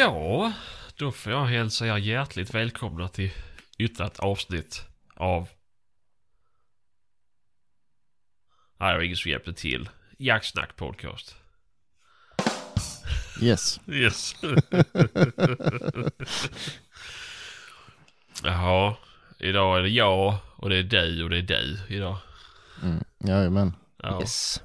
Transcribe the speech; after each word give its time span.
Ja, 0.00 0.52
då 0.96 1.12
får 1.12 1.32
jag 1.32 1.44
hälsa 1.44 1.86
er 1.86 1.96
hjärtligt 1.96 2.54
välkomna 2.54 3.08
till 3.08 3.30
ytterligare 3.78 4.10
ett 4.12 4.18
avsnitt 4.18 4.86
av... 5.16 5.48
Nej, 8.80 8.92
det 8.92 8.96
var 8.96 9.02
ingen 9.04 9.16
som 9.16 9.30
hjälpte 9.30 9.52
till. 9.52 9.88
Jacksnack 10.18 10.76
podcast. 10.76 11.36
Yes. 13.42 13.80
Yes. 13.86 14.34
Jaha, 18.44 18.96
idag 19.38 19.78
är 19.78 19.82
det 19.82 19.88
jag 19.88 20.36
och 20.56 20.70
det 20.70 20.76
är 20.76 20.82
du 20.82 21.24
och 21.24 21.30
det 21.30 21.38
är 21.38 21.42
du 21.42 21.78
idag. 21.88 22.16
Mm. 22.82 23.04
Jajamän. 23.24 23.72
Ja, 24.02 24.20
Yes. 24.20 24.62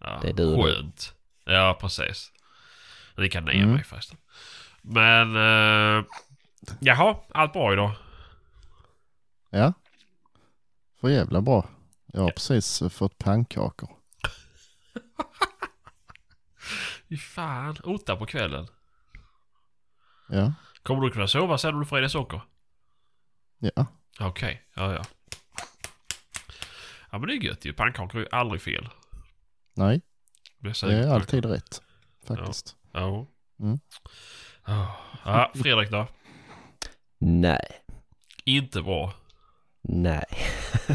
ja. 0.00 0.18
det 0.22 0.28
är 0.28 0.32
du. 0.32 0.62
Skönt. 0.62 1.14
Ja, 1.44 1.78
precis. 1.80 2.32
Ni 3.16 3.28
kan 3.28 3.44
ner 3.44 3.52
Mm. 3.54 3.72
mig 3.72 3.84
förresten. 3.84 4.18
Men... 4.86 5.36
Uh, 5.36 6.04
jaha, 6.80 7.16
allt 7.28 7.52
bra 7.52 7.72
idag? 7.72 7.92
Ja. 9.50 9.72
För 11.00 11.08
jävla 11.08 11.40
bra. 11.40 11.68
Jag 12.06 12.20
har 12.20 12.30
precis 12.30 12.82
fått 12.90 13.18
pannkakor. 13.18 13.88
Fy 17.08 17.16
fan, 17.16 17.76
åtta 17.84 18.16
på 18.16 18.26
kvällen. 18.26 18.66
Ja. 20.28 20.52
Kommer 20.82 21.02
du 21.02 21.10
kunna 21.10 21.28
sova 21.28 21.58
sen 21.58 21.74
om 21.74 21.80
du 21.80 21.86
får 21.86 21.98
i 21.98 22.00
dig 22.00 22.10
socker? 22.10 22.40
Ja. 23.58 23.86
Okej, 24.20 24.62
ja 24.74 24.92
ja. 24.92 25.02
Ja 27.10 27.18
men 27.18 27.28
det 27.28 27.34
är 27.34 27.36
gött 27.36 27.64
ju. 27.64 27.72
Pannkakor 27.72 28.20
är 28.20 28.24
ju 28.24 28.28
aldrig 28.30 28.62
fel. 28.62 28.88
Nej, 29.74 30.00
det 30.58 30.82
är 30.82 31.14
alltid 31.14 31.44
rätt. 31.44 31.82
Faktiskt. 32.26 32.76
Ja. 32.92 33.26
Mm. 33.60 33.78
Ja. 34.66 34.96
ja, 35.24 35.52
Fredrik 35.54 35.90
då? 35.90 36.06
Nej. 37.18 37.66
Inte 38.44 38.82
bra. 38.82 39.12
Nej. 39.82 40.24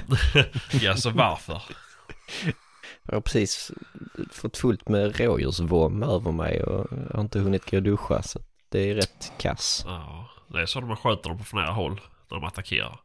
Ja, 0.81 0.95
så 0.95 1.09
varför? 1.09 1.61
Jag 3.03 3.13
har 3.13 3.21
precis 3.21 3.71
fått 4.31 4.57
fullt 4.57 4.89
med 4.89 5.19
rådjursvom 5.19 6.03
över 6.03 6.31
mig 6.31 6.63
och 6.63 6.89
har 7.13 7.21
inte 7.21 7.39
hunnit 7.39 7.71
gå 7.71 7.77
och 7.77 7.83
duscha 7.83 8.21
så 8.21 8.39
det 8.69 8.79
är 8.89 8.95
rätt 8.95 9.31
kass. 9.37 9.83
Ja, 9.85 10.29
det 10.47 10.61
är 10.61 10.65
så 10.65 10.81
man 10.81 10.97
sköter 10.97 11.29
dem 11.29 11.37
på 11.37 11.43
för 11.43 11.57
nära 11.57 11.71
håll 11.71 12.01
när 12.31 12.39
de 12.39 12.43
attackerar. 12.43 12.99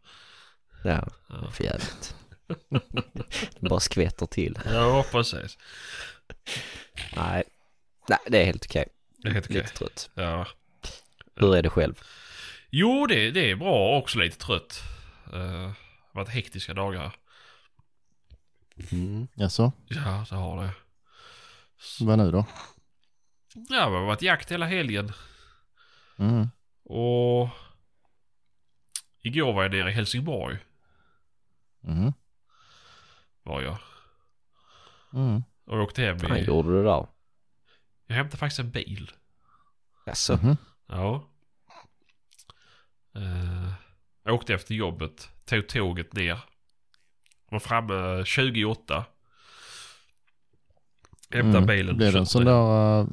Ja, 0.85 1.09
är 1.29 1.51
för 1.51 1.65
jävligt. 1.65 2.17
Det 3.61 3.69
bara 3.69 3.81
skvätter 3.81 4.27
till. 4.27 4.59
Ja, 4.73 5.05
precis. 5.11 5.59
Nej. 7.17 7.45
Nej, 8.09 8.19
det 8.27 8.41
är 8.43 8.45
helt 8.45 8.67
okej. 8.67 8.85
Det 9.25 9.31
är 9.31 9.33
helt 9.35 9.47
okej. 9.47 9.57
Lite 9.63 9.75
trött. 9.75 10.11
Ja. 10.15 10.47
Hur 11.35 11.57
är 11.57 11.63
det 11.63 11.71
själv? 11.71 12.01
Jo, 12.71 13.07
det, 13.07 13.31
det 13.31 13.51
är 13.51 13.57
bra. 13.57 13.99
Också 13.99 14.19
lite 14.19 14.39
trött. 14.39 14.83
Uh, 15.27 15.33
det 15.33 15.47
har 15.49 15.75
varit 16.13 16.29
hektiska 16.29 16.75
dagar. 16.75 17.17
Mm. 18.93 19.29
Jaså, 19.35 19.73
Ja, 19.89 20.27
det 20.31 20.37
har 20.37 20.63
det. 20.63 20.71
vad 22.01 22.19
nu 22.19 22.31
då? 22.31 22.47
Ja, 23.55 23.61
det 23.69 23.81
har 23.97 24.07
varit 24.07 24.23
jakt 24.23 24.53
hela 24.53 24.67
helgen. 24.67 25.13
Mm. 26.19 26.49
Och 26.85 27.49
igår 29.23 29.53
var 29.53 29.63
jag 29.63 29.73
nere 29.73 29.91
i 29.91 29.93
Helsingborg. 29.93 30.59
Mm. 31.85 32.13
Var 33.43 33.63
jag. 33.63 33.79
Mm. 35.13 35.43
Och 35.67 35.79
åkte 35.83 36.03
hem 36.03 36.19
Vad 36.19 36.39
i... 36.39 36.45
gjorde 36.45 36.69
du 36.69 36.85
där? 36.85 37.07
Jag 38.07 38.15
hämtade 38.17 38.37
faktiskt 38.37 38.59
en 38.61 38.71
bil. 38.71 39.11
Jaså? 40.07 40.39
Mhm. 40.43 40.57
Ja. 40.87 41.29
Uh, 43.17 43.73
jag 44.25 44.35
åkte 44.35 44.55
efter 44.55 44.75
jobbet. 44.75 45.29
Tog 45.45 45.69
tåget 45.69 46.13
ner. 46.13 46.39
Var 47.51 47.59
framme 47.59 48.25
28. 48.25 49.05
Hämtade 51.31 51.57
Mm. 51.59 51.67
bilen. 51.67 51.97
Blev 51.97 52.13
det 52.13 52.19
en 52.19 52.27
sån 52.27 52.45
där, 52.45 53.01
uh, 53.01 53.07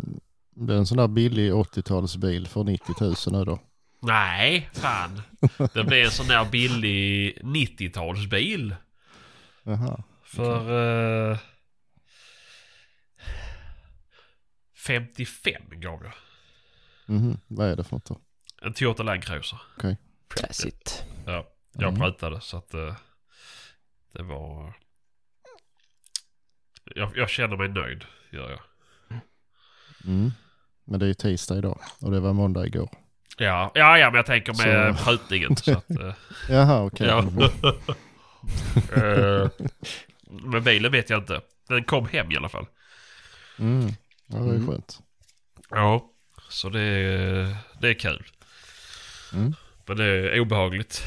blev 0.56 0.78
en 0.78 0.85
sån 0.85 0.97
där 0.97 1.07
billig 1.07 1.51
80-talsbil 1.53 2.47
för 2.47 2.63
90 2.63 2.96
000 3.01 3.16
nu 3.31 3.46
då? 3.46 3.59
Nej, 4.00 4.69
fan. 4.74 5.22
Det 5.74 5.84
blev 5.84 6.06
en 6.06 6.12
sån 6.12 6.28
där 6.28 6.46
billig 6.46 7.38
90-talsbil. 7.44 8.75
Jaha. 9.63 10.03
För... 10.24 11.31
eh, 11.31 11.38
55 14.88 15.62
gav 15.69 16.03
jag. 16.03 16.14
Mhm. 17.06 17.38
Vad 17.47 17.68
är 17.68 17.75
det 17.75 17.84
för 17.84 17.96
något 17.96 18.06
då? 18.06 18.19
En 18.62 18.74
Toyota 18.74 19.03
Land 19.03 19.24
Cruiser. 19.24 19.59
Precis. 20.30 21.03
Ja, 21.25 21.47
jag 21.74 21.88
Mm. 21.88 22.00
pratade 22.00 22.42
så 22.42 22.58
att 22.58 22.74
eh, 22.74 22.96
det 24.14 24.24
var... 24.24 24.74
Jag, 26.96 27.18
jag 27.18 27.30
känner 27.30 27.58
mig 27.58 27.68
nöjd, 27.69 28.06
gör 28.31 28.50
jag. 28.50 28.59
Mm. 30.06 30.31
Men 30.86 31.00
det 31.00 31.06
är 31.06 31.08
ju 31.08 31.13
tisdag 31.13 31.58
idag 31.58 31.81
och 32.02 32.12
det 32.12 32.19
var 32.19 32.34
måndag 32.34 32.66
igår. 32.68 32.90
Ja, 33.38 33.72
ja, 33.75 33.98
ja 33.98 34.09
men 34.09 34.16
jag 34.16 34.25
tänker 34.25 34.53
med 34.68 34.98
Så- 34.98 35.03
prutningen. 35.06 35.56
så 35.56 35.78
att, 35.78 35.90
eh, 35.90 36.13
Jaha, 36.50 36.84
okej. 36.84 37.08
ja. 37.08 37.22
Mhm. 37.22 37.42
Eh, 38.96 39.50
men 40.30 40.63
bilen 40.63 40.92
vet 40.92 41.09
jag 41.09 41.19
inte. 41.19 41.42
Den 41.68 41.84
kom 41.84 42.08
hem 42.08 42.31
i 42.31 42.38
alla 42.38 42.50
fall. 42.50 42.66
Mm. 43.59 43.90
Ja, 44.31 44.38
det 44.38 44.50
är 44.50 44.56
Mm. 44.56 44.68
skönt. 44.68 45.00
Ja, 45.69 46.09
så 46.50 46.69
det, 46.69 46.81
är- 46.81 47.56
det 47.81 47.90
är 47.90 47.94
kul. 47.94 48.25
Mm. 49.34 49.53
Men 49.86 49.97
det 49.97 50.06
är 50.06 50.40
obehagligt. 50.40 51.03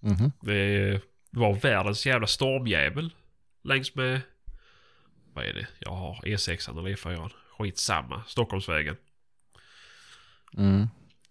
Mhm. 0.00 0.32
Det 0.40 1.00
var 1.30 1.54
världens 1.54 2.06
jävla 2.06 2.26
stormjävel 2.26 3.14
längs 3.62 3.94
med... 3.94 4.20
Vad 5.34 5.44
är 5.44 5.52
det? 5.54 5.66
Jag 5.78 5.92
har 5.92 6.14
E6 6.24 6.70
eller 6.70 6.82
E4. 6.96 7.30
Skitsamma. 7.58 8.22
Stockholmsvägen. 8.26 8.96
Mm. 10.56 10.86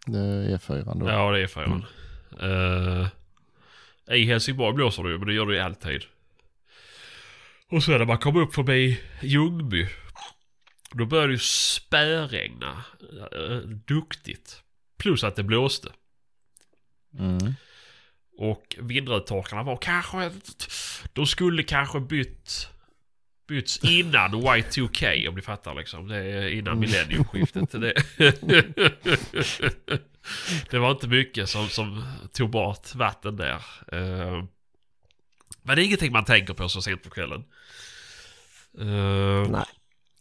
Det 0.05 0.17
är 0.19 0.57
E4 0.57 0.99
då. 0.99 1.09
Ja, 1.09 1.31
det 1.31 1.39
är 1.41 1.47
E4. 1.47 1.83
Uh, 2.43 3.07
I 4.17 4.25
Helsingborg 4.25 4.73
blåser 4.75 5.03
det 5.03 5.09
ju, 5.09 5.17
men 5.17 5.27
det 5.27 5.33
gör 5.33 5.45
det 5.45 5.53
ju 5.53 5.59
alltid. 5.59 6.03
Och 7.71 7.83
sen 7.83 7.97
när 7.97 8.05
man 8.05 8.17
kommer 8.17 8.41
upp 8.41 8.53
förbi 8.55 8.99
Ljungby. 9.21 9.87
Då 10.93 11.05
börjar 11.05 11.27
det 11.27 11.33
ju 11.33 11.39
spöregna. 11.39 12.83
Uh, 13.35 13.57
duktigt. 13.67 14.63
Plus 14.97 15.23
att 15.23 15.35
det 15.35 15.43
blåste. 15.43 15.89
Mm. 17.19 17.53
Och 18.37 18.75
vindrutetorkarna 18.79 19.63
var 19.63 19.77
kanske... 19.77 20.31
De 21.13 21.27
skulle 21.27 21.63
kanske 21.63 21.99
bytt... 21.99 22.67
Bytts 23.47 23.77
innan 23.83 24.35
Y2K 24.35 25.27
om 25.27 25.35
ni 25.35 25.41
fattar 25.41 25.75
liksom. 25.75 26.07
Det 26.07 26.15
är 26.17 26.49
innan 26.49 26.73
Mm. 26.73 26.79
millenniumskiftet. 26.79 27.71
Det, 27.71 27.93
det 30.69 30.79
var 30.79 30.91
inte 30.91 31.07
mycket 31.07 31.49
som, 31.49 31.69
som 31.69 32.03
tog 32.33 32.49
bort 32.49 32.95
vatten 32.95 33.35
där. 33.35 33.63
Eh, 33.91 34.43
Men 35.61 35.75
det 35.75 35.81
är 35.81 35.85
ingenting 35.85 36.11
man 36.11 36.25
tänker 36.25 36.53
på 36.53 36.69
så 36.69 36.81
sent 36.81 37.03
på 37.03 37.09
kvällen. 37.09 37.43
Eh, 38.79 39.49
Nej. 39.51 39.65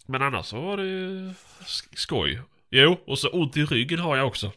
Men 0.08 0.22
annars 0.22 0.46
så 0.46 0.60
var 0.60 0.76
det 0.76 0.82
ju 0.86 1.28
sk- 1.60 1.94
skoj. 1.96 2.42
Jo, 2.70 3.00
och 3.06 3.18
så 3.18 3.28
ont 3.28 3.56
i 3.56 3.64
ryggen 3.64 3.98
har 3.98 4.16
jag 4.16 4.26
också. 4.26 4.52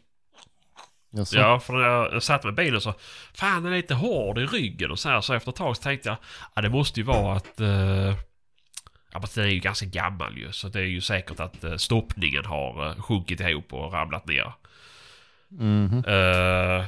Jaså? 1.14 1.38
Ja, 1.38 1.60
för 1.60 1.74
när 1.74 1.82
jag, 1.82 2.24
satt 2.24 2.44
med 2.44 2.54
bilen 2.56 2.82
så 2.82 2.94
Fan 3.34 3.64
den 3.64 3.74
är 3.74 3.78
lite 3.78 3.94
hård 3.94 4.38
i 4.38 4.46
ryggen 4.46 4.92
och 4.92 5.00
så 5.00 5.10
här. 5.10 5.22
Så 5.22 5.34
efter 5.34 5.52
ett 5.52 5.56
tag 5.58 5.78
så 5.78 5.84
tänkte 5.84 6.10
jag 6.10 6.18
Ja 6.54 6.62
det 6.62 6.70
måste 6.70 7.00
ju 7.00 7.04
vara 7.06 7.36
att 7.36 7.60
eh, 7.60 8.16
Ja 9.14 9.20
men 9.20 9.28
den 9.36 9.46
är 9.46 9.50
ju 9.50 9.60
ganska 9.60 9.86
gammal 9.86 10.38
ju. 10.38 10.52
Så 10.52 10.68
det 10.68 10.80
är 10.80 10.84
ju 10.86 11.02
säkert 11.02 11.40
att 11.40 11.64
eh, 11.64 11.76
stoppningen 11.76 12.46
har 12.46 12.88
eh, 12.90 13.02
sjunkit 13.02 13.40
ihop 13.40 13.74
och 13.74 13.94
ramlat 13.94 14.28
ner. 14.28 14.54
Mhm. 15.50 16.04
Eh, 16.06 16.86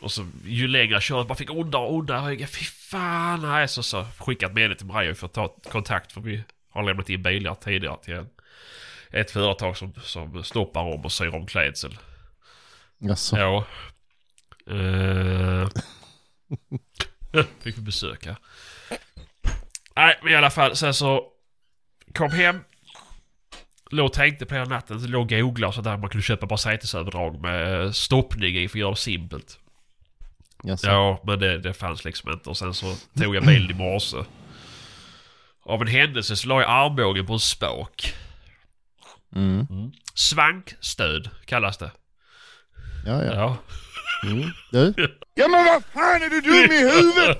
och 0.00 0.12
så 0.12 0.26
ju 0.44 0.68
längre 0.68 0.92
jag 0.92 1.02
körde 1.02 1.24
bara 1.24 1.34
fick 1.34 1.50
ondare 1.50 1.82
och 1.82 1.94
ondare 1.94 2.30
ryggen. 2.30 2.48
Fy 2.48 2.64
fan. 2.64 3.42
Nej, 3.42 3.68
så, 3.68 3.82
så 3.82 4.06
skickat 4.18 4.52
meddelande 4.52 4.78
till 4.78 4.86
Maria 4.86 5.14
för 5.14 5.26
att 5.26 5.32
ta 5.32 5.48
kontakt. 5.48 6.12
För 6.12 6.20
vi 6.20 6.44
har 6.72 6.82
lämnat 6.82 7.10
in 7.10 7.22
bilar 7.22 7.54
tidigare 7.54 7.96
till 8.02 8.24
ett 9.10 9.30
företag 9.30 9.76
som, 9.76 9.92
som 10.02 10.44
stoppar 10.44 10.82
om 10.82 11.04
och 11.04 11.12
syr 11.12 11.34
om 11.34 11.46
klädsel. 11.46 11.98
Jaså? 12.98 13.36
Ja. 13.36 13.64
Uh... 14.70 15.68
Fick 17.60 17.78
vi 17.78 17.82
besöka. 17.82 18.36
Nej, 19.96 20.18
men 20.22 20.32
i 20.32 20.36
alla 20.36 20.50
fall 20.50 20.76
sen 20.76 20.94
så 20.94 21.24
kom 22.14 22.30
hem. 22.30 22.60
Låg 23.90 24.06
och 24.06 24.12
tänkte 24.12 24.46
på 24.46 24.54
hela 24.54 24.66
natten. 24.66 25.00
Så 25.00 25.06
låg 25.06 25.22
och 25.22 25.28
googlade 25.28 25.68
och 25.68 25.74
sådär. 25.74 25.96
Man 25.96 26.10
kunde 26.10 26.22
köpa 26.22 26.46
bara 26.46 26.56
sätesöverdrag 26.56 27.40
med 27.40 27.94
stoppning 27.96 28.56
i 28.56 28.68
för 28.68 28.76
att 28.76 28.80
göra 28.80 28.90
det 28.90 28.96
simpelt. 28.96 29.58
Jaså? 30.64 30.86
Ja, 30.86 31.20
men 31.24 31.38
det, 31.38 31.58
det 31.58 31.74
fanns 31.74 32.04
liksom 32.04 32.32
inte. 32.32 32.50
Och 32.50 32.56
sen 32.56 32.74
så 32.74 32.94
tog 33.18 33.36
jag 33.36 33.46
bilen 33.46 33.70
i 33.70 33.74
morse. 33.74 34.16
Av 35.64 35.82
en 35.82 35.88
händelse 35.88 36.36
så 36.36 36.48
la 36.48 36.60
jag 36.60 36.70
armbågen 36.70 37.26
på 37.26 37.32
en 37.32 37.40
spak. 37.40 38.14
Mm. 39.36 39.66
Svankstöd 40.14 41.30
kallas 41.44 41.78
det. 41.78 41.90
Ja, 43.06 43.24
ja. 43.24 43.32
Ja. 43.34 43.56
Mm. 44.30 44.50
Du, 44.72 44.94
Ja 45.34 45.48
men 45.48 45.64
vad 45.64 45.84
fan 45.84 46.22
är 46.22 46.30
du 46.30 46.40
dum 46.40 46.72
i 46.72 46.78
huvudet? 46.90 47.38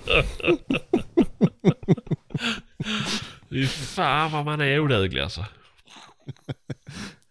Fy 3.51 3.67
fan 3.67 4.33
vad 4.33 4.45
man 4.45 4.61
är 4.61 4.79
oduglig 4.81 5.21
alltså. 5.21 5.47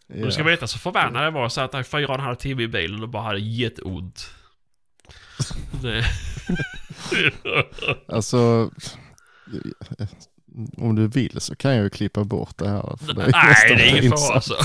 ja. 0.08 0.26
Du 0.26 0.32
ska 0.32 0.44
veta 0.44 0.68
så 0.68 0.80
förbannad 0.80 1.26
jag 1.26 1.32
var. 1.32 1.42
Jag 1.42 1.52
satt 1.52 1.72
där 1.72 1.80
i 1.80 1.84
fyra 1.84 2.08
och 2.08 2.14
en 2.16 2.20
halv 2.20 2.36
timme 2.36 2.64
i 2.64 2.68
bilen 2.68 3.04
och 3.04 3.10
bara 3.10 3.24
hade 3.24 3.40
jätteont. 3.40 4.30
Alltså, 8.08 8.72
om 10.78 10.96
du 10.96 11.08
vill 11.08 11.42
så 11.42 11.56
kan 11.56 11.76
jag 11.76 11.84
ju 11.84 11.90
klippa 11.90 12.24
bort 12.24 12.58
det 12.58 12.70
här. 12.70 12.98
För 13.06 13.14
det 13.14 13.22
är 13.22 13.32
Nej, 13.32 13.76
det 13.78 13.84
är 13.84 13.98
ingen 13.98 14.12
fara 14.12 14.36
alltså. 14.36 14.54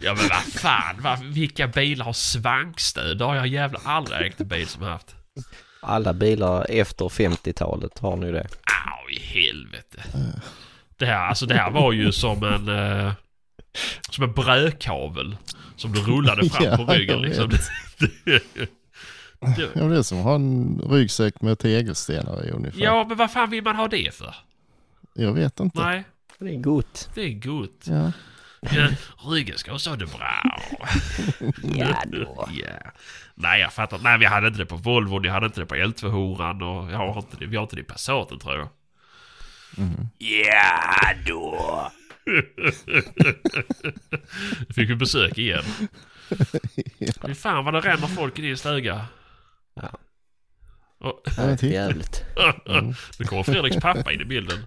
ja 0.00 0.14
men 0.14 0.28
vad 0.28 0.42
fan, 0.42 0.96
vad, 0.98 1.24
vilka 1.24 1.68
bilar 1.68 2.04
har 2.04 2.12
svankstöd? 2.12 3.18
Det 3.18 3.24
har 3.24 3.34
jag 3.34 3.46
jävla 3.46 3.80
aldrig 3.84 4.26
ägt 4.26 4.40
en 4.40 4.48
bil 4.48 4.66
som 4.66 4.82
har 4.82 4.90
haft. 4.90 5.14
Alla 5.82 6.12
bilar 6.14 6.66
efter 6.70 7.04
50-talet 7.04 7.98
har 7.98 8.16
nu 8.16 8.32
det. 8.32 8.46
Au 8.64 9.10
i 9.10 9.20
helvete. 9.20 10.02
Det 10.98 11.06
här, 11.06 11.28
alltså 11.28 11.46
det 11.46 11.54
här 11.54 11.70
var 11.70 11.92
ju 11.92 12.12
som 12.12 12.42
en... 12.44 12.68
Eh, 12.68 13.12
som 14.10 14.24
en 14.24 14.32
brödkavel. 14.32 15.36
Som 15.76 15.92
du 15.92 16.00
rullade 16.00 16.50
fram 16.50 16.64
Ja, 16.70 16.76
på 16.76 16.92
ryggen 16.92 17.32
jag 17.36 17.52
Ja, 19.40 19.48
det 19.84 19.98
är 19.98 20.02
som 20.02 20.18
att 20.18 20.24
ha 20.24 20.34
en 20.34 20.80
ryggsäck 20.90 21.40
med 21.40 21.58
tegelstenar 21.58 22.46
i 22.46 22.50
ungefär. 22.50 22.80
ja 22.80 23.04
men 23.08 23.16
vad 23.16 23.32
fan 23.32 23.50
vill 23.50 23.64
man 23.64 23.76
ha 23.76 23.88
det 23.88 24.14
för? 24.14 24.34
Jag 25.14 25.32
vet 25.32 25.60
inte. 25.60 25.80
Nej, 25.82 26.04
Det 26.38 26.54
är 26.54 26.58
gott. 26.58 27.10
det 27.14 27.22
är 27.22 27.30
gott. 27.32 27.84
Ja. 27.84 28.12
Ja, 28.60 28.88
ryggen 29.30 29.58
ska 29.58 29.72
ha 29.72 29.96
det 29.96 30.06
bra. 30.06 30.60
Ja 31.74 32.02
då. 32.06 32.48
Ja. 32.52 32.90
Nej 33.34 33.60
jag 33.60 33.72
fattar. 33.72 33.98
Nej 34.02 34.18
jag 34.22 34.30
hade 34.30 34.46
inte 34.46 34.58
det 34.58 34.66
på 34.66 34.76
Volvo, 34.76 35.24
jag 35.26 35.32
hade 35.32 35.46
inte 35.46 35.60
det 35.60 35.66
på 35.66 35.74
L2-horan 35.74 36.62
och 36.62 36.92
jag 36.92 36.98
har 36.98 37.18
inte 37.18 37.36
det, 37.36 37.46
vi 37.46 37.56
har 37.56 37.62
inte 37.62 37.76
det 37.76 37.82
i 37.82 37.84
Passaten 37.84 38.38
tror 38.38 38.56
jag. 38.58 38.68
Ja 40.18 41.14
då. 41.26 41.90
Fick 44.74 44.90
vi 44.90 44.94
besök 44.94 45.38
igen. 45.38 45.64
Fy 47.26 47.34
fan 47.34 47.64
vad 47.64 47.74
det 47.74 47.80
ränner 47.80 48.06
folk 48.06 48.38
i 48.38 48.42
din 48.42 48.56
stuga. 48.56 49.06
Ja. 49.82 49.88
Och, 51.08 51.22
Ja. 51.36 51.56
Jävligt. 51.68 52.24
nu 53.18 53.24
kommer 53.24 53.42
Fredriks 53.42 53.76
pappa 53.76 54.12
in 54.12 54.20
i 54.20 54.24
bilden. 54.24 54.66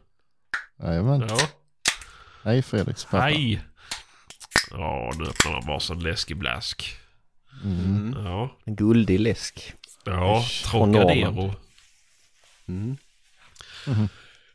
Jajamän. 0.84 1.26
Ja, 1.30 1.38
Hej 2.44 2.62
Fredriks 2.62 3.06
pappa. 3.06 3.24
hej. 3.24 3.62
Ja, 4.72 5.12
nu 5.20 5.24
öppnar 5.26 5.52
han 5.52 5.66
varsin 5.68 6.00
läskig 6.04 6.38
blask. 6.38 6.98
Mm. 7.64 8.16
Ja, 8.26 8.58
En 8.66 8.76
guldig 8.76 9.20
läsk. 9.20 9.74
ja, 10.06 10.44
Trocadero. 10.66 11.54
Mm. 12.68 12.98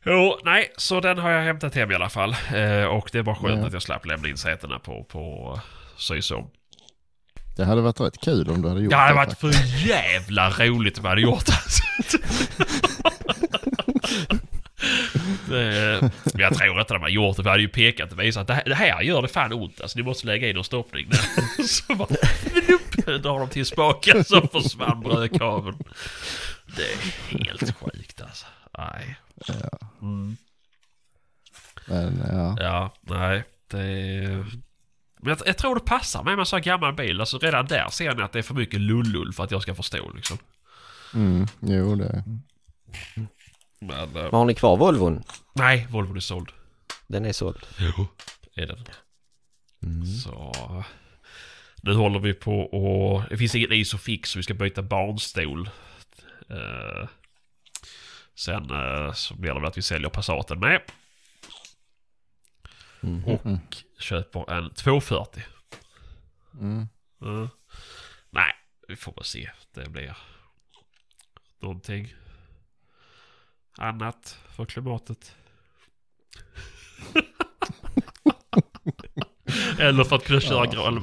Jo, 0.05 0.39
nej, 0.43 0.73
så 0.77 0.99
den 1.01 1.17
har 1.17 1.29
jag 1.31 1.43
hämtat 1.43 1.75
hem 1.75 1.91
i 1.91 1.95
alla 1.95 2.09
fall. 2.09 2.35
Eh, 2.53 2.83
och 2.85 3.09
det 3.11 3.21
var 3.21 3.35
skönt 3.35 3.59
Ja. 3.61 3.67
att 3.67 3.73
jag 3.73 3.81
slapp 3.81 4.05
lämna 4.05 4.27
in 4.27 4.37
sätena 4.37 4.79
på, 4.79 5.03
på 5.03 5.59
Sysom. 5.97 6.49
Det 7.57 7.65
hade 7.65 7.81
varit 7.81 7.99
rätt 7.99 8.21
kul 8.21 8.49
om 8.49 8.61
du 8.61 8.67
hade 8.69 8.81
gjort 8.81 8.89
Det 8.89 8.95
hade 8.95 9.11
det. 9.11 9.15
varit 9.15 9.39
för 9.39 9.51
jävla 9.87 10.49
roligt 10.49 10.97
om 10.97 11.03
jag 11.05 11.09
hade 11.09 11.21
gjort 11.21 11.45
det. 11.45 11.53
Men 15.49 16.11
jag 16.33 16.53
tror 16.57 16.79
inte 16.79 16.93
de 16.93 17.01
har 17.01 17.09
gjort 17.09 17.37
det, 17.37 17.43
för 17.43 17.49
jag 17.49 17.51
hade 17.51 17.63
ju 17.63 17.69
pekat 17.69 18.11
och 18.11 18.19
visat 18.19 18.41
att 18.41 18.65
det 18.65 18.75
här, 18.75 18.97
det 18.99 19.05
gör 19.05 19.21
det 19.21 19.27
fan 19.27 19.53
ont. 19.53 19.81
Alltså 19.81 19.99
ni 19.99 20.03
måste 20.03 20.27
lägga 20.27 20.49
in 20.49 20.57
en 20.57 20.63
stoppning 20.63 21.09
där. 21.09 21.63
Så 21.67 21.95
bara, 21.95 22.07
flupp, 22.39 23.05
drar 23.23 23.39
de 23.39 23.49
till 23.49 23.65
spaken 23.65 24.23
så 24.23 24.47
försvann 24.47 24.99
brödkaveln. 24.99 25.77
Det 26.75 26.81
är 26.81 27.37
helt 27.37 27.75
sjukt 27.77 28.21
alltså. 28.21 28.45
Nej. 28.77 29.17
Mm. 30.01 30.37
Men 31.85 32.21
ja. 32.31 32.57
Ja, 32.59 32.93
nej. 33.01 33.43
Det 33.67 33.79
är... 33.81 34.45
Men 35.27 35.35
jag, 35.39 35.47
jag 35.47 35.57
tror 35.57 35.75
det 35.75 35.81
passar 35.81 36.23
mig 36.23 36.35
med 36.35 36.39
en 36.39 36.45
sån 36.45 36.57
här 36.57 36.63
gammal 36.63 36.93
bil. 36.93 37.19
Alltså 37.19 37.37
redan 37.39 37.65
där 37.65 37.89
ser 37.89 38.15
ni 38.15 38.21
att 38.23 38.31
det 38.31 38.39
är 38.39 38.43
för 38.43 38.53
mycket 38.53 38.79
lullull 38.81 39.33
för 39.33 39.43
att 39.43 39.51
jag 39.51 39.61
ska 39.61 39.75
förstå 39.75 40.11
liksom. 40.15 40.37
Mm. 41.13 41.47
Jo, 41.59 41.95
det. 41.95 42.23
Men... 43.79 44.15
eh, 44.17 44.31
Har 44.31 44.45
ni 44.45 44.53
kvar 44.53 44.77
Volvon? 44.77 45.23
nej, 45.53 45.87
Volvo 45.89 46.15
är 46.15 46.19
såld. 46.19 46.49
Den 47.07 47.25
är 47.25 47.33
såld. 47.33 47.65
Jo, 47.79 48.07
är 48.55 48.65
den. 48.67 48.85
Mm. 49.83 50.05
Så... 50.05 50.53
Nu 51.81 51.93
håller 51.93 52.19
vi 52.19 52.33
på 52.33 52.59
och... 52.61 53.23
Det 53.29 53.37
finns 53.37 53.55
ingen 53.55 53.71
Isofix 53.73 54.29
så 54.29 54.39
vi 54.39 54.43
ska 54.43 54.53
byta 54.53 54.81
barnstol. 54.81 55.69
Eh, 56.49 57.09
sen 58.35 58.69
eh, 58.71 59.13
så 59.13 59.35
blir 59.35 59.53
det 59.53 59.59
väl 59.59 59.65
att 59.67 59.77
vi 59.77 59.81
säljer 59.81 60.09
Passaten 60.09 60.59
med. 60.59 60.81
Mhm. 63.01 63.23
Och 63.23 63.77
köper 63.99 64.51
en 64.51 64.73
240. 64.73 65.43
Mm. 66.53 66.87
Mm. 67.21 67.47
Nej, 68.29 68.53
vi 68.87 68.95
får 68.95 69.13
väl 69.13 69.23
se. 69.23 69.49
Det 69.73 69.89
blir 69.89 70.17
någonting 71.59 72.13
annat 73.77 74.39
för 74.55 74.65
klimatet. 74.65 75.35
eller 79.79 80.03
för 80.03 80.15
att 80.15 80.25
kunna 80.25 80.39
köra 80.39 80.65
gra- 80.65 80.87
eller, 80.87 81.01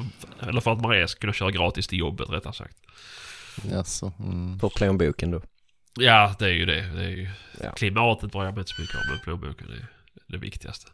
eller 0.48 0.60
för 0.60 0.72
att 0.72 0.80
Maria 0.80 1.08
ska 1.08 1.20
kunna 1.20 1.32
köra 1.32 1.50
gratis 1.50 1.88
till 1.88 1.98
jobbet 1.98 2.30
rättare 2.30 2.52
sagt. 2.52 2.76
Jaså. 3.70 4.12
Mm. 4.18 4.58
På 4.58 4.70
plånboken 4.70 5.30
då. 5.30 5.42
Ja, 5.96 6.34
det 6.38 6.44
är 6.44 6.52
ju 6.52 6.66
det. 6.66 6.80
det 6.80 7.04
är 7.04 7.08
ju, 7.10 7.30
Ja. 7.62 7.72
Klimatet 7.72 8.32
bryr 8.32 8.44
jag 8.44 8.54
mig 8.54 8.60
inte 8.60 8.72
så 8.72 8.80
mycket 8.80 8.96
om, 8.96 9.02
men 9.10 9.18
plånboken 9.18 9.70
är 9.70 9.86
det 10.26 10.38
viktigaste. 10.38 10.90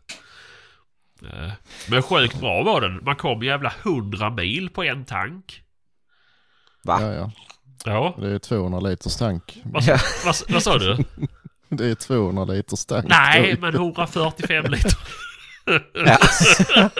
Eh, 1.23 1.51
Men 1.91 2.03
sjukt 2.03 2.41
bra 2.41 2.63
var 2.63 2.81
den. 2.81 3.01
Man 3.05 3.17
kom 3.17 3.43
jävla 3.43 3.73
100 3.83 4.31
mil 4.31 4.71
på 4.71 4.85
en 4.85 5.05
tank. 5.05 5.63
Va? 6.85 6.99
Ja, 7.03 7.13
ja. 7.15 7.31
Ja, 7.85 8.15
Det 8.19 8.31
är 8.35 8.39
200 8.39 8.81
liters 8.81 9.17
tank. 9.17 9.61
vad, 9.65 9.83
Ja. 9.83 9.99
vad, 10.25 10.35
vad 10.49 10.63
sa 10.63 10.79
du? 10.79 10.97
Det 11.69 11.87
är 11.91 11.95
200 11.95 12.45
liters 12.45 12.85
tank. 12.85 13.05
Nej, 13.09 13.57
men 13.61 13.75
145 13.75 14.65
liter. 14.71 14.93
Ja. 16.07 16.17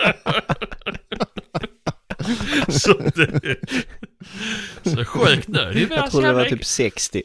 så 2.71 2.93
det... 2.93 3.55
Så 4.83 5.05
sjukt 5.05 5.47
nöjd 5.47 5.91
Jag 5.91 6.11
trodde 6.11 6.27
det 6.27 6.33
var 6.33 6.45
typ 6.45 6.65
60. 6.65 7.21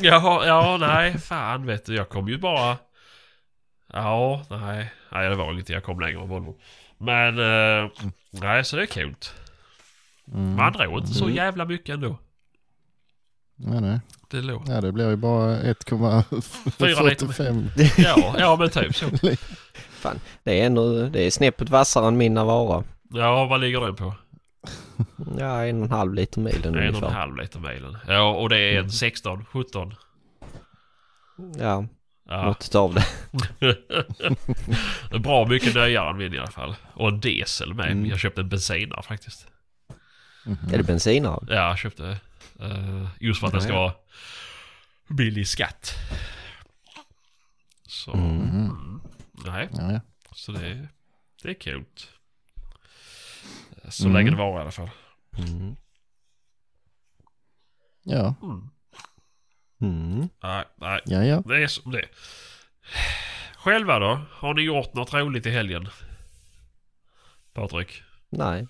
Jaha, 0.00 0.46
ja, 0.46 0.76
nej, 0.80 1.18
fan 1.18 1.66
vet 1.66 1.86
du. 1.86 1.94
Jag 1.94 2.08
kom 2.08 2.28
ju 2.28 2.38
bara... 2.38 2.76
Ja, 3.94 4.42
nej. 4.50 4.92
Nej, 5.12 5.28
det 5.28 5.34
var 5.36 5.52
inget. 5.52 5.68
Jag 5.68 5.84
kom 5.84 6.00
längre 6.00 6.18
med 6.18 6.28
Volvo. 6.28 6.56
Men, 6.98 7.38
eh, 7.38 7.90
nej, 8.30 8.64
så 8.64 8.76
det 8.76 8.82
är 8.82 8.86
kul. 8.86 9.14
Mm. 10.32 10.56
Man 10.56 10.72
drog 10.72 10.98
inte 10.98 11.14
så 11.14 11.30
jävla 11.30 11.64
mycket 11.64 11.94
ändå. 11.94 12.18
Nej, 13.56 13.80
nej. 13.80 14.00
Det 14.30 14.40
låg. 14.40 14.62
Ja, 14.68 14.80
det 14.80 14.92
blir 14.92 15.10
ju 15.10 15.16
bara 15.16 15.56
Fyra 16.78 17.02
liter. 17.02 17.26
1,45. 17.26 17.68
Ja, 17.98 18.34
ja 18.38 18.56
men 18.56 18.70
typ 18.70 18.96
så. 18.96 19.06
Fan, 19.90 20.20
det 20.42 20.60
är 20.60 20.66
ändå, 20.66 21.02
det 21.08 21.26
är 21.26 21.30
snäppet 21.30 21.70
vassare 21.70 22.08
än 22.08 22.16
min 22.16 22.34
Navara. 22.34 22.84
Ja, 23.10 23.44
vad 23.46 23.60
ligger 23.60 23.80
den 23.80 23.96
på? 23.96 24.14
Ja, 25.38 25.64
en 25.64 25.78
och 25.78 25.84
en 25.84 25.92
halv 25.92 26.14
liter 26.14 26.40
milen 26.40 26.62
En 26.64 26.74
och 26.74 26.82
en 26.82 26.88
ungefär. 26.88 27.08
halv 27.10 27.36
liter 27.36 27.60
milen. 27.60 27.96
Ja, 28.08 28.30
och 28.34 28.48
det 28.48 28.58
är 28.58 28.78
en 28.78 28.90
16, 28.90 29.44
17. 29.44 29.94
Ja, 31.58 31.86
Ja. 32.26 32.44
något 32.44 32.74
av 32.74 32.94
det. 32.94 33.06
Bra 35.18 35.46
mycket 35.46 35.74
nöjare 35.74 36.10
än 36.10 36.16
min 36.16 36.34
i 36.34 36.38
alla 36.38 36.50
fall. 36.50 36.76
Och 36.94 37.08
en 37.08 37.20
diesel 37.20 37.74
med. 37.74 37.90
Mm. 37.90 38.06
Jag 38.06 38.18
köpte 38.18 38.40
en 38.40 38.48
bensinare 38.48 39.02
faktiskt. 39.02 39.46
Är 40.72 40.78
det 40.78 40.82
bensinare? 40.84 41.46
Ja, 41.48 41.54
jag 41.68 41.78
köpte 41.78 42.18
eh, 42.60 43.06
just 43.20 43.40
för 43.40 43.46
att 43.46 43.52
den 43.52 43.62
ska 43.62 43.72
vara 43.74 43.92
billig 45.08 45.48
skatt. 45.48 45.94
Så, 47.86 48.12
Mm. 48.12 48.40
mm. 48.50 49.00
nej, 49.32 49.68
Ja, 49.72 50.00
så 50.34 50.52
det, 50.52 50.88
det 51.42 51.48
är 51.50 51.54
kul. 51.60 51.84
Så 53.88 54.02
Mm. 54.04 54.14
länge 54.16 54.30
det 54.30 54.36
var 54.36 54.58
i 54.58 54.62
alla 54.62 54.70
fall. 54.70 54.90
Mm. 55.38 55.76
Ja, 58.02 58.34
Mm. 58.42 58.70
Mm. 59.84 60.28
Nej, 60.42 60.64
nej, 60.76 61.00
ja, 61.04 61.24
ja. 61.24 61.42
det 61.46 61.62
är 61.62 61.66
som 61.66 61.92
det. 61.92 62.04
Själva 63.56 63.98
då? 63.98 64.20
Har 64.30 64.54
ni 64.54 64.62
gjort 64.62 64.94
något 64.94 65.14
roligt 65.14 65.46
i 65.46 65.50
helgen? 65.50 65.88
Patrik? 67.52 68.02
Nej. 68.30 68.66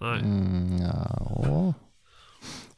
Nej. 0.00 0.20
Mm, 0.20 0.78
ja. 0.82 1.74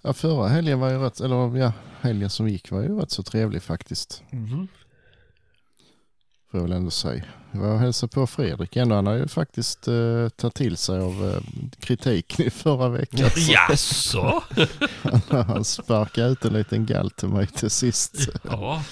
ja. 0.03 0.13
Förra 0.13 0.49
helgen 0.49 0.81
var 0.81 0.91
ju 0.91 0.99
rätt, 0.99 1.21
eller 1.21 1.57
ja, 1.59 1.73
helgen 2.01 2.31
som 2.31 2.49
gick 2.49 2.71
var 2.71 2.83
ju 2.83 3.01
rätt 3.01 3.11
så 3.11 3.23
trevlig 3.23 3.63
faktiskt. 3.63 4.23
Mhm. 4.31 4.69
Får 6.51 6.61
jag 6.61 6.63
väl 6.63 6.77
ändå 6.77 6.91
säga. 6.91 7.25
Jag 7.53 7.61
var 7.61 7.73
och 7.73 7.79
hälsade 7.79 8.13
på 8.13 8.27
Fredrik 8.27 8.77
ändå. 8.77 8.95
Han 8.95 9.07
har 9.07 9.15
ju 9.15 9.29
faktiskt 9.29 9.89
eh, 9.89 10.29
tagit 10.37 10.55
till 10.55 10.77
sig 10.77 11.01
av 11.01 11.31
eh, 11.31 11.43
kritiken 11.81 12.47
i 12.47 12.51
förra 12.51 12.89
veckan. 12.89 13.31
Jaså? 13.37 14.43
Han 15.31 15.65
sparkade 15.65 16.29
ut 16.29 16.45
en 16.45 16.53
liten 16.53 16.87
gall 16.87 17.11
till 17.11 17.29
mig 17.29 17.47
till 17.47 17.71
sist. 17.71 18.29
Ja. 18.43 18.83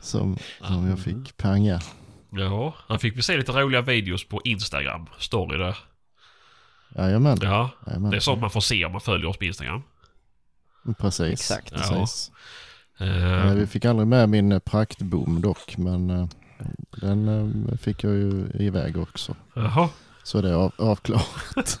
Som, 0.00 0.38
som 0.66 0.88
jag 0.88 0.98
fick 0.98 1.36
panga. 1.36 1.80
Ja, 2.30 2.74
han 2.88 2.98
fick 2.98 3.16
vi 3.16 3.22
se 3.22 3.36
lite 3.36 3.52
roliga 3.52 3.82
videos 3.82 4.28
på 4.28 4.40
Instagram. 4.44 5.06
Story 5.18 5.58
där. 5.58 5.78
Jajamän. 6.96 7.38
Ja, 7.42 7.70
Jajamän. 7.86 8.10
det 8.10 8.16
är 8.16 8.20
sånt 8.20 8.40
man 8.40 8.50
får 8.50 8.60
se 8.60 8.84
om 8.84 8.92
man 8.92 9.00
följer 9.00 9.26
oss 9.28 9.36
på 9.38 9.44
Instagram. 9.44 9.82
Precis. 10.98 11.32
Exakt. 11.32 11.72
Precis. 11.72 12.30
Eh, 13.00 13.46
Eh, 13.46 13.52
Vi 13.54 13.66
fick 13.66 13.84
aldrig 13.84 14.06
med 14.08 14.28
min 14.28 14.60
praktbom 14.60 15.40
dock. 15.40 15.76
Men 15.76 16.10
eh, 16.10 16.28
den 16.90 17.28
eh, 17.72 17.78
fick 17.78 18.04
jag 18.04 18.12
ju 18.12 18.50
iväg 18.54 18.96
också. 18.98 19.36
Jaha, 19.54 19.88
Så 20.22 20.40
det 20.40 20.48
är 20.50 20.54
av, 20.54 20.72
avklarat. 20.78 21.78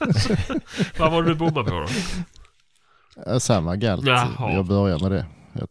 vad 0.98 1.10
var 1.12 1.22
det 1.22 1.28
du 1.28 1.34
bommade 1.34 1.70
på 1.70 1.86
då? 3.26 3.40
Samma 3.40 3.76
galt. 3.76 4.06
Jaha. 4.06 4.52
Jag 4.52 4.66
börjar 4.66 4.98
med 4.98 5.10
det. 5.10 5.26
Jag 5.52 5.68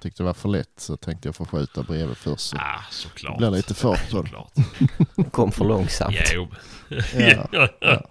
tyckte 0.00 0.22
det 0.22 0.26
var 0.26 0.34
för 0.34 0.48
lätt 0.48 0.68
så 0.76 0.96
tänkte 0.96 1.28
jag 1.28 1.36
få 1.36 1.44
skjuta 1.46 1.82
bredvid 1.82 2.16
först. 2.16 2.40
Så 2.40 2.56
Ah, 2.56 2.60
det 2.90 2.94
såklart. 2.94 3.38
blir 3.38 3.50
lite 3.50 3.74
fart 3.74 4.00
det. 4.04 4.10
Såklart. 4.10 4.52
Kom 5.30 5.52
för 5.52 5.64
långsamt. 5.64 6.16
Jo. 6.34 6.48
Ja, 7.14 7.46
ja. 7.80 8.02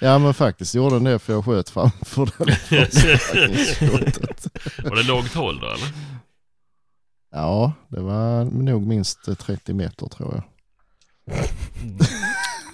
ja 0.00 0.18
men 0.18 0.34
faktiskt 0.34 0.74
gjorde 0.74 0.94
den 0.96 1.04
det 1.04 1.18
för 1.18 1.32
jag 1.32 1.44
sköt 1.44 1.70
framför 1.70 2.28
den. 2.38 2.46
Var 4.90 4.96
det 4.96 5.02
långt 5.02 5.34
håll 5.34 5.60
då 5.60 5.66
eller? 5.66 5.88
Ja, 7.36 7.72
det 7.88 8.00
var 8.00 8.44
nog 8.44 8.86
minst 8.86 9.28
eh, 9.28 9.34
30 9.34 9.74
meter 9.74 10.06
tror 10.06 10.34
jag. 10.34 10.42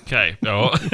Okej, 0.05 0.37
ja. 0.41 0.75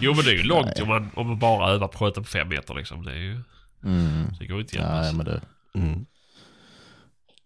jo 0.00 0.14
men 0.14 0.24
det 0.24 0.30
är 0.30 0.36
ju 0.36 0.42
långt 0.42 0.80
om 0.80 0.88
man, 0.88 1.10
om 1.14 1.26
man 1.26 1.38
bara 1.38 1.70
övar 1.70 1.88
på 1.88 1.92
att 1.92 1.98
skjuta 1.98 2.20
på 2.20 2.26
fem 2.26 2.48
meter 2.48 2.74
liksom. 2.74 3.04
Det, 3.04 3.10
är 3.12 3.16
ju, 3.16 3.40
Mm. 3.84 4.26
det 4.38 4.46
går 4.46 4.56
ju 4.56 4.62
inte 4.62 4.76
jämnt. 4.76 4.90
Nej, 4.90 5.12
men 5.14 5.24
det, 5.26 5.40
Mm. 5.74 6.06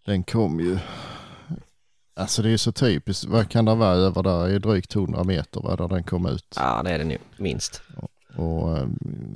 den 0.06 0.22
kom 0.24 0.60
ju. 0.60 0.78
Alltså 2.16 2.42
det 2.42 2.50
är 2.50 2.56
så 2.56 2.72
typiskt. 2.72 3.24
Vad 3.24 3.50
kan 3.50 3.64
det 3.64 3.74
vara 3.74 3.94
över 3.94 4.22
där? 4.22 4.48
Det 4.48 4.54
är 4.54 4.58
drygt 4.58 4.94
100 4.96 5.24
meter 5.24 5.60
va, 5.60 5.76
där 5.76 5.88
den 5.88 6.02
kom 6.02 6.26
ut. 6.26 6.54
Ja, 6.56 6.82
det 6.84 6.90
är 6.90 6.98
det 6.98 7.04
nu. 7.04 7.18
Minst. 7.36 7.82
Och 8.38 8.78
eh, 8.78 8.88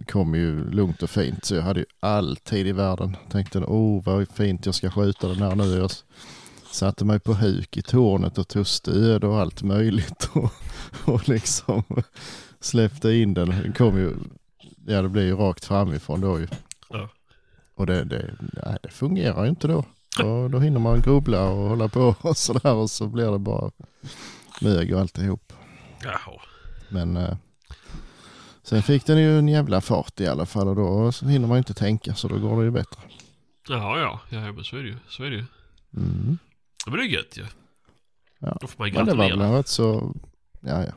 kom 0.08 0.34
ju 0.34 0.70
lugnt 0.70 1.02
och 1.02 1.10
fint. 1.10 1.44
Så 1.44 1.54
jag 1.54 1.62
hade 1.62 1.80
ju 1.80 1.86
all 2.00 2.36
tid 2.36 2.66
i 2.66 2.72
världen. 2.72 3.16
Tänkte, 3.30 3.58
oh 3.58 4.04
vad 4.04 4.28
fint 4.28 4.66
jag 4.66 4.74
ska 4.74 4.90
skjuta 4.90 5.28
den 5.28 5.42
här 5.42 5.54
nu. 5.54 5.76
Jag 5.76 5.90
satte 6.72 7.04
mig 7.04 7.20
på 7.20 7.34
huk 7.34 7.76
i 7.76 7.82
tornet 7.82 8.38
och 8.38 8.48
tog 8.48 8.66
stöd 8.66 9.24
och 9.24 9.40
allt 9.40 9.62
möjligt. 9.62 10.28
Och, 10.34 10.52
och 11.04 11.28
liksom 11.28 11.82
släppte 12.60 13.12
in 13.12 13.34
den. 13.34 13.48
Den 13.48 13.72
kom 13.72 13.98
ju, 13.98 14.14
ja 14.86 15.02
det 15.02 15.08
blev 15.08 15.24
ju 15.24 15.36
rakt 15.36 15.64
framifrån 15.64 16.20
då 16.20 16.40
ju. 16.40 16.48
Ja. 16.90 17.08
Och 17.74 17.86
det, 17.86 18.04
det, 18.04 18.34
nej, 18.40 18.78
det 18.82 18.88
fungerar 18.88 19.44
ju 19.44 19.50
inte 19.50 19.68
då. 19.68 19.84
Och 20.24 20.50
då 20.50 20.58
hinner 20.58 20.80
man 20.80 21.00
grubbla 21.00 21.48
och 21.48 21.68
hålla 21.68 21.88
på 21.88 22.14
och 22.20 22.36
sådär 22.36 22.74
och 22.74 22.90
så 22.90 23.06
blir 23.06 23.30
det 23.30 23.38
bara 23.38 23.70
mög 24.60 24.94
och 24.94 25.00
alltihop. 25.00 25.52
Jaha. 26.02 26.40
Men 26.88 27.16
eh, 27.16 27.36
sen 28.62 28.82
fick 28.82 29.06
den 29.06 29.18
ju 29.18 29.38
en 29.38 29.48
jävla 29.48 29.80
fart 29.80 30.20
i 30.20 30.26
alla 30.26 30.46
fall 30.46 30.68
och 30.68 30.76
då 30.76 31.12
så 31.12 31.26
hinner 31.26 31.48
man 31.48 31.56
ju 31.56 31.58
inte 31.58 31.74
tänka 31.74 32.14
så 32.14 32.28
då 32.28 32.38
går 32.38 32.58
det 32.58 32.64
ju 32.64 32.70
bättre. 32.70 33.00
Jaha 33.68 34.00
ja, 34.00 34.20
ja 34.30 34.52
men 34.52 34.64
så 34.64 34.76
är 34.76 34.82
det 34.82 34.88
ju. 34.88 34.96
Så 35.08 35.22
är 35.24 35.30
det 35.30 35.36
ju. 35.36 35.44
Mm. 35.96 36.38
Ja, 36.86 36.90
Men 36.90 37.00
det 37.00 37.06
är 37.06 37.08
gött 37.08 37.36
ju. 37.36 37.46
Ja. 38.38 38.56
Då 38.60 38.66
får 38.66 38.78
man 38.78 38.88
ju 38.88 38.94
Men 38.94 39.06
det 39.06 39.10
var 39.14 39.18
väl 39.18 39.28
gratulera. 39.28 39.48
en 39.48 39.54
rätt 39.56 39.68
så, 39.68 40.14
ja 40.60 40.84
ja. 40.84 40.92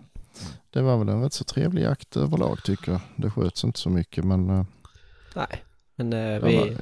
Det 0.69 0.81
var 0.81 0.97
väl 0.97 1.09
en 1.09 1.21
rätt 1.23 1.33
så 1.33 1.43
trevlig 1.43 1.81
jakt 1.83 2.17
överlag 2.17 2.63
tycker 2.63 2.91
jag. 2.91 3.01
Det 3.15 3.31
sköts 3.31 3.63
inte 3.63 3.79
så 3.79 3.89
mycket 3.89 4.23
men 4.23 4.49
eh, 4.49 4.65
Nej, 5.35 5.63
men 5.95 6.13
eh, 6.13 6.39
vi 6.43 6.57
var, 6.57 6.77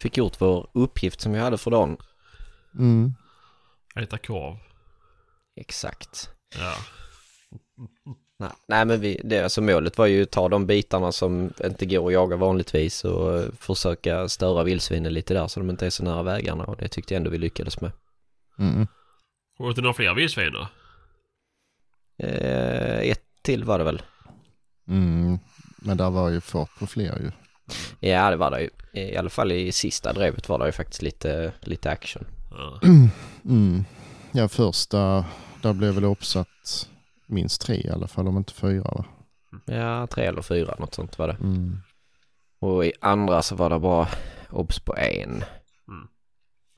fick 0.00 0.16
gjort 0.16 0.40
vår 0.40 0.68
uppgift 0.74 1.20
som 1.20 1.32
vi 1.32 1.38
hade 1.38 1.58
för 1.58 1.70
dagen. 1.70 1.96
mm, 2.74 3.14
Äta 3.94 4.18
korv. 4.18 4.56
Exakt. 5.60 6.30
Ja. 6.58 6.74
Nej, 8.38 8.50
nej 8.68 8.84
men 8.84 9.00
vi, 9.00 9.20
det, 9.24 9.40
alltså 9.42 9.62
målet 9.62 9.98
var 9.98 10.06
ju 10.06 10.22
att 10.22 10.30
ta 10.30 10.48
de 10.48 10.66
bitarna 10.66 11.12
som 11.12 11.52
inte 11.64 11.86
går 11.86 12.06
att 12.06 12.12
jaga 12.12 12.36
vanligtvis 12.36 13.04
och 13.04 13.38
eh, 13.38 13.48
försöka 13.60 14.28
störa 14.28 14.62
vildsvinen 14.62 15.12
lite 15.12 15.34
där 15.34 15.46
så 15.48 15.60
de 15.60 15.70
inte 15.70 15.86
är 15.86 15.90
så 15.90 16.04
nära 16.04 16.22
vägarna 16.22 16.64
och 16.64 16.76
det 16.76 16.88
tyckte 16.88 17.14
jag 17.14 17.18
ändå 17.18 17.30
vi 17.30 17.38
lyckades 17.38 17.80
med. 17.80 17.92
mm, 18.58 18.86
Har 19.58 19.72
du 19.72 19.82
några 19.82 19.94
fler 19.94 20.14
vildsvin 20.14 20.52
då? 20.52 20.68
Eh, 22.26 22.98
ett 23.10 23.22
till 23.42 23.64
var 23.64 23.78
det 23.78 23.84
väl? 23.84 24.02
mm. 24.88 25.38
Men 25.78 25.96
där 25.96 26.10
var 26.10 26.28
ju 26.28 26.40
fart 26.40 26.78
på 26.78 26.86
fler 26.86 27.18
ju. 27.18 27.30
Ja 28.08 28.30
det 28.30 28.36
var 28.36 28.50
det 28.50 28.60
ju. 28.60 28.70
I 28.92 29.16
alla 29.16 29.30
fall 29.30 29.52
i 29.52 29.72
sista 29.72 30.12
drevet 30.12 30.48
var 30.48 30.58
det 30.58 30.66
ju 30.66 30.72
faktiskt 30.72 31.02
lite, 31.02 31.52
lite 31.60 31.90
action. 31.90 32.24
Ja. 32.50 32.80
Mm. 33.44 33.84
Ja 34.32 34.48
första, 34.48 35.24
där 35.62 35.72
blev 35.72 35.94
väl 35.94 36.04
uppsatt 36.04 36.88
minst 37.26 37.60
tre 37.60 37.76
i 37.76 37.90
alla 37.90 38.06
fall 38.08 38.28
om 38.28 38.36
inte 38.36 38.52
fyra 38.52 38.82
va? 38.82 39.04
Ja, 39.64 40.06
tre 40.06 40.24
eller 40.24 40.42
fyra 40.42 40.74
något 40.78 40.94
sånt 40.94 41.18
var 41.18 41.28
det. 41.28 41.34
Mm. 41.40 41.78
Och 42.58 42.84
i 42.86 42.92
andra 43.00 43.42
så 43.42 43.54
var 43.56 43.70
det 43.70 43.78
bara 43.78 44.08
obs 44.50 44.78
på 44.78 44.96
en. 44.96 45.44
Mm. 45.88 46.08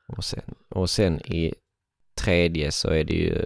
Och, 0.09 0.25
sen, 0.25 0.55
och 0.69 0.91
sen 0.91 1.21
i 1.21 1.55
tredje 2.15 2.73
så 2.73 2.91
är 2.91 3.05
det 3.05 3.15
ju 3.15 3.45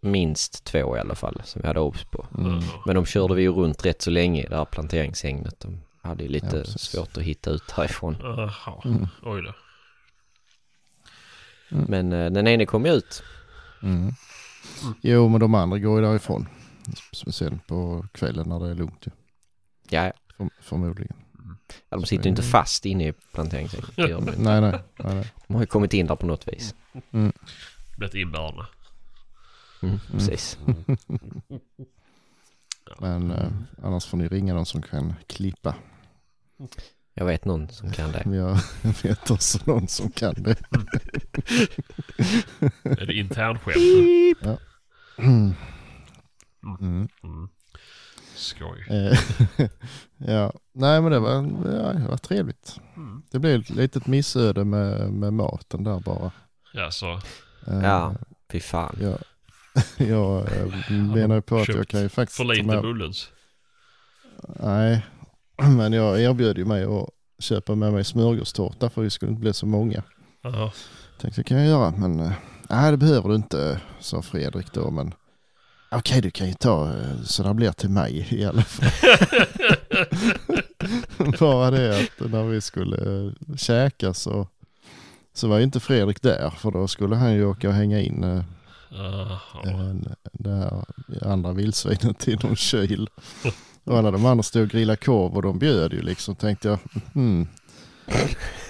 minst 0.00 0.64
två 0.64 0.96
i 0.96 1.00
alla 1.00 1.14
fall 1.14 1.42
som 1.44 1.62
vi 1.62 1.68
hade 1.68 1.80
obs 1.80 2.04
på. 2.04 2.26
Mm. 2.38 2.58
Ja. 2.58 2.82
Men 2.86 2.94
de 2.94 3.06
körde 3.06 3.34
vi 3.34 3.42
ju 3.42 3.52
runt 3.52 3.86
rätt 3.86 4.02
så 4.02 4.10
länge 4.10 4.42
i 4.42 4.46
det 4.46 4.56
här 4.56 4.64
planteringshägnet. 4.64 5.60
De 5.60 5.80
hade 6.02 6.22
ju 6.22 6.28
lite 6.28 6.56
Ja, 6.56 6.64
svårt 6.64 7.16
att 7.16 7.22
hitta 7.22 7.50
ut 7.50 7.70
härifrån. 7.70 8.16
Jaha. 8.20 8.82
Mm. 8.84 9.06
Oj 9.22 9.42
då. 9.42 9.54
Men 11.68 12.12
eh, 12.12 12.30
den 12.30 12.46
ene 12.46 12.66
kom 12.66 12.86
ju 12.86 12.92
ut. 12.92 13.22
Mm. 14.84 14.94
Jo, 15.02 15.28
men 15.28 15.40
de 15.40 15.54
andra 15.54 15.78
går 15.78 16.00
ju 16.00 16.06
därifrån. 16.06 16.48
Speciellt 17.12 17.66
på 17.66 18.06
kvällen 18.12 18.48
när 18.48 18.60
det 18.60 18.68
är 18.70 18.74
lugnt 18.74 19.06
ju. 19.06 19.10
Ja, 19.88 20.12
Förm- 20.38 20.50
förmodligen. 20.60 21.16
ja, 21.88 21.96
de 21.96 22.06
sitter 22.06 22.24
ju 22.24 22.30
inte 22.30 22.42
fast 22.42 22.86
inne 22.86 23.08
i 23.08 23.12
inte. 23.12 24.34
Nej, 24.38 24.60
nej. 24.60 24.70
nej, 24.98 25.14
nej. 25.14 25.32
de 25.46 25.54
har 25.54 25.62
ju 25.62 25.66
kommit 25.66 25.94
in 25.94 26.06
där 26.06 26.16
på 26.16 26.26
något 26.26 26.48
vis. 26.48 26.74
Blivit 27.96 28.14
inbärna. 28.14 28.66
Mm, 29.82 29.98
precis. 30.12 30.58
Men 33.00 33.30
eh, 33.30 33.48
annars 33.82 34.06
får 34.06 34.16
ni 34.18 34.28
ringa 34.28 34.54
någon 34.54 34.66
som 34.66 34.82
kan 34.82 35.14
klippa. 35.26 35.74
Jag 37.14 37.24
vet 37.24 37.44
någon 37.44 37.68
som 37.68 37.92
kan 37.92 38.12
det. 38.12 38.22
Vi 38.26 38.38
har, 38.38 38.50
jag 38.82 38.94
vet 39.02 39.30
också 39.30 39.58
någon 39.64 39.88
som 39.88 40.10
kan 40.10 40.34
det. 40.34 40.56
Är 42.82 43.06
det 43.06 43.14
internskämt? 43.14 43.76
Mm. 45.18 45.54
Mm. 46.80 47.08
Skoj. 48.34 48.86
Eh, 48.90 49.18
ja, 50.16 50.52
nej 50.72 51.02
men 51.02 51.12
det 51.12 51.18
var, 51.18 51.30
ja, 51.74 51.92
det 51.92 52.08
var 52.08 52.16
trevligt. 52.16 52.80
Mm. 52.96 53.22
Det 53.30 53.38
blev 53.38 53.60
ett 53.60 53.70
litet 53.70 54.06
missöde 54.06 54.64
med, 54.64 55.12
med 55.12 55.32
maten 55.32 55.84
där 55.84 56.00
bara. 56.00 56.32
Ja, 56.72 56.90
så. 56.90 57.12
Eh, 57.66 57.80
Ja, 57.82 58.14
fy 58.52 58.60
fan. 58.60 58.96
Jag, 59.00 59.18
jag 60.08 60.52
eh, 60.56 60.92
menar 60.92 61.34
ju 61.34 61.42
på 61.42 61.56
att 61.58 61.68
jag 61.68 61.88
kan 61.88 62.00
ju 62.00 62.08
faktiskt 62.08 62.36
För 62.36 62.44
lite 62.44 62.66
med- 62.66 62.82
Bullens. 62.82 63.28
Nej, 64.60 65.06
men 65.76 65.92
jag 65.92 66.20
erbjöd 66.22 66.58
ju 66.58 66.64
mig 66.64 66.84
att 66.84 67.08
köpa 67.38 67.74
med 67.74 67.92
mig 67.92 68.04
smörgåstårta 68.04 68.90
för 68.90 69.02
vi 69.02 69.10
skulle 69.10 69.30
inte 69.30 69.40
bli 69.40 69.52
så 69.54 69.66
många. 69.66 70.02
Jaha. 70.42 70.72
Tänkte 71.20 71.40
det 71.40 71.44
kan 71.44 71.56
jag 71.58 71.66
göra 71.66 71.90
men 71.90 72.32
nej 72.74 72.90
det 72.90 72.96
behöver 72.96 73.28
du 73.28 73.34
inte 73.34 73.80
sa 74.00 74.22
Fredrik 74.22 74.72
då 74.72 74.90
men 74.90 75.14
okej 75.90 76.20
du 76.20 76.30
kan 76.30 76.46
ju 76.46 76.54
ta 76.54 76.88
eh, 76.88 77.22
så 77.24 77.42
det 77.42 77.54
blir 77.54 77.72
till 77.72 77.90
mig 77.90 78.28
i 78.30 78.44
alla 78.44 78.62
fall. 78.62 78.90
Bara 81.40 81.70
det 81.70 81.98
att 81.98 82.30
när 82.30 82.42
vi 82.42 82.60
skulle 82.60 83.26
eh, 83.26 83.32
käka 83.56 84.14
så, 84.14 84.48
så 85.34 85.48
var 85.48 85.58
ju 85.58 85.64
inte 85.64 85.80
Fredrik 85.80 86.22
där 86.22 86.50
för 86.50 86.70
då 86.70 86.88
skulle 86.88 87.16
han 87.16 87.34
ju 87.34 87.46
åka 87.46 87.68
och 87.68 87.74
hänga 87.74 88.00
in 88.00 88.24
eh, 88.24 88.42
det 90.32 90.50
här 90.50 90.84
andra 91.22 91.52
vildsvinet 91.52 92.18
till 92.18 92.38
någon 92.42 92.56
kyl. 92.56 93.08
Och 93.84 93.98
alla 93.98 94.10
de 94.10 94.26
andra 94.26 94.42
stod 94.42 94.62
och 94.62 94.68
grillade 94.68 94.96
korv 94.96 95.36
och 95.36 95.42
de 95.42 95.58
bjöd 95.58 95.92
ju 95.92 96.02
liksom 96.02 96.34
tänkte 96.34 96.68
jag. 96.68 96.78
Hmm, 97.12 97.48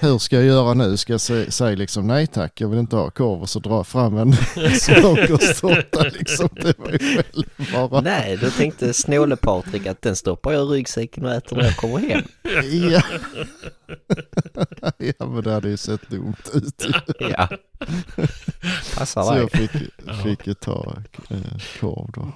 hur 0.00 0.18
ska 0.18 0.36
jag 0.36 0.44
göra 0.44 0.74
nu? 0.74 0.96
Ska 0.96 1.12
jag 1.12 1.18
sä- 1.18 1.50
säga 1.50 1.76
liksom 1.76 2.06
nej 2.06 2.26
tack, 2.26 2.60
jag 2.60 2.68
vill 2.68 2.78
inte 2.78 2.96
ha 2.96 3.10
korv 3.10 3.42
och 3.42 3.48
så 3.50 3.58
dra 3.58 3.84
fram 3.84 4.16
en 4.18 4.32
smörgåstårta 4.80 6.02
liksom. 6.02 6.48
Det 6.52 6.78
var 6.78 6.90
ju 6.90 6.98
själv 6.98 7.44
bara. 7.90 8.00
Nej, 8.00 8.36
då 8.36 8.50
tänkte 8.50 8.92
snåle-Patrik 8.92 9.86
att 9.86 10.02
den 10.02 10.16
stoppar 10.16 10.52
jag 10.52 10.62
i 10.62 10.66
ryggsäcken 10.66 11.24
och 11.24 11.32
äter 11.32 11.56
när 11.56 11.64
jag 11.64 11.76
kommer 11.76 11.98
hem. 11.98 12.22
Ja. 12.92 13.02
ja 15.18 15.26
men 15.26 15.42
det 15.42 15.52
hade 15.52 15.68
ju 15.68 15.76
sett 15.76 16.10
dumt 16.10 16.34
ut. 16.52 16.86
Ja. 17.18 17.48
Passar 18.96 19.22
Så 19.22 19.36
jag 19.36 19.50
fick, 19.50 19.70
fick 20.22 20.46
ju 20.46 20.54
ta 20.54 20.96
eh, 21.30 21.36
korv 21.80 22.10
då. 22.14 22.32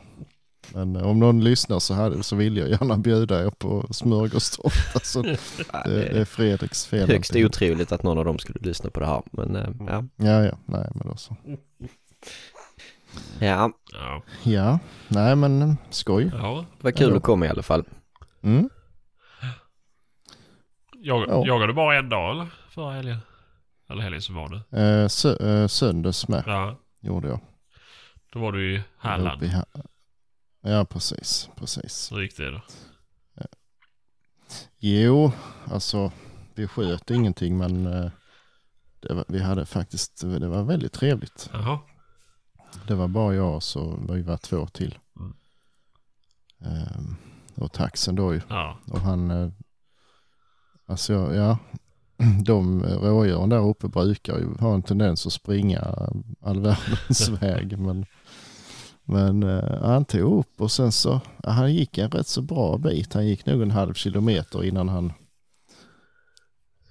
Men 0.75 0.97
om 0.97 1.19
någon 1.19 1.45
lyssnar 1.45 1.79
så, 1.79 1.95
hade, 1.95 2.23
så 2.23 2.37
vill 2.37 2.57
jag 2.57 2.69
gärna 2.71 2.97
bjuda 2.99 3.45
er 3.47 3.51
på 3.51 3.87
smörgåstårta. 3.91 5.01
Så 5.03 5.23
det, 5.23 5.39
det 5.85 6.21
är 6.21 6.25
Fredriks 6.25 6.87
fel. 6.87 7.09
högst 7.09 7.37
otroligt 7.37 7.93
att 7.93 8.03
någon 8.03 8.19
av 8.19 8.25
dem 8.25 8.39
skulle 8.39 8.59
lyssna 8.69 8.91
på 8.91 9.01
det 9.01 9.07
här. 9.07 9.23
Men 9.33 9.57
eh, 9.57 9.69
ja. 9.87 10.05
Ja, 10.17 10.45
ja, 10.45 10.59
nej 10.67 10.91
men 10.95 11.09
då 11.09 11.17
så. 11.17 11.37
ja, 13.39 13.71
Ja. 13.93 14.23
Ja, 14.43 14.79
nej 15.09 15.37
men 15.37 15.63
eh, 15.63 15.75
skoj. 15.91 16.31
ja. 16.35 16.65
det 16.79 16.85
var 16.85 16.91
kul 16.91 17.11
Ja. 17.11 17.17
att 17.17 17.23
komma 17.23 17.47
i 17.47 17.49
alla 17.49 17.63
fall. 17.63 17.85
Mm. 18.43 18.69
Jag, 21.01 21.29
Ja. 21.29 21.47
Jagade 21.47 21.73
bara 21.73 21.99
en 21.99 22.09
dag 22.09 22.31
eller? 22.31 22.47
Förra 22.71 22.93
helgen? 22.93 23.19
Eller 23.91 24.03
helgen 24.03 24.23
som 24.23 24.35
var 24.35 24.49
det. 24.49 24.79
Eh, 24.81 25.07
sö- 25.07 25.63
eh, 25.63 25.67
söndags 25.67 26.29
med 26.29 26.43
Ja. 26.47 26.77
gjorde 27.01 27.29
jag. 27.29 27.41
Då 28.33 28.39
var 28.39 28.53
du 28.53 28.75
i 28.75 28.83
Halland. 28.99 29.37
Uppe 29.37 29.47
i 29.47 29.49
Ha- 29.49 29.65
Ja, 30.61 30.85
precis, 30.85 31.51
precis. 31.57 32.13
Hur 32.13 32.21
gick 32.21 32.37
det 32.37 32.51
då? 32.51 32.61
Jo, 34.79 35.33
alltså 35.71 36.13
vi 36.55 36.67
sköt 36.67 37.11
ingenting 37.11 37.59
men 37.59 37.87
eh, 37.87 38.11
var, 39.01 39.25
vi 39.29 39.43
hade 39.43 39.67
faktiskt, 39.67 40.21
det 40.21 40.49
var 40.49 40.63
väldigt 40.63 40.93
trevligt. 40.93 41.51
Jaha. 41.53 41.79
Det 42.87 42.95
var 42.95 43.09
bara 43.09 43.35
jag 43.35 43.55
och 43.55 43.63
så 43.63 44.07
vi 44.09 44.23
var 44.23 44.37
två 44.37 44.67
till. 44.67 44.99
Mm. 45.21 45.35
Ehm, 46.61 47.17
och 47.55 47.73
taxen 47.73 48.15
då 48.15 48.35
ju. 48.35 48.41
Ja. 48.49 48.79
Och 48.87 49.01
han, 49.01 49.31
eh, 49.31 49.51
alltså 50.87 51.35
ja, 51.35 51.59
de 52.45 52.83
rådjuren 52.83 53.49
där 53.49 53.69
uppe 53.69 53.89
brukar 53.89 54.39
ju 54.39 54.55
ha 54.61 54.75
en 54.75 54.83
tendens 54.83 55.27
att 55.27 55.33
springa 55.33 55.81
all 56.41 56.61
världens 56.61 57.29
väg. 57.43 57.79
Men, 57.79 58.07
men 59.11 59.43
eh, 59.43 59.83
han 59.83 60.05
tog 60.05 60.39
upp 60.39 60.61
och 60.61 60.71
sen 60.71 60.93
så, 60.93 61.21
ja, 61.43 61.51
han 61.51 61.75
gick 61.75 61.99
en 61.99 62.11
rätt 62.11 62.27
så 62.27 62.43
bra 62.43 62.79
bit. 62.79 63.15
Han 63.15 63.27
gick 63.27 63.47
nog 63.47 63.63
en 63.63 63.71
halv 63.71 63.95
kilometer 63.95 64.65
innan 64.65 64.89
han, 64.89 65.13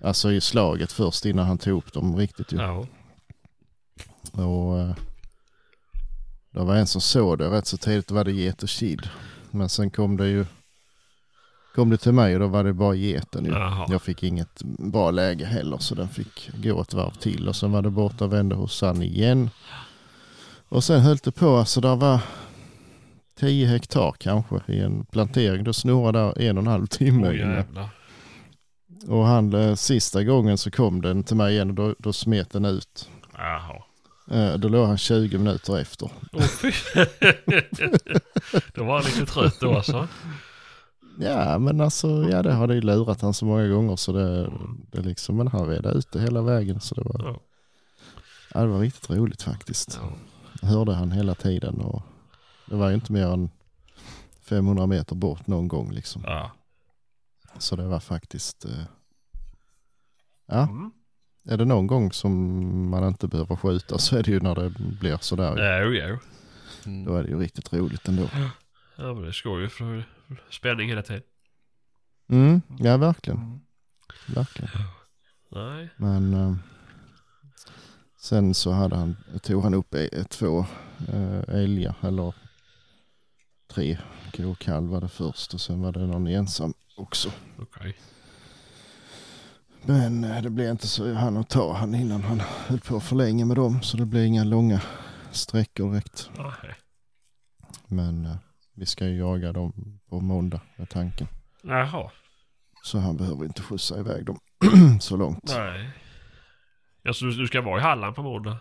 alltså 0.02 0.32
i 0.32 0.42
slaget 0.42 0.92
först 0.92 1.26
innan 1.26 1.46
han 1.46 1.58
tog 1.58 1.78
upp 1.78 1.94
dem 1.94 2.16
riktigt 2.16 2.52
ju. 2.52 2.58
Ja. 2.58 2.86
Och 4.32 4.80
eh, 4.80 4.96
det 6.52 6.60
var 6.60 6.76
en 6.76 6.88
som 6.88 7.02
såg 7.02 7.38
det 7.38 7.50
rätt 7.50 7.68
så 7.68 7.78
tidigt, 7.78 8.08
då 8.08 8.16
var 8.16 8.24
det 8.24 8.32
get 8.32 8.64
och 8.64 8.70
kid. 8.70 9.10
Men 9.52 9.70
sen 9.70 9.90
kom 9.90 10.18
det 10.18 10.28
ju, 10.28 10.46
kom 11.76 11.90
det 11.90 11.98
till 11.98 12.14
mig 12.14 12.34
och 12.34 12.40
då 12.40 12.48
var 12.48 12.64
det 12.64 12.74
bara 12.74 12.96
geten 12.96 13.46
ju. 13.46 13.52
Jaha. 13.52 13.86
Jag 13.90 14.02
fick 14.02 14.24
inget 14.24 14.64
bra 14.64 15.12
läge 15.12 15.46
heller 15.46 15.78
så 15.78 15.96
den 15.96 16.10
fick 16.10 16.50
gå 16.54 16.82
ett 16.82 16.94
varv 16.94 17.12
till 17.12 17.48
och 17.48 17.56
sen 17.56 17.72
var 17.72 17.82
det 17.82 17.90
borta 17.90 18.26
och 18.26 18.34
vände 18.34 18.56
hos 18.56 18.78
Sann 18.78 19.02
igen. 19.02 19.50
Och 20.70 20.84
sen 20.84 21.02
höll 21.02 21.18
det 21.18 21.32
på, 21.32 21.56
alltså 21.58 21.82
där 21.82 21.96
var 21.96 22.20
10 23.40 23.68
hektar 23.68 24.14
kanske 24.20 24.62
i 24.68 24.80
en 24.80 25.06
plantering. 25.06 25.64
Då 25.64 25.74
snurrade 25.74 26.20
där 26.20 26.42
en 26.42 26.58
och 26.58 26.64
en 26.64 26.68
halv 26.68 26.88
timme. 26.88 27.32
Jävlar. 27.34 27.90
och 29.08 29.26
han, 29.26 29.54
eh, 29.54 29.76
sista 29.76 30.24
gången 30.24 30.58
så 30.58 30.72
kom 30.72 31.02
den 31.02 31.24
till 31.24 31.36
mig 31.36 31.54
igen 31.54 31.70
och 31.70 31.76
då, 31.76 31.96
då 32.00 32.14
smet 32.14 32.52
den 32.52 32.66
ut. 32.66 33.10
Jaha. 33.38 33.84
Eh, 34.32 34.54
Då 34.58 34.68
låg 34.68 34.88
han 34.88 34.98
20 34.98 35.38
minuter 35.38 35.80
efter. 35.80 36.10
Då 38.76 38.84
var 38.84 38.94
han 38.96 39.04
lite 39.06 39.26
trött 39.26 39.60
då 39.60 39.76
alltså. 39.76 40.08
Ja 41.20 41.58
men 41.60 41.82
alltså, 41.82 42.30
ja 42.32 42.42
det 42.44 42.54
hade 42.54 42.76
ju 42.76 42.82
lurat 42.82 43.22
han 43.22 43.34
så 43.34 43.46
många 43.46 43.68
gånger 43.68 43.96
så 43.96 44.12
det, 44.12 44.52
det 44.92 45.02
liksom, 45.02 45.38
men 45.38 45.48
han 45.48 45.68
redde 45.68 45.90
ut 45.92 46.12
det 46.12 46.22
hela 46.22 46.42
vägen 46.42 46.80
så 46.82 46.96
det 46.96 47.02
var, 47.02 47.22
Ja. 47.24 47.40
ja, 48.54 48.60
det 48.62 48.68
var 48.68 48.80
riktigt 48.80 49.10
roligt 49.10 49.42
faktiskt. 49.42 50.00
Ja. 50.02 50.10
Hörde 50.62 50.94
han 50.94 51.12
hela 51.12 51.36
tiden 51.36 51.82
och 51.82 52.02
det 52.66 52.76
var 52.76 52.90
ju 52.90 52.96
inte 52.96 53.12
mer 53.14 53.28
än 53.28 53.50
500 54.42 54.86
meter 54.86 55.16
bort 55.16 55.48
någon 55.48 55.68
gång 55.68 55.92
liksom. 55.92 56.22
Ja. 56.26 56.52
Så 57.58 57.76
det 57.76 57.88
var 57.88 58.00
faktiskt, 58.00 58.66
eh, 58.66 58.84
ja, 60.46 60.62
Mm. 60.70 60.92
är 61.50 61.58
det 61.58 61.66
någon 61.66 61.88
gång 61.88 62.12
som 62.12 62.34
man 62.90 63.08
inte 63.08 63.28
behöver 63.28 63.56
skjuta 63.56 63.98
så 63.98 64.18
är 64.18 64.24
det 64.24 64.32
ju 64.32 64.40
när 64.40 64.56
det 64.56 64.70
blir 65.00 65.18
sådär. 65.18 65.82
Jo, 65.84 65.92
jo. 65.94 66.18
Då 67.06 67.16
är 67.16 67.24
det 67.24 67.30
ju 67.30 67.40
riktigt 67.40 67.74
roligt 67.74 68.08
ändå. 68.08 68.30
Ja 68.98 69.14
men 69.14 69.22
det 69.24 69.34
skoj 69.34 69.62
ju 69.62 69.70
för 69.70 70.04
spänning 70.50 70.90
hela 70.90 71.02
tiden. 71.04 71.24
Mm, 72.30 72.62
ja 72.80 72.98
verkligen. 72.98 73.62
Verkligen. 74.36 74.72
Nej. 75.52 75.90
Men 75.98 76.34
eh, 76.34 76.56
sen 78.28 78.54
så 78.54 78.72
hade 78.72 78.96
han, 78.96 79.18
tog 79.42 79.64
han 79.64 79.74
upp 79.74 79.96
e- 79.96 80.24
två 80.30 80.66
eh, 81.14 81.56
älgar 81.56 81.96
eller 82.02 82.34
tre 83.68 83.98
var 84.82 85.02
det 85.02 85.08
först 85.08 85.54
och 85.54 85.62
sen 85.62 85.82
var 85.82 85.92
det 85.92 86.00
någon 86.00 86.28
ensam 86.28 86.74
också. 86.98 87.32
Okej. 87.60 87.98
Men 89.82 90.24
eh, 90.24 90.42
det 90.42 90.50
blev 90.50 90.70
inte 90.70 90.88
så 90.88 91.14
han 91.14 91.38
att 91.38 91.50
ta 91.50 91.74
han 91.74 91.96
innan 91.96 92.24
han 92.24 92.40
höll 92.40 92.80
på 92.80 93.00
för 93.00 93.16
länge 93.16 93.46
med 93.46 93.56
dem 93.58 93.82
så 93.82 93.98
det 93.98 94.06
blev 94.06 94.26
inga 94.26 94.44
långa 94.44 94.82
sträckor 95.32 95.92
direkt. 95.92 96.30
Nej. 96.38 96.76
Men 97.88 98.26
eh, 98.26 98.36
vi 98.74 98.86
ska 98.86 99.06
ju 99.08 99.18
jaga 99.18 99.54
dem 99.54 100.00
på 100.10 100.20
måndag 100.20 100.62
med 100.76 100.90
tanken. 100.90 101.28
Jaha. 101.62 102.12
Så 102.84 103.00
han 103.00 103.18
behöver 103.18 103.46
inte 103.46 103.62
skjutsa 103.62 104.00
iväg 104.00 104.26
dem 104.26 104.40
så 105.02 105.18
långt. 105.18 105.54
Nej. 105.58 106.07
Ja, 107.08 107.14
så 107.14 107.26
du, 107.26 107.32
du 107.32 107.48
ska 107.48 107.62
vara 107.62 107.80
i 107.80 107.84
Halland 107.84 108.16
på 108.16 108.24
måndag? 108.24 108.58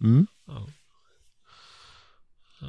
Mm, 0.00 0.26
Ja. 0.46 0.66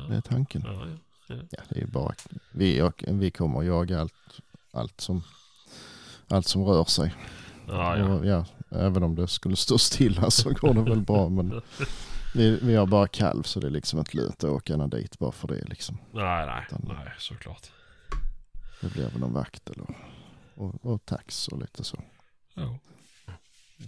det 0.10 0.16
är 0.16 0.22
tanken. 0.22 0.62
Ja, 0.66 0.88
ja. 0.88 1.36
Ja, 1.50 1.62
det 1.70 1.82
är 1.82 1.88
bara, 1.88 2.14
vi, 2.52 2.78
jag, 2.78 2.94
vi 3.08 3.32
kommer 3.32 3.60
att 3.60 3.66
jaga 3.66 4.00
allt, 4.02 4.14
allt, 4.72 5.02
som, 5.02 5.24
allt 6.28 6.48
som 6.48 6.64
rör 6.64 6.84
sig. 6.84 7.14
Ja, 7.68 7.98
ja. 7.98 8.06
Och, 8.14 8.26
ja, 8.26 8.46
även 8.70 9.04
om 9.04 9.16
det 9.16 9.28
skulle 9.28 9.56
stå 9.56 9.78
stilla 9.78 10.32
så 10.32 10.50
går 10.50 10.74
det 10.74 10.82
väl 10.82 11.02
bra. 11.02 11.30
Men 11.30 11.62
vi, 12.36 12.60
vi 12.62 12.76
har 12.76 12.86
bara 12.86 13.08
kalv 13.08 13.44
så 13.44 13.60
det 13.60 13.68
är 13.68 13.72
liksom 13.72 14.00
inte 14.00 14.18
lönt 14.18 14.44
att 14.44 14.50
åka 14.50 14.74
ända 14.74 14.88
dit 14.98 15.20
bara 15.20 15.32
för 15.32 15.48
det. 15.48 15.64
Liksom. 15.66 15.98
Nej, 16.14 16.46
nej, 16.46 16.66
Utan- 16.70 16.82
nej, 16.98 17.14
såklart. 17.20 17.72
Det 18.82 18.94
blir 18.94 19.10
väl 19.10 19.20
någon 19.20 19.34
vakt 19.34 19.70
eller, 19.70 19.86
och, 20.56 20.86
och 20.86 21.06
tax 21.06 21.48
och 21.48 21.60
lite 21.60 21.84
så. 21.84 22.04
Ja, 22.54 22.80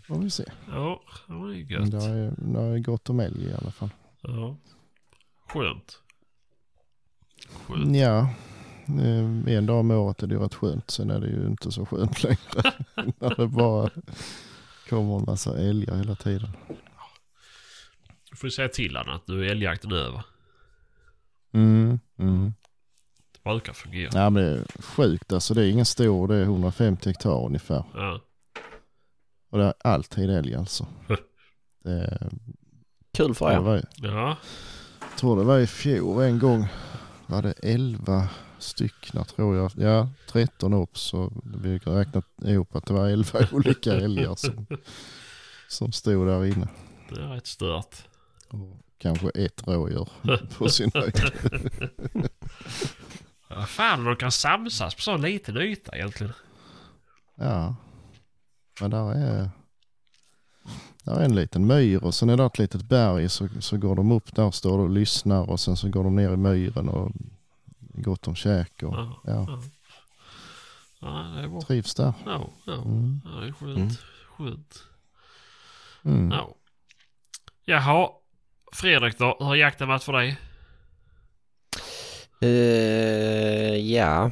Får 0.08 0.20
vi 0.20 0.30
se. 0.30 0.44
ja 0.68 1.02
det 1.28 1.34
var 1.34 1.50
ju 1.50 1.64
gött. 1.66 1.92
det 1.92 1.98
är, 1.98 2.34
det 2.38 2.60
är 2.60 2.80
gott 2.80 3.10
om 3.10 3.20
älg 3.20 3.44
i 3.46 3.54
alla 3.54 3.72
fall. 3.72 3.90
Ja. 4.22 4.58
Skönt. 5.50 6.00
Skönt. 7.50 7.96
Ja, 7.98 8.30
eh, 8.88 9.54
en 9.58 9.66
dag 9.66 9.80
om 9.80 9.92
året 9.92 10.24
är 10.24 10.28
det 10.28 10.36
ju 10.36 10.42
rätt 10.42 10.54
skönt. 10.56 10.92
Sen 10.92 11.10
är 11.10 11.20
det 11.20 11.28
ju 11.28 11.48
inte 11.48 11.72
så 11.72 11.86
skönt 11.86 12.24
längre. 12.24 12.38
När 12.96 13.36
det 13.36 13.48
bara 13.48 13.90
kommer 14.90 15.18
en 15.20 15.26
massa 15.26 15.58
älgar 15.58 15.96
hela 15.96 16.16
tiden. 16.16 16.50
Du 18.30 18.36
får 18.36 18.48
ju 18.48 18.52
säga 18.52 18.68
till 18.70 18.96
honom 18.98 19.16
att 19.16 19.28
nu 19.28 19.46
är 19.46 19.52
älgjakten 19.52 19.92
över. 19.92 20.24
Mm, 21.54 22.00
mm. 22.20 22.54
Det 23.32 23.50
brukar 23.50 23.74
fungera. 23.74 24.10
Ja, 24.14 24.30
men 24.30 24.44
det 24.44 24.50
är 24.50 24.82
sjukt 24.82 25.34
alltså. 25.34 25.54
Det 25.54 25.66
är 25.66 25.70
ingen 25.72 25.86
stor, 25.86 26.28
det 26.28 26.36
är 26.36 26.42
150 26.44 27.10
hektar 27.10 27.46
ungefär. 27.46 27.84
Ja. 27.94 28.22
Och 29.50 29.58
det 29.58 29.64
är 29.66 29.74
alltid 29.82 30.30
älg 30.30 30.56
alltså. 30.56 30.88
Det, 31.84 32.30
Kul 33.14 33.36
för 33.36 33.48
det 33.50 33.56
er. 33.56 33.60
var, 33.60 33.76
ju- 33.76 33.84
Ja. 33.96 34.38
jag 35.10 35.18
tror 35.20 35.38
det 35.38 35.44
var 35.44 35.60
i 35.60 35.68
fjol 35.68 36.22
en 36.24 36.40
gång. 36.40 36.68
Var 37.28 37.42
det 37.42 37.52
11 37.64 38.30
stycken 38.60 39.26
tror 39.26 39.56
jag. 39.56 39.72
Ja, 39.78 40.10
13 40.30 40.74
upp 40.74 40.98
så 40.98 41.32
vi 41.64 41.80
har 41.86 41.94
räknat 41.94 42.26
ihop 42.44 42.76
att 42.76 42.86
det 42.86 42.94
var 42.94 43.08
11 43.08 43.40
olika 43.52 43.94
älgar 43.94 44.36
som, 44.36 44.68
som 45.68 45.92
stod 45.92 46.28
där 46.28 46.46
inne. 46.46 46.68
Det 47.10 47.22
är 47.22 47.28
rätt 47.28 47.48
stört. 47.48 47.96
Och 48.50 48.78
kanske 48.98 49.30
ett 49.30 49.68
rådjur 49.68 50.10
på 50.58 50.70
sin 50.70 50.92
höjd. 50.94 51.22
Ja, 53.50 53.66
fan 53.66 54.04
de 54.04 54.16
kan 54.16 54.32
samsas 54.32 54.96
på 54.96 55.02
så 55.02 55.18
liten 55.18 55.58
yta 55.58 55.96
egentligen. 55.96 56.34
Ja, 57.36 57.76
men 58.82 58.92
där 58.92 59.12
är, 59.12 59.50
där 61.04 61.20
är 61.20 61.26
en 61.26 61.36
liten 61.36 61.68
myr 61.68 62.04
och 62.04 62.16
sen 62.16 62.30
är 62.30 62.38
det 62.38 62.46
ett 62.46 62.60
litet 62.60 62.82
berg 62.82 63.30
så, 63.30 63.48
så 63.60 63.78
går 63.78 63.96
de 63.96 64.12
upp 64.12 64.36
där, 64.36 64.52
står 64.52 64.80
och 64.80 64.90
lyssnar 64.90 65.50
och 65.50 65.60
sen 65.60 65.78
så 65.78 65.90
går 65.90 66.04
de 66.04 66.16
ner 66.16 66.34
i 66.34 66.38
myren 66.38 66.90
och 66.90 67.12
gott 67.80 68.28
om 68.28 68.36
käk 68.36 68.84
och 68.84 68.94
Ja. 68.94 69.22
ja. 69.24 69.46
Ja. 69.48 69.62
Ja, 71.00 71.08
det 71.36 71.42
är 71.42 71.48
bra. 71.48 71.62
Trivs 71.62 71.96
där. 71.96 72.14
Ja, 72.26 72.50
ja. 72.66 72.74
Mm. 72.74 73.22
ja 73.26 73.32
det 73.40 73.48
är 73.48 73.52
skönt. 73.52 73.78
Mm. 73.78 73.90
Skönt. 74.38 74.84
Mm. 76.06 76.32
Ja. 76.32 76.56
Jaha. 77.66 78.10
Fredrik 78.74 79.18
då? 79.18 79.36
Hur 79.40 79.46
har 79.46 79.56
jakten 79.56 79.88
varit 79.88 80.04
för 80.04 80.14
dig? 80.14 80.38
Eh, 82.42 83.92
ja, 83.94 84.32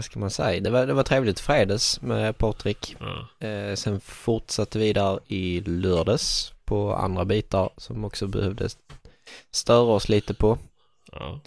vad 0.00 0.04
ska 0.04 0.18
man 0.18 0.30
säga? 0.30 0.60
Det 0.60 0.70
var, 0.70 0.86
det 0.86 0.92
var 0.92 1.02
trevligt 1.02 1.40
fredags 1.40 2.02
med 2.02 2.38
Patrik. 2.38 2.96
Ja. 3.00 3.46
Eh, 3.48 3.74
sen 3.74 4.00
fortsatte 4.00 4.78
vi 4.78 4.92
där 4.92 5.20
i 5.26 5.60
lördags 5.60 6.52
på 6.64 6.94
andra 6.94 7.24
bitar 7.24 7.70
som 7.76 8.04
också 8.04 8.26
behövde 8.26 8.68
störa 9.50 9.92
oss 9.92 10.08
lite 10.08 10.34
på. 10.34 10.58
Ja. 11.12 11.40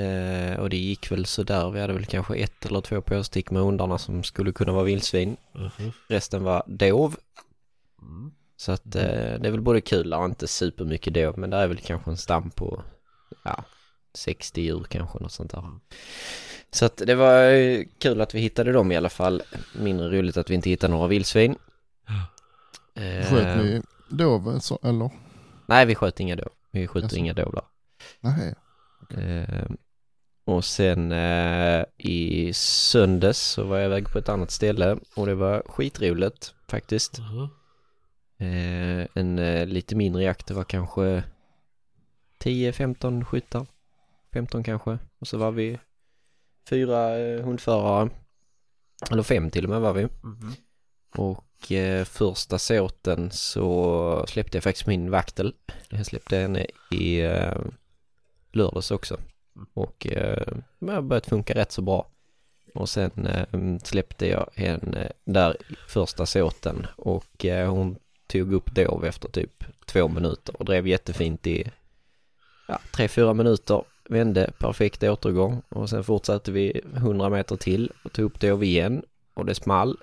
Eh, 0.00 0.58
och 0.58 0.70
det 0.70 0.76
gick 0.76 1.12
väl 1.12 1.26
sådär. 1.26 1.70
Vi 1.70 1.80
hade 1.80 1.92
väl 1.92 2.06
kanske 2.06 2.36
ett 2.36 2.66
eller 2.66 2.80
två 2.80 3.00
påstick 3.00 3.50
med 3.50 3.62
hundarna 3.62 3.98
som 3.98 4.22
skulle 4.22 4.52
kunna 4.52 4.72
vara 4.72 4.84
vildsvin. 4.84 5.36
Mhm. 5.52 5.92
Resten 6.08 6.44
var 6.44 6.62
dov. 6.66 7.16
Mm. 8.02 8.32
Så 8.56 8.72
att 8.72 8.86
eh, 8.86 9.02
det 9.40 9.46
är 9.46 9.50
väl 9.50 9.60
både 9.60 9.80
kul 9.80 10.14
och 10.14 10.24
inte 10.24 10.46
supermycket 10.46 11.14
dov. 11.14 11.38
Men 11.38 11.50
det 11.50 11.56
är 11.56 11.66
väl 11.66 11.78
kanske 11.78 12.10
en 12.10 12.16
stam 12.16 12.50
på 12.50 12.82
ja, 13.44 13.64
60 14.14 14.60
djur 14.60 14.86
kanske 14.88 15.18
något 15.18 15.32
sånt 15.32 15.50
där. 15.50 15.64
Så 16.70 16.84
att 16.86 16.96
det 16.96 17.14
var 17.14 17.50
kul 17.98 18.20
att 18.20 18.34
vi 18.34 18.40
hittade 18.40 18.72
dem 18.72 18.92
i 18.92 18.96
alla 18.96 19.08
fall. 19.08 19.42
Mindre 19.78 20.08
roligt 20.08 20.36
att 20.36 20.50
vi 20.50 20.54
inte 20.54 20.70
hittade 20.70 20.92
några 20.92 21.08
vildsvin. 21.08 21.56
Eh, 22.94 23.26
Sköt 23.30 23.58
ni 23.58 23.82
dov 24.08 24.58
så, 24.58 24.78
eller? 24.82 25.10
Nej, 25.66 25.86
vi 25.86 25.94
sköt 25.94 26.20
inga 26.20 26.36
dov. 26.36 26.48
Vi 26.70 26.86
skjuter 26.86 27.06
Jaså? 27.06 27.16
inga 27.16 27.32
dov 27.32 27.52
där. 27.52 27.64
Nej. 28.20 28.54
Eh, 29.10 29.70
och 30.44 30.64
sen 30.64 31.12
eh, 31.12 31.84
i 31.96 32.52
söndags 32.54 33.38
så 33.38 33.64
var 33.64 33.76
jag 33.78 33.86
iväg 33.86 34.12
på 34.12 34.18
ett 34.18 34.28
annat 34.28 34.50
ställe 34.50 34.98
och 35.16 35.26
det 35.26 35.34
var 35.34 35.62
skitroligt 35.66 36.54
faktiskt. 36.68 37.18
Eh, 38.38 39.06
en 39.14 39.38
eh, 39.38 39.66
lite 39.66 39.96
mindre 39.96 40.22
jakt, 40.22 40.46
det 40.46 40.54
var 40.54 40.64
kanske 40.64 41.22
10, 42.38 42.72
15 42.72 43.24
skyttar. 43.24 43.66
15 44.32 44.62
kanske. 44.64 44.98
Och 45.20 45.28
så 45.28 45.38
var 45.38 45.50
vi 45.50 45.78
fyra 46.68 47.18
eh, 47.18 47.44
hundförare. 47.44 48.10
Eller 49.10 49.22
fem 49.22 49.50
till 49.50 49.64
och 49.64 49.70
med 49.70 49.80
var 49.80 49.92
vi. 49.92 50.08
Mhm. 50.22 50.52
Och 51.16 51.72
eh, 51.72 52.04
första 52.04 52.58
såten 52.58 53.30
så 53.30 54.24
släppte 54.28 54.56
jag 54.56 54.64
faktiskt 54.64 54.86
min 54.86 55.10
vaktel. 55.10 55.54
Jag 55.88 56.06
släppte 56.06 56.36
henne 56.36 56.66
i 56.90 57.20
eh, 57.20 57.58
lördags 58.52 58.90
också. 58.90 59.18
Och 59.74 60.06
eh, 60.06 60.46
det 60.78 60.92
har 60.92 61.02
börjat 61.02 61.26
funka 61.26 61.54
rätt 61.54 61.72
så 61.72 61.82
bra. 61.82 62.06
Och 62.74 62.88
sen 62.88 63.26
eh, 63.26 63.78
släppte 63.84 64.26
jag 64.28 64.50
henne 64.54 65.12
där 65.24 65.56
första 65.88 66.26
såten 66.26 66.86
och 66.96 67.44
eh, 67.44 67.70
hon 67.70 67.98
tog 68.26 68.52
upp 68.52 68.74
dov 68.74 69.04
efter 69.04 69.28
typ 69.28 69.64
två 69.84 70.08
minuter 70.08 70.56
och 70.56 70.64
drev 70.64 70.86
jättefint 70.86 71.46
i 71.46 71.70
ja, 72.68 72.80
tre, 72.92 73.08
fyra 73.08 73.34
minuter. 73.34 73.84
Vände 74.08 74.50
perfekt 74.58 75.02
återgång 75.02 75.62
och 75.68 75.90
sen 75.90 76.04
fortsatte 76.04 76.52
vi 76.52 76.80
100 76.96 77.28
meter 77.28 77.56
till 77.56 77.92
och 78.04 78.12
tog 78.12 78.24
upp 78.24 78.40
dov 78.40 78.64
igen 78.64 79.02
och 79.34 79.46
det 79.46 79.54
small. 79.54 79.96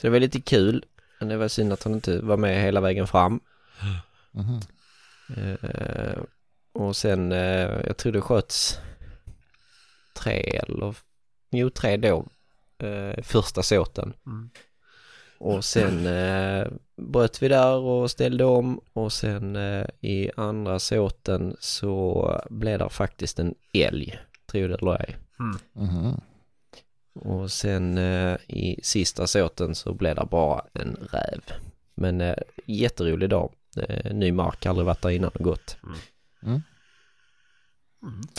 Så 0.00 0.06
det 0.06 0.10
var 0.10 0.20
lite 0.20 0.40
kul. 0.40 0.84
Men 1.18 1.28
det 1.28 1.36
var 1.36 1.48
synd 1.48 1.72
att 1.72 1.82
hon 1.82 1.94
inte 1.94 2.20
var 2.20 2.36
med 2.36 2.62
hela 2.62 2.80
vägen 2.80 3.06
fram. 3.06 3.40
Mhm. 4.30 4.60
Eh, 5.36 6.18
och 6.72 6.96
sen, 6.96 7.32
eh, 7.32 7.70
jag 7.86 7.96
tror 7.96 8.12
det 8.12 8.20
sköts 8.20 8.78
tre 10.14 10.60
eller, 10.68 10.96
jo 11.50 11.70
tre 11.70 11.96
då, 11.96 12.26
eh, 12.78 13.22
första 13.22 13.62
såten. 13.62 14.12
Mm. 14.26 14.50
Och 15.42 15.64
sen 15.64 16.06
eh, 16.06 16.66
bröt 16.96 17.42
vi 17.42 17.48
där 17.48 17.76
och 17.76 18.10
ställde 18.10 18.44
om 18.44 18.80
och 18.92 19.12
sen 19.12 19.56
eh, 19.56 19.86
i 20.00 20.30
andra 20.36 20.78
såten 20.78 21.56
så 21.60 22.40
blev 22.50 22.78
det 22.78 22.88
faktiskt 22.88 23.38
en 23.38 23.54
älg, 23.72 24.18
tror 24.46 24.68
det 24.68 24.74
eller 24.74 25.00
ej. 25.00 25.16
Mhm. 25.72 26.20
Och 27.14 27.50
sen 27.50 27.98
eh, 27.98 28.36
i 28.48 28.80
sista 28.82 29.26
såten 29.26 29.74
så 29.74 29.94
blev 29.94 30.16
det 30.16 30.26
bara 30.30 30.64
en 30.72 30.96
räv. 31.12 31.40
Men 31.94 32.20
eh, 32.20 32.36
jätterolig 32.66 33.30
dag. 33.30 33.52
Eh, 33.76 34.14
ny 34.14 34.32
mark, 34.32 34.66
aldrig 34.66 34.86
varit 34.86 35.02
där 35.02 35.10
innan 35.10 35.30
och 35.34 35.44
gått. 35.44 35.76
Mm. 36.42 36.62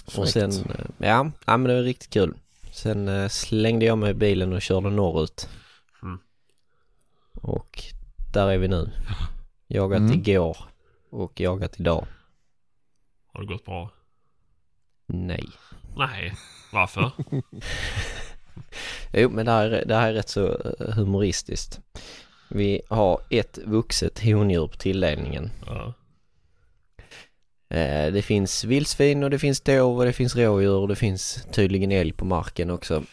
Och 0.06 0.13
Fräckt. 0.13 0.32
sen, 0.32 0.52
eh, 0.52 0.86
ja, 0.98 1.32
ja 1.46 1.58
men 1.58 1.63
det 1.63 1.76
var 1.76 1.82
riktigt 1.82 2.13
kul. 2.13 2.34
Sen 2.72 3.08
eh, 3.08 3.28
slängde 3.28 3.86
jag 3.86 3.98
mig 3.98 4.12
i 4.12 4.13
bilen 4.13 4.54
och 4.54 4.62
körde 4.62 4.89
norrut. 4.89 5.50
Och 7.44 7.84
där 8.34 8.48
är 8.50 8.58
vi 8.58 8.68
nu. 8.68 8.92
Jagat 9.68 10.00
Mm. 10.00 10.14
igår 10.14 10.58
och 11.10 11.40
jagat 11.40 11.80
idag. 11.80 12.06
Har 13.34 13.42
det 13.42 13.48
gått 13.48 13.66
bra? 13.66 13.90
Nej. 15.08 15.46
Nej. 15.98 16.34
Varför? 16.74 17.12
Jo, 19.14 19.30
men 19.30 19.46
det 19.46 19.52
här, 19.52 19.72
är- 19.72 19.86
det 19.86 19.96
här 19.96 20.10
är 20.10 20.14
rätt 20.14 20.30
så 20.30 20.48
eh, 20.48 20.94
humoristiskt. 20.96 21.80
Vi 22.50 22.82
har 22.90 23.22
ett 23.30 23.58
vuxet 23.66 24.24
hondjur 24.24 24.68
på 24.68 24.78
tilldelningen. 24.78 25.52
Ja. 25.66 25.94
Eh, 27.70 28.14
Det 28.14 28.22
finns 28.22 28.64
vildsvin 28.64 29.24
och 29.24 29.30
det 29.30 29.40
finns 29.40 29.62
dov 29.62 29.98
och 30.00 30.06
det 30.06 30.14
finns 30.14 30.36
rådjur 30.36 30.76
och 30.76 30.88
det 30.88 30.96
finns 30.96 31.48
tydligen 31.52 31.92
älg 31.92 32.12
på 32.12 32.26
marken 32.26 32.70
också. 32.70 33.04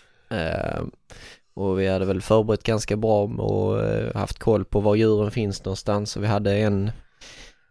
Och 1.60 1.80
vi 1.80 1.88
hade 1.88 2.04
väl 2.04 2.22
förberett 2.22 2.62
ganska 2.62 2.96
bra 2.96 3.22
och 3.22 3.84
eh, 3.84 4.14
haft 4.14 4.38
koll 4.38 4.64
på 4.64 4.80
var 4.80 4.94
djuren 4.94 5.30
finns 5.30 5.64
någonstans. 5.64 6.16
Och 6.16 6.22
vi 6.22 6.26
hade 6.26 6.56
en, 6.56 6.90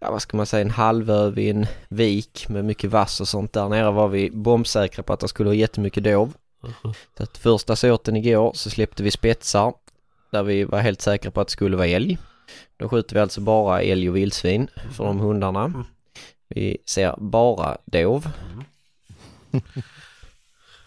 ja 0.02 0.12
vad 0.12 0.21
ska 0.21 0.38
man 0.38 0.45
säga, 0.45 0.62
en 0.62 0.71
halvö 0.71 1.30
vid 1.30 1.56
en 1.56 1.65
vik 1.89 2.49
med 2.49 2.65
mycket 2.65 2.89
vass 2.89 3.21
och 3.21 3.28
sånt. 3.28 3.54
Där 3.54 3.69
nere 3.69 3.91
var 3.91 4.08
vi 4.08 4.32
bombsäkra 4.32 5.04
på 5.04 5.13
att 5.13 5.19
det 5.19 5.28
skulle 5.28 5.49
ha 5.49 5.54
jättemycket 5.54 6.04
dov. 6.04 6.34
Så 7.17 7.23
att 7.23 7.38
första 7.38 7.75
såten 7.75 8.15
igår 8.15 8.52
så 8.54 8.69
släppte 8.69 9.04
vi 9.04 9.12
spetsar 9.12 9.73
där 10.32 10.43
vi 10.43 10.63
var 10.63 10.80
helt 10.80 11.02
säkra 11.02 11.32
på 11.32 11.41
att 11.41 11.47
det 11.47 11.52
skulle 11.52 11.78
vara 11.78 11.88
älg. 11.88 12.17
Då 12.78 12.89
skjuter 12.89 13.15
vi 13.15 13.21
alltså 13.21 13.41
bara 13.41 13.82
älg 13.82 14.10
och 14.10 14.15
vildsvin 14.15 14.67
för 14.91 15.04
de 15.04 15.19
hundarna. 15.19 15.86
Vi 16.47 16.78
ser 16.86 17.15
bara 17.17 17.78
dov. 17.86 18.30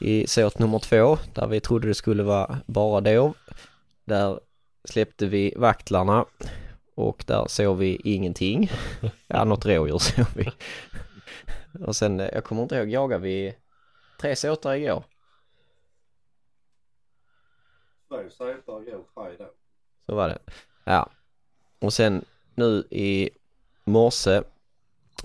I 0.04 0.26
såt 0.26 0.58
nummer 0.58 0.78
två, 0.78 1.18
där 1.34 1.46
vi 1.46 1.60
trodde 1.60 1.88
det 1.88 1.94
skulle 1.94 2.22
vara 2.22 2.58
bara 2.66 3.00
dov, 3.00 3.36
där 4.04 4.40
släppte 4.84 5.26
vi 5.26 5.54
vaktlarna 5.56 6.26
och 6.94 7.24
där 7.26 7.46
såg 7.48 7.76
vi 7.76 8.00
ingenting. 8.04 8.70
Ja, 9.26 9.44
något 9.44 9.66
rådjur 9.66 9.98
såg 9.98 10.26
vi. 10.36 10.50
Och 11.86 11.96
sen, 11.96 12.20
eh, 12.20 12.28
jag 12.32 12.44
kommer 12.44 12.62
inte 12.62 12.76
ihåg, 12.76 12.88
jagade 12.88 13.22
vi 13.22 13.56
tre 14.20 14.36
såtar 14.36 14.74
igår? 14.74 15.04
Så 20.06 20.14
var 20.14 20.28
det. 20.28 20.38
Ja. 20.84 21.10
Och 21.78 21.92
sen 21.92 22.24
nu 22.54 22.84
i 22.90 23.30
morse 23.84 24.42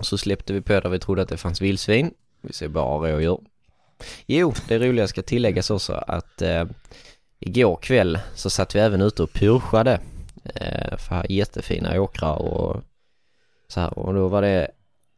så 0.00 0.18
släppte 0.18 0.52
vi 0.52 0.60
på 0.60 0.80
där 0.80 0.88
vi 0.90 0.98
trodde 0.98 1.22
att 1.22 1.28
det 1.28 1.36
fanns 1.36 1.60
vildsvin. 1.60 2.14
Vi 2.40 2.52
ser 2.52 2.68
bara 2.68 3.12
rådjur. 3.12 3.40
Jo, 4.26 4.54
det 4.68 4.78
roliga 4.78 5.08
ska 5.08 5.22
tilläggas 5.22 5.70
också 5.70 5.92
att 5.92 6.42
eh, 6.42 6.64
igår 7.38 7.76
kväll 7.76 8.18
så 8.34 8.50
satt 8.50 8.74
vi 8.74 8.80
även 8.80 9.00
ute 9.00 9.22
och 9.22 9.32
pyrschade. 9.32 10.00
Eh, 10.54 10.96
för 10.98 11.32
jättefina 11.32 12.00
åkrar 12.00 12.42
och 12.42 12.82
så 13.68 13.80
här. 13.80 13.98
Och 13.98 14.14
då 14.14 14.28
var 14.28 14.42
det 14.42 14.70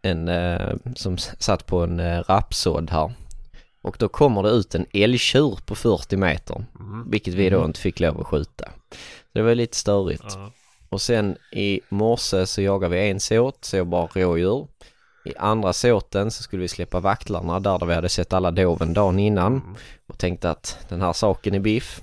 en 0.03 0.29
eh, 0.29 0.77
som 0.95 1.19
satt 1.19 1.67
på 1.67 1.79
en 1.83 2.01
eh, 2.01 2.23
rapsådd 2.29 2.91
här. 2.91 3.13
Och 3.83 3.97
då 3.99 4.09
kommer 4.09 4.43
det 4.43 4.51
ut 4.51 4.75
en 4.75 4.87
älgtjur 4.93 5.59
på 5.67 5.75
40 5.75 6.17
meter. 6.17 6.65
Mhm. 6.73 7.11
Vilket 7.11 7.35
vi 7.35 7.51
då 7.51 7.65
inte 7.65 7.81
fick 7.81 8.01
lov 8.01 8.21
att 8.21 8.27
skjuta. 8.27 8.65
Så 9.23 9.33
det 9.33 9.43
var 9.43 9.55
lite 9.55 9.77
störigt. 9.77 10.25
Ja. 10.29 10.53
Och 10.89 11.03
sen 11.03 11.37
i 11.53 11.81
morse 11.89 12.47
så 12.47 12.63
jagade 12.63 12.95
vi 12.95 13.11
en 13.11 13.21
såt, 13.21 13.65
så 13.65 13.85
bara 13.85 14.07
rådjur. 14.07 14.67
I 15.25 15.37
andra 15.37 15.73
såten 15.73 16.31
så 16.31 16.43
skulle 16.43 16.63
vi 16.63 16.69
släppa 16.69 17.01
vaktlarna 17.01 17.61
där, 17.61 17.79
där 17.79 17.87
vi 17.87 17.95
hade 17.95 18.09
sett 18.09 18.33
alla 18.33 18.51
doven 18.51 18.93
dagen 18.93 19.19
innan. 19.19 19.77
Och 20.07 20.19
tänkte 20.19 20.51
att 20.51 20.79
den 20.89 21.03
här 21.03 21.13
saken 21.13 21.55
är 21.55 21.61
biff. 21.61 22.01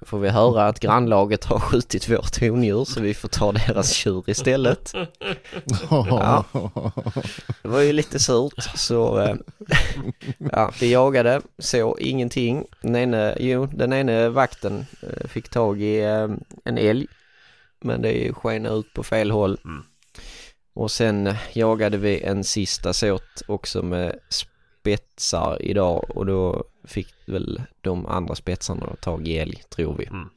Då 0.00 0.06
får 0.06 0.18
vi 0.18 0.28
höra 0.28 0.66
att 0.66 0.80
grannlaget 0.80 1.44
har 1.44 1.60
skjutit 1.60 2.08
vårt 2.08 2.40
hondjur 2.40 2.84
så 2.84 3.00
vi 3.00 3.14
får 3.14 3.28
ta 3.28 3.52
deras 3.52 3.92
tjur 3.92 4.24
istället. 4.26 4.92
Ja. 5.90 6.44
Det 7.62 7.68
var 7.68 7.80
ju 7.80 7.92
lite 7.92 8.18
surt 8.18 8.62
så 8.74 9.20
eh, 9.20 9.36
ja, 10.52 10.72
vi 10.80 10.92
jagade, 10.92 11.40
såg 11.58 12.00
ingenting. 12.00 12.64
Den 12.80 12.96
ene, 12.96 13.36
jo, 13.40 13.66
den 13.66 13.92
ene 13.92 14.28
vakten 14.28 14.86
eh, 15.02 15.28
fick 15.28 15.48
tag 15.48 15.82
i 15.82 16.00
eh, 16.00 16.28
en 16.64 16.78
älg 16.78 17.06
men 17.84 18.02
det 18.02 18.32
sken 18.32 18.66
ut 18.66 18.94
på 18.94 19.02
fel 19.02 19.30
håll. 19.30 19.58
Mm. 19.64 19.82
Och 20.74 20.90
sen 20.90 21.26
eh, 21.26 21.36
jagade 21.52 21.96
vi 21.96 22.20
en 22.22 22.44
sista 22.44 22.92
såt 22.92 23.42
också 23.46 23.82
med 23.82 24.18
spetsar 24.28 25.62
idag 25.62 26.16
och 26.16 26.26
då 26.26 26.64
fick 26.84 27.14
väl 27.26 27.62
de 27.80 28.06
andra 28.06 28.34
spetsarna 28.34 28.96
tag 29.00 29.28
i 29.28 29.38
älg, 29.38 29.62
tror 29.68 29.94
vi. 29.96 30.06
Mm. 30.06 30.28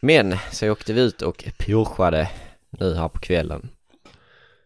Men 0.00 0.36
så 0.52 0.70
åkte 0.70 0.92
vi 0.92 1.00
ut 1.00 1.22
och 1.22 1.44
pyrschade 1.58 2.30
nu 2.70 2.94
här 2.94 3.08
på 3.08 3.18
kvällen. 3.18 3.68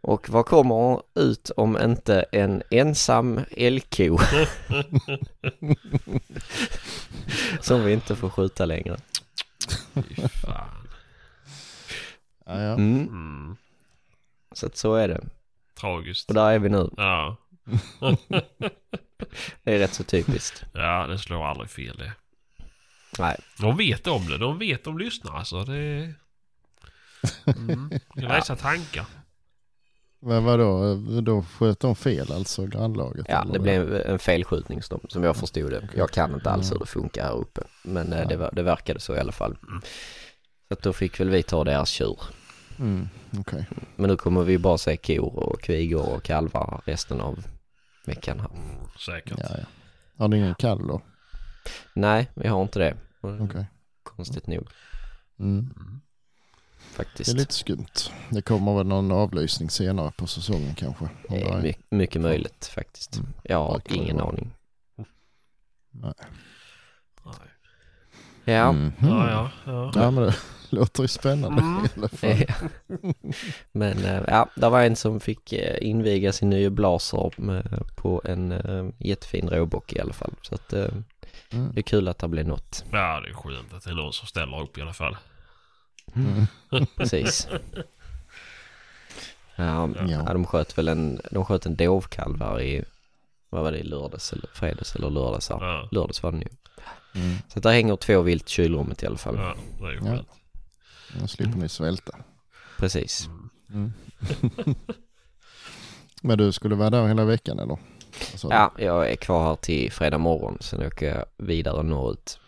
Och 0.00 0.28
vad 0.28 0.46
kommer 0.46 1.02
ut 1.14 1.50
om 1.56 1.78
inte 1.82 2.24
en 2.32 2.62
ensam 2.70 3.40
älgko? 3.50 4.18
Som 7.60 7.84
vi 7.84 7.92
inte 7.92 8.16
får 8.16 8.30
skjuta 8.30 8.64
längre. 8.64 8.96
Fy 9.94 10.28
fan. 10.28 10.88
Ja, 12.46 12.62
ja. 12.62 12.72
Mm. 12.74 13.56
Mm. 14.56 14.60
Så 14.60 14.66
att 14.66 14.76
så 14.76 14.94
är 14.94 15.08
det. 15.08 15.20
Tragiskt. 15.80 16.28
Och 16.28 16.34
där 16.34 16.50
är 16.52 16.58
vi 16.58 16.68
nu. 16.68 16.90
Ja. 16.96 17.36
Det 19.62 19.74
är 19.74 19.78
rätt 19.78 19.94
så 19.94 20.04
typiskt. 20.04 20.64
ja, 20.74 21.06
det 21.06 21.18
slår 21.18 21.44
aldrig 21.46 21.70
fel 21.70 21.96
det. 21.96 22.12
Nej, 23.18 23.36
De 23.60 23.76
vet 23.76 24.06
om 24.06 24.26
det. 24.28 24.38
De 24.38 24.58
vet 24.58 24.84
de 24.84 24.98
lyssnar 24.98 25.36
alltså. 25.38 25.64
Det... 25.64 26.14
Mm. 27.46 27.90
Jag 28.14 28.28
läsa 28.28 28.56
tankar. 28.56 29.06
Men 30.20 30.44
vadå, 30.44 30.94
då 31.20 31.42
sköt 31.58 31.80
de 31.80 31.96
fel 31.96 32.32
alltså, 32.32 32.66
grannlaget? 32.66 33.26
ja 33.28 33.44
det 33.52 33.58
blev 33.58 33.94
en 33.94 34.18
felskjutning 34.18 34.82
som, 34.82 35.00
som 35.08 35.24
jag 35.24 35.36
förstod 35.36 35.70
det. 35.70 35.88
Jag 35.96 36.10
kan 36.10 36.34
inte 36.34 36.50
alls 36.50 36.72
hur 36.72 36.78
det 36.78 36.86
funkar 36.86 37.24
här 37.24 37.34
uppe. 37.36 37.60
Men 37.82 38.12
eh, 38.12 38.28
det, 38.28 38.36
var- 38.36 38.50
det 38.52 38.62
verkade 38.62 39.00
så 39.00 39.14
i 39.16 39.18
alla 39.18 39.32
fall. 39.32 39.56
Så 40.68 40.74
att 40.74 40.82
då 40.82 40.92
fick 40.92 41.20
väl 41.20 41.30
vi 41.30 41.42
ta 41.42 41.64
deras 41.64 41.88
tjur. 41.88 42.18
Mm, 42.78 43.08
okej. 43.38 43.66
Men 43.96 44.10
nu 44.10 44.16
kommer 44.16 44.42
vi 44.42 44.58
bara 44.58 44.78
se 44.78 44.96
kor 44.96 45.36
och 45.38 45.60
kvigor 45.60 46.14
och 46.16 46.22
kalvar 46.22 46.82
resten 46.86 47.20
av 47.20 47.46
veckan 48.06 48.40
här. 48.40 48.50
Säkert. 48.98 49.38
Ja, 49.38 49.46
ja. 49.58 49.64
Har 50.18 50.28
ni 50.28 50.36
ingen 50.36 50.54
kall 50.54 50.86
då? 50.86 51.00
Nej, 51.94 52.30
vi 52.34 52.48
har 52.48 52.62
inte 52.62 52.78
det. 52.78 52.96
Okej. 53.20 53.66
Konstigt 54.02 54.46
nog 54.46 54.68
Mm. 55.38 55.74
Det 56.90 57.02
faktiskt. 57.04 57.30
är 57.32 57.36
lite 57.36 57.54
skumt. 57.54 57.86
Det 58.30 58.42
kommer 58.42 58.76
väl 58.76 58.86
någon 58.86 59.12
avlysning 59.12 59.70
senare 59.70 60.12
på 60.18 60.26
säsongen 60.26 60.74
kanske? 60.74 61.08
Det 61.28 61.38
det 61.38 61.62
my- 61.62 61.96
mycket 61.98 62.22
möjligt 62.22 62.66
faktiskt. 62.74 63.20
Jag 63.42 63.58
har 63.58 63.80
det 63.84 63.94
ingen 63.94 64.20
aning. 64.20 64.50
Nej. 65.90 66.14
Ja, 68.44 68.72
Mhm. 68.72 68.92
Ja, 69.00 69.30
ja, 69.30 69.50
ja. 69.66 69.92
Ja, 69.94 70.10
men 70.10 70.24
det 70.24 70.34
låter 70.70 71.02
ju 71.02 71.08
spännande 71.08 71.62
Mm. 71.62 71.84
i 71.84 71.88
alla 71.96 72.08
fall. 72.08 72.44
men 73.72 74.04
eh, 74.04 74.22
ja, 74.28 74.48
det 74.56 74.68
var 74.68 74.82
en 74.82 74.96
som 74.96 75.20
fick 75.20 75.52
eh, 75.52 75.88
inviga 75.88 76.32
sin 76.32 76.50
nya 76.50 76.70
blaser 76.70 77.32
på 77.96 78.22
en 78.24 78.52
eh, 78.52 78.88
jättefin 78.98 79.48
råbock 79.48 79.92
i 79.92 80.00
alla 80.00 80.12
fall. 80.12 80.34
Så 80.42 80.54
att 80.54 80.72
Mm. 81.52 81.72
det 81.74 81.80
är 81.80 81.82
kul 81.82 82.08
att 82.08 82.18
det 82.18 82.28
blir 82.28 82.44
något. 82.44 82.84
ja, 82.92 83.20
det 83.20 83.28
är 83.28 83.34
skönt 83.34 83.72
att 83.74 83.84
det 83.84 83.90
är 83.90 83.94
någon 83.94 84.12
som 84.12 84.26
ställer 84.26 84.60
upp 84.62 84.78
i 84.78 84.82
alla 84.82 84.92
fall. 84.92 85.16
Mm. 86.16 86.46
Precis. 86.96 87.48
Ja, 89.56 89.88
Ja. 89.96 90.06
ja, 90.08 90.32
de 90.32 90.44
sköt 90.46 90.78
väl 90.78 90.88
en, 90.88 91.20
de 91.30 91.44
sköt 91.44 91.66
en 91.66 91.76
dovkalv 91.76 92.40
här 92.42 92.60
i, 92.60 92.84
vad 93.50 93.62
var 93.62 93.72
det, 93.72 93.82
lördags 93.82 94.32
eller 94.32 94.48
fredags 94.54 94.94
eller 94.96 95.10
lördags. 95.10 95.50
Ja, 95.50 95.88
Lördags 95.90 96.22
var 96.22 96.32
det 96.32 96.38
nu. 96.38 96.48
Mm. 97.14 97.36
Så 97.48 97.58
att 97.58 97.62
där 97.62 97.72
hänger 97.72 97.96
två 97.96 98.20
vilt 98.22 98.46
i 98.48 98.50
kylrummet 98.50 99.02
i 99.02 99.06
alla 99.06 99.16
fall. 99.18 99.36
ja 99.36 99.54
det 99.80 99.86
är 99.86 99.90
ju 99.92 100.00
Ja. 100.04 100.24
Då 101.20 101.26
slipper 101.26 101.58
ni 101.58 101.68
svälta. 101.68 102.16
Precis. 102.78 103.28
Mm. 103.72 103.92
men 106.22 106.38
du 106.38 106.52
skulle 106.52 106.74
vara 106.74 106.90
där 106.90 107.06
hela 107.06 107.24
veckan 107.24 107.58
eller? 107.58 107.78
Ja, 108.42 108.72
jag 108.78 109.10
är 109.10 109.16
kvar 109.16 109.44
här 109.48 109.56
till 109.56 109.92
fredag 109.92 110.18
morgon. 110.18 110.58
Sen 110.60 110.86
åker 110.86 111.14
jag 111.14 111.24
vidare 111.36 111.82
norrut. 111.82 112.38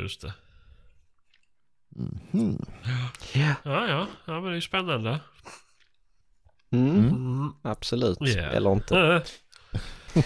Just 0.00 0.20
det. 0.20 0.32
Mhm. 1.88 2.64
Ja. 3.32 3.54
Ja, 3.64 3.88
ja, 3.88 4.06
ja, 4.24 4.32
men 4.32 4.42
det 4.44 4.50
är 4.50 4.54
ju 4.54 4.60
spännande. 4.60 5.20
Mm, 6.72 6.90
Mm. 6.90 7.08
Mm. 7.08 7.52
absolut. 7.62 8.18
Ja. 8.20 8.42
Eller 8.42 8.72
inte. 8.72 9.22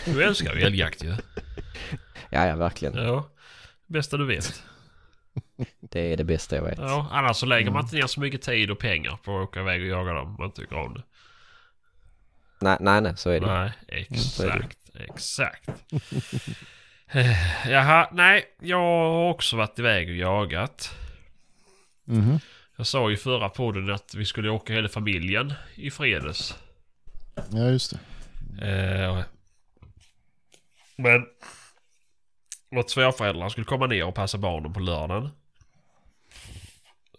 Du 0.04 0.24
älskar 0.24 0.54
ju 0.54 0.60
älgjakt 0.62 1.04
ju. 1.04 1.16
Ja, 2.30 2.46
ja, 2.46 2.56
verkligen. 2.56 2.94
Ja. 2.94 3.28
Bästa 3.86 4.16
du 4.16 4.26
vet. 4.26 4.62
Det 5.80 6.12
är 6.12 6.16
det 6.16 6.24
bästa 6.24 6.56
jag 6.56 6.62
vet. 6.62 6.78
Ja, 6.78 7.08
annars 7.10 7.36
så 7.36 7.46
lägger 7.46 7.70
man 7.70 7.82
inte 7.84 7.96
ner 7.96 8.06
så 8.06 8.20
mycket 8.20 8.42
tid 8.42 8.70
och 8.70 8.78
pengar 8.78 9.18
på 9.24 9.38
att 9.38 9.48
åka 9.48 9.60
iväg 9.60 9.82
och 9.82 9.88
jaga 9.88 10.12
dem. 10.12 10.26
om 10.26 10.36
Man 10.38 10.52
tycker 10.52 10.76
om 10.76 10.94
det. 10.94 11.02
Nej, 12.60 12.76
nej, 12.80 13.00
nej, 13.00 13.16
så 13.16 13.30
är 13.30 13.40
det. 13.40 13.46
Nej, 13.46 13.72
är 13.88 13.94
det. 13.94 14.00
exakt. 14.00 14.78
Exakt. 14.94 15.70
Eh, 17.08 17.70
Jaha, 17.70 18.08
nej. 18.12 18.44
Jag 18.60 18.78
har 18.78 19.30
också 19.30 19.56
varit 19.56 19.78
iväg 19.78 20.08
och 20.08 20.14
jagat. 20.14 20.90
Mhm. 22.04 22.38
Jag 22.76 22.86
sa 22.86 23.08
ju 23.08 23.14
i 23.14 23.18
förra 23.18 23.48
podden 23.48 23.90
att 23.90 24.14
vi 24.14 24.24
skulle 24.24 24.50
åka 24.50 24.72
hela 24.72 24.88
familjen 24.88 25.52
i 25.74 25.90
fredags. 25.90 26.58
Ja, 27.50 27.68
just 27.68 27.96
det. 28.58 28.68
Eh, 28.68 29.20
men 30.96 31.26
vårt 32.70 32.90
svärföräldrar 32.90 33.48
skulle 33.48 33.64
komma 33.64 33.86
ner 33.86 34.04
och 34.04 34.14
passa 34.14 34.38
barnen 34.38 34.72
på 34.72 34.80
lördagen. 34.80 35.30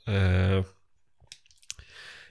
Eh, 0.05 0.63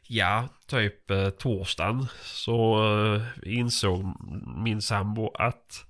ja, 0.02 0.48
typ 0.66 1.10
eh, 1.10 1.30
torsdagen 1.30 2.06
så 2.22 2.84
eh, 3.14 3.22
insåg 3.58 4.14
min 4.56 4.82
sambo 4.82 5.30
att 5.34 5.84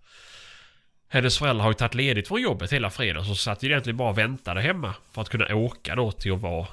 hennes 1.08 1.38
föräldrar 1.38 1.62
har 1.62 1.70
ju 1.70 1.74
tagit 1.74 1.94
ledigt 1.94 2.28
från 2.28 2.42
jobbet 2.42 2.72
hela 2.72 2.90
fredagen 2.90 3.26
så 3.26 3.34
satt 3.34 3.62
ju 3.62 3.68
egentligen 3.68 3.96
bara 3.96 4.10
och 4.10 4.18
väntade 4.18 4.60
hemma 4.60 4.94
för 5.12 5.22
att 5.22 5.28
kunna 5.28 5.54
åka 5.54 5.94
då 5.94 6.12
till 6.12 6.32
att 6.32 6.40
vara 6.40 6.66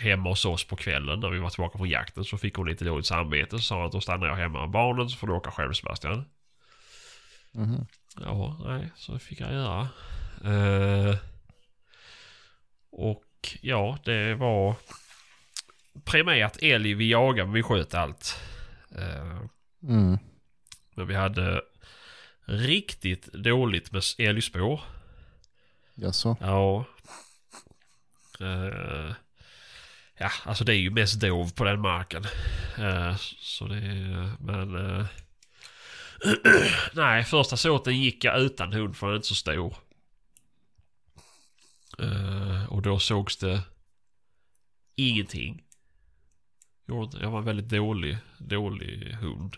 hemma 0.00 0.28
hos 0.28 0.44
oss 0.44 0.64
på 0.64 0.76
kvällen 0.76 1.20
när 1.20 1.30
vi 1.30 1.38
var 1.38 1.50
tillbaka 1.50 1.78
från 1.78 1.88
jakten 1.88 2.24
så 2.24 2.38
fick 2.38 2.54
hon 2.54 2.68
lite 2.68 2.84
dåligt 2.84 3.06
samvete 3.06 3.50
så 3.50 3.62
sa 3.62 3.76
hon 3.76 3.86
att 3.86 3.92
då 3.92 4.00
stannar 4.00 4.26
jag 4.26 4.36
hemma 4.36 4.60
med 4.60 4.70
barnen 4.70 5.08
så 5.08 5.16
får 5.16 5.26
du 5.26 5.32
åka 5.32 5.50
själv 5.50 5.72
Sebastian. 5.72 6.24
Mhm. 7.52 7.86
Ja, 8.20 8.60
nej, 8.64 8.90
så 8.96 9.18
fick 9.18 9.40
jag 9.40 9.52
göra. 9.52 9.88
Eh, 10.44 11.16
och 12.90 13.22
ja, 13.60 13.98
det 14.04 14.34
var 14.34 14.74
primärt 16.04 16.56
älg 16.62 16.94
vi 16.94 17.10
jagade, 17.10 17.46
men 17.46 17.54
vi 17.54 17.62
sköt 17.62 17.94
allt. 17.94 18.36
Eh, 18.96 19.40
Mm. 19.82 20.18
men 20.94 21.06
vi 21.06 21.14
hade 21.14 21.62
riktigt 22.44 23.32
dåligt 23.32 23.92
med 23.92 24.02
älgspår. 24.18 24.80
Jaså? 25.94 26.36
Ja. 26.40 26.84
Eh, 28.40 29.12
ja, 30.18 30.30
alltså 30.44 30.64
det 30.64 30.74
är 30.74 30.78
ju 30.78 30.90
mest 30.90 31.20
dov 31.20 31.52
på 31.54 31.64
den 31.64 31.80
marken. 31.80 32.24
Eh, 32.78 33.16
så 33.40 33.66
det 33.66 33.76
är, 33.76 34.32
men... 34.40 34.72
nej, 36.92 37.24
första 37.24 37.56
såten 37.56 38.00
gick 38.00 38.24
jag 38.24 38.40
utan 38.40 38.72
hund 38.72 38.96
för 38.96 39.06
den 39.06 39.14
är 39.14 39.16
inte 39.16 39.28
så 39.28 39.34
stor. 39.34 39.76
Eh, 41.98 42.72
och 42.72 42.82
då 42.82 42.98
sågs 42.98 43.36
det 43.36 43.60
ingenting. 44.96 45.62
Jag 47.20 47.30
var 47.30 47.38
en 47.38 47.44
väldigt 47.44 47.68
dålig, 47.68 48.18
dålig 48.38 49.16
hund. 49.20 49.56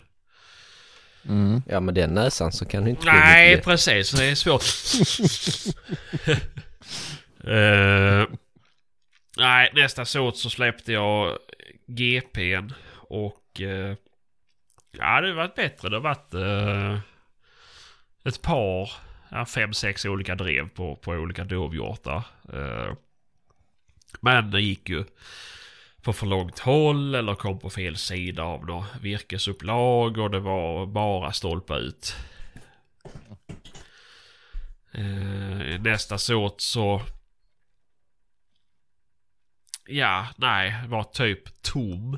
Mm. 1.25 1.61
Ja, 1.67 1.79
med 1.79 1.93
den 1.93 2.13
näsan 2.13 2.51
så 2.51 2.65
kan 2.65 2.83
du 2.83 2.89
inte 2.89 3.05
Nej, 3.05 3.61
precis. 3.61 4.11
Det 4.11 4.25
är 4.25 4.35
svårt. 4.35 4.63
Eh, 7.47 8.27
nej, 9.37 9.71
nästa 9.73 10.05
såt 10.05 10.37
så 10.37 10.49
släppte 10.49 10.93
jag 10.93 11.37
GPn 11.87 12.73
och... 13.09 13.59
Uh, 13.59 13.95
ja, 14.91 15.21
det 15.21 15.27
har 15.27 15.33
varit 15.33 15.55
bättre. 15.55 15.89
Det 15.89 15.95
har 15.95 16.01
varit 16.01 16.33
eh, 16.33 16.99
ett 18.25 18.41
par, 18.41 18.91
ja, 19.33 19.45
fem, 19.45 19.73
sex 19.73 20.05
olika 20.05 20.35
drev 20.35 20.69
på, 20.69 20.95
på 20.95 21.11
olika 21.11 21.43
dovhjortar. 21.43 22.25
Eh, 22.53 22.93
men 24.19 24.51
det 24.51 24.61
gick 24.61 24.89
ju 24.89 25.05
på 26.01 26.13
för 26.13 26.25
långt 26.25 26.59
håll 26.59 27.15
eller 27.15 27.35
kom 27.35 27.59
på 27.59 27.69
fel 27.69 27.97
sida 27.97 28.43
av 28.43 28.65
något 28.65 28.85
virkesupplag 29.01 30.17
och 30.17 30.31
det 30.31 30.39
var 30.39 30.85
bara 30.85 31.31
stolpa 31.31 31.77
ut. 31.77 32.15
Eh, 34.91 35.81
nästa 35.81 36.17
såt 36.17 36.61
så... 36.61 37.01
Ja, 39.85 40.27
nej, 40.37 40.87
var 40.87 41.03
typ 41.03 41.61
tom. 41.61 42.17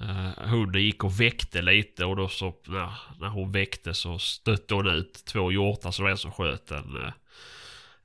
Eh, 0.00 0.08
uh, 0.08 0.48
hunden 0.48 0.82
gick 0.82 1.04
och 1.04 1.20
väckte 1.20 1.62
lite 1.62 2.04
och 2.04 2.16
då 2.16 2.28
så 2.28 2.54
när, 2.66 2.92
när 3.20 3.28
hon 3.28 3.52
väckte 3.52 3.94
så 3.94 4.18
stötte 4.18 4.74
hon 4.74 4.86
ut 4.86 5.24
två 5.26 5.52
hjortar 5.52 5.90
så 5.90 6.02
det 6.02 6.04
var 6.04 6.10
en 6.10 6.18
som 6.18 6.32
sköt 6.32 6.70
en, 6.70 7.04
eh, 7.04 7.12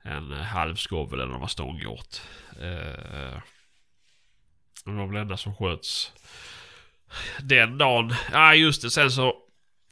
en 0.02 0.32
halvskovel 0.32 1.20
eller 1.20 1.38
vad 1.38 1.50
stånghjort. 1.50 2.20
Eh, 2.60 2.66
uh, 2.66 3.40
det 4.84 4.90
var 4.90 5.06
väl 5.06 5.16
enda 5.16 5.36
som 5.36 5.54
sköts 5.54 6.12
den 7.40 7.78
dagen. 7.78 8.14
Ja 8.32 8.54
just 8.54 8.82
det, 8.82 8.90
sen 8.90 9.10
så 9.10 9.36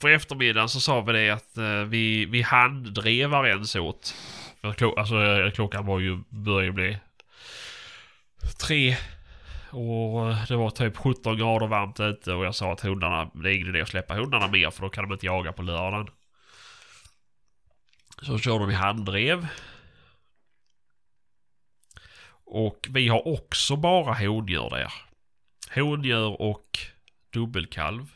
på 0.00 0.08
eftermiddagen 0.08 0.68
så 0.68 0.80
sa 0.80 1.00
vi 1.00 1.12
det 1.12 1.30
att 1.30 1.58
uh, 1.58 1.82
vi, 1.82 2.24
vi 2.24 2.42
handdrev 2.42 3.30
varens 3.30 3.76
åt. 3.76 4.14
Klo- 4.62 4.98
alltså, 4.98 5.50
klockan 5.54 5.86
var 5.86 6.00
ju, 6.00 6.18
började 6.28 6.72
bli 6.72 6.98
tre. 8.60 8.96
Och 9.72 10.34
det 10.48 10.56
var 10.56 10.70
typ 10.70 10.96
17 10.96 11.36
grader 11.36 11.66
varmt 11.66 12.00
ute 12.00 12.32
och 12.32 12.44
jag 12.44 12.54
sa 12.54 12.72
att 12.72 12.80
hundarna, 12.80 13.30
det 13.34 13.50
är 13.50 13.54
ingen 13.54 13.68
idé 13.68 13.80
att 13.80 13.88
släppa 13.88 14.14
hundarna 14.14 14.48
mer 14.48 14.70
för 14.70 14.82
då 14.82 14.88
kan 14.88 15.04
de 15.08 15.12
inte 15.12 15.26
jaga 15.26 15.52
på 15.52 15.62
lördagen. 15.62 16.08
Så 18.22 18.38
körde 18.38 18.66
vi 18.66 18.74
handdrev. 18.74 19.46
Och 22.44 22.88
vi 22.90 23.08
har 23.08 23.28
också 23.28 23.76
bara 23.76 24.14
hondjur 24.14 24.70
där. 24.70 24.92
Hondjur 25.74 26.40
och 26.40 26.78
dubbelkalv. 27.30 28.06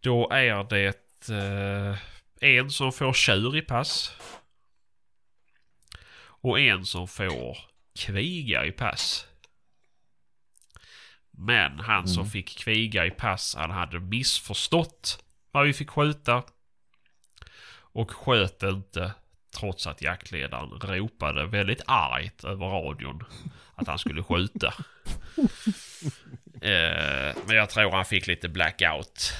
Då 0.00 0.30
är 0.30 0.64
det 0.64 1.28
eh, 1.30 1.98
en 2.40 2.70
som 2.70 2.92
får 2.92 3.12
tjur 3.12 3.56
i 3.56 3.62
pass. 3.62 4.16
Och 6.42 6.60
en 6.60 6.86
som 6.86 7.08
får 7.08 7.69
kviga 7.98 8.64
i 8.66 8.72
pass. 8.72 9.26
Men 11.30 11.80
han 11.80 12.08
som 12.08 12.20
Mm. 12.20 12.30
fick 12.30 12.58
kviga 12.58 13.06
i 13.06 13.10
pass, 13.10 13.54
han 13.58 13.70
hade 13.70 14.00
missförstått 14.00 15.24
vad 15.50 15.66
vi 15.66 15.72
fick 15.72 15.90
skjuta. 15.90 16.42
Och 17.92 18.10
sköt 18.10 18.62
inte 18.62 19.12
trots 19.58 19.86
att 19.86 20.02
jaktledaren 20.02 20.70
ropade 20.70 21.46
väldigt 21.46 21.82
argt 21.86 22.44
över 22.44 22.66
radion 22.66 23.24
att 23.74 23.86
han 23.86 23.98
skulle 23.98 24.22
skjuta. 24.22 24.66
eh, 26.62 27.36
men 27.46 27.56
jag 27.56 27.70
tror 27.70 27.90
han 27.90 28.04
fick 28.04 28.26
lite 28.26 28.48
blackout. 28.48 29.32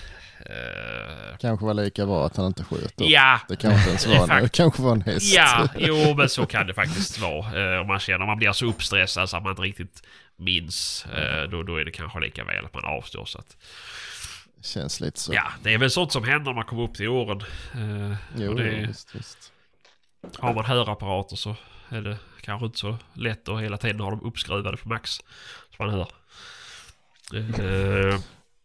Eh, 0.47 1.37
Kanske 1.39 1.67
var 1.67 1.75
lika 1.75 2.07
bra 2.07 2.27
att 2.27 2.37
han 2.37 2.47
inte 2.47 2.65
sköt 2.65 2.97
då. 2.97 3.05
ja, 3.09 3.41
Det 3.49 3.57
kanske 3.57 3.79
inte 3.79 3.89
ens 3.89 4.07
var 4.07 4.35
en, 4.37 4.43
det 4.43 4.49
kanske 4.53 4.83
var 4.83 4.93
en 4.93 5.03
häst. 5.03 5.35
Ja, 5.37 5.69
jo 5.79 6.15
men 6.17 6.29
så 6.29 6.47
kan 6.47 6.67
det 6.67 6.75
faktiskt 6.75 7.19
vara. 7.19 7.75
Eh, 7.75 7.81
om 7.81 7.87
man 7.87 7.99
känner 7.99 8.27
man 8.27 8.39
blir 8.39 8.53
så 8.53 8.67
uppstressad 8.67 9.31
så 9.31 9.37
att 9.37 9.43
man 9.43 9.51
inte 9.53 9.63
riktigt 9.63 10.03
minns. 10.37 11.07
Eh, 11.07 11.43
då, 11.51 11.63
då 11.63 11.77
är 11.81 11.85
det 11.85 11.91
kanske 11.91 12.21
lika 12.21 12.45
väl 12.45 12.65
att 12.65 12.75
man 12.75 12.85
avstår. 12.85 13.25
Så 13.25 13.39
att, 13.39 13.57
Känns 14.63 15.01
lite 15.01 15.21
så. 15.21 15.35
ja, 15.35 15.45
det 15.63 15.75
är 15.75 15.79
väl 15.79 15.91
sånt 15.91 16.13
som 16.13 16.25
händer 16.25 16.45
när 16.51 16.55
man 16.55 16.65
kommer 16.65 16.83
upp 16.83 16.95
till 16.95 17.09
åren. 17.09 17.43
Jo, 18.37 18.55
det, 18.55 18.87
visst, 18.89 19.15
visst. 19.15 19.53
har 20.39 20.55
man 20.55 20.65
hörapparater 20.65 21.37
så 21.37 21.57
är 21.89 22.01
det 22.01 22.17
kanske 22.41 22.67
inte 22.67 22.79
så 22.79 22.97
lätt 23.15 23.49
att 23.49 23.61
hela 23.61 23.77
tiden 23.77 24.01
ha 24.01 24.11
dem 24.11 24.21
uppskruvade 24.25 24.77
på 24.77 24.89
max. 24.89 25.11
Så 25.77 25.83
man 25.85 25.91
hör. 25.91 26.09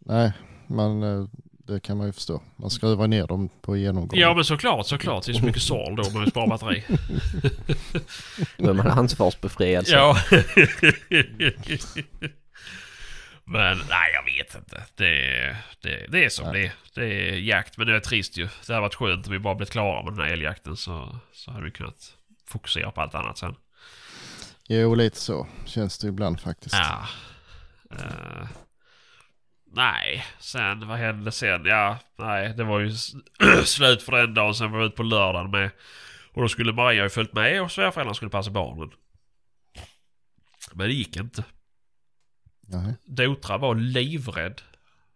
Nej, 0.06 0.34
man, 0.68 1.00
det 1.68 1.80
kan 1.80 1.98
man 1.98 2.08
ju 2.08 2.14
förstå. 2.14 2.42
Man 2.56 2.70
skruvar 2.70 3.08
ner 3.08 3.28
dem 3.28 3.50
på 3.62 3.78
genomgång. 3.78 4.20
ja 4.20 4.34
men 4.34 4.46
såklart, 4.46 4.88
såklart. 4.88 5.26
Det 5.26 5.32
är 5.32 5.34
så 5.34 5.46
mycket 5.46 5.62
sål 5.74 5.96
då 5.96 6.04
om 6.04 6.14
man 6.14 6.30
sparar 6.30 6.48
batteri. 6.48 6.84
Då 8.58 8.70
är 8.70 8.74
man 8.74 8.88
ansvarsbefriad. 8.88 9.88
så. 9.88 9.94
Ja. 9.94 10.18
men 13.44 13.78
nej, 13.78 14.12
jag 14.14 14.24
vet 14.26 14.56
inte. 14.56 14.84
Det, 14.96 15.58
det, 15.82 16.08
det 16.12 16.26
är 16.26 16.30
som 16.30 16.54
det 16.54 16.66
är. 16.66 16.74
Det 16.96 17.30
är 17.30 17.36
jakt, 17.36 17.78
men 17.78 17.88
det 17.88 17.96
är 17.96 18.00
trist 18.00 18.38
ju. 18.38 18.48
Det 18.68 18.74
hade 18.74 18.82
varit 18.82 18.96
skönt 18.96 19.28
om 19.28 19.34
vi 19.34 19.40
bara 19.40 19.56
blivit 19.56 19.72
klara 19.72 20.04
med 20.04 20.14
den 20.14 20.26
här 20.26 20.34
älgjakten 20.34 20.78
så, 20.78 21.20
så 21.34 21.52
hade 21.52 21.66
vi 21.66 21.72
kunnat 21.72 22.14
fokusera 22.48 22.92
på 22.92 23.02
allt 23.02 23.16
annat 23.16 23.38
sen. 23.38 23.56
Jo, 24.68 24.96
lite 24.96 25.18
så 25.20 25.48
känns 25.66 25.98
det 25.98 26.08
ibland 26.08 26.40
faktiskt. 26.40 26.76
Ja. 26.76 27.08
Eh, 27.92 28.48
nej, 29.76 30.26
sen 30.40 30.88
vad 30.88 30.98
hände 30.98 31.32
sen? 31.32 31.66
Ja, 31.66 31.98
nej, 32.18 32.54
det 32.58 32.64
var 32.64 32.80
ju 32.80 32.92
slut 33.66 34.04
för 34.04 34.12
den 34.12 34.34
dagen. 34.34 34.56
Sen 34.56 34.72
var 34.72 34.80
vi 34.80 34.86
ute 34.86 34.96
på 34.96 35.04
lördagen 35.04 35.52
med. 35.52 35.70
Och 36.34 36.42
då 36.42 36.48
skulle 36.48 36.74
Maria 36.74 37.04
ju 37.04 37.10
följt 37.10 37.34
med 37.34 37.62
och 37.62 37.72
svärföräldrarna 37.72 38.14
skulle 38.14 38.32
passa 38.32 38.52
barnen. 38.52 38.92
Men 40.74 40.88
det 40.88 40.94
gick 40.94 41.16
inte. 41.18 41.44
Nej. 42.68 42.94
Dotra 43.06 43.58
var 43.58 43.76
livrädd 43.76 44.62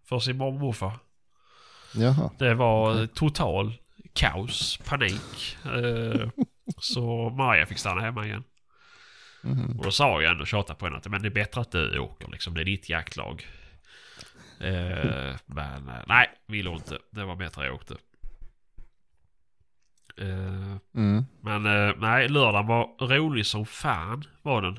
för 0.06 0.19
sin 0.19 0.38
mormor 0.38 0.56
och 0.56 0.62
morfar. 0.62 1.00
Jaha, 1.93 2.32
Det 2.39 2.54
var 2.54 3.08
total 3.08 3.74
kaos, 4.13 4.78
panik. 4.86 5.58
Eh, 5.65 6.30
så 6.82 7.30
Maria 7.30 7.65
fick 7.65 7.78
stanna 7.78 8.02
hemma 8.02 8.26
igen. 8.26 8.43
Mhm. 9.41 9.78
Och 9.80 9.84
då 9.84 9.91
sa 9.91 10.22
jag 10.22 10.32
ändå, 10.32 10.45
tjatade 10.45 10.80
på 10.80 10.86
henne 10.86 10.98
att 10.98 11.08
men 11.08 11.22
det 11.22 11.28
är 11.28 11.34
bättre 11.34 11.62
att 11.62 11.72
du 11.72 12.00
åker 12.00 12.32
liksom. 12.32 12.54
Det 12.54 12.62
är 12.62 12.65
ditt 12.65 12.89
jaktlag. 12.89 13.48
Eh, 14.60 15.36
men 15.45 15.88
eh, 15.89 16.02
nej, 16.08 16.30
ville 16.45 16.69
inte. 16.69 17.00
Det 17.12 17.26
var 17.26 17.36
bättre 17.36 17.65
jag 17.65 17.76
åkte. 17.76 17.95
Eh, 20.17 20.78
mm. 20.95 21.26
men 21.41 21.65
eh, 21.65 21.95
nej, 21.98 22.30
lördagen 22.30 22.67
var 22.67 23.08
rolig 23.08 23.45
som 23.45 23.65
fan 23.65 24.24
var 24.41 24.62
den. 24.62 24.76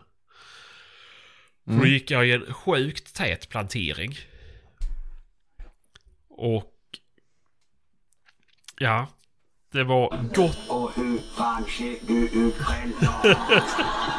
För 1.65 1.73
Då 1.73 1.73
Mm. 1.73 1.89
gick 1.89 2.11
jag 2.11 2.27
i 2.27 2.33
en 2.33 2.55
sjukt 2.55 3.15
tät 3.15 3.49
plantering. 3.49 4.15
Och... 6.29 6.75
Ja. 8.79 9.09
Det 9.73 9.85
var 9.85 10.25
gott. 10.35 10.59
Och 10.69 10.91
hur 10.97 11.19
fan 11.37 11.65
ser 11.65 11.95
du 12.07 12.29
ut 12.29 12.55
själv? 12.59 12.93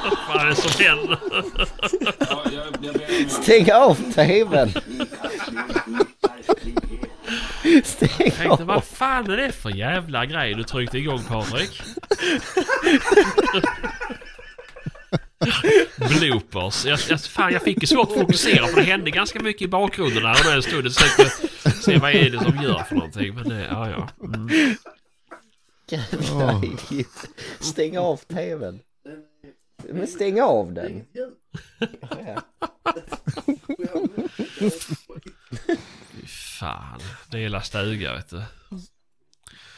Vad 0.04 0.18
fan 0.28 0.40
är 0.40 0.50
det 0.50 0.56
som 0.56 0.86
händer? 0.86 1.20
Jag, 2.52 2.76
jag. 2.82 3.32
Stäng 3.32 3.72
av 3.72 3.96
tvn! 3.96 4.70
Stäng 7.84 8.32
Tänkte, 8.32 8.64
vad 8.64 8.78
av! 8.78 8.82
fan 8.82 9.32
är 9.32 9.38
det 9.38 9.52
för 9.52 9.70
jävla 9.70 10.26
grej 10.26 10.54
du 10.54 10.64
tryckte 10.64 10.98
igång 10.98 11.24
Patrik? 11.24 11.82
Bloopers. 15.98 16.86
Jag, 16.86 17.00
jag, 17.10 17.22
fan, 17.22 17.54
jag 17.54 17.62
fick 17.62 17.82
ju 17.82 17.88
svårt 17.88 18.12
att 18.12 18.18
fokusera 18.18 18.68
för 18.68 18.76
det 18.76 18.84
hände 18.84 19.12
ganska 19.12 19.40
mycket 19.40 19.62
i 19.62 19.68
bakgrunden 19.68 20.24
där 20.24 20.32
och 20.32 20.52
den 20.52 20.64
stunden 20.64 20.92
försökte 20.92 21.48
se 21.82 21.98
vad 21.98 22.12
är 22.12 22.30
det 22.30 22.40
som 22.40 22.64
gör 22.64 22.84
för 22.84 22.96
någonting. 22.96 23.36
Men 23.36 23.50
det, 23.50 23.68
ja 23.72 23.90
ja. 23.90 24.10
Mm. 24.26 24.50
Jävla 25.92 26.62
idiot. 26.64 27.08
Stäng 27.60 27.98
av 27.98 28.18
tvn. 28.18 28.80
Men 29.90 30.08
stäng 30.08 30.42
av 30.42 30.74
den. 30.74 31.06
Ja. 31.14 31.30
Fy 36.12 36.28
fan. 36.28 37.00
Det 37.30 37.38
är 37.38 37.42
hela 37.42 37.62
stuga 37.62 38.14
vet 38.16 38.30
du. 38.30 38.42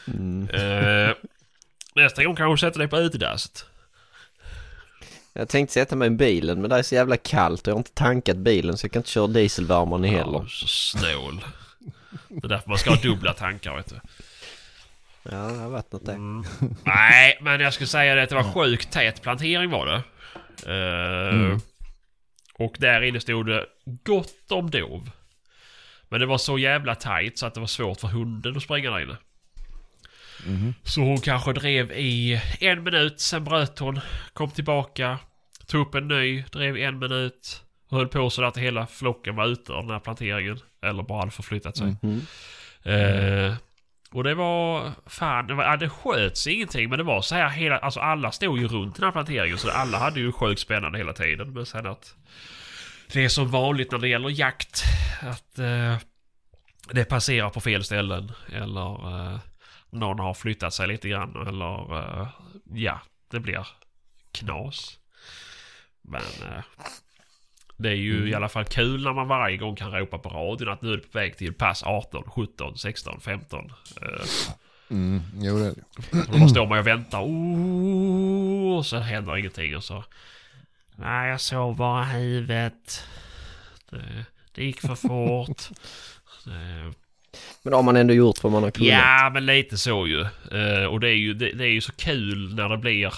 Mm. 0.06 0.48
Eh, 0.48 1.14
nästa 1.94 2.24
gång 2.24 2.36
kanske 2.36 2.66
du 2.66 2.68
sätter 2.70 2.78
dig 2.78 2.88
på 2.88 2.98
utedasset. 2.98 3.64
Jag 5.32 5.48
tänkte 5.48 5.72
sätta 5.74 5.96
mig 5.96 6.06
i 6.06 6.10
bilen 6.10 6.60
men 6.60 6.70
det 6.70 6.76
är 6.76 6.82
så 6.82 6.94
jävla 6.94 7.16
kallt 7.16 7.60
och 7.62 7.68
jag 7.68 7.74
har 7.74 7.78
inte 7.80 7.92
tankat 7.94 8.36
bilen 8.36 8.76
så 8.78 8.84
jag 8.84 8.92
kan 8.92 9.00
inte 9.00 9.10
köra 9.10 9.26
dieselvärmaren 9.26 10.04
Ja, 10.04 10.10
heller. 10.10 10.46
så 10.48 10.66
snål. 10.66 11.44
Det 12.28 12.44
är 12.46 12.48
därför 12.48 12.68
man 12.68 12.78
ska 12.78 12.90
ha 12.90 13.00
dubbla 13.02 13.32
tankar 13.32 13.76
vet 13.76 13.88
du. 13.88 14.00
Ja, 15.24 15.36
det 15.36 15.58
har 15.58 15.70
varit 15.70 15.92
något 15.92 16.06
där. 16.06 16.14
Mm. 16.14 16.44
Nej, 16.84 17.38
men 17.40 17.60
jag 17.60 17.74
skulle 17.74 17.88
säga 17.88 18.14
det 18.14 18.22
att 18.22 18.28
det 18.28 18.34
var 18.34 18.52
sjukt 18.52 18.92
tät 18.92 19.22
plantering 19.22 19.70
var 19.70 19.86
det. 19.86 20.02
Eh, 20.72 21.34
Mm. 21.34 21.60
Och 22.58 22.76
där 22.78 23.02
inne 23.02 23.20
stod 23.20 23.46
det 23.46 23.66
gott 24.04 24.50
om 24.52 24.70
dov. 24.70 25.10
Men 26.08 26.20
det 26.20 26.26
var 26.26 26.38
så 26.38 26.58
jävla 26.58 26.94
tajt 26.94 27.38
så 27.38 27.46
att 27.46 27.54
det 27.54 27.60
var 27.60 27.66
svårt 27.66 28.00
för 28.00 28.08
hunden 28.08 28.56
att 28.56 28.62
springa 28.62 28.90
där 28.90 29.00
inne. 29.00 29.16
Mhm. 30.46 30.74
Så 30.82 31.00
hon 31.00 31.20
kanske 31.20 31.52
drev 31.52 31.92
i 31.92 32.40
en 32.60 32.82
minut, 32.82 33.20
sen 33.20 33.44
bröt 33.44 33.78
hon, 33.78 34.00
kom 34.32 34.50
tillbaka, 34.50 35.18
tog 35.66 35.86
upp 35.86 35.94
en 35.94 36.08
ny, 36.08 36.42
drev 36.52 36.76
en 36.76 36.98
minut. 36.98 37.62
Och 37.88 37.96
höll 37.98 38.08
på 38.08 38.30
så 38.30 38.44
att 38.44 38.56
hela 38.56 38.86
flocken 38.86 39.36
var 39.36 39.46
ute 39.46 39.72
ur 39.72 39.76
den 39.76 39.90
här 39.90 39.98
planteringen. 40.00 40.58
Eller 40.82 41.02
bara 41.02 41.18
hade 41.18 41.30
förflyttat 41.30 41.76
sig. 41.76 41.96
Mhm. 42.02 42.20
Eh, 42.82 43.54
och 44.14 44.24
det 44.24 44.34
var, 44.34 44.92
fan, 45.06 45.46
det, 45.46 45.54
var, 45.54 45.64
ja, 45.64 45.76
det 45.76 45.88
sköts 45.88 46.46
ingenting 46.46 46.88
men 46.90 46.98
det 46.98 47.04
var 47.04 47.22
så 47.22 47.34
här 47.34 47.48
hela, 47.48 47.78
alltså 47.78 48.00
alla 48.00 48.32
stod 48.32 48.58
ju 48.58 48.68
runt 48.68 48.96
den 48.96 49.04
här 49.04 49.12
planteringen 49.12 49.58
så 49.58 49.70
alla 49.70 49.98
hade 49.98 50.20
ju 50.20 50.32
sjukt 50.32 50.60
spännande 50.60 50.98
hela 50.98 51.12
tiden. 51.12 51.52
Men 51.52 51.66
sen 51.66 51.86
att 51.86 52.14
det 53.12 53.24
är 53.24 53.28
som 53.28 53.50
vanligt 53.50 53.92
när 53.92 53.98
det 53.98 54.08
gäller 54.08 54.28
jakt 54.28 54.84
att 55.20 55.58
eh, 55.58 55.96
det 56.90 57.04
passerar 57.04 57.50
på 57.50 57.60
fel 57.60 57.84
ställen 57.84 58.32
eller 58.52 59.16
eh, 59.16 59.38
någon 59.90 60.18
har 60.18 60.34
flyttat 60.34 60.74
sig 60.74 60.88
lite 60.88 61.08
grann 61.08 61.46
eller 61.48 61.98
eh, 61.98 62.28
ja, 62.74 63.00
det 63.30 63.40
blir 63.40 63.66
knas. 64.32 64.98
Men 66.02 66.22
eh, 66.22 66.64
det 67.76 67.88
är 67.88 67.94
ju 67.94 68.28
i 68.30 68.34
alla 68.34 68.48
fall 68.48 68.64
kul 68.64 69.04
när 69.04 69.12
man 69.12 69.28
varje 69.28 69.56
gång 69.56 69.76
kan 69.76 69.90
ropa 69.92 70.18
på 70.18 70.28
radion 70.28 70.68
att 70.68 70.82
nu 70.82 70.92
är 70.92 70.96
det 70.96 71.12
på 71.12 71.18
väg 71.18 71.36
till 71.36 71.54
pass 71.54 71.82
18, 71.82 72.22
17, 72.36 72.78
16, 72.78 73.20
15. 73.20 73.72
Eh, 74.02 74.26
Mm. 74.90 75.22
Jo, 75.40 75.58
det 75.58 75.64
är 75.66 75.74
det. 75.74 76.38
då 76.38 76.48
står 76.48 76.66
man 76.66 76.78
och 76.78 76.86
väntar. 76.86 77.22
Oh, 77.22 78.76
och 78.78 78.86
så 78.86 78.98
händer 78.98 79.36
ingenting 79.36 79.76
och 79.76 79.84
så... 79.84 80.04
Nej, 80.96 81.30
jag 81.30 81.40
såg 81.40 81.76
bara 81.76 82.04
huvudet. 82.04 83.04
Det, 83.90 84.24
det 84.54 84.64
gick 84.64 84.80
för 84.80 84.94
fort. 84.94 85.62
Eh, 86.46 86.92
Men 87.62 87.72
har 87.72 87.82
man 87.82 87.96
ändå 87.96 88.14
gjort 88.14 88.42
vad 88.42 88.52
man 88.52 88.62
har 88.62 88.70
kunnat? 88.70 88.88
Ja, 88.92 89.30
men 89.34 89.46
lite 89.46 89.78
så 89.78 90.06
ju. 90.06 90.20
Eh, 90.52 90.84
och 90.84 91.00
det 91.00 91.08
är 91.08 91.14
ju, 91.14 91.34
det, 91.34 91.52
det 91.52 91.64
är 91.64 91.68
ju 91.70 91.80
så 91.80 91.92
kul 91.92 92.54
när 92.54 92.68
det 92.68 92.78
blir... 92.78 93.14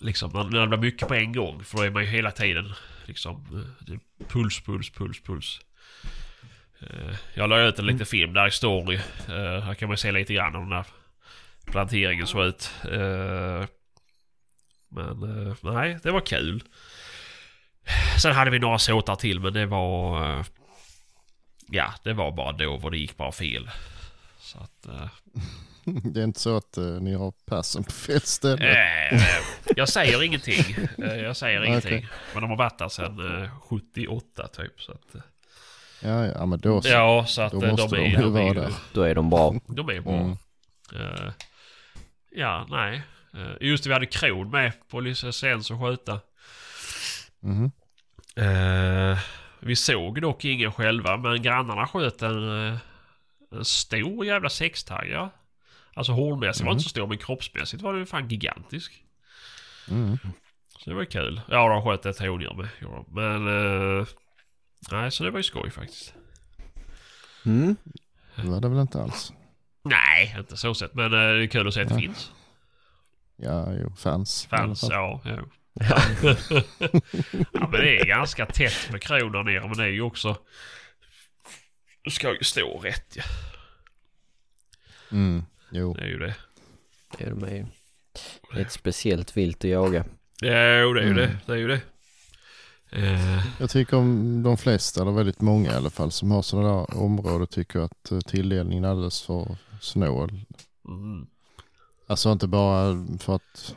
Liksom 0.00 0.30
när, 0.34 0.44
när 0.44 0.60
det 0.60 0.66
blir 0.66 0.90
mycket 0.90 1.08
på 1.08 1.14
en 1.14 1.32
gång. 1.32 1.64
För 1.64 1.76
då 1.76 1.82
är 1.82 1.90
man 1.90 2.02
ju 2.02 2.08
hela 2.08 2.30
tiden 2.30 2.72
liksom... 3.04 3.64
eh, 3.88 3.98
puls, 4.28 4.60
puls, 4.60 4.90
puls, 4.90 5.20
puls. 5.20 5.60
Eh, 6.80 7.16
jag 7.34 7.50
la 7.50 7.60
ut 7.60 7.78
en 7.78 7.86
liten 7.86 8.06
film 8.06 8.32
där 8.32 8.46
i 8.46 8.50
story. 8.50 8.96
Eh, 9.28 9.60
här 9.60 9.74
kan 9.74 9.88
man 9.88 9.96
se 9.98 10.12
lite 10.12 10.34
grann 10.34 10.56
om 10.56 10.68
den 10.68 10.76
här 10.76 10.86
planteringen 11.64 12.26
såg 12.26 12.44
ut. 12.44 12.70
Men 14.88 15.20
nej, 15.62 15.98
det 16.02 16.10
var 16.10 16.20
kul. 16.20 16.62
Sen 18.22 18.32
hade 18.32 18.50
vi 18.50 18.58
några 18.58 18.78
såtar 18.78 19.16
till 19.16 19.40
men 19.40 19.52
det 19.52 19.66
var... 19.66 20.44
Ja, 21.68 21.94
det 22.02 22.12
var 22.12 22.32
bara 22.32 22.52
då 22.52 22.74
och 22.74 22.90
det 22.90 22.98
gick 22.98 23.16
bara 23.16 23.32
fel. 23.32 23.70
Så 24.38 24.58
att... 24.58 24.86
Det 26.04 26.20
är 26.20 26.24
inte 26.24 26.40
så 26.40 26.56
att 26.56 26.76
eh, 26.76 26.84
ni 26.84 27.14
har 27.14 27.32
passen 27.46 27.84
på 27.84 27.92
fel 27.92 28.20
ställe. 28.20 29.08
eh, 29.12 29.22
jag 29.76 29.88
säger 29.88 30.22
ingenting. 30.22 30.76
Eh, 30.98 31.16
jag 31.16 31.36
säger 31.36 31.64
ingenting. 31.64 32.06
Men 32.32 32.42
de 32.42 32.50
har 32.50 32.56
varit 32.56 32.78
där 32.78 32.88
sedan 32.88 33.42
eh, 33.42 33.50
78 33.68 34.48
typ. 34.48 34.80
Så 34.80 34.92
att, 34.92 35.22
Ja, 36.02 36.26
ja, 36.26 36.46
men 36.46 36.60
då 36.60 36.82
så. 36.82 36.88
ja, 36.88 37.24
så 37.28 37.42
att 37.42 37.52
då 37.52 37.60
måste 37.60 37.96
de 37.96 38.02
de 38.02 38.14
är, 38.16 38.22
de 38.22 38.36
är 38.36 38.42
vara 38.44 38.54
där. 38.54 38.72
Då 38.92 39.02
är 39.02 39.14
de 39.14 39.30
bra. 39.30 39.54
De 39.66 39.88
är 39.88 40.00
bra. 40.00 40.12
Mm. 40.14 40.36
Eh, 40.94 41.32
ja, 42.30 42.66
nej. 42.70 43.02
Just 43.60 43.84
det, 43.84 43.88
vi 43.90 43.94
hade 43.94 44.06
kron 44.06 44.50
med 44.50 44.72
på 44.88 45.00
licens 45.00 45.70
att 45.70 45.80
skjuta. 45.80 46.20
Mhm. 47.40 47.70
Eh, 48.36 49.18
vi 49.60 49.76
såg 49.76 50.22
dock 50.22 50.44
ingen 50.44 50.72
själva, 50.72 51.16
men 51.16 51.42
grannarna 51.42 51.86
sköt 51.86 52.22
en, 52.22 52.78
en 53.52 53.64
stor 53.64 54.26
jävla 54.26 54.48
sextaggare. 54.48 55.28
Alltså 55.94 56.12
hornmässigt 56.12 56.60
var 56.64 56.70
Mm. 56.70 56.76
inte 56.76 56.82
så 56.84 56.88
stor, 56.90 57.06
men 57.06 57.18
kroppsmässigt 57.18 57.82
var 57.82 57.94
den 57.94 58.06
fan 58.06 58.28
gigantisk. 58.28 59.04
Mm. 59.90 60.18
Så 60.78 60.90
det 60.90 60.94
var 60.94 61.02
ju 61.02 61.06
kul. 61.06 61.40
Ja, 61.48 61.68
de 61.68 61.82
sköt 61.84 62.06
ett 62.06 62.18
hondjur 62.18 62.54
med. 62.54 62.68
Men... 63.08 63.46
eh, 64.00 64.06
nej, 64.90 65.10
så 65.10 65.24
det 65.24 65.30
var 65.30 65.38
ju 65.38 65.42
skoj 65.42 65.70
faktiskt. 65.70 66.14
Mm. 67.46 67.76
Det 68.36 68.42
var 68.42 68.60
det 68.60 68.68
väl 68.68 68.78
inte 68.78 69.02
alls. 69.02 69.32
Nej, 69.82 70.34
inte 70.38 70.56
så 70.56 70.74
sett. 70.74 70.94
Men 70.94 71.04
eh, 71.04 71.10
det 71.18 71.42
är 71.44 71.46
kul 71.46 71.68
att 71.68 71.74
se 71.74 71.82
att 71.82 71.88
det 71.88 71.94
Ja. 71.94 72.00
finns. 72.00 72.32
Ja, 73.36 73.72
jo, 73.72 73.94
fans. 73.96 74.46
Fans, 74.50 74.84
alla 74.84 75.18
fall. 75.18 75.20
ja. 75.24 75.40
ja. 75.40 75.42
ja, 77.52 77.68
men 77.70 77.80
det 77.80 77.98
är 78.00 78.04
ganska 78.06 78.46
tätt 78.46 78.88
med 78.90 79.02
kron 79.02 79.32
där 79.32 79.42
nere. 79.42 79.60
Men 79.60 79.72
det 79.76 79.82
är 79.84 79.88
ju 79.88 80.02
också... 80.02 80.36
Du 82.02 82.10
ska 82.10 82.32
ju 82.32 82.44
stå 82.44 82.78
rätt 82.78 83.16
ja. 83.16 83.22
Mm. 85.12 85.44
Jo, 85.70 85.94
Det 85.94 86.02
är 86.02 86.06
ju 86.06 86.18
det. 86.18 86.36
Det 87.18 87.24
är 87.24 87.30
de 87.30 87.40
ju. 87.56 87.66
Det 88.52 88.58
är 88.60 88.62
ett 88.64 88.72
speciellt 88.72 89.36
vilt 89.36 89.56
att 89.64 89.70
jaga. 89.70 90.04
Ja, 90.40 90.78
jo, 90.78 90.92
det 90.92 91.00
är 91.00 91.04
ju 91.04 91.10
Mm. 91.10 91.16
det. 91.16 91.38
Det 91.46 91.52
är 91.52 91.56
ju 91.56 91.68
det. 91.68 91.80
Eh, 92.92 93.44
jag 93.60 93.70
tycker 93.70 93.96
om 93.96 94.42
de 94.42 94.56
flesta, 94.56 95.02
eller 95.02 95.12
väldigt 95.12 95.40
många 95.40 95.72
i 95.72 95.74
alla 95.74 95.90
fall, 95.90 96.10
som 96.10 96.30
har 96.30 96.42
sådana 96.42 96.68
där 96.68 96.96
områden 96.98 97.46
tycker 97.46 97.80
att 97.80 98.10
eh, 98.12 98.18
tilldelningen 98.20 98.84
är 98.84 98.88
alldeles 98.88 99.22
för 99.22 99.56
snål. 99.80 100.40
mm. 100.88 101.26
Alltså 102.06 102.32
inte 102.32 102.46
bara 102.48 103.06
för 103.18 103.34
att, 103.36 103.74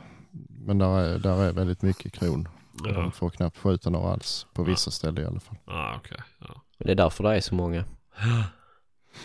men 0.48 0.78
där 0.78 0.98
är, 1.00 1.18
där 1.18 1.42
är 1.42 1.52
väldigt 1.52 1.82
mycket 1.82 2.12
kron. 2.12 2.48
Ja, 2.84 2.92
De 2.92 3.12
får 3.12 3.30
knappt 3.30 3.58
skjuta 3.58 3.90
några 3.90 4.12
alls, 4.12 4.46
på 4.54 4.62
vissa 4.62 4.90
ställen 4.90 5.24
i 5.24 5.26
alla 5.26 5.40
fall. 5.40 5.56
ah, 5.64 5.96
okej. 5.96 6.18
Ja. 6.38 6.62
Det 6.78 6.90
är 6.90 6.94
därför 6.94 7.24
det 7.24 7.36
är 7.36 7.40
så 7.40 7.54
många. 7.54 7.84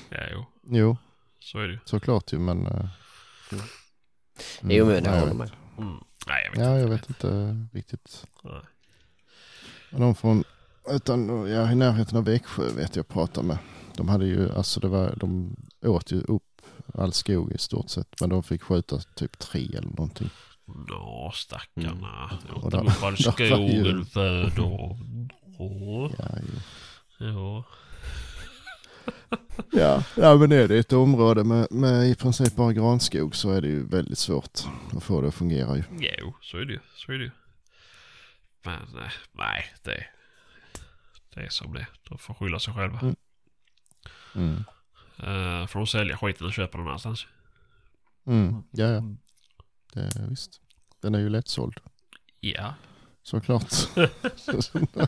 ja, 0.09 0.19
jo. 0.31 0.45
Jo, 0.67 0.97
Så 1.39 1.59
är 1.59 1.67
det 1.67 1.73
ju. 1.73 1.79
såklart 1.85 2.33
ju, 2.33 2.39
men... 2.39 2.65
eh, 2.67 2.85
mm, 3.51 3.63
Jo 4.61 4.85
men 4.85 5.03
det 5.03 5.09
nej, 5.11 5.19
håller 5.19 5.33
med. 5.33 5.51
Mm. 5.77 5.93
Nej, 6.27 6.43
jag 6.45 6.51
vet 6.51 6.59
Ja, 6.59 6.69
inte. 6.71 6.81
jag 6.81 6.87
vet 6.87 7.09
inte 7.09 7.57
riktigt. 7.73 8.25
Nej. 8.43 8.61
De 9.91 10.15
från, 10.15 10.43
utan, 10.89 11.47
ja, 11.51 11.71
i 11.71 11.75
närheten 11.75 12.17
av 12.17 12.25
Växjö 12.25 12.63
vet 12.75 12.95
jag 12.95 13.07
pratade 13.07 13.47
med. 13.47 13.57
De 13.95 14.09
hade 14.09 14.25
ju, 14.25 14.51
alltså 14.53 14.79
det 14.79 14.87
var, 14.87 15.15
de 15.15 15.55
åt 15.81 16.11
ju 16.11 16.21
upp 16.21 16.43
all 16.93 17.13
skog 17.13 17.51
i 17.51 17.57
stort 17.57 17.89
sett. 17.89 18.21
Men 18.21 18.29
de 18.29 18.43
fick 18.43 18.63
skjuta 18.63 18.97
typ 19.15 19.39
tre 19.39 19.65
eller 19.65 19.87
någonting. 19.89 20.29
Nå, 20.65 21.31
stackarna. 21.35 22.39
Och 22.53 22.73
Mm. 22.73 22.87
upp 22.89 23.03
all 23.03 23.15
där 23.15 23.27
var 23.29 23.39
ju- 23.39 23.47
skogen 23.47 24.05
föder. 24.05 24.61
Åh, 25.59 26.11
Ja, 26.17 26.25
ju. 27.19 27.25
ja. 27.25 27.63
Ja. 29.71 30.03
ja 30.15 30.35
men 30.35 30.51
är 30.51 30.67
det 30.67 30.77
ett 30.77 30.93
område 30.93 31.43
med, 31.43 31.67
med 31.71 32.09
i 32.09 32.15
princip 32.15 32.55
bara 32.55 32.73
granskog 32.73 33.35
så 33.35 33.51
är 33.51 33.61
det 33.61 33.67
ju 33.67 33.87
väldigt 33.87 34.17
svårt 34.17 34.59
att 34.97 35.03
få 35.03 35.21
det 35.21 35.27
att 35.27 35.35
fungera 35.35 35.77
ju. 35.77 35.83
Jo, 35.99 36.33
så 36.41 36.57
är 36.57 36.65
det 36.65 36.73
ju. 36.73 36.79
Så 36.95 37.11
är 37.11 37.17
det 37.17 37.23
ju. 37.23 37.31
Men 38.63 39.03
eh, 39.03 39.11
nej, 39.31 39.65
det, 39.83 40.05
det 41.35 41.41
är 41.41 41.49
som 41.49 41.73
det. 41.73 41.87
De 42.09 42.17
får 42.17 42.33
skylla 42.33 42.59
sig 42.59 42.73
själva. 42.73 42.99
Mm. 42.99 43.15
Mm. 44.35 44.63
Uh, 45.23 45.67
får 45.67 45.79
de 45.79 45.87
sälja 45.87 46.17
skiten 46.17 46.47
och 46.47 46.53
köpa 46.53 46.77
någon 46.77 46.87
annanstans. 46.87 47.27
Mm. 48.25 48.63
Ja, 48.71 48.87
ja. 48.87 49.03
Det 49.93 50.27
visst. 50.29 50.61
Den 51.01 51.15
är 51.15 51.19
ju 51.19 51.29
lättsåld. 51.29 51.79
Ja. 52.39 52.73
Såklart. 53.23 53.73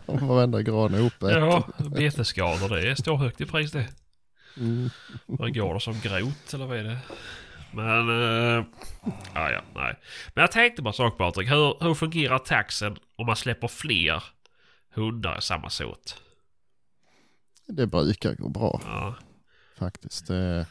Varenda 0.06 0.62
gran 0.62 0.94
är 0.94 1.00
uppäten. 1.00 1.44
Ja, 1.44 1.68
betesskador 1.78 2.76
det 2.76 2.96
står 2.96 3.18
högt 3.18 3.42
i 3.42 3.46
pris 3.46 3.72
det. 3.72 3.88
Mm. 4.58 4.90
Vad 5.26 5.56
går 5.56 5.74
det 5.74 5.80
som 5.80 6.00
grot 6.04 6.54
eller 6.54 6.66
vad 6.66 6.78
är 6.78 6.84
det? 6.84 6.98
Men, 7.72 8.10
uh, 8.10 8.66
ja, 9.34 9.52
ja, 9.52 9.62
nej. 9.76 10.00
Men 10.34 10.42
jag 10.42 10.52
tänkte 10.52 10.82
bara 10.82 10.94
sak 10.94 11.18
Patrik. 11.18 11.50
Hur, 11.50 11.84
hur 11.84 11.94
fungerar 11.94 12.40
taxen 12.40 12.98
om 13.16 13.26
man 13.26 13.36
släpper 13.36 13.68
fler 13.68 14.24
hundar 14.94 15.38
i 15.38 15.42
samma 15.42 15.70
såt? 15.70 16.22
Det 17.68 17.88
brukar 17.88 18.36
gå 18.36 18.50
bra 18.50 18.82
Ja, 18.86 19.16
faktiskt. 19.78 20.28
Det, 20.28 20.66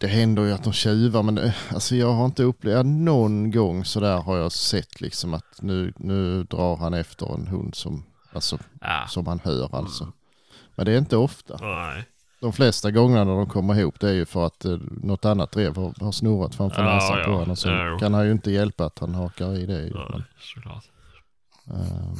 det 0.00 0.06
händer 0.06 0.42
ju 0.44 0.52
att 0.52 0.64
de 0.64 0.72
tjuvar 0.72 1.22
men 1.22 1.34
det, 1.34 1.54
alltså 1.72 1.96
jag 1.96 2.12
har 2.12 2.24
inte 2.24 2.42
upplevt, 2.42 2.86
någon 2.86 3.50
gång 3.50 3.84
så 3.84 4.00
där 4.00 4.16
har 4.20 4.36
jag 4.38 4.52
sett 4.52 5.00
liksom 5.00 5.34
att 5.34 5.62
nu, 5.62 5.92
nu 5.96 6.44
drar 6.44 6.76
han 6.76 6.94
efter 6.94 7.34
en 7.34 7.46
hund 7.46 7.74
som, 7.74 8.04
alltså, 8.32 8.58
ja. 8.80 9.04
som 9.08 9.26
han 9.26 9.40
hör 9.44 9.74
alltså. 9.76 10.12
Men 10.74 10.86
det 10.86 10.92
är 10.92 10.98
inte 10.98 11.16
ofta. 11.16 11.56
nej. 11.60 12.04
De 12.40 12.52
flesta 12.52 12.90
gångerna 12.90 13.24
när 13.24 13.32
de 13.36 13.46
kommer 13.46 13.78
ihop 13.80 14.00
det 14.00 14.08
är 14.08 14.12
ju 14.14 14.24
för 14.24 14.46
att 14.46 14.64
eh, 14.64 14.78
något 15.02 15.24
annat 15.24 15.52
drev 15.52 15.76
har, 15.76 15.94
har 16.04 16.12
snurrat 16.12 16.54
framför 16.54 16.82
Ja, 16.82 16.94
näsan 16.94 17.18
ja. 17.18 17.24
på 17.24 17.30
honom. 17.32 17.56
Så 17.56 17.68
Ja, 17.68 17.98
kan 18.00 18.14
han 18.14 18.24
ju 18.26 18.32
inte 18.32 18.50
hjälpa 18.50 18.84
att 18.86 18.98
han 18.98 19.14
hakar 19.14 19.54
i 19.58 19.66
det. 19.66 19.72
Nej, 19.78 19.92
Men, 20.10 20.24
såklart. 20.54 20.84
ehm, 21.66 22.14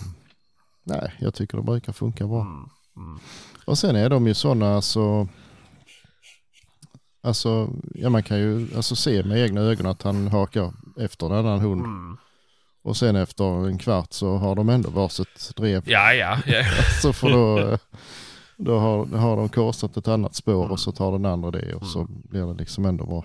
nej, 0.85 1.12
jag 1.18 1.35
tycker 1.35 1.57
det 1.59 1.64
brukar 1.64 1.93
funka 1.93 2.26
bra. 2.26 2.41
Mm, 2.41 2.68
mm. 2.97 3.18
Och 3.64 3.78
sen 3.78 3.97
är 3.97 4.09
de 4.11 4.26
ju 4.26 4.35
sådana 4.35 4.74
alltså, 4.74 5.28
alltså 7.23 7.70
ja 7.95 8.11
man 8.11 8.23
kan 8.23 8.39
ju 8.39 8.68
alltså 8.77 8.97
se 8.97 9.23
med 9.23 9.39
egna 9.39 9.61
ögon 9.61 9.87
att 9.87 10.03
han 10.03 10.29
hakar 10.29 10.73
efter 10.99 11.27
en 11.27 11.33
annan 11.33 11.61
hund. 11.61 11.85
Mm. 11.85 12.16
Och 12.83 12.97
sen 12.97 13.16
efter 13.16 13.66
en 13.66 13.79
kvart 13.79 14.12
så 14.12 14.37
har 14.37 14.57
de 14.57 14.68
ändå 14.68 14.91
varsitt 14.91 15.57
drev. 15.57 15.83
Ja, 15.87 16.12
ja, 16.14 16.39
ja. 16.47 16.64
Så 17.03 17.12
för 17.12 17.31
då, 17.31 17.79
då 18.57 18.79
har, 18.79 19.07
har 19.07 19.37
de 19.37 19.49
korsat 19.49 19.97
ett 19.97 20.09
annat 20.09 20.35
spår 20.35 20.70
och 20.70 20.81
så 20.81 20.93
tar 20.93 21.12
den 21.12 21.25
andra 21.25 21.51
det 21.51 21.75
och 21.75 21.87
så 21.87 22.07
blir 22.09 22.47
det 22.47 22.55
liksom 22.55 22.85
ändå 22.85 23.07
bra. 23.07 23.25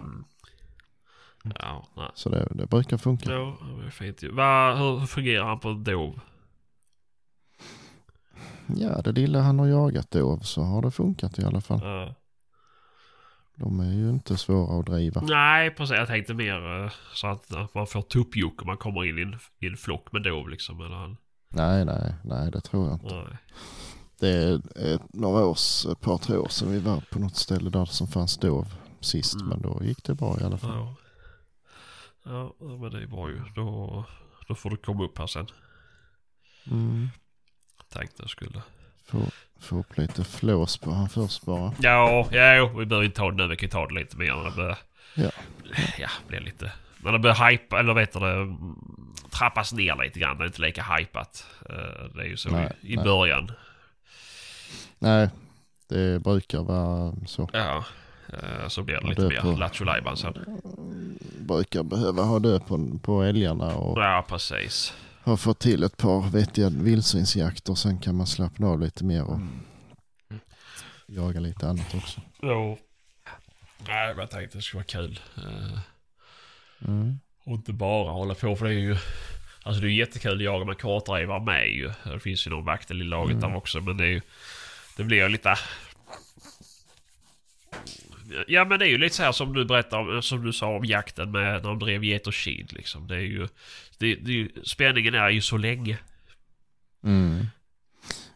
ja 1.60 1.88
nej. 1.95 2.12
Så 2.14 2.30
det, 2.30 2.48
det 2.52 2.68
brukar 2.68 2.98
funka. 2.98 3.32
Ja, 3.32 3.58
det 3.82 3.86
är 3.86 3.89
fint. 3.89 4.24
Va, 4.24 4.76
hur, 4.76 5.06
fungerar 5.06 5.45
han 5.45 5.60
på 5.60 5.74
dov? 5.74 6.20
Ja, 8.68 9.02
det 9.02 9.12
lilla 9.12 9.41
han 9.41 9.60
har 9.60 9.68
jagat 9.68 10.12
då 10.12 10.39
så 10.39 10.62
har 10.62 10.82
det 10.82 10.91
funkat 10.91 11.39
i 11.39 11.43
alla 11.43 11.62
fall. 11.62 11.80
Ja. 11.84 12.16
De 13.60 13.80
är 13.80 13.93
ju 13.93 14.10
inte 14.10 14.38
svåra 14.38 14.80
att 14.80 14.86
driva. 14.86 15.22
Nej, 15.22 15.72
precis. 15.72 15.95
Jag 15.95 16.08
tänkte 16.08 16.34
mer 16.34 16.84
eh, 16.84 16.91
så 17.14 17.28
att, 17.28 17.53
att 17.53 17.74
man 17.74 17.88
får 17.88 18.01
tuppjuck 18.01 18.62
om 18.62 18.68
man 18.68 18.78
kommer 18.78 19.05
in 19.05 19.18
i 19.18 19.22
en, 19.22 19.39
i 19.60 19.68
en 19.68 19.78
flock 19.78 20.12
med 20.12 20.24
dov 20.24 20.49
liksom. 20.49 20.82
Eller 20.82 20.95
han. 20.95 21.18
Nej, 21.49 21.86
nej, 21.86 22.16
nej 22.24 22.51
det 22.51 22.62
tror 22.62 22.86
jag 22.86 22.93
inte. 22.93 23.16
Nej. 23.16 23.38
Det 24.20 24.30
är 24.30 24.55
ett, 24.95 25.14
några 25.14 25.45
års, 25.45 25.86
ett 25.86 26.01
par 26.01 26.18
tre 26.18 26.38
år 26.38 26.47
sedan 26.47 26.72
vi 26.72 26.80
var 26.80 27.03
på 27.12 27.20
något 27.20 27.36
ställe 27.36 27.70
där 27.70 27.86
som 27.86 28.08
fanns 28.08 28.38
dov 28.38 28.68
sist. 28.99 29.36
Mm. 29.36 29.47
Men 29.47 29.62
då 29.62 29.84
gick 29.84 30.03
det 30.03 30.16
bra 30.16 30.38
i 30.41 30.43
alla 30.43 30.58
fall. 30.58 30.72
Ja. 30.72 30.95
ja, 32.24 32.55
men 32.60 32.91
det 32.91 33.03
är 33.03 33.08
bra 33.08 33.30
ju. 33.30 33.41
Då, 33.55 34.05
då 34.47 34.55
får 34.55 34.70
du 34.70 34.78
komma 34.78 35.03
upp 35.03 35.18
här 35.18 35.28
sen. 35.28 35.47
Mm. 36.72 37.08
Tänkte 37.89 38.24
jag 38.24 38.30
skulle. 38.30 38.62
Få, 39.05 39.18
få 39.60 39.80
upp 39.80 39.97
lite 39.97 40.24
flås 40.24 40.78
på 40.78 40.91
han 40.91 41.10
först 41.10 41.45
bara. 41.45 41.74
Ja, 41.80 42.28
ja 42.32 42.72
vi 42.78 42.86
behöver 42.86 43.05
inte 43.05 43.18
ta 43.18 43.32
det 43.32 43.38
nu. 43.38 43.47
Vi 43.47 43.55
kan 43.55 43.70
ta 43.70 43.88
det 43.88 43.93
lite 43.93 44.18
mer 44.18 44.36
när 44.36 44.43
det 44.43 44.55
börjar... 44.55 44.78
Ja. 45.14 45.30
Ja, 45.99 46.10
blir 46.28 46.39
lite... 46.39 46.72
När 47.03 47.12
det 47.12 47.20
börjar 47.20 47.49
hypa, 47.49 47.80
eller 47.80 47.93
vet 47.93 48.14
du 48.14 48.20
det, 48.20 48.55
trappas 49.32 49.74
ner 49.74 50.03
lite 50.03 50.20
grann. 50.20 50.38
Det 50.38 50.43
är 50.43 50.47
inte 50.47 50.62
lika 50.62 50.84
hypat. 50.84 51.45
Eh, 51.70 51.76
Det 52.16 52.22
är 52.22 52.26
ju 52.28 52.38
så 52.38 52.49
Nej, 52.49 52.72
i, 52.82 52.93
i 52.93 52.95
nej. 52.95 53.05
början. 53.05 53.51
Nej, 54.99 55.30
det 55.89 56.24
brukar 56.24 56.60
vara 56.64 57.14
så. 57.26 57.49
Ja. 57.53 57.84
eh, 58.34 58.68
Så 58.68 58.84
blir 58.84 58.95
det 58.95 59.01
Ja, 59.03 59.10
lite 59.10 59.22
det 59.22 59.43
mer 59.43 59.58
lattjo 59.58 59.86
sen. 60.16 60.34
Brukar 61.39 61.84
behöva 61.84 62.24
ha 62.24 62.39
död 62.39 62.68
på, 62.68 62.99
på 63.03 63.24
älgarna 63.24 63.76
och 63.76 64.01
Ja, 64.01 64.26
precis. 64.30 64.93
Ha 65.30 65.38
fått 65.38 65.59
till 65.59 65.84
ett 65.84 65.97
par 65.97 66.30
vettiga 66.30 66.69
vildsvinsjakter. 66.69 67.75
Sen 67.75 67.99
kan 67.99 68.15
man 68.15 68.28
slappna 68.28 68.67
av 68.67 68.80
lite 68.80 69.03
mer 69.03 69.23
och 69.23 69.39
jaga 71.05 71.39
lite 71.39 71.67
annat 71.67 71.95
också. 71.95 72.21
Jo. 72.41 72.78
Nej, 73.88 74.13
jag 74.17 74.30
tänkte 74.30 74.57
det 74.57 74.61
skulle 74.61 74.78
vara 74.78 74.86
kul. 74.86 75.19
Eh, 75.38 75.80
Mm. 76.88 77.19
Och 77.43 77.53
inte 77.53 77.73
bara 77.73 78.11
hålla 78.11 78.36
på 78.36 78.55
för 78.55 78.65
det 78.65 78.71
är 78.71 78.80
ju... 78.80 78.97
Alltså 79.63 79.82
det 79.82 79.88
är 79.88 79.89
ju 79.89 79.97
jättekul 79.97 80.38
att 80.38 80.43
jaga 80.43 80.65
med 80.65 80.78
kartdrivare 80.78 81.41
med 81.43 81.69
ju. 81.69 81.91
Det 82.03 82.19
finns 82.19 82.47
ju 82.47 82.51
någon 82.51 82.65
vaktel 82.65 83.01
i 83.01 83.03
laget 83.03 83.41
där 83.41 83.55
också 83.55 83.82
men 83.82 83.97
det 83.97 84.03
är 84.03 84.09
ju... 84.09 84.21
Det 84.97 85.03
blir 85.03 85.17
ju 85.17 85.30
lite... 85.30 85.55
Ja 88.47 88.65
men 88.65 88.80
det 88.80 88.86
är 88.86 88.89
ju 88.89 88.97
lite 88.97 89.15
så 89.15 89.23
här 89.23 89.32
som 89.32 89.53
du 89.53 89.65
berättade 89.65 90.15
om, 90.15 90.21
som 90.21 90.45
du 90.45 90.53
sa 90.53 90.67
om 90.75 90.86
jakten 90.86 91.32
med 91.32 91.63
när 91.63 91.69
de 91.69 91.80
drev 91.80 92.03
get 92.03 92.28
och 92.28 92.34
kid 92.34 92.73
liksom. 92.73 93.07
Det 93.07 93.15
är 93.15 93.19
ju... 93.19 93.47
Det, 93.97 94.15
det 94.15 94.49
spänningen 94.63 95.13
är 95.13 95.30
ju 95.30 95.41
så 95.41 95.57
länge. 95.57 95.97
Mm. 97.03 97.45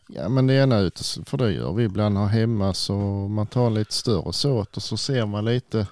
Ja 0.08 0.30
men 0.30 0.48
det 0.48 0.54
ena 0.54 0.80
ute, 0.80 1.04
för 1.26 1.38
det 1.38 1.52
gör 1.52 1.74
vi 1.74 1.84
ibland 1.84 2.18
här 2.18 2.28
hemma 2.28 2.74
så 2.74 2.94
man 3.28 3.48
tar 3.48 3.70
lite 3.70 3.94
större 3.94 4.34
såt 4.34 4.78
och 4.78 4.84
så 4.84 4.98
ser 4.98 5.26
man 5.26 5.46
lite 5.46 5.88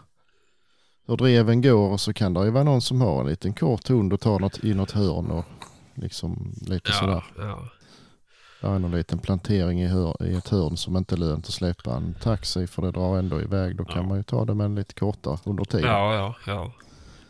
hur 1.08 1.18
dreven 1.18 1.62
går 1.62 1.90
och 1.90 2.02
så 2.02 2.14
kan 2.14 2.34
det 2.34 2.46
ju 2.46 2.52
vara 2.52 2.64
någon 2.64 2.82
som 2.82 3.02
har 3.02 3.22
en 3.22 3.28
liten 3.28 3.54
kort 3.54 3.88
hund 3.88 4.14
och 4.14 4.22
tar 4.22 4.40
något 4.40 4.64
i 4.64 4.74
något 4.74 4.92
hörn 4.92 5.32
och 5.32 5.46
liksom 5.96 6.56
lite 6.68 6.92
sådär. 6.92 7.24
Ja, 7.38 7.44
ja. 7.44 7.70
Det 8.62 8.68
är 8.68 8.80
någon 8.80 8.92
liten 8.92 9.20
plantering 9.20 9.82
i, 9.82 9.88
hör, 9.88 10.24
i 10.24 10.36
ett 10.36 10.50
hörn 10.50 10.78
som 10.78 10.98
inte 10.98 11.16
är 11.16 11.18
lönt 11.18 11.46
att 11.46 11.54
släppa 11.54 11.96
en 11.96 12.14
taxi 12.14 12.68
för 12.68 12.82
det 12.82 12.92
drar 12.92 13.18
ändå 13.18 13.42
iväg. 13.42 13.76
Då 13.78 13.86
kan 13.86 14.02
Ja. 14.02 14.08
man 14.08 14.18
ju 14.18 14.24
ta 14.24 14.46
det 14.46 14.56
med 14.56 14.66
en 14.66 14.76
lite 14.76 14.94
kortare 14.94 15.38
under 15.46 15.64
tiden. 15.66 15.90
Ja, 15.90 16.16
ja, 16.16 16.36
ja. 16.48 16.72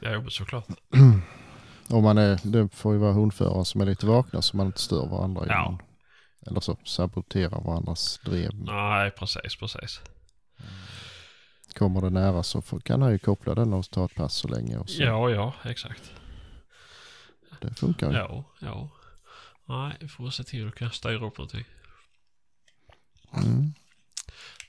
Ja, 0.02 0.12
jo, 0.14 0.22
men 0.22 0.30
såklart. 0.32 0.66
Om 1.90 2.04
man 2.04 2.18
är, 2.18 2.40
det 2.44 2.70
får 2.76 2.94
ju 2.94 3.00
vara 3.00 3.14
hundförare 3.14 3.66
som 3.66 3.82
är 3.82 3.86
lite 3.86 4.06
vakna 4.06 4.42
så 4.42 4.58
man 4.58 4.66
inte 4.66 4.82
stör 4.82 5.08
varandra. 5.08 5.44
Ja. 5.48 5.66
innan. 5.68 5.80
Eller 6.48 6.60
så 6.60 6.78
saboterar 6.86 7.62
varandras 7.62 8.20
drev. 8.26 8.52
Nej, 8.54 9.12
precis, 9.12 9.56
precis. 9.60 10.02
Kommer 11.78 12.02
det 12.02 12.10
nära 12.10 12.44
så 12.44 12.62
får, 12.62 12.80
kan 12.80 13.02
han 13.02 13.12
ju 13.12 13.18
koppla 13.20 13.56
den 13.56 13.74
och 13.74 13.90
ta 13.90 14.06
ett 14.06 14.16
pass 14.16 14.34
så 14.34 14.48
länge. 14.48 14.78
Och 14.78 14.90
så. 14.90 15.04
Ja, 15.04 15.30
ja, 15.30 15.54
exakt. 15.66 16.12
Det 17.62 17.74
funkar 17.74 18.12
ju. 18.12 18.18
Ja, 18.18 18.44
ja. 18.60 18.90
Nej, 19.70 19.98
vi 20.00 20.08
får 20.08 20.30
se 20.30 20.44
till 20.44 20.68
att 20.68 20.76
kan 20.76 20.92
styra 20.92 21.28
upp 21.28 21.38
någonting. 21.38 21.66
Mm. 23.34 23.74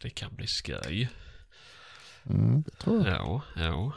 Det 0.02 0.10
kan 0.10 0.34
bli 0.34 0.46
skoj. 0.46 1.10
Mm, 2.24 2.62
det 2.62 2.70
tror 2.70 3.06
jag. 3.06 3.16
Ja, 3.16 3.42
ja. 3.56 3.92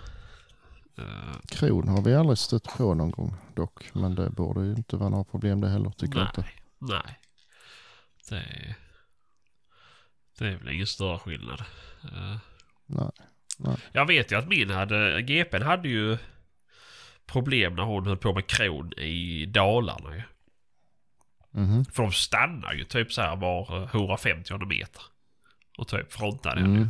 Eh, 0.98 1.40
Kron 1.48 1.88
har 1.88 2.02
vi 2.02 2.16
aldrig 2.16 2.38
stött 2.38 2.64
på 2.64 2.94
någon 2.94 3.12
gång 3.12 3.36
dock. 3.56 3.90
Men 3.94 4.16
det 4.16 4.30
borde 4.30 4.66
ju 4.66 4.72
inte 4.72 4.98
vara 4.98 5.10
några 5.10 5.24
problem 5.24 5.62
det 5.62 5.70
heller 5.70 5.90
tycker 5.90 6.20
jag 6.20 6.28
inte. 6.28 6.46
nej. 6.78 7.20
Det. 8.30 8.76
Det 10.38 10.48
är 10.48 10.58
väl 10.58 10.74
ingen 10.74 10.88
större 10.88 11.20
skillnad. 11.20 11.64
Eh, 12.04 12.38
Nej. 12.86 13.78
jag 13.92 14.06
vet 14.06 14.32
ju 14.32 14.36
att 14.36 14.48
min 14.48 14.70
hade... 14.70 15.22
GPn 15.22 15.62
hade 15.62 15.90
ju 15.90 16.18
problem 17.26 17.76
när 17.76 17.84
hon 17.84 18.08
höll 18.08 18.18
på 18.18 18.34
med 18.34 18.48
kron 18.48 18.94
i 18.94 19.46
Dalarna 19.46 20.16
ju. 20.16 20.24
Mhm. 21.56 21.86
För 21.86 22.04
de 22.04 22.12
stannar 22.12 22.74
ju 22.74 22.84
typ 22.84 23.14
så 23.14 23.22
här 23.22 23.36
var 23.36 23.82
eh, 23.84 23.96
150 23.96 24.66
meter. 24.66 25.02
Och 25.78 25.88
typ 25.88 26.14
frontade 26.14 26.62
den 26.62 26.72
ju. 26.72 26.78
Mm. 26.78 26.90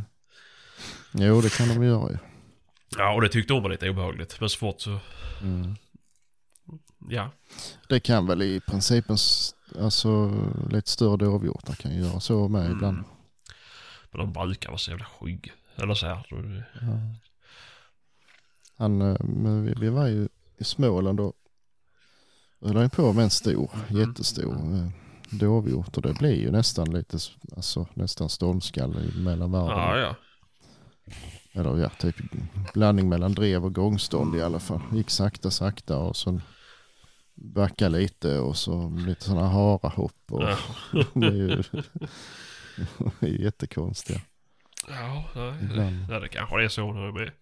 Jo 1.12 1.40
det 1.40 1.56
kan 1.56 1.68
de 1.68 1.82
göra 1.86 2.10
ju. 2.10 2.18
Ja, 2.98 3.14
och 3.14 3.20
det 3.20 3.28
tyckte 3.28 3.52
hon 3.52 3.62
var 3.62 3.70
lite 3.70 3.90
obehagligt. 3.90 4.40
Men 4.40 4.48
så 4.48 4.58
fort 4.58 4.80
så... 4.80 4.98
Mm. 5.42 5.76
Ja. 7.08 7.30
Det 7.88 8.00
kan 8.00 8.26
väl 8.26 8.42
i 8.42 8.60
princip 8.60 9.08
en, 9.08 9.14
s- 9.14 9.54
alltså 9.80 10.32
lite 10.70 10.90
större 10.90 11.16
dovhjortar 11.16 11.74
kan 11.74 11.94
ju 11.94 12.00
göra 12.00 12.20
så 12.20 12.48
med 12.48 12.60
Mm. 12.60 12.72
ibland. 12.76 13.04
Men 14.10 14.20
de 14.20 14.32
brukar 14.32 14.68
vara 14.68 14.78
så 14.78 14.90
jävla 14.90 15.04
skygga. 15.04 15.52
Eller 15.76 15.94
så 15.94 16.06
här. 16.06 16.26
Ja. 16.80 16.98
Han, 18.76 19.02
eh, 19.02 19.16
men 19.24 19.64
vi, 19.64 19.74
vi 19.80 19.88
var 19.88 20.06
ju 20.06 20.28
i 20.58 20.64
Småland 20.64 21.20
och 21.20 21.32
höll 22.64 22.76
han 22.76 22.90
på 22.90 23.12
med 23.12 23.24
en 23.24 23.30
stor, 23.30 23.70
Mm. 23.90 24.00
jättestor 24.08 24.52
eh, 24.54 24.88
dovhjort 25.38 25.96
och 25.96 26.02
det 26.02 26.14
blir 26.14 26.34
ju 26.40 26.50
nästan 26.50 26.90
lite, 26.90 27.18
alltså 27.56 27.86
nästan 27.94 28.28
stormskall 28.28 29.12
mellan 29.16 29.50
varven. 29.52 29.78
Ja, 29.78 29.98
ja. 29.98 30.16
Eller 31.52 31.78
ja, 31.78 31.88
typ 31.88 32.16
blandning 32.74 33.08
mellan 33.08 33.32
drev 33.32 33.64
och 33.64 33.74
gångstånd 33.74 34.36
i 34.36 34.42
alla 34.42 34.60
fall. 34.60 34.80
Gick 34.92 35.10
sakta, 35.10 35.50
sakta 35.50 35.98
och 35.98 36.16
så 36.16 36.40
backa 37.34 37.88
lite 37.88 38.38
och 38.38 38.56
så 38.56 38.88
lite 39.06 39.24
sådana 39.24 39.48
harahopp. 39.48 40.16
Och 40.30 40.42
Ja. 40.42 40.56
det 41.14 41.26
är 41.26 41.32
ju 41.32 41.48
det 43.20 43.26
är 43.26 43.42
jättekonstiga. 43.42 44.20
Ja, 44.88 45.24
nej. 45.34 45.54
Ibland. 45.62 45.96
ja, 46.10 46.20
det 46.20 46.28
kanske 46.28 46.64
är 46.64 46.68
så 46.68 46.92
när 46.92 47.06
de 47.06 47.16
är 47.16 47.32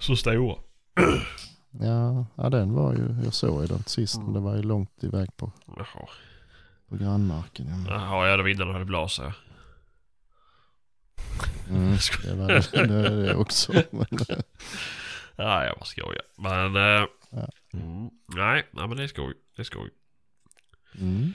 så 0.00 0.16
stora. 0.16 0.56
Ja, 1.70 2.26
ja, 2.36 2.48
den 2.50 2.72
var 2.74 2.94
ju, 2.94 3.24
jag 3.24 3.34
såg 3.34 3.60
ju 3.60 3.66
den 3.66 3.82
sist, 3.86 4.18
men 4.18 4.32
det 4.32 4.40
var 4.40 4.56
ju 4.56 4.62
långt 4.62 5.04
iväg 5.04 5.36
på, 5.36 5.52
Jaha. 5.66 6.08
på 6.88 6.96
grannmarken. 6.96 7.66
Ja. 7.88 7.92
Jaha, 7.94 8.28
ja 8.28 8.36
det 8.36 8.42
var 8.42 8.50
innan 8.50 8.66
de 8.66 8.72
hade 8.72 8.84
blaser. 8.84 9.32
Mm, 11.68 11.96
det 12.24 12.34
var 12.34 12.48
det, 12.86 13.26
det, 13.26 13.34
också. 13.34 13.72
Men, 13.72 14.06
Ja, 15.36 15.64
jag 15.64 15.76
bara 15.76 15.84
skojar. 15.84 16.22
Men... 16.38 16.76
eh, 16.76 17.06
Ja. 17.32 17.48
mm, 17.72 18.10
nej, 18.26 18.66
nej, 18.70 18.88
men 18.88 18.96
det 18.96 19.02
är 19.02 19.06
skoj. 19.08 19.34
Det 19.56 19.62
är 19.62 19.64
skoj. 19.64 19.90
mm. 21.00 21.34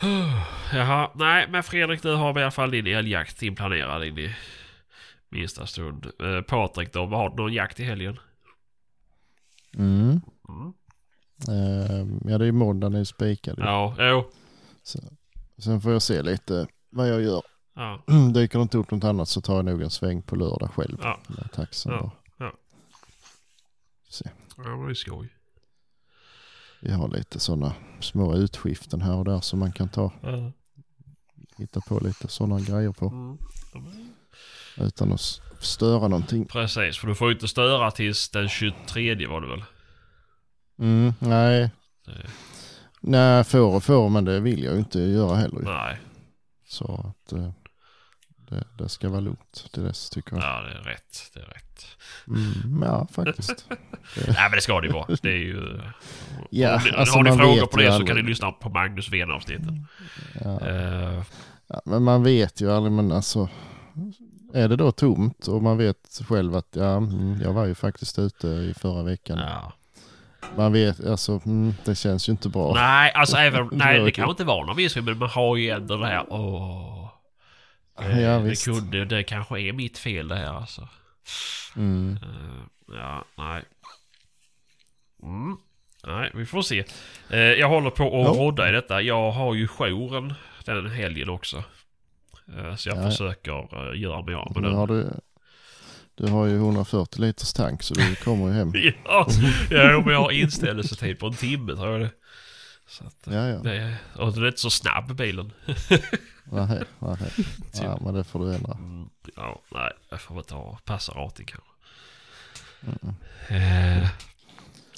Jaha, 0.72 1.10
nej 1.14 1.48
men 1.50 1.62
Fredrik 1.62 2.02
du 2.02 2.14
har 2.14 2.38
i 2.38 2.42
alla 2.42 2.50
fall 2.50 2.70
din 2.70 2.86
älgjakt 2.86 3.42
inplanerad 3.42 4.04
in 4.04 4.18
i 4.18 4.34
minsta 5.28 5.66
stund. 5.66 6.06
Eh, 6.20 6.40
Patrik 6.42 6.92
då, 6.92 7.06
har 7.06 7.30
du 7.30 7.36
någon 7.36 7.52
jakt 7.52 7.80
i 7.80 7.84
helgen? 7.84 8.18
Mm. 9.74 10.20
Mm. 10.48 10.72
Eh, 11.48 12.30
ja, 12.32 12.38
det 12.38 12.44
är 12.44 12.46
ju 12.46 12.52
måndag 12.52 12.88
ni 12.88 13.04
spikade. 13.06 13.62
Ja, 13.62 13.94
jo. 13.98 14.30
Så, 14.82 14.98
sen 15.58 15.80
får 15.80 15.92
jag 15.92 16.02
se 16.02 16.22
lite 16.22 16.66
vad 16.90 17.08
jag 17.08 17.22
gör. 17.22 17.42
Ja, 17.74 18.02
Dyker 18.34 18.58
det 18.58 18.62
inte 18.62 18.78
upp 18.78 18.90
något 18.90 19.04
annat 19.04 19.28
så 19.28 19.40
tar 19.40 19.56
jag 19.56 19.64
nog 19.64 19.82
en 19.82 19.90
sväng 19.90 20.22
på 20.22 20.36
lördag 20.36 20.70
själv 20.74 20.98
ja. 21.02 21.20
med 21.28 21.52
taxen. 21.52 21.92
Ja, 21.92 22.10
ja. 22.38 22.52
Se. 24.08 24.30
ja 24.56 24.62
men 24.76 24.86
det 24.86 24.92
är 24.92 24.94
skoj. 24.94 25.28
Vi 26.80 26.92
har 26.92 27.08
lite 27.08 27.40
sådana 27.40 27.74
små 28.00 28.34
utskiften 28.36 29.00
här 29.02 29.16
och 29.16 29.24
där 29.24 29.40
som 29.40 29.58
man 29.58 29.72
kan 29.72 29.88
ta, 29.88 30.12
Ja. 30.22 30.52
hitta 31.56 31.80
på 31.80 31.98
lite 32.00 32.28
sådana 32.28 32.60
grejer 32.60 32.92
på 32.92 33.06
Mm. 33.06 33.38
Utan 34.76 35.12
att 35.12 35.40
störa 35.60 36.08
någonting. 36.08 36.46
Precis, 36.46 36.98
för 36.98 37.06
du 37.08 37.14
får 37.14 37.28
ju 37.28 37.34
inte 37.34 37.48
störa 37.48 37.90
tills 37.90 38.28
den 38.30 38.48
23 38.48 39.26
var 39.26 39.40
det 39.40 39.46
väl? 39.48 39.64
Mm, 40.78 41.12
nej, 41.18 41.70
Det, 42.06 42.12
nej 43.00 43.44
får 43.44 43.74
och 43.76 43.84
får 43.84 44.08
men 44.08 44.24
det 44.24 44.40
vill 44.40 44.64
jag 44.64 44.72
ju 44.72 44.78
inte 44.78 44.98
göra 45.00 45.36
heller. 45.36 45.60
nej, 45.60 45.98
Så 46.68 47.14
att 47.14 47.32
eh, 47.32 47.50
det, 48.48 48.64
det 48.78 48.88
ska 48.88 49.08
vara 49.08 49.20
lugnt 49.20 49.68
till 49.72 49.82
dess 49.82 50.10
tycker 50.10 50.36
jag. 50.36 50.44
ja 50.44 50.60
det 50.60 50.70
är 50.78 50.82
rätt. 50.82 51.30
Det 51.34 51.40
är 51.40 51.44
rätt. 51.44 51.86
Mm, 52.28 52.82
ja, 52.82 53.06
faktiskt. 53.12 53.66
Nej 54.16 54.36
men 54.36 54.50
det 54.52 54.60
ska 54.60 54.80
det 54.80 54.86
ju 54.86 54.92
vara. 54.92 55.16
Det 55.22 55.28
är 55.30 55.36
ju... 55.36 55.80
Ja, 56.50 56.74
om 56.74 56.80
alltså 56.96 57.16
har 57.16 57.22
ni 57.22 57.30
frågor 57.36 57.66
på 57.66 57.76
det 57.76 57.92
så 57.98 58.06
kan 58.06 58.16
ni 58.16 58.22
lyssna 58.22 58.52
på 58.52 58.68
Magnus 58.68 59.08
Ven-avsnittet. 59.12 59.74
Ja. 60.44 60.60
Eh, 60.68 61.22
Ja, 61.66 61.80
men 61.84 62.02
man 62.02 62.22
vet 62.22 62.60
ju 62.60 62.70
aldrig, 62.72 62.92
men 62.92 63.12
alltså 63.12 63.48
är 64.54 64.68
det 64.68 64.76
då 64.76 64.92
tomt 64.92 65.46
och 65.46 65.62
man 65.62 65.78
vet 65.78 66.20
själv 66.28 66.56
att 66.56 66.68
ja, 66.70 66.96
mm, 66.96 67.40
jag 67.42 67.52
var 67.52 67.64
ju 67.66 67.74
faktiskt 67.74 68.18
ute 68.18 68.46
i 68.46 68.74
förra 68.78 69.02
veckan. 69.02 69.38
ja. 69.38 69.72
Man 70.56 70.72
vet, 70.72 71.06
alltså 71.06 71.40
mm, 71.46 71.74
det 71.84 71.94
känns 71.94 72.28
ju 72.28 72.30
inte 72.30 72.48
bra. 72.48 72.74
Nej, 72.74 73.12
alltså 73.12 73.36
även... 73.46 73.68
Det 73.68 73.76
Nej, 73.76 74.00
det 74.00 74.10
kan 74.12 74.30
inte 74.30 74.44
vara 74.44 74.66
någon 74.66 74.76
vildsvin, 74.76 75.04
men 75.04 75.18
man 75.18 75.28
har 75.28 75.56
ju 75.56 75.70
ändå 75.70 75.96
det 75.96 76.06
här... 76.06 76.26
Åh. 76.28 77.08
Eh, 78.00 78.20
Ja, 78.20 78.38
det, 78.38 78.42
visst. 78.48 78.64
kunde, 78.64 79.04
det 79.04 79.22
kanske 79.22 79.60
är 79.60 79.72
mitt 79.72 79.98
fel 79.98 80.28
det 80.28 80.36
här 80.36 80.52
alltså. 80.54 80.88
Mm. 81.76 82.18
Eh, 82.22 82.94
ja, 82.96 83.24
nej. 83.38 83.62
Mm. 85.22 85.56
Nej, 86.06 86.30
vi 86.34 86.46
får 86.46 86.62
se. 86.62 86.84
Eh, 87.30 87.38
jag 87.38 87.68
håller 87.68 87.90
på 87.90 88.04
att 88.06 88.36
Ja. 88.36 88.42
rodda 88.42 88.68
i 88.68 88.72
detta. 88.72 89.02
Jag 89.02 89.30
har 89.30 89.54
ju 89.54 89.68
jouren 89.68 90.34
den 90.64 90.90
helgen 90.90 91.28
också. 91.28 91.64
Eh, 92.58 92.76
så 92.76 92.88
jag 92.88 92.98
Ja, 92.98 93.10
försöker 93.10 93.52
uh, 93.92 94.00
göra 94.00 94.22
mig 94.22 94.34
av 94.34 94.52
med 94.54 94.62
den. 94.62 94.74
har 94.74 94.86
du, 94.86 95.10
du 96.14 96.26
har 96.26 96.46
ju 96.46 96.56
140 96.56 97.20
liters 97.20 97.52
tank 97.52 97.82
så 97.82 97.94
du 97.94 98.14
kommer 98.14 98.46
ju 98.48 98.52
hem. 98.52 98.72
Ja, 99.04 99.26
ja, 99.70 100.00
men 100.04 100.14
jag 100.14 100.20
har 100.20 100.30
inställelsetid 100.30 101.18
på 101.18 101.26
en 101.26 101.34
timme 101.34 101.74
tror 101.74 101.92
jag 101.92 102.00
det. 102.00 102.10
Så 102.86 103.04
att, 103.06 103.26
eh, 103.26 103.34
Ja, 103.34 103.48
ja. 103.48 103.58
det 103.58 103.96
och 104.16 104.32
den 104.32 104.42
är 104.42 104.46
inte 104.46 104.60
så 104.60 104.70
snabb 104.70 105.14
bilen. 105.16 105.52
Nej, 106.44 106.82
nej. 106.98 107.18
Ja, 107.82 107.98
men 108.04 108.14
det 108.14 108.24
får 108.24 108.38
du 108.46 108.54
ändra. 108.54 108.72
Mm, 108.72 109.08
ja, 109.36 109.60
nej, 109.74 109.92
jag 110.10 110.20
får 110.20 110.34
väl 110.34 110.44
ta 110.44 110.78
rating 111.14 111.46
kanske. 111.46 111.70
Mm. 112.86 113.14
Eh, 113.48 114.08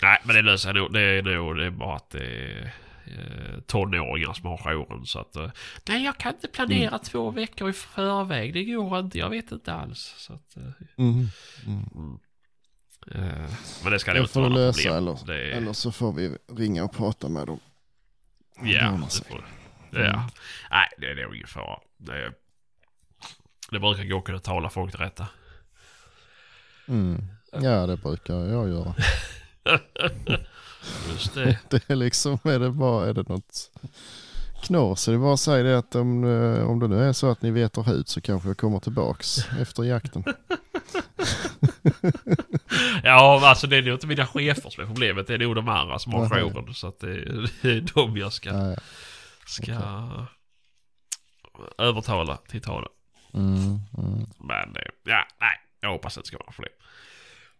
nej, 0.02 0.18
men 0.24 0.36
det 0.36 0.42
löser 0.42 0.72
sig 0.72 0.80
nog. 0.80 0.92
Det 0.92 1.00
är 1.00 1.22
nog 1.22 1.56
det 1.56 1.66
är 1.66 1.70
bara 1.70 1.96
att 1.96 2.10
det 2.10 2.24
är 2.26 2.74
eh, 3.06 3.60
tonåringar 3.66 4.32
som 4.32 4.46
har 4.46 4.58
jouren. 4.58 5.06
Så 5.06 5.18
att, 5.18 5.36
eh, 5.36 5.50
nej, 5.88 6.04
jag 6.04 6.18
kan 6.18 6.34
inte 6.34 6.48
planera 6.48 6.88
Mm. 6.88 7.00
två 7.00 7.30
veckor 7.30 7.70
i 7.70 7.72
förväg. 7.72 8.54
Det 8.54 8.64
går 8.64 8.98
inte. 8.98 9.18
Jag 9.18 9.30
vet 9.30 9.52
inte 9.52 9.72
alls. 9.74 10.14
Så 10.18 10.32
att, 10.32 10.56
eh, 10.56 10.62
Mm. 10.98 11.28
Mm. 11.66 11.84
mm. 11.94 12.18
Men 13.82 13.92
det 13.92 13.98
ska 13.98 14.12
Det 14.12 14.20
inte 14.20 14.38
vara 14.38 14.48
något 14.48 14.58
lösa 14.58 14.82
problem. 14.88 14.96
eller, 15.26 15.32
är, 15.32 15.50
eller 15.50 15.72
så 15.72 15.92
får 15.92 16.12
vi 16.12 16.38
ringa 16.56 16.84
och 16.84 16.92
prata 16.96 17.28
med 17.28 17.46
dem. 17.46 17.60
Ja, 18.62 19.00
det 19.20 19.24
får 19.28 19.44
Ja. 19.90 20.00
Mm. 20.00 20.20
Nej, 20.70 20.88
det 20.98 21.06
är 21.10 21.14
nog 21.24 21.36
ingen 21.36 21.46
fara. 21.46 21.78
Det, 21.96 22.32
det 23.70 23.78
brukar 23.80 24.04
gå 24.04 24.18
att 24.18 24.24
kunna 24.24 24.38
tala 24.38 24.70
folk 24.70 24.90
till 24.90 25.00
rätta. 25.00 25.26
Mm. 26.88 27.24
Ja, 27.52 27.86
det 27.86 27.96
brukar 27.96 28.34
jag 28.34 28.68
göra. 28.68 28.94
Just 31.12 31.34
det. 31.34 31.58
Det 31.70 31.90
är 31.90 31.96
liksom, 31.96 32.38
är 32.44 32.58
det 32.58 32.70
bara, 32.70 33.06
är 33.08 33.14
det 33.14 33.28
något 33.28 33.70
knas 34.62 35.00
så 35.02 35.10
det 35.10 35.16
är 35.16 35.18
bara 35.18 35.34
att 35.34 35.40
säga 35.40 35.62
det 35.62 35.78
att 35.78 35.94
om, 35.94 36.24
eh, 36.24 36.70
om 36.70 36.78
det 36.80 36.88
nu 36.88 37.04
är 37.08 37.12
så 37.12 37.30
att 37.30 37.42
ni 37.42 37.50
vet 37.50 37.78
ut 37.88 38.08
så 38.08 38.20
kanske 38.20 38.48
jag 38.48 38.58
kommer 38.58 38.80
tillbaks 38.80 39.38
efter 39.60 39.82
jakten. 39.84 40.24
Ja, 43.02 43.48
alltså 43.48 43.66
det 43.66 43.76
är 43.76 43.82
nog 43.82 43.94
inte 43.94 44.06
mina 44.06 44.26
chefer 44.26 44.70
som 44.70 44.82
är 44.82 44.86
problemet. 44.86 45.26
Det 45.26 45.34
är 45.34 45.38
nog 45.38 45.54
de 45.54 45.68
andra 45.68 45.98
som 45.98 46.12
har 46.14 46.38
jouren. 46.38 46.74
Så 46.74 46.86
att 46.86 47.00
det, 47.00 47.10
är- 47.12 47.50
det 47.62 47.70
är 47.70 47.80
de 47.94 48.16
jag 48.16 48.32
ska, 48.32 48.76
ska 49.46 49.72
övertala 51.78 52.36
till 52.36 52.56
att 52.58 52.62
ta 52.64 52.80
det. 52.80 52.88
Mm, 53.38 53.56
mm. 53.98 54.26
Men 54.38 54.76
eh, 54.76 54.82
ja, 55.04 55.26
nej. 55.40 55.56
Jag 55.80 55.90
hoppas 55.92 56.18
att 56.18 56.24
det 56.24 56.28
ska 56.28 56.38
vara 56.38 56.52
problem. 56.52 56.72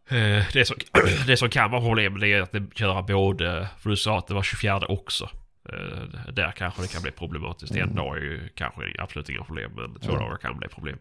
Eh, 0.09 0.45
Det 0.53 0.67
som, 0.67 0.77
det 1.27 1.37
som 1.37 1.49
kan 1.51 1.71
vara 1.71 1.81
problem 1.83 2.19
det 2.21 2.29
är 2.29 2.43
att 2.43 2.53
det 2.53 2.63
köra 2.75 3.03
både, 3.03 3.69
för 3.79 3.91
du 3.91 3.97
sa 3.97 4.19
att 4.19 4.27
det 4.27 4.35
var 4.35 4.43
24 4.43 4.87
också. 4.89 5.31
Eh, 5.73 6.33
Där 6.33 6.53
kanske 6.53 6.83
det 6.83 6.89
kan 6.89 7.03
bli 7.03 7.11
problematiskt. 7.11 7.75
En 7.77 7.95
dag 7.95 8.17
är 8.17 8.21
ju 8.21 8.49
kanske 8.55 8.83
absolut 8.99 9.29
inga 9.29 9.45
problem, 9.45 9.71
men 9.77 9.95
två 10.01 10.13
Ja. 10.13 10.19
dagar 10.19 10.37
kan 10.37 10.59
bli 10.59 10.69
problem. 10.69 10.99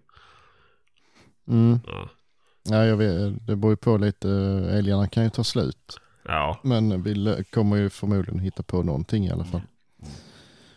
Mm. 1.48 1.80
Ja. 1.88 2.10
Ja, 2.70 2.86
jag 2.86 2.98
vet, 2.98 3.48
det 3.48 3.56
beror 3.56 3.72
ju 3.72 3.78
på 3.78 3.98
lite, 3.98 4.30
älgarna 4.72 5.08
kan 5.08 5.24
ju 5.24 5.30
ta 5.30 5.44
slut. 5.44 6.00
Ja, 6.26 6.60
Men 6.64 7.04
vi 7.04 7.44
kommer 7.52 7.76
ju 7.76 7.90
förmodligen 7.90 8.40
hitta 8.40 8.64
på 8.64 8.84
någonting 8.84 9.26
i 9.26 9.32
alla 9.32 9.44
fall. 9.46 9.62
Mm. 10.02 10.14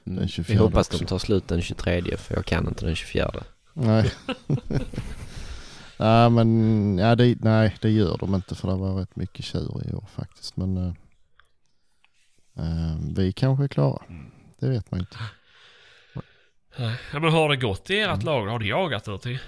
Den 0.05 0.19
Vi 0.27 0.29
24 0.29 0.59
hoppas 0.59 0.89
också. 0.89 0.99
de 0.99 1.05
tar 1.05 1.19
slut 1.19 1.49
den 1.49 1.63
23 1.63 2.17
för 2.17 2.35
jag 2.35 2.45
kan 2.45 2.69
inte 2.69 2.87
den 2.87 2.97
24. 2.97 3.31
Nej. 3.73 4.11
nej, 5.99 6.31
men 6.31 6.99
ja, 6.99 7.15
det, 7.15 7.37
nej, 7.41 7.77
det 7.81 7.91
gör 7.91 8.19
de 8.19 8.35
inte 8.35 8.55
för 8.55 8.69
det 8.69 8.75
var 8.77 8.95
rätt 8.95 9.17
mycket 9.17 9.45
tjur 9.45 9.83
i 9.91 9.95
år 9.95 10.05
faktiskt. 10.17 10.57
Men 10.57 10.77
eh, 10.77 10.93
eh, 12.57 12.97
vi 13.17 13.33
kanske 13.33 13.65
är 13.65 13.69
klara. 13.69 14.03
Det 14.61 14.69
vet 14.69 14.91
man 14.91 15.01
inte. 15.01 15.19
Ja 17.13 17.19
men 17.21 17.33
har 17.33 17.49
det 17.49 17.57
gått 17.57 17.91
i 17.91 18.01
ert 18.01 18.23
lag? 18.23 18.47
Har 18.47 18.59
ni 18.59 18.69
jagat 18.69 19.07
någonting? 19.07 19.39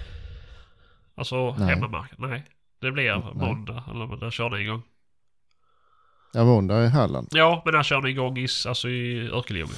Alltså 1.15 1.55
Nej. 1.55 1.67
hemmamarken? 1.67 2.17
Nej. 2.19 2.45
Det 2.79 2.91
blir 2.91 3.15
Nej. 3.15 3.33
måndag, 3.35 3.83
eller 3.91 4.07
när 4.21 4.31
kör 4.31 4.49
ni 4.49 4.61
igång? 4.61 4.81
Ja, 6.33 6.45
måndag 6.45 6.75
är 6.75 6.87
Halland. 6.87 7.27
Ja, 7.31 7.61
men 7.65 7.73
när 7.73 7.83
kör 7.83 8.01
ni 8.01 8.09
igång 8.09 8.37
i, 8.37 8.47
alltså 8.67 8.89
i 8.89 9.29
Örkelljunga? 9.29 9.71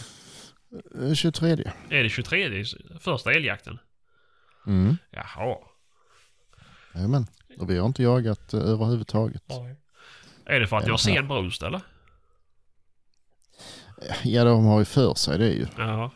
Eh, 1.02 1.14
23. 1.14 1.72
Är 1.90 2.04
det 2.04 2.10
23 2.10 2.60
i 2.60 2.66
första 3.00 3.32
älgjakten? 3.32 3.80
Mm. 4.68 4.98
Jaha. 5.12 5.58
Jajamän. 6.96 7.26
Och 7.60 7.70
vi 7.70 7.78
har 7.78 7.86
inte 7.88 8.04
jagat 8.04 8.54
eh, 8.54 8.60
överhuvudtaget. 8.60 9.44
Är 10.46 10.60
det 10.60 10.68
för 10.68 10.78
att 10.78 10.84
ni 10.86 10.90
har 10.92 10.98
sen 10.98 11.28
brunst 11.28 11.64
eller? 11.64 11.82
Ja, 14.24 14.44
de 14.44 14.66
har 14.66 14.80
ju 14.80 14.86
för 14.86 15.14
sig 15.14 15.38
det 15.38 15.50
ju. 15.50 15.66
Ja. 15.78 16.12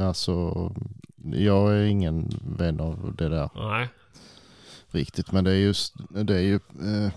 Alltså, 0.00 0.72
jag 1.32 1.72
är 1.72 1.82
ingen 1.84 2.28
vän 2.58 2.80
av 2.80 3.14
det 3.18 3.28
där 3.28 3.50
Nej. 3.54 3.88
riktigt. 4.90 5.32
Men 5.32 5.44
det 5.44 5.50
är 5.50 5.56
just, 5.56 5.94
det 6.10 6.34
är 6.36 6.40
ju, 6.40 6.54
eh, 6.54 7.12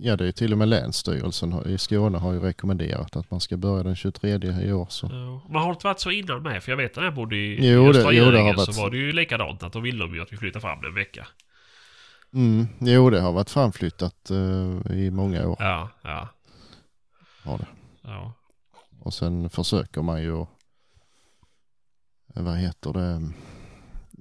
ja 0.00 0.16
det 0.16 0.26
är 0.26 0.32
till 0.32 0.52
och 0.52 0.58
med 0.58 0.68
Länsstyrelsen 0.68 1.62
i 1.66 1.78
Skåne 1.78 2.18
har 2.18 2.32
ju 2.32 2.40
rekommenderat 2.40 3.16
att 3.16 3.30
man 3.30 3.40
ska 3.40 3.56
börja 3.56 3.82
den 3.82 3.96
23 3.96 4.30
i 4.62 4.72
år. 4.72 4.86
Så. 4.90 5.06
Ja. 5.12 5.42
Men 5.52 5.56
har 5.62 5.66
det 5.68 5.72
inte 5.72 5.86
varit 5.86 6.00
så 6.00 6.10
innan 6.10 6.42
med? 6.42 6.62
För 6.62 6.72
jag 6.72 6.76
vet 6.76 6.96
när 6.96 7.04
jag 7.04 7.14
bodde 7.14 7.36
i, 7.36 7.72
Jo, 7.72 7.82
i 7.82 7.92
det- 7.92 7.98
Östra 7.98 8.12
jo, 8.12 8.30
det 8.30 8.40
har 8.40 8.54
varit- 8.54 8.74
så 8.74 8.82
var 8.82 8.90
det 8.90 8.96
ju 8.96 9.12
likadant. 9.12 9.62
Att 9.62 9.72
då 9.72 9.80
ville 9.80 9.98
de 10.04 10.14
ju 10.14 10.22
att 10.22 10.32
vi 10.32 10.36
flyttade 10.36 10.60
fram 10.60 10.80
det 10.80 10.88
en 10.88 10.94
vecka. 10.94 11.26
Mm, 12.32 12.66
jo, 12.80 13.10
det 13.10 13.20
har 13.20 13.32
varit 13.32 13.50
framflyttat 13.50 14.30
eh, 14.30 14.92
i 14.96 15.10
många 15.10 15.48
år. 15.48 15.56
Ja, 15.58 15.90
ja. 16.02 16.28
Har 17.44 17.58
det. 17.58 17.66
Ja. 18.02 18.32
Och 19.00 19.14
sen 19.14 19.50
försöker 19.50 20.02
man 20.02 20.22
ju, 20.22 20.40
eh, 20.40 20.46
vad 22.42 22.56
heter 22.56 22.92
det, 22.92 23.30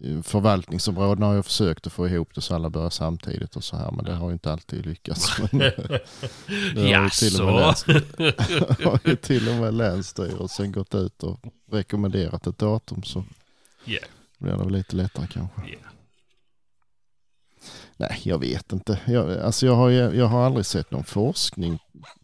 eh, 0.10 0.22
förvaltningsområdena 0.22 1.26
har 1.26 1.34
ju 1.34 1.44
försökt 1.44 1.88
att 1.88 1.94
få 1.94 2.08
ihop 2.08 2.36
det 2.36 2.42
så 2.42 2.56
alla 2.56 2.70
börjar 2.70 2.90
samtidigt 2.90 3.56
och 3.56 3.64
så 3.64 3.78
här. 3.78 3.92
Men 3.92 4.06
det 4.06 4.14
har 4.16 4.28
ju 4.28 4.34
inte 4.34 4.52
alltid 4.52 4.86
lyckats. 4.86 5.40
Eh, 6.76 6.90
Jaså? 6.90 7.44
har 8.84 9.00
ju 9.10 9.16
till 9.16 9.50
och 9.50 9.56
med 9.56 9.74
Länsstyrelsen 9.74 10.72
gått 10.72 10.96
ut 10.96 11.24
och 11.24 11.40
rekommenderat 11.72 12.48
ett 12.48 12.58
datum 12.58 13.04
så 13.04 13.24
Ja. 13.86 14.00
blir 14.38 14.52
det 14.52 14.58
väl 14.58 14.72
lite 14.74 14.96
lättare 14.96 15.28
kanske. 15.28 15.62
Ja. 15.68 15.78
Nej, 18.00 18.22
jag 18.24 18.40
vet 18.40 18.74
inte. 18.74 19.00
Jag, 19.08 19.40
alltså 19.40 19.66
jag, 19.66 19.76
har, 19.76 19.90
jag 19.90 20.26
har 20.26 20.46
aldrig 20.46 20.66
sett 20.66 20.92
någon 20.92 21.04
forskning 21.04 21.80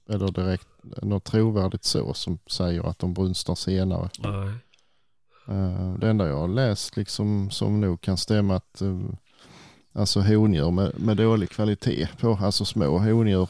eller 0.09 0.31
direkt 0.31 0.67
något 0.83 1.23
trovärdigt 1.23 1.83
så 1.83 2.13
som 2.13 2.39
säger 2.47 2.89
att 2.89 2.99
de 2.99 3.13
brunstar 3.13 3.55
senare. 3.55 4.09
Nej. 4.19 4.49
Eh, 5.47 5.93
det 5.93 6.09
enda 6.09 6.27
jag 6.27 6.37
har 6.37 6.47
läst 6.47 6.97
liksom 6.97 7.51
som 7.51 7.81
nog 7.81 8.01
kan 8.01 8.17
stämma 8.17 8.55
att 8.55 8.81
eh, 8.81 8.99
alltså 9.93 10.21
hondjur 10.21 10.71
med, 10.71 10.99
med 10.99 11.17
dålig 11.17 11.49
kvalitet 11.49 12.07
på, 12.19 12.39
alltså 12.41 12.65
små 12.65 12.97
hondjur 12.97 13.49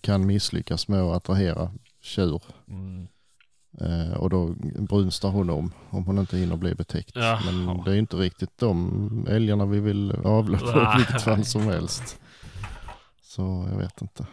kan 0.00 0.26
misslyckas 0.26 0.88
med 0.88 1.02
att 1.02 1.16
attrahera 1.16 1.70
tjur. 2.00 2.42
Mm. 2.68 3.08
Eh, 3.80 4.12
och 4.12 4.30
då 4.30 4.54
brunstar 4.78 5.28
hon 5.28 5.50
om, 5.50 5.72
om 5.90 6.04
hon 6.04 6.18
inte 6.18 6.36
hinner 6.36 6.56
bli 6.56 6.74
betäckt. 6.74 7.12
Jaha. 7.14 7.40
Men 7.44 7.84
det 7.84 7.90
är 7.90 7.96
inte 7.96 8.16
riktigt 8.16 8.58
de 8.58 9.26
älgarna 9.30 9.66
vi 9.66 9.80
vill 9.80 10.12
avla 10.12 10.58
på 10.58 10.68
i 10.68 10.96
vilket 10.96 11.22
fall 11.22 11.44
som 11.44 11.62
helst. 11.62 12.20
Så 13.22 13.68
jag 13.70 13.78
vet 13.78 14.02
inte 14.02 14.26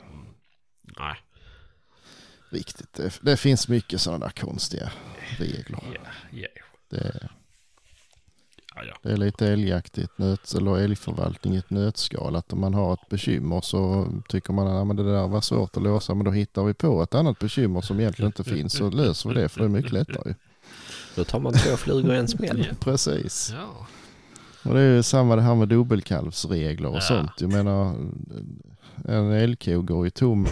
Nej. 1.00 1.16
riktigt. 2.50 2.94
Det, 2.94 3.20
det 3.22 3.38
finns 3.38 3.68
mycket 3.68 4.02
sådana 4.02 4.26
där 4.26 4.34
konstiga 4.34 4.92
regler. 5.38 5.80
Ja. 5.94 6.00
Ja. 6.32 6.48
Det, 6.90 7.30
Ja, 8.76 8.82
ja. 8.84 8.94
det 9.04 9.12
är 9.12 9.18
lite 9.18 9.48
älgjakt 9.48 9.98
i 9.98 10.02
ett 10.04 10.18
nöt, 10.18 10.54
eller 10.54 10.78
älgförvaltning 10.78 11.54
i 11.56 11.58
ett 11.58 11.70
nötskal. 11.70 12.36
Att 12.36 12.54
om 12.54 12.60
man 12.62 12.74
har 12.74 12.94
ett 12.94 13.10
bekymmer 13.10 13.62
så 13.62 14.08
tycker 14.30 14.54
man 14.54 14.68
att 14.68 14.88
men 14.88 14.96
det 14.96 15.04
där 15.12 15.28
var 15.28 15.42
svårt 15.42 15.78
att 15.78 15.84
lösa. 15.84 16.14
Men 16.16 16.26
då 16.26 16.32
hittar 16.32 16.64
vi 16.64 16.74
på 16.74 17.04
ett 17.04 17.16
annat 17.16 17.40
bekymmer 17.40 17.82
som 17.82 18.00
egentligen 18.00 18.28
inte 18.30 18.44
finns. 18.44 18.74
Så 18.74 18.90
löser 18.90 19.30
vi 19.30 19.36
det 19.36 19.50
för 19.50 19.60
det 19.60 19.66
är 19.66 19.70
mycket 19.70 19.92
lättare. 19.92 20.34
Då 21.16 21.24
tar 21.24 21.40
man 21.40 21.54
två 21.54 21.78
flugor 21.78 22.14
i 22.14 22.18
en 22.18 22.28
smäll. 22.28 22.68
Precis. 22.80 23.54
Ja. 23.58 23.88
Och 24.70 24.74
det 24.76 24.82
är 24.82 24.96
ju 24.96 25.04
samma 25.04 25.36
det 25.36 25.42
här 25.42 25.56
med 25.56 25.68
dubbelkalvsregler 25.68 26.90
och 26.90 26.96
Ja. 26.96 27.02
sånt. 27.02 27.32
Jag 27.42 27.52
menar, 27.52 27.96
en 29.06 29.32
älgko 29.32 29.82
går 29.82 30.06
ju 30.06 30.10
tom 30.10 30.48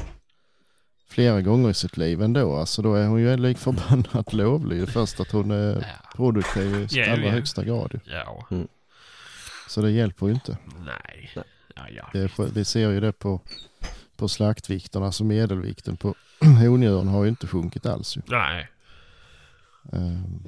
flera 1.14 1.42
gånger 1.42 1.70
i 1.70 1.74
sitt 1.74 1.98
liv 1.98 2.22
ändå. 2.22 2.56
Alltså 2.56 2.82
då 2.82 2.96
är 2.96 3.08
hon 3.08 3.22
ju 3.22 3.38
lik 3.38 3.58
förbannat 3.58 4.34
lovlig. 4.44 4.90
Först 4.90 5.20
att 5.20 5.32
hon 5.32 5.52
är 5.52 5.76
Ja. 5.76 6.10
produktiv 6.16 6.76
i 6.76 6.88
Ja, 6.92 7.12
allra 7.14 7.26
ja. 7.26 7.32
högsta 7.32 7.64
grad. 7.64 8.00
Ja. 8.06 8.48
Så 9.70 9.82
det 9.82 9.92
hjälper 9.92 10.26
ju 10.28 10.34
inte. 10.34 10.58
Nej. 10.86 11.32
Nej. 11.36 11.44
Ja, 11.76 11.82
ja. 11.90 12.10
Det 12.14 12.20
är, 12.20 12.54
vi 12.54 12.66
ser 12.66 12.90
ju 12.92 13.00
det 13.00 13.12
på, 13.12 13.42
på 14.16 14.28
slaktvikterna. 14.28 15.06
Alltså 15.06 15.24
medelvikten 15.24 15.98
på 15.98 16.16
hondjuren 16.42 17.08
har 17.08 17.24
ju 17.24 17.30
inte 17.30 17.48
sjunkit 17.48 17.86
alls. 17.86 18.18
Ju. 18.18 18.22
Nej. 18.26 18.70
Ehm, 19.94 20.44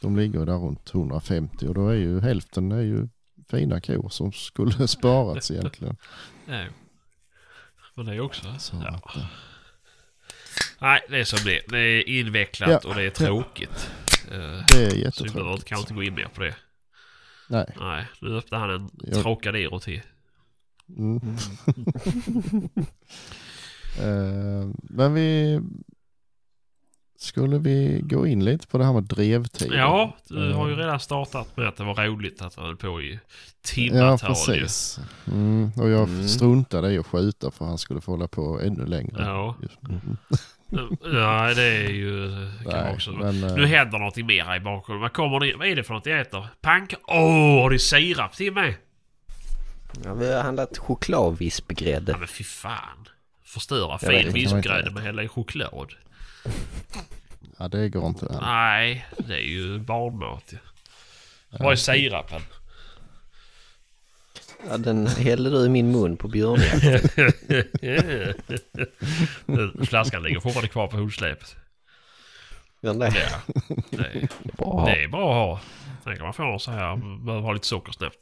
De 0.00 0.16
ligger 0.16 0.46
där 0.46 0.56
runt 0.58 0.94
150 0.94 1.66
och 1.68 1.74
då 1.74 1.88
är 1.88 1.94
ju 1.94 2.20
hälften 2.20 2.72
är 2.72 2.80
ju 2.80 3.08
fina 3.50 3.80
kor 3.80 4.08
som 4.08 4.32
skulle 4.32 4.88
sparats 4.88 5.50
egentligen. 5.50 5.96
Nej. 6.46 6.68
Men 7.94 8.06
det 8.06 8.14
är 8.14 8.20
också... 8.20 8.54
Så 8.58 8.76
Ja. 8.84 8.88
att, 8.88 9.16
eh, 9.16 9.24
Nej, 10.82 11.00
det 11.08 11.20
är 11.20 11.24
som 11.24 11.38
det. 11.44 11.60
Det 11.68 11.78
är 11.78 12.08
invecklat 12.08 12.80
Ja. 12.84 12.88
och 12.90 12.94
det 12.94 13.02
är 13.02 13.10
tråkigt. 13.10 13.90
Eh, 14.32 14.38
det 14.38 14.42
är 15.06 15.10
Så 15.10 15.24
vi 15.24 15.30
behöver 15.30 15.50
jättetråkigt. 15.50 15.64
kan 15.64 15.78
inte 15.78 15.94
gå 15.94 16.02
in 16.02 16.14
mer 16.14 16.28
på 16.34 16.40
det. 16.42 16.54
Nej. 17.48 17.66
Nej, 17.80 18.06
nu 18.20 18.36
öppnar 18.38 18.58
han 18.58 18.70
en 18.70 18.90
Jag- 19.02 19.22
Trocadero 19.22 19.80
till. 19.80 20.00
Mm. 20.98 21.20
Eh, 24.00 24.70
men 24.82 25.14
vi, 25.14 25.60
Skulle 27.18 27.58
vi 27.58 28.00
gå 28.04 28.26
in 28.26 28.44
lite 28.44 28.66
på 28.66 28.78
det 28.78 28.84
här 28.84 28.92
med 28.92 29.02
drevtid? 29.04 29.72
Ja, 29.72 30.16
du 30.28 30.52
har 30.52 30.66
ju 30.66 30.72
Mm. 30.72 30.84
redan 30.84 31.00
startat 31.00 31.56
med 31.56 31.68
att 31.68 31.76
det 31.76 31.84
var 31.84 31.94
roligt 32.06 32.42
att 32.42 32.56
det 32.56 32.62
höll 32.62 32.76
på 32.76 33.02
i 33.02 33.12
Ja, 33.12 33.18
timmatal. 33.62 34.30
ju. 34.30 34.34
precis. 34.60 34.98
Mm, 35.26 35.70
och 35.76 35.90
jag 35.90 36.08
Mm. 36.08 36.28
struntade 36.28 36.92
i 36.92 36.98
att 36.98 37.06
skjuta 37.06 37.50
för 37.50 37.64
han 37.64 37.78
skulle 37.78 38.00
få 38.00 38.10
hålla 38.12 38.28
på 38.28 38.60
ännu 38.60 38.86
längre. 38.86 39.16
Ja. 39.24 39.56
Just- 39.62 39.78
ja, 41.02 41.54
det 41.54 41.62
är 41.62 41.88
ju... 41.88 42.30
Kan 42.62 42.84
Nej, 42.84 42.94
också. 42.94 43.10
men, 43.12 43.44
eh, 43.44 43.54
Nu 43.54 43.66
händer 43.66 43.98
någonting 43.98 44.26
mer 44.26 44.44
här 44.44 44.56
i 44.56 44.60
bakgrunden. 44.60 45.00
Vad 45.02 45.12
kommer 45.12 45.40
det? 45.40 45.54
Vad 45.56 45.68
är 45.68 45.76
det 45.76 45.84
för 45.84 45.94
något 45.94 46.06
jag 46.06 46.20
äter? 46.20 46.48
Pank? 46.60 46.94
Åh, 47.06 47.62
har 47.62 47.70
du 47.70 47.78
sirap 47.78 48.32
till 48.32 48.52
mig? 48.52 48.78
Ja, 50.04 50.14
vi 50.14 50.32
har 50.32 50.42
handlat 50.42 50.78
chokladvispgrädde. 50.78 52.12
Ja 52.12 52.18
men 52.18 52.28
fy 52.28 52.44
fan. 52.44 53.08
Förstöra 53.44 53.98
fin 53.98 54.32
vispgrädde 54.32 54.90
med 54.90 55.02
hälla 55.02 55.22
i 55.22 55.28
choklad. 55.28 55.94
ja, 57.58 57.68
det 57.68 57.88
går 57.88 58.06
inte. 58.06 58.38
Nej, 58.42 59.06
det 59.18 59.34
är 59.34 59.48
ju 59.48 59.78
barnmat 59.78 60.44
ju. 60.52 60.58
Var 61.58 61.72
är 61.72 61.76
sirapen? 61.76 62.40
Ja, 64.68 64.78
den 64.78 65.06
hällde 65.06 65.50
du 65.50 65.64
i 65.64 65.68
min 65.68 65.92
mun 65.92 66.16
på 66.16 66.28
björnjakt. 66.28 67.14
Flaskan 69.88 70.22
ligger 70.22 70.40
fortfarande 70.40 70.68
kvar 70.68 70.86
på 70.86 70.96
där. 70.96 71.36
Ja, 72.80 72.92
det 72.92 73.06
är, 73.06 74.28
Bra. 74.56 74.84
det 74.86 75.02
är 75.04 75.08
bra 75.08 75.30
att 75.30 75.36
ha. 75.36 75.60
Sen 76.04 76.16
kan 76.16 76.24
man 76.24 76.34
få 76.34 76.58
så 76.58 76.70
här, 76.70 76.96
behöver 77.24 77.46
ha 77.46 77.52
lite 77.52 77.66
socker 77.66 77.92
snabbt. 77.92 78.16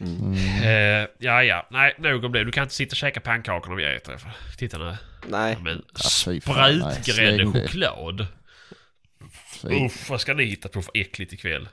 Mm. 0.00 0.32
Eh, 0.62 1.08
ja, 1.18 1.42
ja. 1.42 1.66
Nej, 1.70 1.94
nog 1.98 2.24
om 2.24 2.32
det. 2.32 2.44
Du 2.44 2.52
kan 2.52 2.62
inte 2.62 2.74
sitta 2.74 2.92
och 2.92 2.96
käka 2.96 3.20
pannkakor 3.20 3.68
när 3.70 3.76
vi 3.76 3.96
äter. 3.96 4.20
Titta 4.56 4.78
nu. 4.78 4.96
Nej, 5.28 5.56
Men 5.62 5.82
Ja, 5.94 6.10
nej. 6.56 6.80
sprutgrädde 6.80 7.46
choklad. 7.46 8.26
Uff, 9.64 10.10
vad 10.10 10.20
ska 10.20 10.34
ni 10.34 10.44
hitta 10.44 10.68
på 10.68 10.82
för 10.82 10.92
äckligt 10.94 11.32
ikväll? 11.32 11.68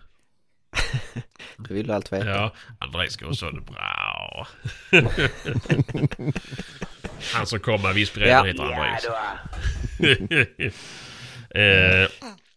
Det 1.57 1.73
vill 1.73 1.87
du 1.87 1.93
allt 1.93 2.11
veta. 2.13 2.29
Ja, 2.29 2.53
André 2.79 3.09
ska 3.09 3.25
ha 3.25 3.33
sån 3.33 3.63
bra. 3.65 4.47
Han 7.33 7.45
som 7.45 7.59
kommer 7.59 7.83
med 7.83 7.93
vispgrädden 7.95 8.31
Ja. 8.31 8.43
heter 8.45 8.63
Andreas. 8.63 9.05
då. 9.99 11.59
eh, 11.59 12.07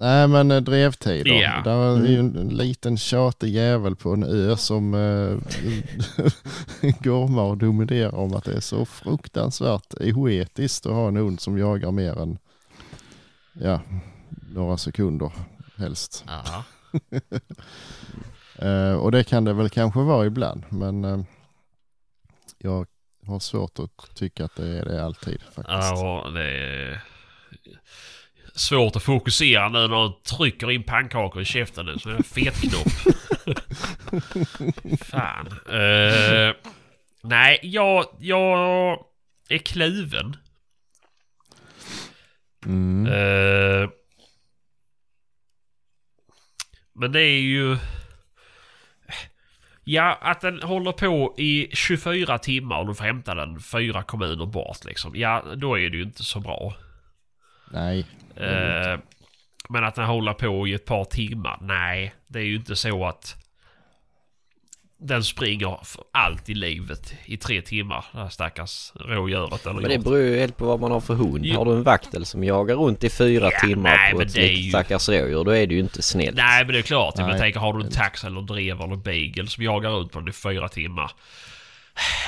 Nej 0.00 0.28
men 0.28 0.50
eh, 0.50 0.60
drevtider. 0.60 1.30
Ja. 1.42 1.60
Där 1.64 1.76
var 1.76 2.06
ju 2.06 2.18
en 2.18 2.48
liten 2.48 2.98
tjatig 2.98 3.48
jävel 3.54 3.96
på 3.96 4.12
en 4.12 4.22
ö 4.24 4.56
som 4.56 4.94
äh, 4.94 5.36
gormar 7.02 7.42
och 7.42 7.56
dominerar 7.56 8.14
om 8.14 8.34
att 8.34 8.44
det 8.44 8.52
är 8.56 8.60
så 8.60 8.84
fruktansvärt 8.84 9.94
oetiskt 10.00 10.86
att 10.86 10.92
ha 10.92 11.08
en 11.08 11.16
hund 11.16 11.40
som 11.40 11.58
jagar 11.58 11.90
mer 11.90 12.22
än 12.22 12.38
ja, 13.52 13.80
några 14.54 14.76
sekunder 14.76 15.32
helst. 15.76 16.24
ja. 16.26 16.64
Eh, 18.60 18.94
och 18.94 19.12
det 19.12 19.24
kan 19.24 19.44
det 19.44 19.52
väl 19.52 19.70
kanske 19.70 20.00
vara 20.00 20.26
ibland 20.26 20.64
men 20.68 21.04
eh, 21.04 21.20
jag 22.58 22.86
har 23.26 23.38
svårt 23.38 23.78
att 23.78 24.14
tycka 24.14 24.44
att 24.44 24.56
det 24.56 24.78
är 24.78 24.84
det 24.84 25.04
alltid 25.04 25.40
faktiskt. 25.42 25.66
ja, 25.68 26.30
det 26.34 26.50
är 26.50 27.00
svårt 28.54 28.96
att 28.96 29.02
fokusera 29.02 29.68
nu 29.68 29.78
när 29.78 29.88
någon 29.88 30.12
trycker 30.22 30.70
in 30.70 30.82
pannkakor 30.82 31.42
i 31.42 31.44
käften 31.44 31.86
nu. 31.86 31.98
Så 31.98 32.08
är 32.08 32.12
det 32.12 32.18
en 32.18 32.24
fetknopp. 32.24 32.88
Fan. 35.04 35.46
Eh, 35.66 36.54
nej, 37.22 37.60
jag, 37.62 38.04
jag 38.18 38.98
är 39.48 39.58
kluven. 39.58 40.36
Mm. 42.66 43.06
Eh, 43.06 43.88
men 46.98 47.12
det 47.12 47.22
är 47.22 47.40
ju... 47.40 47.76
Ja, 49.84 50.18
att 50.20 50.40
den 50.40 50.62
håller 50.62 50.92
på 50.92 51.34
i 51.38 51.68
24 51.72 52.38
timmar 52.38 52.78
och 52.78 52.86
du 52.86 52.94
får 52.94 53.04
hämta 53.04 53.34
den 53.34 53.60
fyra 53.60 54.02
kommuner 54.02 54.46
bort 54.46 54.84
liksom. 54.84 55.16
Ja, 55.16 55.44
då 55.56 55.78
är 55.78 55.90
det 55.90 55.96
ju 55.96 56.02
inte 56.02 56.24
så 56.24 56.40
bra. 56.40 56.74
Nej. 57.70 58.06
Eh, 58.36 58.98
men 59.68 59.84
att 59.84 59.94
den 59.94 60.04
håller 60.04 60.32
på 60.32 60.68
i 60.68 60.74
ett 60.74 60.84
par 60.84 61.04
timmar, 61.04 61.58
nej. 61.60 62.14
Det 62.26 62.38
är 62.38 62.44
ju 62.44 62.56
inte 62.56 62.76
så 62.76 63.06
att 63.06 63.47
den 65.00 65.24
springer 65.24 65.78
för 65.84 66.04
allt 66.12 66.48
i 66.50 66.54
livet 66.54 67.14
i 67.24 67.36
tre 67.36 67.62
timmar. 67.62 68.04
Det 68.12 68.18
här 68.18 68.28
stackars 68.28 68.92
rådjuret 68.94 69.66
eller 69.66 69.80
Men 69.80 69.90
det 69.90 69.98
beror 69.98 70.18
ju 70.18 70.38
helt 70.38 70.56
på 70.56 70.64
vad 70.66 70.80
man 70.80 70.90
har 70.90 71.00
för 71.00 71.14
hund. 71.14 71.46
Jo. 71.46 71.56
Har 71.58 71.64
du 71.64 71.70
en 71.72 71.82
vaktel 71.82 72.26
som 72.26 72.44
jagar 72.44 72.74
runt 72.76 73.04
i 73.04 73.10
fyra 73.10 73.50
Ja, 73.52 73.60
timmar 73.68 73.96
nej, 73.96 74.12
på 74.12 74.22
ett 74.22 74.34
litet 74.36 74.58
ju- 74.58 74.68
stackars 74.70 75.08
rådjur, 75.08 75.44
då 75.44 75.50
är 75.50 75.66
det 75.66 75.74
ju 75.74 75.80
inte 75.80 76.02
snällt. 76.02 76.36
Nej 76.36 76.64
men 76.64 76.72
det 76.72 76.78
är 76.78 76.82
klart. 76.82 77.14
Jag 77.18 77.38
tänker 77.38 77.60
har 77.60 77.72
du 77.72 77.84
en 77.84 77.90
tax 77.90 78.24
eller 78.24 78.40
drev 78.40 78.80
eller 78.80 78.96
beagle 78.96 79.46
som 79.46 79.64
jagar 79.64 80.02
ut 80.02 80.12
på 80.12 80.18
den 80.18 80.28
i 80.28 80.32
fyra 80.32 80.68
timmar. 80.68 81.10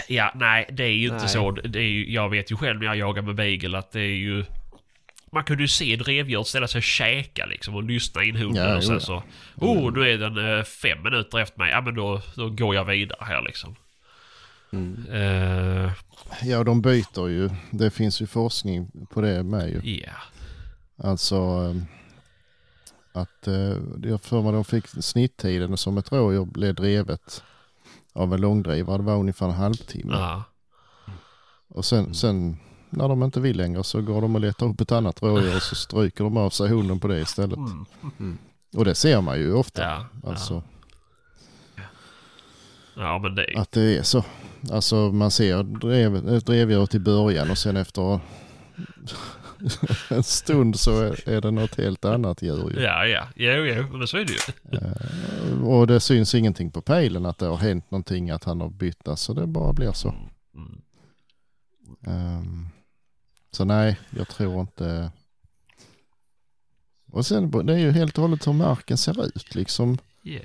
Ja, 0.08 0.32
nej 0.34 0.68
det 0.72 0.84
är 0.84 0.88
ju 0.88 1.04
inte 1.04 1.16
Nej. 1.18 1.28
så. 1.28 1.50
Det 1.50 1.78
är 1.78 1.82
ju, 1.82 2.12
jag 2.12 2.28
vet 2.28 2.50
ju 2.52 2.56
själv 2.56 2.78
när 2.78 2.86
jag 2.86 2.96
jagar 2.96 3.22
med 3.22 3.34
beagle 3.34 3.78
att 3.78 3.92
det 3.92 4.00
är 4.00 4.04
ju... 4.16 4.44
Man 5.32 5.44
kunde 5.44 5.62
ju 5.62 5.68
se 5.68 5.96
drevdjuret 5.96 6.46
ställa 6.46 6.68
sig 6.68 6.78
och 6.78 6.82
käka 6.82 7.46
liksom 7.46 7.74
och 7.74 7.82
lyssna 7.82 8.24
in 8.24 8.36
hunden 8.36 8.68
Ja, 8.68 8.76
och 8.76 8.84
sen 8.84 9.00
så... 9.00 9.22
Oh, 9.56 9.92
nu 9.92 10.10
är 10.10 10.18
den 10.18 10.58
eh, 10.58 10.64
fem 10.64 11.02
minuter 11.02 11.38
efter 11.38 11.58
mig. 11.58 11.70
Ja 11.70 11.80
men 11.80 11.94
då, 11.94 12.20
då 12.34 12.50
går 12.50 12.74
jag 12.74 12.84
vidare 12.84 13.18
här 13.20 13.42
liksom. 13.42 13.76
Mm. 14.72 15.06
Eh, 15.12 15.92
Ja, 16.42 16.64
de 16.64 16.82
byter 16.82 17.28
ju. 17.28 17.50
Det 17.70 17.90
finns 17.90 18.22
ju 18.22 18.26
forskning 18.26 18.90
på 19.10 19.20
det 19.20 19.42
med 19.42 19.68
ju. 19.68 20.00
Ja. 20.00 20.12
Alltså 21.08 21.36
eh, 21.36 21.82
att 23.20 23.48
jag 24.02 24.22
för 24.22 24.42
mig 24.42 24.52
de 24.52 24.64
fick 24.64 24.86
snitttiden 24.88 25.76
som 25.76 25.98
ett 25.98 26.12
rådjur 26.12 26.44
blev 26.44 26.74
drevet 26.74 27.42
av 28.12 28.34
en 28.34 28.40
långdrivare. 28.40 28.96
Det 28.98 29.04
var 29.04 29.16
ungefär 29.16 29.46
en 29.46 29.52
halvtimme. 29.52 30.12
Ja. 30.12 30.44
Och 31.68 31.84
sen, 31.84 32.14
sen 32.14 32.56
när 32.91 33.09
de 33.09 33.22
inte 33.22 33.41
vill 33.41 33.57
längre 33.57 33.84
så 33.84 34.03
går 34.03 34.20
de 34.20 34.34
och 34.34 34.41
letar 34.41 34.66
upp 34.66 34.80
ett 34.80 34.93
annat 34.93 35.22
rådjur 35.22 35.57
och 35.57 35.62
så 35.62 35.74
stryker 35.74 36.24
de 36.24 36.36
av 36.36 36.51
sig 36.51 36.68
hunden 36.68 37.01
på 37.01 37.09
det 37.09 37.20
istället. 37.20 37.59
Mm. 38.18 38.38
Och 38.76 38.84
det 38.84 38.95
ser 38.95 39.20
man 39.20 39.38
ju 39.38 39.55
ofta. 39.55 39.82
Ja. 39.82 40.07
Alltså 40.30 40.62
ja 42.97 43.18
men 43.18 43.34
det... 43.34 43.55
att 43.57 43.72
det 43.72 43.99
är 43.99 44.03
så. 44.03 44.24
Alltså 44.72 44.97
man 44.97 45.30
ser 45.30 45.62
drev, 45.62 46.28
ett 46.28 46.47
drevdjur 46.47 46.86
till 46.86 47.01
början 47.01 47.51
och 47.51 47.59
sen 47.59 47.76
efter 47.76 48.20
en 50.09 50.22
stund 50.22 50.78
så 50.80 51.01
är, 51.01 51.28
är 51.28 51.41
det 51.41 51.51
något 51.51 51.74
helt 51.74 52.05
annat 52.05 52.43
djur. 52.43 52.70
ju. 52.76 52.82
Ja, 52.82 53.07
ja. 53.07 53.26
Jo, 53.36 53.53
jo. 53.64 53.99
Men 53.99 54.07
så 54.07 54.16
är 54.16 54.24
det 54.24 54.32
ju. 54.32 54.78
Eh, 54.78 55.64
Och 55.68 55.86
det 55.86 56.01
syns 56.01 56.34
ingenting 56.34 56.70
på 56.70 56.82
pejlen 56.82 57.26
att 57.26 57.38
det 57.38 57.47
har 57.47 57.57
hänt 57.57 57.91
någonting, 57.91 58.30
att 58.30 58.45
han 58.45 58.61
har 58.61 58.68
bytt. 58.68 59.09
Så 59.16 59.32
det 59.32 59.47
bara 59.47 59.72
blir 59.72 59.93
så. 59.93 60.14
Mm. 60.55 60.80
Ehm, 62.07 62.68
så 63.51 63.64
nej, 63.64 63.98
jag 64.11 64.28
tror 64.28 64.61
inte... 64.61 65.11
Och 67.12 67.26
sen 67.26 67.66
det 67.66 67.72
är 67.72 67.78
ju 67.78 67.90
helt 67.90 68.18
och 68.18 68.22
hållet 68.22 68.46
hur 68.46 68.53
marken 68.53 68.96
ser 68.96 69.26
ut 69.26 69.55
liksom. 69.55 69.98
Ja. 70.22 70.40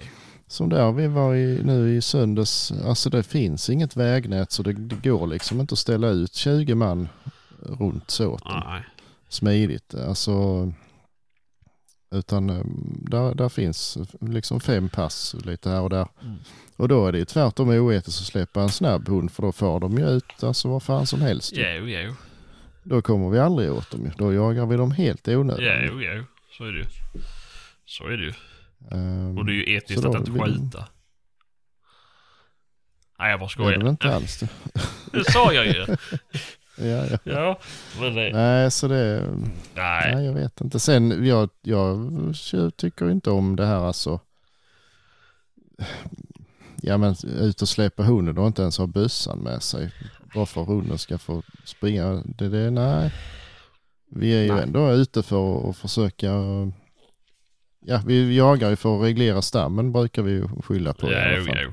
Som 0.48 0.70
där 0.70 0.92
vi 0.92 1.08
var 1.08 1.36
i, 1.36 1.64
nu 1.64 1.96
i 1.96 2.02
söndags, 2.02 2.72
alltså 2.72 3.10
det 3.10 3.24
finns 3.24 3.70
inget 3.70 3.96
vägnät 3.96 4.52
så 4.52 4.64
det, 4.64 4.74
det 4.74 5.10
går 5.10 5.28
liksom 5.28 5.60
inte 5.60 5.74
att 5.74 5.80
ställa 5.80 6.08
ut 6.08 6.34
20 6.34 6.76
man 6.76 7.08
runt 7.60 8.12
så 8.12 8.40
Nej. 8.46 8.84
smidigt. 9.30 9.96
Alltså, 9.96 10.72
utan 12.12 12.50
eh, 12.50 12.66
där, 13.10 13.36
där 13.36 13.50
finns 13.50 13.98
liksom 14.22 14.60
fem 14.60 14.90
pass 14.90 15.36
lite 15.46 15.70
här 15.70 15.82
och 15.82 15.90
där. 15.90 16.08
Mm. 16.22 16.38
Och 16.76 16.88
då 16.88 17.08
är 17.08 17.12
det 17.12 17.18
ju 17.18 17.26
tvärtom 17.26 17.70
oetiskt 17.70 18.22
att 18.22 18.28
släppa 18.28 18.62
en 18.62 18.70
snabb 18.70 19.10
hund 19.10 19.32
för 19.32 19.44
då 19.44 19.52
får 19.52 19.80
de 19.80 19.98
ju 19.98 20.10
ut 20.10 20.44
alltså 20.44 20.68
vad 20.68 20.84
fan 20.84 21.08
som 21.08 21.22
helst. 21.22 21.54
Jo, 21.56 21.88
jo. 21.88 22.14
Då 22.88 23.02
kommer 23.02 23.30
vi 23.30 23.40
aldrig 23.40 23.72
åt 23.74 23.92
dem 23.92 24.06
ju. 24.06 24.12
Då 24.18 24.34
jagar 24.34 24.66
vi 24.66 24.78
dem 24.78 24.92
helt 24.92 25.28
i 25.28 25.36
onödan. 25.36 25.86
Jo, 25.88 26.02
jo. 26.02 26.24
Så 26.58 26.64
är 26.66 26.72
det 26.72 26.78
ju. 26.80 26.86
Så 27.86 28.04
är 28.08 28.18
det 28.18 28.24
ju. 28.24 28.34
Ehm, 28.92 29.38
Och 29.38 29.46
det 29.46 29.52
är 29.52 29.56
ju 29.56 29.76
etiskt 29.76 30.06
att 30.06 30.16
inte 30.16 30.32
vill- 30.32 30.42
skjuta. 30.44 30.86
Nej, 33.20 33.30
jag 33.32 33.40
bara 33.40 33.46
det 33.46 33.46
är 33.46 33.48
skojar. 33.50 33.78
det 33.80 33.90
inte 33.90 34.16
alls 34.16 34.40
det. 34.40 34.48
Det 35.12 35.32
sa 35.32 35.54
jag 35.54 35.66
ju. 35.66 35.86
Ja, 36.78 37.06
ja. 37.12 37.18
Ja, 37.24 37.60
men 38.00 38.16
det... 38.16 38.32
Nej, 38.34 38.72
så 38.72 38.88
det... 38.88 39.22
Nej. 39.76 40.16
Nej, 40.16 40.26
jag 40.26 40.34
vet 40.34 40.62
inte. 40.62 40.80
Sen, 40.80 41.26
jag, 41.26 41.50
jag 41.62 42.14
tycker 42.76 43.12
inte 43.12 43.30
om 43.30 43.56
det 43.56 43.66
här 43.66 43.80
alltså. 43.80 44.20
Ja, 46.82 46.98
men 46.98 47.16
ut 47.26 47.62
och 47.62 47.70
släppa 47.70 48.04
hunden 48.04 48.38
och 48.38 48.48
inte 48.48 48.62
ens 48.62 48.78
ha 48.78 48.88
bössan 48.88 49.40
med 49.40 49.64
sig. 49.64 49.92
Bara 50.36 50.46
för 50.46 50.64
hunden 50.64 50.98
ska 50.98 51.18
få 51.18 51.44
springa. 51.66 52.24
Det, 52.26 52.50
det, 52.50 52.72
nej. 52.72 53.12
Vi 54.12 54.34
är 54.36 54.44
ju 54.44 54.54
Nej. 54.54 54.64
ändå 54.64 54.92
ute 54.92 55.24
för 55.24 55.70
att 55.70 55.78
försöka... 55.78 56.32
Ja, 57.88 58.02
vi 58.06 58.38
jagar 58.38 58.70
ju 58.70 58.76
för 58.76 58.96
att 58.98 59.04
reglera 59.04 59.42
stammen 59.42 59.92
brukar 59.92 60.22
vi 60.22 60.32
ju 60.32 60.48
skylla 60.64 60.94
på. 60.94 61.12
i 61.12 61.16
alla 61.16 61.38
Jo, 61.38 61.46
fall. 61.46 61.58
jo. 61.64 61.72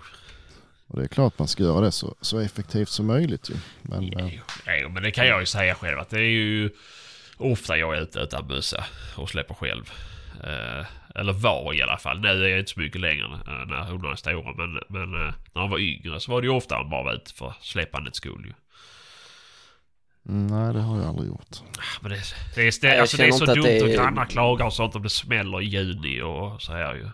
Och 0.86 0.98
det 0.98 1.04
är 1.04 1.08
klart 1.08 1.38
man 1.38 1.48
ska 1.48 1.62
göra 1.62 1.80
det 1.80 1.92
så, 1.92 2.14
så 2.20 2.38
effektivt 2.38 2.88
som 2.88 3.06
möjligt 3.06 3.50
ju. 3.50 3.54
Men, 3.82 4.02
Jo, 4.04 4.40
jo, 4.82 4.88
men 4.88 5.02
det 5.02 5.10
kan 5.10 5.26
jag 5.26 5.40
ju 5.40 5.46
säga 5.46 5.74
själv 5.74 5.98
att 5.98 6.10
det 6.10 6.18
är 6.18 6.30
ju... 6.30 6.70
ofta 7.36 7.76
jag 7.76 7.96
är 7.96 8.00
ute 8.02 8.18
utan 8.20 8.48
bössa 8.48 8.84
och 9.16 9.30
släpper 9.30 9.54
själv. 9.54 9.90
Eh, 10.44 10.86
eller 11.14 11.32
var 11.32 11.74
i 11.74 11.82
alla 11.82 11.98
fall. 11.98 12.20
Nu 12.20 12.28
är 12.28 12.48
jag 12.48 12.58
inte 12.58 12.72
så 12.72 12.80
mycket 12.80 13.00
längre 13.00 13.24
eh, 13.24 13.66
när 13.66 13.84
hundarna 13.84 14.12
är 14.12 14.16
stora. 14.16 14.54
Men, 14.54 14.80
men 14.88 15.14
eh, 15.14 15.34
när 15.54 15.60
de 15.60 15.70
var 15.70 15.78
yngre 15.78 16.20
så 16.20 16.32
var 16.32 16.40
det 16.40 16.46
ju 16.46 16.52
ofta 16.52 16.78
man 16.78 16.90
bara 16.90 17.02
var 17.02 17.14
ute 17.14 17.34
för 17.34 17.54
släppandets 17.60 18.16
skull 18.16 18.44
ju. 18.46 18.52
Mm, 20.28 20.46
nej, 20.46 20.74
det 20.74 20.80
har 20.80 20.98
jag 20.98 21.08
aldrig 21.08 21.28
gjort. 21.28 21.56
Men 22.00 22.10
det, 22.10 22.20
det, 22.54 22.62
är, 22.62 22.80
det, 22.80 23.00
alltså, 23.00 23.16
det 23.16 23.26
är 23.26 23.32
så 23.32 23.46
dumt 23.46 23.62
det 23.62 23.82
och 23.82 23.88
grannar 23.88 24.24
klagar 24.26 24.66
och 24.66 24.72
sånt 24.72 24.94
om 24.94 25.02
det 25.02 25.10
smäller 25.10 25.60
i 25.60 25.64
juni 25.64 26.22
och 26.22 26.62
så 26.62 26.72
här 26.72 26.94
ju. 26.94 27.08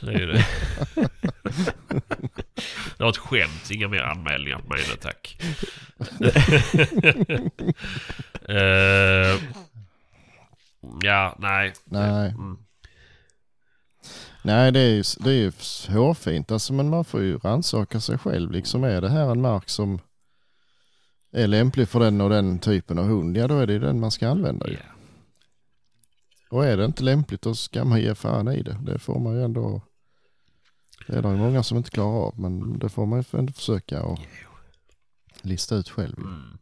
Det 0.00 0.12
är 0.14 0.18
ju 0.18 0.26
det. 0.26 0.44
Det 2.96 3.02
var 3.04 3.10
ett 3.10 3.16
skämt, 3.16 3.70
inga 3.70 3.88
mer 3.88 4.02
anmälningar 4.02 4.58
på 4.58 4.68
mig 4.68 4.80
nu 4.90 4.96
tack. 4.96 5.36
Eh, 8.48 9.40
ja, 11.02 11.36
nej. 11.38 11.72
Nej. 11.84 12.28
Mm. 12.28 12.63
Nej, 14.44 14.72
det 14.72 14.80
är 14.80 14.90
ju 14.90 15.02
det 15.18 15.30
är 15.30 15.34
ju 15.34 15.52
hårfint 15.88 16.50
alltså, 16.50 16.72
men 16.72 16.90
man 16.90 17.04
får 17.04 17.22
ju 17.22 17.38
rannsaka 17.38 18.00
sig 18.00 18.18
själv. 18.18 18.50
Liksom 18.50 18.84
är 18.84 19.00
det 19.00 19.08
här 19.08 19.30
en 19.30 19.40
mark 19.40 19.68
som 19.68 20.00
är 21.32 21.46
lämplig 21.46 21.88
för 21.88 22.00
den 22.00 22.20
och 22.20 22.30
den 22.30 22.58
typen 22.58 22.98
av 22.98 23.04
hund, 23.04 23.36
ja 23.36 23.48
då 23.48 23.58
är 23.58 23.66
det 23.66 23.72
ju 23.72 23.78
den 23.78 24.00
man 24.00 24.10
ska 24.10 24.28
använda. 24.28 24.70
Ja. 24.70 24.78
Och 26.50 26.66
är 26.66 26.76
det 26.76 26.84
inte 26.84 27.02
lämpligt 27.02 27.42
då 27.42 27.54
ska 27.54 27.84
man 27.84 28.00
ge 28.00 28.14
fan 28.14 28.48
i 28.48 28.62
det. 28.62 28.78
Det 28.82 28.98
får 28.98 29.20
man 29.20 29.34
ju 29.34 29.44
ändå. 29.44 29.82
Det 31.06 31.12
är 31.12 31.22
det 31.22 31.28
många 31.28 31.62
som 31.62 31.78
inte 31.78 31.90
klarar 31.90 32.26
av, 32.26 32.40
men 32.40 32.78
det 32.78 32.88
får 32.88 33.06
man 33.06 33.18
ju 33.20 33.38
ändå 33.38 33.52
försöka 33.52 34.02
och 34.02 34.18
lista 35.42 35.74
ut 35.74 35.90
själv. 35.90 36.18
Mm. 36.18 36.58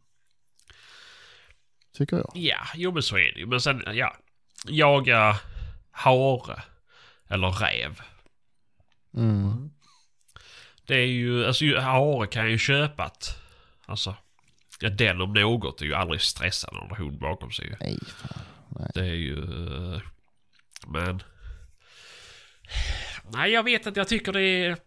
Tycker 1.93 2.17
jag. 2.17 2.31
Ja, 2.33 2.63
jo 2.75 2.91
men 2.91 3.03
så 3.03 3.17
är 3.17 3.33
det 3.33 3.39
ju. 3.39 3.45
Men 3.45 3.61
sen, 3.61 3.83
ja. 3.93 4.15
Jaga 4.67 5.39
hare. 5.91 6.63
Eller 7.29 7.51
räv. 7.51 8.01
Mm. 9.13 9.69
Det 10.87 10.95
är 10.95 11.05
ju, 11.05 11.45
alltså 11.45 11.79
hare 11.79 12.27
kan 12.27 12.51
ju 12.51 12.57
köpa 12.57 13.03
att, 13.03 13.37
alltså. 13.85 14.15
Ja, 14.79 14.89
den 14.89 15.21
om 15.21 15.33
något 15.33 15.81
är 15.81 15.85
ju 15.85 15.93
aldrig 15.93 16.21
stressad 16.21 16.73
när 16.73 16.95
hund 16.95 17.19
bakom 17.19 17.51
sig 17.51 17.65
ju. 17.65 17.75
Nej, 17.79 17.99
fan. 18.07 18.43
Det 18.93 18.99
är 18.99 19.13
ju... 19.13 19.37
eh, 19.93 20.01
Men... 20.87 21.23
Nej, 23.29 23.51
jag 23.51 23.63
vet 23.63 23.87
att 23.87 23.95
jag 23.95 24.07
tycker 24.07 24.31
det 24.31 24.41
är... 24.41 24.77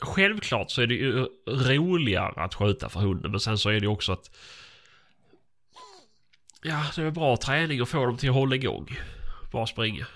Självklart 0.00 0.70
så 0.70 0.82
är 0.82 0.86
det 0.86 0.94
ju 0.94 1.26
roligare 1.46 2.42
att 2.42 2.54
skjuta 2.54 2.88
för 2.88 3.00
hunden, 3.00 3.30
men 3.30 3.40
sen 3.40 3.58
så 3.58 3.68
är 3.68 3.72
det 3.72 3.80
ju 3.80 3.86
också 3.86 4.12
att... 4.12 4.36
Ja, 6.62 6.84
det 6.96 7.02
är 7.02 7.10
bra 7.10 7.36
träning 7.36 7.80
att 7.80 7.88
få 7.88 8.06
dem 8.06 8.16
till 8.16 8.28
att 8.28 8.34
hålla 8.34 8.54
igång. 8.56 8.96
Bara 9.52 9.66
springa. 9.66 10.06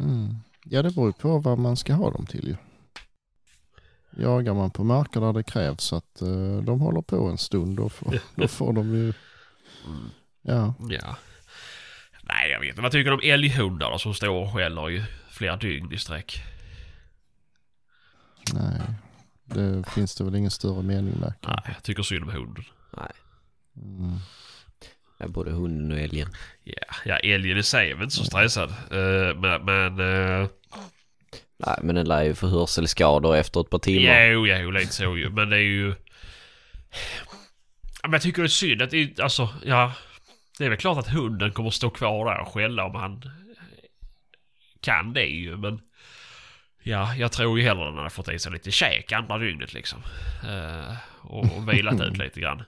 Mm. 0.00 0.34
Ja, 0.64 0.82
det 0.82 0.90
beror 0.90 1.06
ju 1.06 1.12
på 1.12 1.38
vad 1.38 1.58
man 1.58 1.76
ska 1.76 1.94
ha 1.94 2.10
dem 2.10 2.26
till 2.26 2.48
ju. 2.48 2.56
Jagar 4.22 4.54
man 4.54 4.70
på 4.70 4.84
marker 4.84 5.20
där 5.20 5.32
det 5.32 5.42
krävs 5.42 5.92
att 5.92 6.22
eh, 6.22 6.56
de 6.62 6.80
håller 6.80 7.02
på 7.02 7.28
en 7.28 7.38
stund 7.38 7.76
då 7.76 7.88
får, 7.88 8.18
då 8.34 8.48
får 8.48 8.72
de 8.72 8.94
ju... 8.94 9.12
Ja, 10.42 10.74
Ja. 10.88 11.16
Nej, 12.22 12.50
jag 12.50 12.60
vet 12.60 12.68
inte. 12.68 12.82
Vad 12.82 12.92
tycker 12.92 13.10
du 13.10 13.14
om 13.14 13.20
älghundar 13.22 13.90
då, 13.90 13.98
som 13.98 14.14
står 14.14 14.28
och 14.42 14.52
skäller 14.54 14.90
i 14.90 15.04
flera 15.30 15.56
dygn 15.56 15.92
i 15.92 15.98
sträck? 15.98 16.42
nej. 18.54 18.80
Det 19.44 19.88
finns 19.90 20.14
det 20.14 20.24
väl 20.24 20.34
ingen 20.34 20.50
större 20.50 20.82
mening 20.82 21.20
med. 21.20 21.32
Nej, 21.46 21.62
jag 21.66 21.82
tycker 21.82 22.02
synd 22.02 22.22
om 22.24 22.30
hunden. 22.30 22.64
Nej, 22.96 23.10
Mm. 23.76 24.18
Både 25.28 25.50
hunden 25.50 25.92
och 25.92 26.04
älgen. 26.04 26.28
Ja, 26.64 26.74
ja 27.04 27.16
älgen 27.16 27.58
i 27.58 27.62
sig 27.62 27.90
är 27.90 27.94
väl 27.94 28.04
inte 28.04 28.16
så 28.16 28.24
stressad. 28.24 28.70
Eh, 28.70 29.36
men... 29.36 29.64
men 29.64 30.00
eh, 30.00 30.48
Nej, 31.66 31.78
men 31.82 31.94
den 31.94 32.08
lär 32.08 32.22
ju 32.22 32.34
få 32.34 32.46
hörselskador 32.46 33.36
efter 33.36 33.60
ett 33.60 33.70
par 33.70 33.78
timmar. 33.78 34.22
Jo, 34.22 34.46
jo, 34.46 34.70
lite 34.70 34.92
så 34.92 35.16
ju. 35.16 35.30
Men 35.30 35.50
det 35.50 35.56
är 35.56 35.60
ju... 35.60 35.94
Men 38.02 38.12
jag 38.12 38.22
tycker 38.22 38.42
det 38.42 38.46
är 38.46 38.48
synd 38.48 38.82
att 38.82 38.90
det 38.90 39.20
alltså, 39.20 39.48
ja. 39.64 39.92
Det 40.58 40.64
är 40.64 40.68
väl 40.68 40.78
klart 40.78 40.98
att 40.98 41.08
hunden 41.08 41.52
kommer 41.52 41.70
stå 41.70 41.90
kvar 41.90 42.24
där 42.24 42.40
och 42.40 42.48
skälla 42.48 42.84
om 42.84 42.94
han 42.94 43.22
kan 44.80 45.12
det 45.12 45.26
ju, 45.26 45.56
men... 45.56 45.80
Ja, 46.82 47.14
jag 47.14 47.32
tror 47.32 47.58
ju 47.58 47.64
hellre 47.64 47.84
han 47.84 47.98
har 47.98 48.08
fått 48.08 48.28
i 48.28 48.38
sig 48.38 48.52
lite 48.52 48.70
käk 48.70 49.12
andra 49.12 49.38
dygnet 49.38 49.74
liksom. 49.74 50.02
Eh, 50.48 50.94
och, 51.20 51.56
och 51.56 51.72
vilat 51.72 52.00
ut 52.00 52.16
lite 52.18 52.40
grann. 52.40 52.62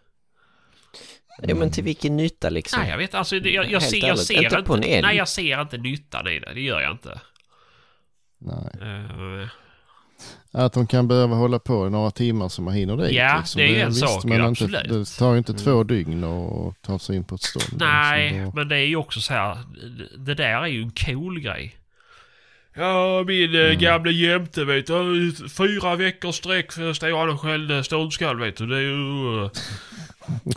Ja, 1.42 1.54
men 1.54 1.70
till 1.70 1.84
vilken 1.84 2.16
nytta 2.16 2.50
liksom? 2.50 2.80
Nej, 2.80 2.90
jag 2.90 2.98
vet 2.98 3.14
alltså, 3.14 3.36
jag, 3.36 3.70
jag, 3.70 3.82
ser, 3.82 4.06
jag 4.06 4.18
ser 4.18 4.44
inte 4.44 4.62
på 4.62 4.74
en 4.74 4.82
älg. 4.82 5.02
Nej, 5.02 5.16
jag 5.16 5.28
ser 5.28 5.60
inte 5.60 5.76
nyttan 5.78 6.28
i 6.28 6.38
det. 6.38 6.54
Det 6.54 6.60
gör 6.60 6.80
jag 6.80 6.92
inte. 6.92 7.20
Nej. 8.38 8.70
Eh, 8.80 9.48
Att 10.64 10.72
de 10.72 10.86
kan 10.86 11.08
behöva 11.08 11.34
hålla 11.34 11.58
på 11.58 11.86
i 11.86 11.90
några 11.90 12.10
timmar 12.10 12.48
så 12.48 12.62
man 12.62 12.74
hinner 12.74 12.96
dit. 12.96 13.12
Ja, 13.12 13.36
liksom. 13.38 13.58
det 13.58 13.64
är 13.64 13.70
ju 13.70 13.80
en 13.80 13.88
visst, 13.88 14.00
sak, 14.00 14.24
men 14.24 14.44
inte. 14.44 14.66
Det 14.66 15.04
tar 15.18 15.32
ju 15.32 15.38
inte 15.38 15.54
två 15.54 15.82
dygn 15.82 16.24
att 16.24 16.82
ta 16.82 16.98
sig 16.98 17.16
in 17.16 17.24
på 17.24 17.34
ett 17.34 17.42
stånd. 17.42 17.80
Nej, 17.80 18.30
liksom. 18.32 18.52
Men 18.54 18.68
det 18.68 18.76
är 18.76 18.86
ju 18.86 18.96
också 18.96 19.20
så 19.20 19.32
här. 19.32 19.58
Det 20.18 20.34
där 20.34 20.62
är 20.62 20.66
ju 20.66 20.82
en 20.82 20.90
cool 20.90 21.40
grej. 21.40 21.76
Ja, 22.76 23.24
min 23.26 23.54
mm. 23.54 23.78
gamla 23.78 24.10
jämte 24.10 24.64
vet 24.64 24.86
du. 24.86 25.32
Fyra 25.48 25.96
veckors 25.96 26.34
sträck 26.36 26.72
står 26.72 27.18
han 27.18 27.30
och 27.30 27.40
skällde 27.40 27.84
ståndskall 27.84 28.40
vet 28.40 28.56
du. 28.56 28.66
Det 28.66 28.76
är 28.76 28.80
ju... 28.80 29.44
eh, 29.44 29.50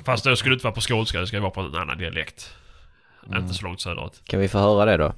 Fast 0.06 0.24
det 0.24 0.38
skulle 0.38 0.54
inte 0.54 0.64
vara 0.64 0.74
på 0.76 0.82
skånska, 0.82 1.20
det 1.20 1.28
ska 1.28 1.40
vara 1.40 1.52
på 1.52 1.62
en 1.62 1.76
annan 1.76 1.98
dialekt. 1.98 2.54
Inte 3.36 3.54
så 3.54 3.64
långt 3.66 3.82
söderut. 3.82 4.22
Kan 4.24 4.40
vi 4.40 4.48
få 4.48 4.58
höra 4.60 4.86
det 4.86 4.98
då? 4.98 5.14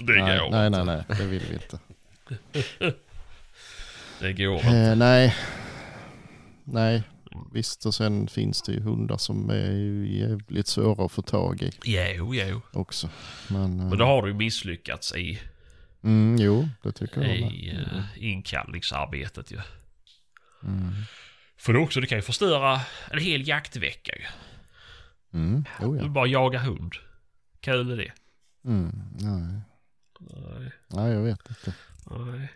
Det 0.00 0.12
nej, 0.24 0.38
går 0.38 0.50
nej, 0.50 0.66
inte. 0.66 0.84
nej, 0.84 1.04
nej, 1.08 1.18
det 1.18 1.24
vill 1.26 1.42
vi 1.50 1.54
inte. 1.54 1.78
Det 4.20 4.32
går 4.32 4.54
inte. 4.54 4.68
Eh, 4.68 4.96
nej. 4.96 5.36
Nej, 6.64 7.02
visst 7.52 7.86
och 7.86 7.94
sen 7.94 8.28
finns 8.28 8.62
det 8.62 8.72
ju 8.72 8.80
hundar 8.80 9.16
som 9.16 9.50
är 9.50 9.72
ju 9.72 10.18
jävligt 10.18 10.66
svåra 10.66 11.04
att 11.04 11.12
få 11.12 11.22
tag 11.22 11.62
i 11.62 11.70
Jo, 11.84 12.34
jo. 12.34 12.60
också. 12.72 13.08
Men, 13.48 13.80
eh, 13.80 13.86
Men 13.88 13.98
då 13.98 14.04
har 14.04 14.22
du 14.22 14.28
ju 14.28 14.34
misslyckats 14.34 15.14
i, 15.14 15.40
mm, 16.04 16.36
jo, 16.38 16.68
det 16.82 16.92
tycker 16.92 17.22
jag 17.22 17.36
i 17.36 17.72
uh, 17.72 18.24
inkallningsarbetet 18.24 19.52
ju. 19.52 19.60
Mm. 20.62 20.92
För 21.56 21.72
det 21.72 21.78
också, 21.78 22.00
det 22.00 22.06
kan 22.06 22.18
ju 22.18 22.22
förstöra 22.22 22.80
en 23.10 23.18
hel 23.18 23.48
jaktvecka 23.48 24.12
ju. 24.16 24.24
Mm, 25.38 25.64
oh, 25.80 25.96
Du 25.96 26.02
ja. 26.04 26.08
bara 26.08 26.26
jaga 26.26 26.58
hund. 26.58 26.92
Kul 27.60 27.90
är 27.90 27.96
det. 27.96 28.12
mm, 28.64 28.92
nej. 29.20 29.60
Nej, 30.20 30.72
nej, 30.88 31.12
jag 31.12 31.22
vet 31.22 31.48
inte. 31.48 31.74
nej. 32.10 32.48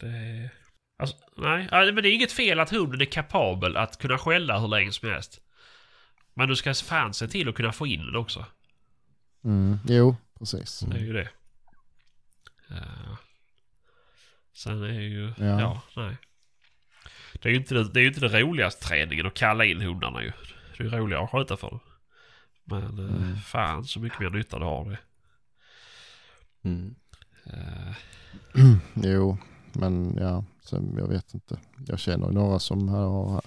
Det... 0.00 0.50
Alltså, 0.98 1.16
nej, 1.36 1.68
men 1.70 1.94
det 1.94 2.08
är 2.08 2.14
inget 2.14 2.32
fel 2.32 2.60
att 2.60 2.70
hunden 2.70 3.00
är 3.00 3.04
kapabel 3.04 3.76
att 3.76 3.98
kunna 3.98 4.18
skälla 4.18 4.58
hur 4.58 4.68
länge 4.68 4.92
som 4.92 5.08
helst. 5.08 5.40
Men 6.34 6.48
du 6.48 6.56
ska 6.56 6.74
fan 6.74 7.14
se 7.14 7.28
till 7.28 7.48
att 7.48 7.54
kunna 7.54 7.72
få 7.72 7.86
in 7.86 8.06
den 8.06 8.16
också. 8.16 8.46
Mm, 9.44 9.78
jo, 9.88 10.16
precis. 10.38 10.80
Det 10.80 10.96
är 10.96 11.00
ju 11.00 11.12
det. 11.12 11.28
Ja. 12.68 13.16
Sen 14.54 14.82
är 14.82 15.00
ju... 15.00 15.32
Ja. 15.36 15.60
Ja. 15.60 15.82
nej. 15.96 16.16
Det 17.32 17.48
är 17.48 17.50
ju 17.50 17.58
inte 17.58 17.74
det, 17.74 17.92
det, 17.92 18.00
är 18.00 18.06
inte 18.06 18.20
det 18.20 18.40
roligaste 18.40 18.88
träningen 18.88 19.26
att 19.26 19.34
kalla 19.34 19.64
in 19.64 19.80
hundarna 19.80 20.22
ju. 20.22 20.32
Det 20.76 20.84
är 20.84 20.84
ju 20.84 20.90
roligare 20.90 21.24
att 21.24 21.30
sköta 21.30 21.56
för 21.56 21.70
dem. 21.70 21.80
Men 22.64 22.98
mm. 22.98 23.36
fan 23.36 23.84
så 23.84 24.00
mycket 24.00 24.20
mer 24.20 24.30
nytta 24.30 24.58
det 24.58 24.64
har 24.64 24.90
det. 24.90 24.98
Mm. 26.68 26.94
Eh, 27.46 27.94
Jo, 28.94 29.38
men 29.72 30.16
ja, 30.16 30.44
sen, 30.62 30.94
jag 30.98 31.08
vet 31.08 31.34
inte. 31.34 31.58
Jag 31.86 31.98
känner 31.98 32.30
några 32.30 32.58
som 32.58 32.88
har 32.88 33.42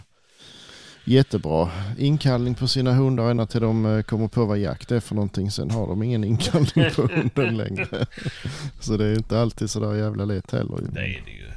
jättebra 1.08 1.72
inkallning 1.97 2.55
på 2.55 2.68
sina 2.68 2.93
hundar 2.93 3.32
ända 3.32 3.45
till 3.45 3.62
de 3.62 3.86
eh, 3.86 4.01
kommer 4.01 4.28
på 4.28 4.45
vad 4.45 4.58
jakt 4.58 4.91
är 4.91 4.99
för 4.99 5.16
någonting. 5.16 5.51
Sen 5.51 5.72
har 5.72 5.88
de 5.88 6.03
ingen 6.03 6.24
inkallning 6.24 6.91
på 6.95 7.01
hunden 7.14 7.58
längre. 7.58 8.05
Så 8.80 8.97
det 8.97 9.05
är 9.05 9.14
inte 9.18 9.39
alltid 9.39 9.70
sådär 9.70 9.95
jävla 9.95 10.26
lätt 10.26 10.51
heller. 10.51 10.78
det 10.82 10.99
är 10.99 11.22
det 11.26 11.32
ju. 11.32 11.51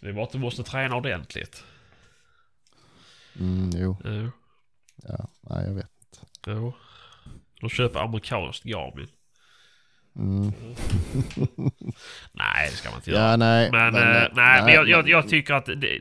Det 0.00 0.08
är 0.08 0.12
bara 0.12 0.24
att 0.24 0.32
du 0.32 0.38
måste 0.38 0.62
träna 0.62 0.96
ordentligt. 0.96 1.64
Mm, 3.40 3.70
jo, 3.74 3.96
Jo. 4.04 4.30
ja, 5.08 5.28
nej 5.40 5.64
jag 5.66 5.74
vet. 5.74 5.86
Jo. 6.46 6.74
De 7.60 7.70
köper 7.70 8.00
amerikanskt 8.00 8.64
Garmin. 8.64 9.08
Mm. 10.16 10.52
Nej, 12.32 12.70
det 12.70 12.76
ska 12.76 12.90
man 12.90 12.98
inte 12.98 13.10
göra. 13.10 13.30
Ja, 13.30 13.36
nej. 13.36 13.70
Men, 13.70 13.92
men, 13.92 14.02
eh, 14.02 14.22
eh, 14.22 14.28
nej, 14.34 14.62
men 14.64 14.74
jag, 14.74 14.88
jag, 14.88 15.08
jag 15.08 15.28
tycker 15.28 15.54
att 15.54 15.66
det... 15.66 16.00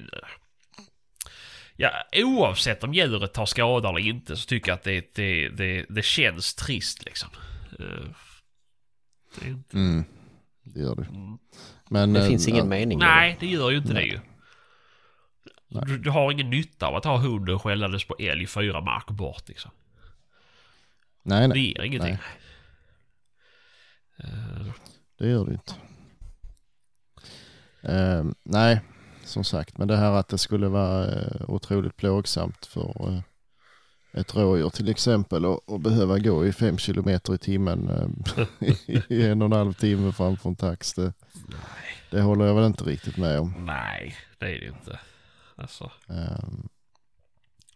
Ja, 1.82 1.92
oavsett 2.24 2.84
om 2.84 2.94
djuret 2.94 3.34
tar 3.34 3.46
skada 3.46 3.90
eller 3.90 4.00
inte 4.00 4.36
så 4.38 4.46
tycker 4.48 4.72
jag 4.72 4.76
att 4.76 4.84
det, 4.84 5.16
det, 5.16 5.50
det, 5.50 5.86
det 5.90 6.02
känns 6.06 6.56
trist 6.56 7.06
liksom. 7.06 7.30
Eh, 7.80 7.86
Det 9.40 9.46
är 9.46 9.50
inte, 9.50 9.78
Mm, 9.78 10.04
det 10.64 10.80
gör 10.80 10.96
det. 10.96 11.02
mm. 11.06 11.38
Men, 11.90 12.14
Det 12.14 12.20
eh, 12.22 12.28
finns 12.28 12.48
ingen 12.48 12.60
ja, 12.60 12.70
mening 12.70 13.00
Nej, 13.00 13.38
det 13.40 13.48
gör 13.48 13.70
ju 13.72 13.78
inte 13.78 13.94
det 13.94 14.04
ju. 14.04 14.20
Du, 15.68 15.98
du 15.98 16.10
har 16.10 16.32
ingen 16.32 16.50
nytta 16.50 16.88
av 16.88 16.96
att 16.96 17.06
ha 17.06 17.18
hunden 17.18 17.60
skällandes 17.60 18.04
på 18.06 18.16
älg 18.20 18.48
fyra 18.48 18.82
marker 18.82 19.14
bort 19.14 19.50
liksom. 19.50 19.72
Nej, 21.24 21.42
Det 21.42 21.48
nej. 21.48 21.68
ger 21.68 21.82
ingenting. 21.84 22.18
Nej. 24.18 24.74
Det 25.18 25.28
gör 25.30 25.46
det 25.46 25.52
inte. 25.54 25.74
Eh, 27.82 28.24
nej, 28.44 28.82
som 29.24 29.44
sagt. 29.44 29.78
Men 29.78 29.88
det 29.88 29.98
här 29.98 30.12
att 30.12 30.28
det 30.28 30.38
skulle 30.38 30.68
vara 30.68 31.08
eh, 31.08 31.50
otroligt 31.50 31.98
plågsamt 31.98 32.66
för 32.66 33.10
eh, 33.10 33.20
ett 34.14 34.36
rådjur 34.36 34.70
till 34.70 34.90
exempel 34.90 35.46
och, 35.46 35.70
och 35.70 35.80
behöva 35.80 36.20
gå 36.20 36.46
i 36.46 36.54
fem 36.54 36.78
kilometer 36.78 37.34
i 37.34 37.38
timmen 37.38 37.90
eh, 37.90 38.74
i 39.10 39.28
en 39.28 39.42
och 39.42 39.46
en 39.46 39.52
halv 39.52 39.74
timme 39.74 40.12
framför 40.12 40.50
en 40.50 40.56
tax. 40.56 40.94
Det, 40.94 41.14
det 42.12 42.22
håller 42.22 42.46
jag 42.46 42.56
väl 42.56 42.66
inte 42.66 42.84
riktigt 42.84 43.18
med 43.18 43.40
om. 43.40 43.54
nej, 43.66 44.16
det 44.38 44.46
är 44.46 44.60
det 44.60 44.68
inte. 44.68 45.00
Alltså, 45.56 45.92
Eh, 46.10 46.50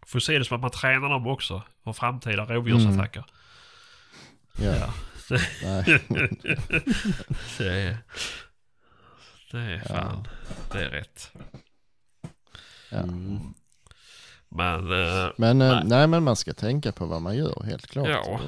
får 0.06 0.20
se 0.20 0.38
det 0.38 0.46
som 0.46 0.56
att 0.56 0.62
man 0.62 0.72
tränar 0.72 1.10
dem 1.10 1.28
också 1.28 1.64
för 1.84 1.94
framtida 1.94 2.46
rovdjursattacker. 2.46 3.26
ja, 4.58 4.76
Ja. 4.76 4.94
nej. 5.64 6.02
Det 7.58 7.82
är... 7.82 7.98
Det 9.52 9.58
är 9.60 9.80
fan. 9.80 10.28
Det 10.72 10.86
är 10.86 10.90
rätt. 10.90 11.32
Ja. 12.92 12.98
Mm. 12.98 13.40
Men... 14.50 14.92
eh, 14.92 15.30
Men, 15.38 15.62
eh, 15.62 15.68
Nej. 15.72 15.84
nej. 15.86 16.08
men 16.08 16.24
man 16.24 16.36
ska 16.36 16.54
tänka 16.54 16.92
på 16.92 17.06
vad 17.06 17.22
man 17.22 17.36
gör 17.38 17.64
helt 17.64 17.88
klart. 17.88 18.08
Ja. 18.10 18.40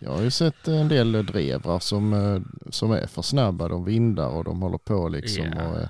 Jag 0.00 0.10
har 0.10 0.22
ju 0.22 0.30
sett 0.30 0.68
en 0.68 0.88
del 0.88 1.26
drevrar 1.26 1.78
som, 1.78 2.12
eh, 2.12 2.40
som 2.70 2.90
är 2.92 3.06
för 3.06 3.22
snabba. 3.22 3.68
De 3.68 3.84
vindar 3.84 4.28
och 4.28 4.44
de 4.44 4.62
håller 4.62 4.78
på 4.78 5.08
liksom. 5.08 5.44
Ja. 5.44 5.68
Och, 5.68 5.76
eh, 5.76 5.88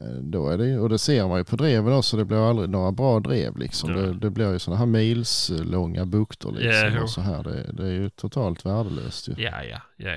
eh, 0.00 0.14
då 0.20 0.48
är 0.48 0.58
det, 0.58 0.78
och 0.78 0.88
det 0.88 0.98
ser 0.98 1.28
man 1.28 1.38
ju 1.38 1.44
på 1.44 1.56
dreven 1.56 1.92
också. 1.92 2.16
Det 2.16 2.24
blir 2.24 2.50
aldrig 2.50 2.68
några 2.70 2.92
bra 2.92 3.20
drev 3.20 3.56
liksom. 3.56 3.90
Ja. 3.90 3.96
Det, 3.96 4.12
det 4.12 4.30
blir 4.30 4.52
ju 4.52 4.58
sådana 4.58 4.78
här 4.78 4.86
mils 4.86 5.50
långa 5.54 6.06
bukter 6.06 6.52
liksom. 6.52 6.94
Ja, 6.94 7.02
och 7.02 7.10
så 7.10 7.20
här. 7.20 7.42
Det, 7.42 7.72
det 7.72 7.86
är 7.86 7.92
ju 7.92 8.10
totalt 8.10 8.66
värdelöst 8.66 9.28
ju. 9.28 9.34
ja, 9.36 9.64
ja, 9.64 9.80
ja. 9.96 10.16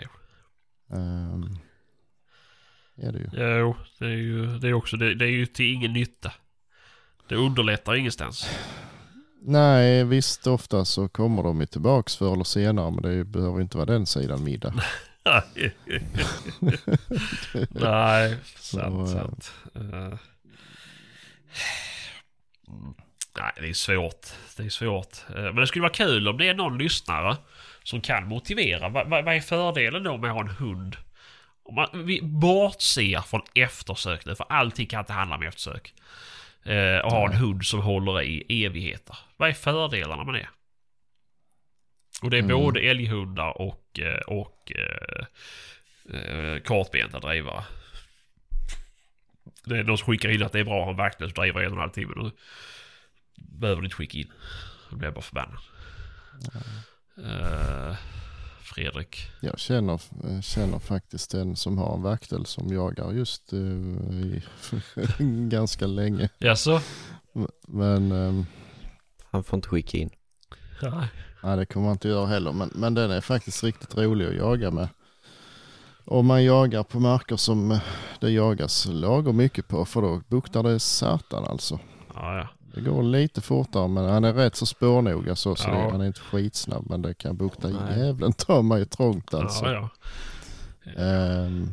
Är 2.97 3.11
det 3.11 3.19
ju. 3.19 3.29
Jo, 3.33 3.75
det 3.99 4.05
är 4.05 4.09
ju 4.09 4.57
det 4.59 4.67
är 4.67 4.73
också, 4.73 4.97
det, 4.97 5.15
det 5.15 5.25
är 5.25 5.29
ju 5.29 5.45
till 5.45 5.73
ingen 5.73 5.93
nytta. 5.93 6.31
Det 7.29 7.35
underlättar 7.35 7.95
ingenstans. 7.95 8.49
Nej, 9.41 10.03
visst 10.03 10.47
ofta 10.47 10.85
så 10.85 11.07
kommer 11.07 11.43
de 11.43 11.59
ju 11.59 11.65
tillbaks 11.65 12.15
förr 12.15 12.33
eller 12.33 12.43
senare. 12.43 12.91
Men 12.91 13.01
det 13.01 13.23
behöver 13.23 13.61
inte 13.61 13.77
vara 13.77 13.85
den 13.85 14.05
sidan 14.05 14.43
middag. 14.43 14.73
Nej, 17.69 18.37
sant, 18.55 19.09
Så, 19.09 19.17
sant. 19.17 19.53
Mm. 19.75 20.17
Nej, 23.39 23.51
det 23.61 23.69
är 23.69 23.73
svårt. 23.73 24.27
Det 24.57 24.63
är 24.63 24.69
svårt. 24.69 25.17
Eh, 25.35 25.43
Men 25.43 25.55
det 25.55 25.67
skulle 25.67 25.81
vara 25.81 25.93
kul 25.93 26.27
om 26.27 26.37
det 26.37 26.49
är 26.49 26.53
någon 26.53 26.77
lyssnare 26.77 27.37
som 27.83 28.01
kan 28.01 28.27
motivera. 28.27 28.89
Vad, 28.89 29.09
vad, 29.09 29.25
vad 29.25 29.35
är 29.35 29.39
fördelen 29.39 30.03
då 30.03 30.17
med 30.17 30.29
att 30.29 30.35
ha 30.35 30.41
en 30.41 30.55
hund? 30.55 30.95
Om 31.65 31.75
man, 31.75 32.05
vi 32.05 32.21
bortser 32.21 33.21
från 33.21 33.41
eftersök 33.55 34.25
nu, 34.25 34.35
för 34.35 34.45
allting 34.49 34.87
kan 34.87 34.99
inte 34.99 35.13
handla 35.13 35.35
om 35.35 35.43
eftersök. 35.43 35.93
Eh, 36.63 36.97
och 36.97 37.11
ha 37.11 37.29
en 37.31 37.37
hund 37.37 37.65
som 37.65 37.81
håller 37.81 38.21
i 38.21 38.65
evigheter. 38.65 39.17
Vad 39.37 39.49
är 39.49 39.53
fördelarna 39.53 40.23
med 40.23 40.33
det? 40.33 40.49
Och 42.21 42.29
det 42.29 42.37
är 42.37 42.43
Mm. 42.43 42.57
både 42.57 42.79
älghundar 42.79 43.61
och, 43.61 43.99
eh, 43.99 44.19
och 44.19 44.71
eh, 44.75 45.25
eh, 46.19 46.59
kartbenta 46.61 47.19
drivare. 47.19 47.63
Det 49.65 49.77
är 49.77 49.83
någon 49.83 49.97
som 49.97 50.07
skickar 50.07 50.29
in 50.29 50.43
att 50.43 50.51
det 50.51 50.59
är 50.59 50.63
bra 50.63 50.77
att 50.79 50.83
ha 50.83 50.91
en 50.91 50.97
vaktlös 50.97 51.33
drivare 51.33 51.65
en 51.65 51.71
och 51.71 51.75
en 51.77 51.81
halv 51.81 51.91
timme. 51.91 52.13
Då 52.15 52.31
behöver 53.35 53.81
du 53.81 53.85
inte 53.85 53.95
skicka 53.95 54.17
in. 54.17 54.31
Då 54.89 54.95
blir 54.95 55.07
jag 55.07 55.13
bara 55.13 55.21
förbannad. 55.21 55.59
Fredrik. 58.65 59.27
Jag 59.41 59.59
känner, 59.59 59.93
eh, 59.93 60.41
känner 60.41 60.79
faktiskt 60.79 61.33
en 61.33 61.55
som 61.55 61.77
har 61.77 61.95
en 61.95 62.01
vaktel 62.01 62.45
som 62.45 62.73
jagar 62.73 63.11
just 63.11 63.53
eh, 63.53 63.59
i, 63.59 64.43
ganska 65.49 65.87
länge. 65.87 66.29
Jaså? 66.37 66.81
Men 67.67 68.11
ehm, 68.11 68.45
Han 69.31 69.43
får 69.43 69.57
inte 69.57 69.69
skicka 69.69 69.97
in. 69.97 70.09
Nej. 70.81 71.07
nej, 71.43 71.57
det 71.57 71.65
kommer 71.65 71.85
man 71.85 71.93
inte 71.93 72.07
göra 72.07 72.25
heller. 72.25 72.51
Men, 72.51 72.71
men 72.75 72.93
den 72.93 73.11
är 73.11 73.21
faktiskt 73.21 73.63
riktigt 73.63 73.97
rolig 73.97 74.27
att 74.27 74.35
jaga 74.35 74.71
med. 74.71 74.87
Om 76.05 76.25
man 76.25 76.43
jagar 76.43 76.83
på 76.83 76.99
marker 76.99 77.35
som 77.35 77.71
eh, 77.71 77.81
det 78.19 78.29
jagas 78.29 78.85
lagom 78.85 79.37
mycket 79.37 79.67
på 79.67 79.85
för 79.85 80.01
då 80.01 80.21
buktar 80.27 80.63
det 80.63 80.79
satan 80.79 81.45
alltså. 81.45 81.79
Ja, 82.13 82.37
ja. 82.37 82.47
Det 82.75 82.81
går 82.81 83.03
lite 83.03 83.41
fortare 83.41 83.87
men 83.87 84.05
han 84.05 84.23
är 84.23 84.33
rätt 84.33 84.55
så 84.55 84.65
spårnoga 84.65 85.35
så, 85.35 85.55
så 85.55 85.69
Ja. 85.69 85.73
det, 85.75 85.91
han 85.91 86.01
är 86.01 86.05
inte 86.07 86.19
skitsnabb 86.19 86.89
men 86.89 87.01
det 87.01 87.13
kan 87.13 87.37
bukta 87.37 87.67
Nej. 87.67 87.99
jävlen 87.99 88.33
ta 88.33 88.61
mig 88.61 88.85
trångt 88.85 89.33
alltså. 89.33 89.65
Ja, 89.65 89.89
ja. 90.83 90.91
Ehm, 91.01 91.67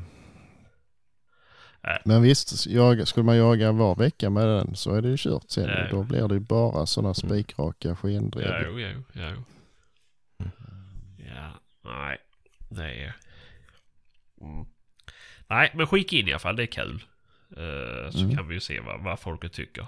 Nej. 1.84 2.02
men 2.04 2.22
visst, 2.22 2.66
jag, 2.66 3.08
skulle 3.08 3.24
man 3.24 3.36
jaga 3.36 3.72
var 3.72 3.94
vecka 3.94 4.30
med 4.30 4.46
den 4.46 4.76
så 4.76 4.94
är 4.94 5.02
det 5.02 5.08
ju 5.08 5.16
kört 5.18 5.50
sen. 5.50 5.68
Ja. 5.68 5.88
Då 5.90 6.02
blir 6.02 6.28
det 6.28 6.34
ju 6.34 6.40
bara 6.40 6.86
sådana 6.86 7.14
spikraka 7.14 7.96
skendrev. 7.96 8.46
Ja, 8.46 8.60
jo, 8.66 8.78
jo, 8.80 9.02
jo. 9.12 9.42
Ja, 11.18 11.52
nej. 11.84 12.18
Det 12.68 12.84
är... 13.04 13.16
Mm. 14.40 14.66
Nej, 15.48 15.70
men 15.74 15.86
skicka 15.86 16.16
in 16.16 16.28
i 16.28 16.32
alla 16.32 16.38
fall. 16.38 16.56
Det 16.56 16.62
är 16.62 16.66
kul. 16.66 17.04
Eh, 17.56 18.10
så 18.10 18.18
Mm. 18.18 18.36
kan 18.36 18.48
vi 18.48 18.54
ju 18.54 18.60
se 18.60 18.80
vad, 18.80 19.04
vad 19.04 19.20
folket 19.20 19.52
tycker. 19.52 19.86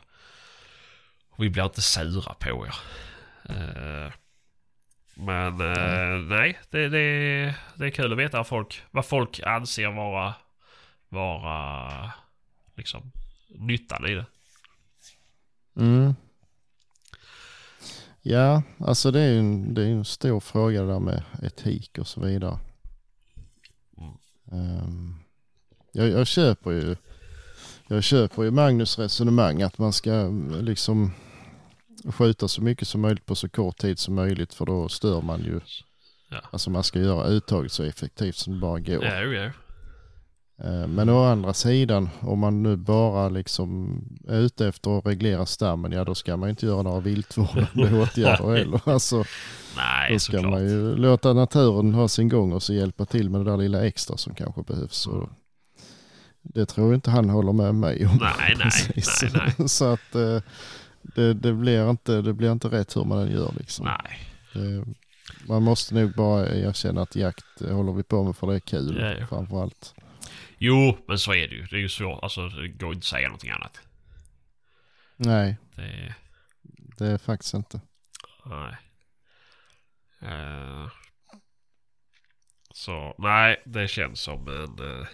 Och 1.37 1.45
vi 1.45 1.51
blir 1.51 1.64
inte 1.64 1.82
sura 1.82 2.35
på 2.35 2.66
er. 2.66 2.74
Eh, 3.49 4.12
men 5.14 5.61
eh, 5.61 6.20
nej, 6.20 6.59
det, 6.70 6.89
det, 6.89 7.55
det 7.74 7.87
är 7.87 7.91
kul 7.91 8.12
att 8.12 8.18
veta 8.18 8.45
folk, 8.45 8.82
vad 8.91 9.07
folk 9.07 9.41
anser 9.41 9.97
vara, 9.97 10.35
vara 11.09 12.12
liksom 12.74 13.12
nyttan 13.49 14.07
i 14.07 14.14
det. 14.14 14.26
Mm. 15.76 16.14
Ja, 18.22 18.62
alltså 18.78 19.11
det 19.11 19.20
är 19.20 19.32
ju 19.32 19.39
en, 19.39 19.74
det 19.74 19.82
är 19.82 19.87
en 19.87 20.05
stor 20.05 20.41
fråga 20.41 20.82
det 20.82 20.93
där 20.93 21.01
med 21.01 21.22
etik 21.43 21.99
och 21.99 22.07
så 22.07 22.20
vidare. 22.20 22.59
Mm. 23.99 24.12
Ehm, 24.53 25.14
jag, 25.93 26.09
jag 26.09 26.26
köper 26.26 26.70
ju 26.70 26.97
jag 27.89 28.05
köper 28.05 28.43
ju 28.43 28.51
Magnus 28.51 28.99
resonemang 28.99 29.62
att 29.62 29.78
man 29.78 29.93
ska 29.93 30.30
liksom 30.61 31.12
skjuta 32.12 32.48
så 32.48 32.62
mycket 32.62 32.88
som 32.88 33.00
möjligt 33.00 33.26
på 33.26 33.34
så 33.34 33.48
kort 33.48 33.76
tid 33.76 33.98
som 33.98 34.14
möjligt 34.14 34.55
för 34.55 34.66
då 34.66 34.88
stör 34.88 35.22
man 35.22 35.40
ju. 35.40 35.61
Ja. 36.30 36.36
Alltså 36.50 36.70
man 36.70 36.84
ska 36.84 36.98
göra 36.98 37.26
uttaget 37.26 37.72
så 37.72 37.82
effektivt 37.82 38.36
som 38.36 38.52
det 38.55 38.61
bara 38.61 38.78
går. 38.80 39.05
Ja, 39.05 39.20
jo. 39.22 39.50
Eh, 40.64 40.86
Men 40.86 41.09
å 41.09 41.24
andra 41.24 41.55
sidan, 41.55 42.09
om 42.20 42.38
man 42.38 42.62
nu 42.62 42.76
bara 42.76 43.28
liksom 43.28 44.00
är 44.28 44.38
ute 44.38 44.66
efter 44.68 44.98
att 44.98 45.07
reglera 45.07 45.46
stammen, 45.46 45.92
ja 45.92 46.05
då 46.05 46.14
ska 46.14 46.36
man 46.36 46.46
ju 46.48 46.50
inte 46.50 46.66
göra 46.66 46.82
några 46.82 47.00
viltvårdande 47.00 48.00
åtgärder 48.02 48.57
heller. 48.57 48.80
Alltså, 48.84 49.24
Nej, 49.76 50.12
då 50.12 50.18
ska 50.18 50.32
såklart. 50.32 50.50
man 50.52 50.64
ju 50.68 50.96
låta 50.96 51.32
naturen 51.32 51.94
ha 51.94 52.09
sin 52.09 52.28
gång 52.28 52.52
och 52.52 52.62
så 52.62 52.74
hjälpa 52.74 53.05
till 53.07 53.30
med 53.30 53.40
det 53.40 53.50
där 53.50 53.57
lilla 53.57 53.86
extra 53.86 54.16
som 54.16 54.34
kanske 54.34 54.62
behövs. 54.62 55.07
Och 55.07 55.28
det 56.42 56.66
tror 56.66 56.86
jag 56.86 56.94
inte 56.96 57.11
han 57.11 57.30
håller 57.30 57.52
med 57.52 57.74
mig 57.74 58.07
om. 58.07 58.18
Nej, 58.20 58.57
nej, 58.59 58.70
nej, 59.32 59.55
nej. 59.59 59.68
Så 59.68 59.84
att 59.92 60.14
eh, 60.14 60.40
det, 61.14 61.34
det, 61.34 61.52
blir 61.52 61.90
inte, 61.90 62.20
det 62.22 62.32
blir 62.32 62.52
inte 62.52 62.68
rätt 62.68 62.96
hur 62.96 63.05
man 63.05 63.18
än 63.18 63.32
gör 63.32 63.52
liksom. 63.59 63.86
Nej. 63.86 64.20
Det, 64.52 64.84
man 65.48 65.62
måste 65.62 65.94
nog 65.94 66.14
bara 66.14 66.48
erkänna 66.48 67.02
att 67.02 67.16
jakt 67.16 67.61
håller 67.61 67.92
vi 67.92 68.02
på 68.02 68.24
med 68.24 68.36
för 68.36 68.46
det 68.46 68.55
är 68.55 68.61
kul 68.61 68.96
Ja, 69.00 69.14
ja. 69.20 69.26
framförallt. 69.26 69.94
Jo, 70.59 70.98
men 71.09 71.18
så 71.18 71.34
är 71.34 71.48
det 71.48 71.55
ju. 71.55 71.66
Det 71.66 71.76
är 71.76 71.80
ju 71.80 71.88
svårt. 71.88 72.22
Alltså, 72.22 72.48
det 72.48 72.68
går 72.68 72.88
inte 72.88 72.98
att 72.98 73.05
säga 73.05 73.28
någonting 73.28 73.50
annat. 73.50 73.80
Nej, 75.16 75.57
Det, 75.76 76.14
det 76.98 77.07
är 77.07 77.18
faktiskt 77.18 77.55
inte. 77.55 77.80
nej. 78.44 78.76
Eh, 80.22 80.88
så, 82.74 83.14
nej, 83.18 83.62
det 83.66 83.88
känns 83.88 84.20
som 84.20 84.48
en, 84.48 84.98
eh, 85.00 85.07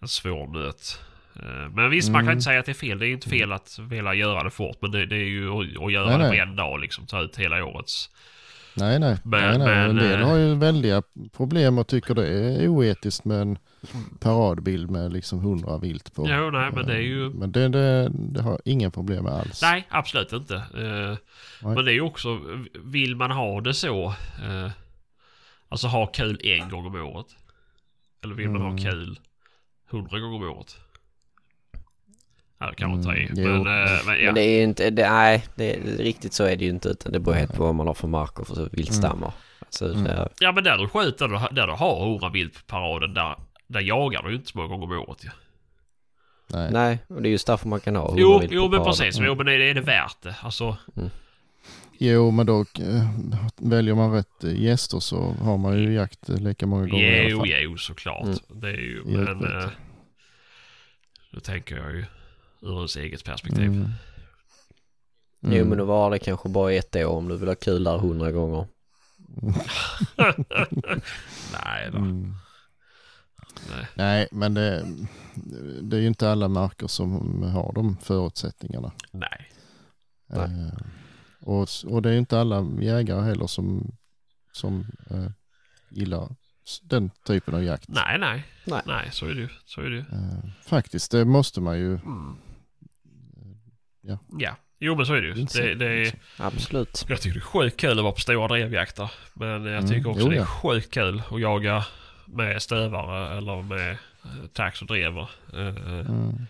en 0.00 0.08
svår 0.08 0.46
nöt. 0.46 0.98
Eh, 1.36 1.70
men 1.74 1.90
visst, 1.90 2.10
man 2.10 2.20
kan 2.20 2.24
Mm. 2.24 2.32
inte 2.32 2.42
säga 2.44 2.60
att 2.60 2.66
det 2.66 2.72
är 2.72 2.74
fel. 2.74 2.98
Det 2.98 3.06
är 3.08 3.10
inte 3.10 3.28
fel 3.28 3.52
att 3.52 3.78
vilja 3.78 4.14
göra 4.14 4.42
det 4.42 4.50
fort. 4.50 4.76
Men 4.80 4.90
det, 4.90 5.06
det 5.06 5.16
är 5.16 5.28
ju 5.28 5.50
att, 5.50 5.92
göra 5.92 6.06
Nej, 6.06 6.18
det 6.18 6.28
på 6.28 6.34
en 6.34 6.56
dag 6.56 6.80
liksom. 6.80 7.06
Ta 7.06 7.20
ut 7.20 7.36
hela 7.36 7.64
årets. 7.64 8.10
Nej, 8.76 8.98
nej. 8.98 9.16
Men- 9.24 9.40
nej, 9.40 9.58
nej. 9.58 9.66
men, 9.68 9.90
en 9.90 9.96
del 9.96 10.20
eh, 10.20 10.28
har 10.28 10.36
ju 10.36 10.54
väldiga 10.54 11.02
problem 11.36 11.78
och 11.78 11.86
tycker 11.86 12.14
det 12.14 12.28
är 12.28 12.68
oetiskt 12.68 13.24
med 13.24 13.40
en 13.40 13.58
paradbild 14.20 14.90
med 14.90 15.12
liksom 15.12 15.38
hundra 15.38 15.78
vilt 15.78 16.14
på. 16.14 16.26
Jo, 16.30 16.50
nej, 16.50 16.70
men 16.74 16.86
det 16.86 16.94
är 16.94 17.00
ju... 17.00 17.30
Men 17.30 17.52
det, 17.52 17.68
det, 17.68 18.08
det 18.12 18.42
har 18.42 18.60
ingen 18.64 18.90
problem 18.90 19.24
med 19.24 19.32
alls. 19.32 19.62
Nej, 19.62 19.86
absolut 19.90 20.32
inte. 20.32 20.54
Eh, 20.56 21.16
Nej. 21.62 21.74
Men 21.74 21.84
det 21.84 21.90
är 21.90 21.94
ju 21.94 22.00
också, 22.00 22.40
vill 22.84 23.16
man 23.16 23.30
ha 23.30 23.60
det 23.60 23.74
så, 23.74 24.06
eh, 24.44 24.70
alltså 25.68 25.86
ha 25.86 26.06
kul 26.06 26.40
en 26.44 26.68
gång 26.68 26.86
om 26.86 26.94
året? 26.94 27.26
Eller 28.24 28.34
vill 28.34 28.50
man 28.50 28.60
ha 28.62 28.68
Mm. 28.70 28.82
kul 28.82 29.18
hundra 29.90 30.18
gånger 30.18 30.36
om 30.48 30.56
året? 30.56 30.76
Ja, 32.64 32.70
det 32.70 32.76
kan 32.76 32.90
man 32.90 33.02
ta 33.02 33.14
i. 33.14 33.26
Mm, 33.28 33.42
men, 33.62 33.84
eh, 33.84 33.90
men 34.06 34.18
ja. 34.18 34.24
Men 34.24 34.34
det 34.34 34.40
är 34.40 34.56
ju 34.58 34.62
inte, 34.62 34.90
det, 34.90 35.10
nej, 35.10 35.44
det, 35.54 35.72
riktigt 35.98 36.32
så 36.32 36.44
är 36.44 36.56
det 36.56 36.64
ju 36.64 36.70
inte 36.70 36.88
utan 36.88 37.12
det 37.12 37.20
beror 37.20 37.34
helt 37.34 37.54
på 37.54 37.64
vad 37.64 37.74
man 37.74 37.86
har 37.86 37.94
för 37.94 38.08
mark 38.08 38.38
och 38.38 38.46
för 38.46 38.68
viltstammar. 38.72 39.32
Alltså, 39.60 39.84
Mm. 39.92 40.04
det, 40.04 40.28
ja 40.40 40.52
men 40.52 40.64
där 40.64 40.78
du 40.78 40.88
skjuter, 40.88 41.28
där 41.28 41.48
du- 41.48 41.54
där 41.54 41.66
du 41.66 41.72
har 41.72 42.06
100 42.10 42.28
vilt 42.28 42.54
på 42.54 42.60
paraden, 42.66 43.14
där, 43.14 43.36
där 43.66 43.80
jagar 43.80 44.22
du 44.22 44.28
ju 44.30 44.36
inte 44.36 44.48
så 44.50 44.58
många 44.58 44.68
gånger 44.76 44.96
om 44.98 45.08
året 45.08 45.24
ju. 45.24 45.28
Nej. 46.46 46.70
nej, 46.72 46.98
och 47.08 47.22
det 47.22 47.28
är 47.28 47.30
just 47.30 47.46
därför 47.46 47.68
man 47.68 47.80
kan 47.80 47.96
ha 47.96 48.14
Jo, 48.16 48.42
jo 48.50 48.68
men 48.68 48.84
precis. 48.84 49.18
Jo 49.20 49.34
men 49.34 49.48
är 49.48 49.58
det, 49.58 49.70
är 49.70 49.74
det 49.74 49.80
värt 49.80 50.22
det? 50.22 50.36
Alltså, 50.42 50.76
Jo, 51.98 52.30
men 52.30 52.46
då 52.46 52.60
eh, 52.60 53.08
väljer 53.56 53.94
man 53.94 54.12
rätt 54.12 54.44
eh, 54.44 54.60
gäster 54.62 55.00
så 55.00 55.16
har 55.42 55.58
man 55.58 55.78
ju 55.78 55.92
jakt 55.94 56.28
lika 56.28 56.66
många 56.66 56.86
gånger 56.86 57.04
i 57.04 57.20
alla 57.20 57.28
jo, 57.28 57.38
fall. 57.38 57.48
jo 57.48 57.76
såklart. 57.76 58.22
Mm. 58.24 58.36
Det 58.48 58.68
är 58.68 58.72
ju, 58.76 59.02
men... 59.04 59.40
jag. 59.42 59.70
då 61.30 61.40
tänker 61.40 61.76
jag 61.76 61.92
ju 61.92 62.04
ur 62.64 62.76
ens 62.76 62.96
eget 62.96 63.24
perspektiv. 63.24 63.64
Mm. 63.64 63.90
Jo 65.42 65.64
men 65.64 65.78
då 65.78 65.84
var 65.84 66.10
det 66.10 66.18
kanske 66.18 66.48
bara 66.48 66.72
ett 66.72 66.96
år 66.96 67.06
om 67.06 67.28
du 67.28 67.36
vill 67.36 67.48
ha 67.48 67.54
kul 67.54 67.84
där 67.84 67.98
hundra 67.98 68.32
gånger. 68.32 68.66
Nej 71.52 71.90
då. 71.92 71.98
Mm. 71.98 72.34
Nej. 73.70 73.86
Nej, 73.94 74.28
men 74.32 74.54
det, 74.54 74.86
det 75.82 75.96
är 75.96 76.00
ju 76.00 76.06
inte 76.06 76.30
alla 76.30 76.48
marker 76.48 76.86
som 76.86 77.42
har 77.42 77.72
de 77.72 77.96
förutsättningarna. 77.96 78.92
Nej. 79.10 79.50
Nej. 80.26 80.44
Eh, 80.44 80.78
och, 81.40 81.68
och 81.86 82.02
det 82.02 82.10
är 82.10 82.18
inte 82.18 82.40
alla 82.40 82.66
jägare 82.80 83.22
heller 83.22 83.46
som, 83.46 83.96
som 84.52 84.86
eh, 85.10 85.26
gillar 85.88 86.36
den 86.82 87.10
typen 87.26 87.54
av 87.54 87.64
jakt. 87.64 87.88
Nej, 87.88 88.18
nej. 88.18 88.44
Nej. 88.64 88.82
Nej, 88.86 89.08
så 89.12 89.26
är 89.26 89.34
det 89.34 89.40
ju. 89.40 89.48
Så 89.64 89.80
är 89.80 89.90
det 89.90 89.96
ju. 89.96 90.00
Eh, 90.00 90.50
faktiskt, 90.62 91.10
det 91.10 91.24
måste 91.24 91.60
man 91.60 91.78
ju. 91.78 91.94
Mm. 91.94 92.36
Ja. 94.06 94.18
Ja. 94.38 94.56
Jo 94.78 94.96
men 94.96 95.06
så 95.06 95.14
är 95.14 95.22
det 95.22 95.26
ju. 95.28 95.34
Det, 95.34 95.74
det 95.74 95.86
är, 95.86 96.14
Absolut. 96.36 97.04
jag 97.08 97.20
tycker 97.20 97.34
det 97.34 97.40
är 97.40 97.44
sjukt 97.44 97.76
kul 97.80 97.98
att 97.98 98.02
vara 98.04 98.12
på 98.12 98.20
stora 98.20 98.48
drevjakter. 98.48 99.10
Men 99.34 99.48
jag 99.48 99.66
Mm, 99.78 99.86
tycker 99.88 100.10
också 100.10 100.22
jo, 100.22 100.28
det 100.28 100.34
är 100.36 100.40
ja. 100.40 100.46
sjukt 100.46 100.90
kul 100.94 101.22
att 101.30 101.40
jaga 101.40 101.84
med 102.26 102.62
stövare 102.62 103.36
eller 103.38 103.62
med 103.62 103.90
eh, 103.90 103.96
tax 104.52 104.80
och 104.80 104.86
drever. 104.86 105.30
Eh, 105.52 105.66
Mm. 105.68 106.46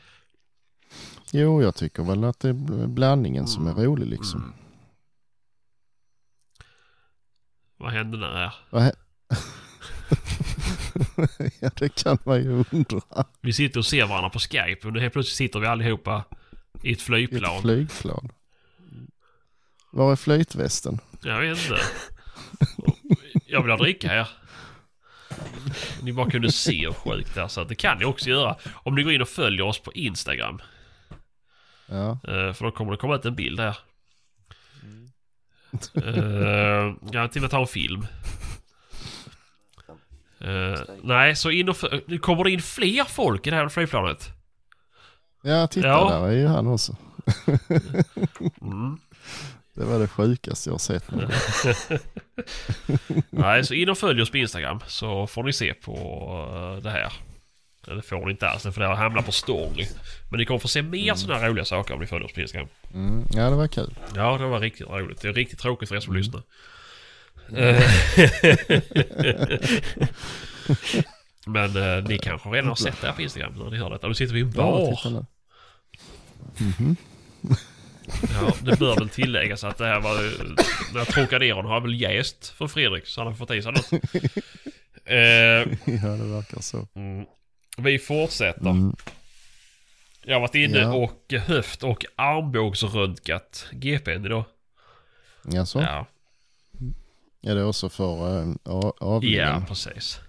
Jo, 1.33 1.63
jag 1.63 1.75
tycker 1.75 2.03
väl 2.03 2.25
att 2.25 2.41
det 2.41 2.49
är 2.49 2.53
bl- 2.53 2.87
blandningen 2.87 3.47
som 3.47 3.67
är 3.67 3.73
rolig 3.75 4.07
liksom. 4.07 4.41
Mm. 4.43 4.53
Vad 7.77 7.93
hände 7.93 8.27
här? 8.27 8.55
Vad 8.71 8.83
ja, 11.61 11.71
det 11.77 11.95
kan 11.95 12.19
man 12.25 12.37
ju 12.43 12.65
undra. 12.71 13.01
Vi 13.41 13.53
sitter 13.53 13.79
och 13.81 13.87
ser 13.87 14.07
varandra 14.07 14.31
på 14.31 14.39
Skype 14.39 14.87
och 14.87 14.93
nu 14.93 15.01
helt 15.01 15.13
plötsligt 15.13 15.37
sitter 15.37 15.61
vi 15.61 15.67
allihopa 15.67 16.25
i 16.83 16.93
ett 16.93 16.99
I 16.99 17.01
flygplan. 17.01 17.57
Ett 17.57 17.63
flygplan. 17.63 18.33
Var 19.91 20.13
är 20.13 20.17
flytvästen? 20.17 20.99
Jag 21.23 21.41
vet 21.41 21.59
inte. 21.59 21.81
Jag 23.47 23.63
vill 23.63 23.71
ha 23.71 23.79
dricka 23.79 24.09
här. 24.09 24.29
Ni 26.03 26.13
bara 26.13 26.31
kunde 26.31 26.53
se 26.53 26.87
hur 26.87 26.93
sjukt 26.93 27.35
det 27.35 27.41
är. 27.41 27.49
Så 27.49 27.61
att 27.61 27.69
det 27.69 27.75
kan 27.75 27.99
ni 27.99 28.05
också 28.05 28.31
göra. 28.31 28.57
Om 28.73 28.95
ni 28.95 29.03
går 29.03 29.13
in 29.13 29.23
och 29.23 29.29
följer 29.29 29.63
oss 29.63 29.79
på 29.79 29.93
Instagram. 29.93 30.61
Ja, 31.87 32.11
Eh, 32.29 32.53
För 32.53 32.65
då 32.65 32.71
kommer 32.71 32.91
det 32.93 32.97
komma 32.97 33.15
ut 33.15 33.25
en 33.25 33.35
bild 33.35 33.61
här. 33.61 33.79
Uh, 35.97 36.97
jag 37.03 37.13
kan 37.13 37.29
till 37.29 37.39
och 37.39 37.43
med 37.43 37.51
ta 37.51 37.61
en 37.61 37.67
film. 37.67 38.07
Eh, 40.41 40.81
nej, 41.03 41.37
så 41.37 41.51
in 41.51 41.69
och 41.69 41.77
nu 42.07 42.19
kommer 42.19 42.45
det 42.45 42.51
in 42.51 42.63
fler 42.63 43.05
folk 43.05 43.47
i 43.47 43.51
det 43.51 43.57
här 43.57 43.69
flygplanet. 43.69 44.31
Ja 45.45 45.67
titta 45.67 45.89
Ja. 45.89 46.11
där 46.11 46.29
är 46.29 46.33
ju 46.33 46.47
han 46.47 46.67
också. 46.67 46.97
Mm. 48.63 48.99
Det 49.75 49.85
var 49.85 49.99
det 49.99 50.09
sjukaste 50.09 50.71
jag 50.71 50.75
har 50.75 50.79
sett. 50.79 51.05
Nej, 53.31 53.65
så 53.65 53.75
in 53.75 53.89
och 53.89 53.99
följ 53.99 54.23
oss 54.23 54.31
på 54.31 54.37
Instagram 54.37 54.81
så 54.87 55.27
får 55.27 55.43
ni 55.43 55.53
se 55.53 55.75
på 55.75 55.93
eh, 56.77 56.83
det 56.83 56.91
här. 56.91 57.13
Eller 57.89 58.03
får 58.03 58.25
ni 58.27 58.31
inte 58.31 58.49
alls, 58.49 58.63
för 58.63 58.81
det 58.81 58.87
här 58.87 58.95
hamnar 58.95 59.23
på 59.23 59.33
story. 59.33 59.87
Men 60.31 60.39
ni 60.39 60.45
kommer 60.47 60.59
få 60.59 60.69
se 60.69 60.83
mer 60.83 61.15
sådana 61.15 61.41
här 61.41 61.49
roliga 61.49 61.65
saker 61.65 61.95
om 61.95 62.01
ni 62.01 62.07
följer 62.07 62.27
oss 62.27 62.33
på 62.33 62.41
Instagram. 62.41 62.69
Mm. 62.95 63.25
Ja, 63.33 63.51
det 63.51 63.57
var 63.57 63.67
kul. 63.69 63.95
Ja, 64.15 64.39
det 64.39 64.47
var 64.47 64.61
riktigt 64.61 64.89
roligt. 64.89 65.21
Det 65.21 65.29
är 65.29 65.33
riktigt 65.33 65.59
tråkigt 65.59 65.89
för 65.89 65.97
er 65.97 66.01
som 66.01 66.15
lyssnar. 66.17 66.43
Eh, 67.57 67.83
Men 71.47 71.77
eh, 71.77 72.05
ni 72.05 72.19
kanske 72.19 72.49
redan 72.49 72.69
har 72.69 72.75
sett 72.75 73.01
det 73.01 73.07
här 73.07 73.15
på 73.15 73.23
Instagram 73.23 73.53
när 73.55 73.71
ni 73.71 73.77
hör 73.77 73.91
detta. 73.91 74.09
Nu 74.09 74.15
sitter 74.15 74.35
vi 74.35 74.41
i 74.41 74.43
en 74.43 74.53
Ja, 74.57 74.63
bar. 74.63 74.97
titta 74.97 75.27
nu. 76.61 76.97
Ja, 78.33 78.53
det 78.63 78.79
bör 78.79 78.95
väl 78.97 79.09
tilläggas 79.09 79.65
att 79.65 79.79
det 79.79 79.87
här 79.87 80.01
var... 80.01 80.15
Den 80.93 80.99
här 80.99 81.05
Trocadéron 81.05 81.65
har 81.67 81.81
väl 81.81 82.01
jäst 82.01 82.49
för 82.49 82.67
Fredrik, 82.69 83.07
så 83.07 83.21
han 83.21 83.27
har 83.29 83.35
fått 83.35 83.51
i 83.51 83.63
sig 83.63 83.73
något. 83.73 83.91
Eh, 85.07 85.17
Ja, 85.17 86.09
det 86.09 86.25
verkar 86.33 86.61
så. 86.61 86.89
Mm. 86.95 87.27
Vi 87.79 87.99
fortsätter. 87.99 88.71
Mm. 88.71 88.97
Jag 90.25 90.35
har 90.35 90.41
varit 90.41 90.55
inne 90.55 90.79
Ja. 90.79 90.93
och 90.95 91.33
höft 91.33 91.83
och 91.83 92.05
armbågsröntgat 92.17 93.67
GPn 93.73 94.25
idag. 94.27 94.45
Jaså? 95.53 95.81
Ja. 95.81 96.07
Är 97.43 97.55
det 97.55 97.65
också 97.65 97.89
för 97.89 98.41
äh, 98.43 98.55
avlingen? 99.01 99.39
ja, 99.41 99.63
precis. 99.69 100.21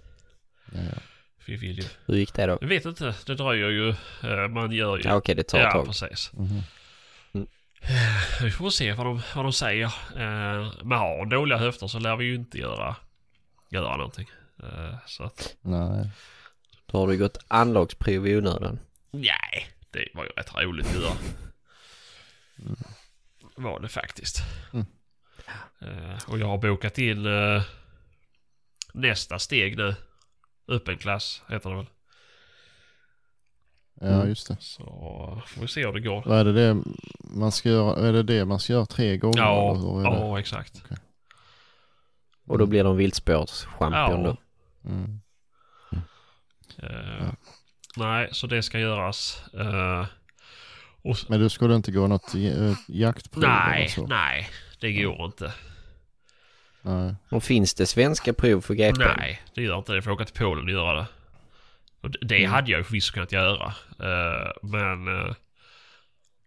Ja, 0.72 0.80
ja. 0.82 1.02
Vi 1.48 1.56
vill 1.56 1.80
ju... 1.80 1.86
Hur 2.06 2.16
gick 2.16 2.34
det 2.34 2.46
då? 2.46 2.58
Jag 2.62 2.68
vet 2.68 2.86
inte, 2.86 3.16
det 3.26 3.36
dröjer 3.36 3.70
ju. 3.70 3.90
Eh, 4.24 4.48
Man 4.48 4.72
gör 4.72 4.98
ju... 4.98 5.04
Ja, 5.04 5.16
okej, 5.16 5.36
det 5.36 5.44
tar 5.44 5.58
ett 5.58 5.64
Ja, 5.64 5.72
tag. 5.72 5.86
precis. 5.86 6.34
Mhm. 6.34 6.62
Vi 8.44 8.52
får 8.52 8.70
se 8.70 8.94
vad 8.94 9.06
de, 9.06 9.22
vad 9.36 9.46
de 9.46 9.54
säger. 9.54 9.86
Eh, 10.16 10.72
Men 10.84 10.98
har 10.98 11.26
dåliga 11.26 11.58
höfter 11.58 11.88
så 11.88 12.00
lär 12.00 12.16
vi 12.16 12.26
ju 12.26 12.36
inte 12.36 12.58
göra, 12.58 12.96
göra 13.70 13.98
någonting. 13.98 14.28
Så 15.06 15.24
att... 15.24 15.56
Nej. 15.62 16.10
Då 16.86 16.98
har 17.00 17.08
du 17.08 17.18
gått 17.18 17.38
anlagsprov 17.48 18.28
i 18.28 18.36
onödan. 18.38 18.80
Nej, 19.12 19.68
det 19.92 20.08
var 20.14 20.24
ju 20.24 20.30
rätt 20.30 20.56
roligt 20.56 20.88
att 20.88 20.96
göra. 20.96 21.14
Var 23.56 23.80
det 23.80 23.88
faktiskt. 23.88 24.42
Mm. 24.74 24.86
Och 26.28 26.40
jag 26.40 26.48
har 26.48 26.58
bokat 26.58 26.98
in 26.98 27.28
nästa 28.94 29.40
steg 29.40 29.78
nu. 29.78 29.96
Öppen 30.68 30.98
klass 30.98 31.42
heter 31.50 31.70
det 31.70 31.76
väl. 31.76 31.86
Ja, 34.02 34.08
Mm. 34.08 34.28
just 34.30 34.48
det. 34.48 34.58
Så 34.60 34.84
får 35.48 35.62
vi 35.62 35.68
se 35.68 35.86
hur 35.86 35.94
det 35.94 36.00
går. 36.00 36.24
Vad 36.26 36.40
är 36.40 36.46
det, 36.46 36.54
det 36.54 36.84
man 37.20 37.52
ska 37.52 37.70
göra? 37.70 38.08
Är 38.08 38.14
det 38.14 38.24
det 38.24 38.46
man 38.46 38.60
ska 38.60 38.74
göra 38.74 38.86
tre 38.86 39.18
gånger? 39.18 39.38
Ja, 39.38 39.78
ja 40.04 40.40
exakt. 40.40 40.84
Och 42.48 42.58
då 42.58 42.66
blir 42.66 42.84
de 42.84 42.98
viltspårschampion 42.98 44.24
Ja. 44.24 44.38
då. 44.84 44.90
Mm. 44.90 45.20
Eh, 46.78 47.32
Nej, 47.98 48.30
så 48.32 48.48
det 48.48 48.64
ska 48.64 48.80
göras. 48.80 49.44
Eh, 49.54 50.06
och, 51.02 51.18
Men 51.30 51.40
du 51.40 51.50
skulle 51.50 51.76
inte 51.76 51.92
gå 51.92 52.08
något 52.08 52.36
eh, 52.36 52.74
jaktprov? 52.88 53.44
eller 53.44 53.54
nej, 53.70 53.88
så? 53.90 54.08
nej. 54.08 54.50
Det 54.80 54.94
går 55.04 55.26
inte. 55.26 55.54
Nej. 56.86 57.16
Och 57.30 57.44
finns 57.44 57.74
det 57.74 57.86
svenska 57.86 58.34
prov 58.34 58.62
för 58.62 58.74
GP? 58.74 58.98
Nej, 59.18 59.42
det 59.56 59.62
gör 59.62 59.78
inte 59.78 59.92
det. 59.92 59.96
Jag 59.98 60.04
får 60.04 60.12
åka 60.12 60.26
till 60.26 60.36
Polen 60.36 60.66
och 60.66 60.72
göra 60.72 60.94
det. 60.96 61.06
Och 62.02 62.10
det- 62.22 62.38
Mm. 62.38 62.52
hade 62.52 62.72
jag 62.72 62.78
ju 62.78 62.84
förvisso 62.84 63.14
kunnat 63.14 63.32
göra. 63.32 63.66
Eh, 64.00 64.52
men... 64.62 65.08
eh, 65.08 65.34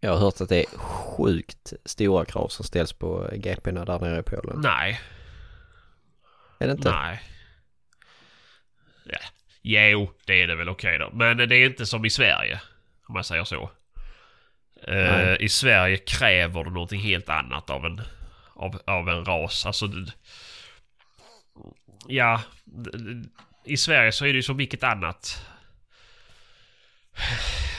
Jag 0.00 0.10
har 0.10 0.18
hört 0.18 0.40
att 0.40 0.48
det 0.48 0.60
är 0.64 0.78
sjukt 0.78 1.72
stora 1.84 2.24
krav 2.24 2.48
som 2.48 2.64
ställs 2.64 2.92
på 2.92 3.30
GP 3.36 3.70
där 3.70 3.98
nere 4.00 4.18
i 4.20 4.22
Polen. 4.22 4.60
nej. 4.60 5.00
Är 6.60 6.66
det 6.66 6.72
inte? 6.72 6.90
Nej. 6.90 7.22
Ja. 9.04 9.18
Jo, 9.62 10.10
det 10.26 10.42
är 10.42 10.46
det 10.46 10.54
väl 10.56 10.68
okej 10.68 10.98
då. 10.98 11.10
Men 11.12 11.36
det 11.36 11.56
är 11.56 11.66
inte 11.66 11.86
som 11.86 12.04
i 12.04 12.10
Sverige. 12.10 12.60
Om 13.08 13.12
man 13.14 13.24
säger 13.24 13.44
så. 13.44 13.70
Nej. 14.88 15.36
I 15.40 15.48
Sverige 15.48 15.96
kräver 15.96 16.64
du 16.64 16.70
någonting 16.70 17.00
helt 17.00 17.28
annat 17.28 17.70
av 17.70 17.84
en, 17.84 18.00
av, 18.58 18.80
av 18.86 19.08
en 19.08 19.24
ras. 19.24 19.66
Alltså... 19.66 19.86
det- 19.86 20.12
Ja. 22.08 22.42
I 23.64 23.76
Sverige 23.76 24.12
så 24.12 24.24
är 24.24 24.28
det 24.28 24.36
ju 24.36 24.42
som 24.42 24.56
vilket 24.56 24.82
annat 24.82 25.46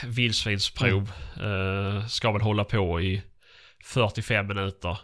vildsvinsprov. 0.04 1.12
Eh, 1.42 2.06
ska 2.06 2.32
väl 2.32 2.42
hålla 2.42 2.64
på 2.64 3.00
i 3.00 3.22
45 3.84 4.46
minuter. 4.46 4.98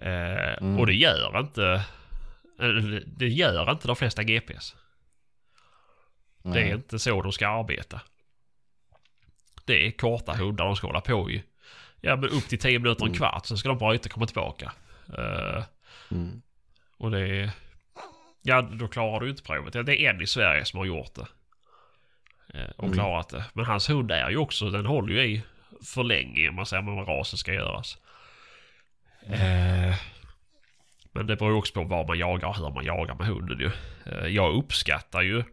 Eh, 0.00 0.54
Mm. 0.60 0.78
Och 0.80 0.86
det 0.86 0.94
gör 0.94 1.40
inte... 1.40 1.84
eller 2.60 3.02
Det 3.06 3.28
gör 3.28 3.70
inte 3.70 3.86
de 3.86 3.96
flesta 3.96 4.22
GPS. 4.22 4.74
Det 6.42 6.48
nej. 6.48 6.70
är 6.70 6.74
inte 6.74 6.98
så 6.98 7.22
de 7.22 7.32
ska 7.32 7.48
arbeta. 7.48 8.00
Det 9.64 9.86
är 9.86 9.90
korta 9.90 10.32
hundar 10.32 10.64
de 10.64 10.76
ska 10.76 10.86
hålla 10.86 11.00
på 11.00 11.30
i. 11.30 11.44
Ja 12.04 12.16
men 12.16 12.30
upp 12.30 12.48
till 12.48 12.58
10 12.58 12.78
minuter, 12.78 13.02
en 13.04 13.08
Mm. 13.08 13.18
kvart. 13.18 13.46
Sen 13.46 13.56
ska 13.58 13.68
de 13.68 13.78
bryta 13.78 14.06
och 14.06 14.10
komma 14.12 14.26
tillbaka. 14.26 14.72
Eh, 15.18 15.64
Mm. 16.10 16.42
och 16.98 17.10
det 17.10 17.20
är... 17.28 17.50
Ja 18.42 18.62
då 18.62 18.88
klarar 18.88 19.20
du 19.20 19.30
inte 19.30 19.42
provet. 19.42 19.72
Det 19.72 20.02
är 20.02 20.10
en 20.10 20.22
i 20.22 20.26
Sverige 20.26 20.64
som 20.64 20.78
har 20.78 20.86
gjort 20.86 21.14
det. 21.14 21.26
Eh, 22.58 22.70
och 22.76 22.94
klarat 22.94 23.28
det. 23.28 23.44
Men 23.52 23.64
hans 23.64 23.90
hund 23.90 24.10
är 24.10 24.30
ju 24.30 24.36
också, 24.36 24.70
den 24.70 24.86
håller 24.86 25.14
ju 25.14 25.20
i 25.22 25.42
för 25.94 26.02
länge 26.02 26.48
om 26.48 26.54
man 26.54 26.66
säger 26.66 26.82
vad 26.82 27.08
rasen 27.08 27.36
ska 27.38 27.52
göras. 27.54 27.98
Eh, 29.26 29.94
men 31.12 31.26
det 31.26 31.36
beror 31.36 31.50
ju 31.50 31.56
också 31.58 31.72
på 31.74 31.84
vad 31.84 32.06
man 32.08 32.18
jagar 32.18 32.48
och 32.48 32.56
hur 32.56 32.70
man 32.70 32.84
jagar 32.84 33.14
med 33.14 33.26
hunden 33.26 33.58
ju. 33.58 33.70
Jag 34.28 34.54
uppskattar 34.54 35.22
ju 35.22 35.44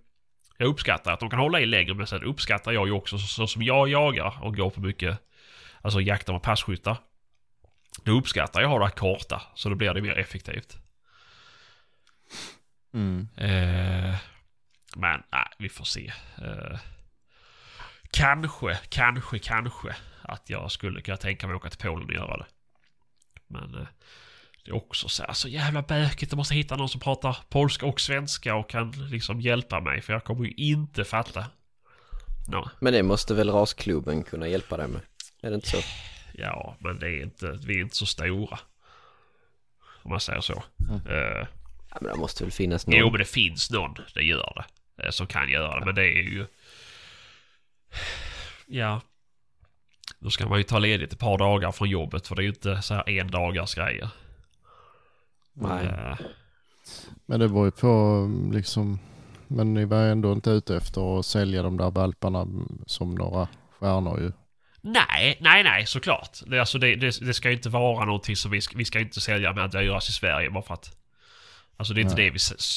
jag 0.57 0.68
uppskattar 0.68 1.14
att 1.14 1.19
de 1.19 1.30
kan 1.30 1.40
hålla 1.40 1.60
i 1.60 1.65
längre 1.65 1.94
men 1.94 2.07
sen 2.07 2.23
uppskattar 2.23 2.72
jag 2.72 2.88
ju 2.88 2.94
också 2.94 3.18
så, 3.18 3.28
så 3.28 3.48
som 3.48 3.64
jag 3.64 3.90
jagar 3.90 4.34
och 4.41 4.56
går 4.56 4.69
på 4.69 4.82
mycket 4.82 5.18
Alltså 5.82 6.02
jakter 6.02 6.34
med 6.34 6.41
passkyttar. 6.41 6.98
Då 8.03 8.12
uppskattar 8.12 8.62
jag 8.62 8.68
att 8.68 8.72
ha 8.72 8.80
det 8.80 8.86
här 8.86 8.91
korta 8.91 9.41
så 9.56 9.70
då 9.70 9.76
blir 9.76 9.94
det 9.94 10.02
mer 10.02 10.20
effektivt. 10.20 10.78
Mm. 12.94 13.28
Eh, 13.38 14.16
men 14.95 15.24
nej, 15.32 15.48
vi 15.60 15.70
får 15.70 15.86
se. 15.86 16.14
Eh, 16.38 16.80
kanske, 18.12 18.80
kanske, 18.90 19.40
kanske 19.40 19.95
att 20.22 20.49
jag 20.49 20.72
skulle 20.72 21.02
kunna 21.02 21.18
tänka 21.18 21.48
mig 21.48 21.56
att 21.56 21.62
åka 21.62 21.70
till 21.70 21.88
Polen 21.88 22.08
och 22.08 22.14
göra 22.14 22.38
det. 22.38 22.45
Men 23.48 23.76
eh, 23.76 23.88
det 24.66 24.72
är 24.72 24.76
också 24.76 25.10
så, 25.10 25.24
här, 25.24 25.34
så 25.34 25.48
jävla 25.48 25.82
bökigt. 25.82 26.32
Jag 26.32 26.38
måste 26.38 26.56
hitta 26.56 26.76
någon 26.76 26.90
som 26.90 27.02
pratar 27.02 27.38
polska 27.49 27.86
och 27.86 28.02
svenska 28.02 28.56
och 28.56 28.70
kan 28.70 28.91
liksom 28.91 29.41
hjälpa 29.41 29.80
mig. 29.80 30.02
För 30.02 30.14
jag 30.14 30.24
kommer 30.24 30.45
ju 30.45 30.52
inte 30.52 31.03
fatta. 31.03 31.45
No. 32.48 32.70
Men 32.80 32.94
det 32.94 33.03
måste 33.03 33.34
väl 33.34 33.49
rasklubben 33.49 34.24
kunna 34.24 34.48
hjälpa 34.48 34.78
dig 34.78 34.88
med? 34.88 35.02
Är 35.41 35.49
det 35.49 35.55
inte 35.55 35.69
så? 35.69 35.77
Ja, 36.34 36.76
men 36.80 36.99
det 36.99 37.07
är 37.07 37.23
inte, 37.23 37.59
vi 37.65 37.77
är 37.77 37.81
inte 37.81 37.95
så 37.95 38.05
stora. 38.05 38.59
Om 40.03 40.11
man 40.11 40.19
säger 40.19 40.41
så. 40.41 40.63
Eh, 41.09 41.47
Ja, 41.93 41.97
men 42.01 42.11
det 42.13 42.19
måste 42.19 42.43
väl 42.43 42.51
finnas 42.51 42.88
någon? 42.88 42.99
Jo, 42.99 43.09
men 43.11 43.19
det 43.19 43.26
finns 43.26 43.72
någon. 43.72 43.95
Det 44.13 44.22
gör 44.23 44.53
det. 44.95 45.03
eh, 45.03 45.09
Som 45.11 45.27
kan 45.27 45.49
göra 45.49 45.80
det. 45.80 45.85
Men 45.85 45.95
det 45.95 46.05
är 46.05 46.22
ju... 46.23 46.45
Ja. 48.68 49.01
Då 50.19 50.30
ska 50.30 50.47
man 50.49 50.57
ju 50.57 50.63
ta 50.63 50.80
ledigt 50.80 51.13
ett 51.13 51.19
par 51.19 51.38
dagar 51.38 51.72
från 51.72 51.89
jobbet. 51.89 52.27
För 52.27 52.35
det 52.35 52.41
är 52.41 52.43
ju 52.43 52.49
inte 52.49 52.81
så 52.81 52.93
här 52.93 53.09
en 53.09 53.31
dagars 53.31 53.76
grejer. 53.76 54.09
Nej. 55.53 55.85
Eh, 55.85 56.18
Men 57.26 57.39
det 57.39 57.47
var 57.47 57.65
ju 57.65 57.72
på 57.72 58.27
liksom, 58.53 58.99
men 59.47 59.73
ni 59.73 59.85
var 59.85 59.97
ändå 60.03 60.31
inte 60.31 60.49
ute 60.49 60.76
efter 60.76 61.19
att 61.19 61.26
sälja 61.26 61.63
de 61.63 61.77
där 61.77 61.91
valparna 61.91 62.47
som 62.85 63.15
några 63.15 63.47
stjärnor 63.80 64.19
ju. 64.19 64.31
Nej, 64.82 65.38
nej, 65.40 65.64
nej, 65.64 65.86
såklart. 65.86 66.38
Det, 66.45 66.60
alltså 66.60 66.78
det, 66.78 66.95
det, 66.95 67.20
det 67.26 67.34
ska 67.34 67.49
ju 67.49 67.56
inte 67.56 67.70
vara 67.70 68.06
någonting 68.06 68.36
som 68.36 68.52
vi 68.52 68.62
ska, 68.62 68.78
vi 68.78 68.86
ska 68.86 68.99
inte 68.99 69.22
sälja 69.22 69.53
med 69.53 69.66
att 69.66 69.72
dyrast 69.72 70.10
i 70.10 70.12
Sverige 70.12 70.49
bara 70.49 70.64
för 70.64 70.74
att... 70.74 70.98
Alltså 71.78 71.94
det 71.94 72.02
är 72.02 72.03
inte 72.03 72.16
det 72.16 72.30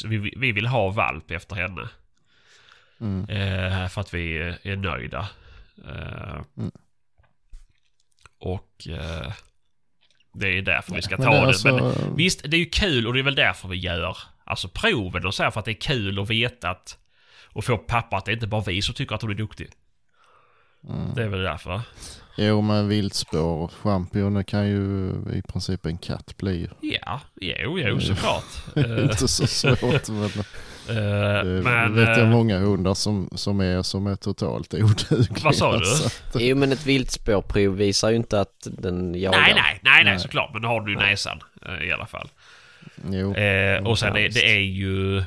vi, 0.05 0.17
vi... 0.19 0.35
Vi 0.37 0.53
vill 0.53 0.67
ha 0.67 0.91
valp 0.91 1.31
efter 1.31 1.57
henne. 1.57 1.89
Mm. 3.01 3.29
Eh, 3.29 3.89
för 3.89 4.01
att 4.01 4.15
vi 4.15 4.39
är- 4.39 4.59
är 4.63 4.77
nöjda. 4.77 5.29
Eh, 5.89 6.41
Mm. 6.57 6.71
Och 8.39 8.87
eh, 8.89 9.33
det 10.35 10.49
är 10.59 10.63
därför 10.63 10.95
vi 10.95 11.03
ska 11.03 11.17
Men 11.17 11.27
ta 11.27 11.33
det 11.33 11.37
är 11.39 11.41
det. 11.43 11.47
alltså- 11.47 11.69
Men 12.05 12.17
visst, 12.17 12.43
det 12.51 12.57
är 12.57 12.59
ju 12.59 12.67
kul 12.67 13.07
och 13.07 13.13
det 13.15 13.19
är 13.21 13.25
väl 13.25 13.35
därför 13.35 13.69
vi 13.69 13.77
gör 13.77 14.17
alltså 14.45 14.69
proven 14.69 15.27
och 15.27 15.35
så 15.35 15.43
här 15.43 15.51
för 15.51 15.61
att 15.61 15.65
det 15.67 15.71
är 15.73 15.81
kul 15.81 16.19
att 16.19 16.31
veta 16.31 16.71
att 16.71 16.99
och 17.47 17.65
få 17.65 17.79
pappa 17.79 18.17
att 18.17 18.25
det 18.25 18.33
inte 18.33 18.47
bara 18.47 18.63
vi 18.67 18.83
som 18.83 18.95
tycker 18.95 19.15
att 19.15 19.23
hon 19.23 19.31
är 19.31 19.35
duktig. 19.35 19.71
Mm. 20.89 21.15
Det 21.15 21.23
är 21.23 21.29
väl 21.29 21.43
därför. 21.43 21.81
Jo 22.37 22.61
men 22.61 22.89
viltspår, 22.89 23.69
champinjoner 23.69 24.43
kan 24.43 24.69
ju 24.69 25.11
i 25.33 25.43
princip 25.43 25.87
en 25.87 25.99
katt 25.99 26.37
bli. 26.37 26.69
Ja, 26.81 27.21
jo, 27.41 27.79
jo 27.79 28.01
såklart. 28.01 28.45
Eh, 28.77 29.05
inte 29.05 29.29
så 29.29 29.47
svårt 29.47 30.09
men 30.09 30.25
eh, 30.89 31.45
det 31.45 31.63
men... 31.65 31.95
vet 31.95 32.09
jag 32.09 32.19
eh, 32.19 32.29
många 32.29 32.59
hundar 32.59 32.95
som, 32.95 33.29
som 33.35 33.61
är 33.61 33.83
som 33.83 34.07
är 34.07 34.17
totalt 34.17 34.75
odugliga. 34.75 35.41
Vad 35.45 35.55
sa 35.55 35.79
du? 35.79 35.85
Så, 35.85 36.11
Jo 36.39 36.57
men 36.57 36.73
ett 36.73 36.87
viltspårprov 36.87 37.77
visar 37.77 38.11
ju 38.11 38.17
inte 38.17 38.41
att 38.41 38.67
den 38.79 39.15
jagar. 39.15 39.41
nej, 39.41 39.55
nej, 39.55 39.81
nej, 39.83 40.05
nej, 40.05 40.05
Nej. 40.05 40.19
såklart. 40.19 40.53
Men 40.53 40.63
då 40.63 40.69
har 40.69 40.81
du 40.81 40.93
ju 40.93 40.99
näsan 40.99 41.41
eh, 41.67 41.89
i 41.89 41.93
alla 41.93 42.07
fall. 42.07 42.29
jo. 43.11 43.35
Eh, 43.35 43.87
och 43.87 43.99
sen 43.99 44.15
visst. 44.15 44.35
det 44.35 44.51
är 44.51 44.61
ju... 44.61 45.19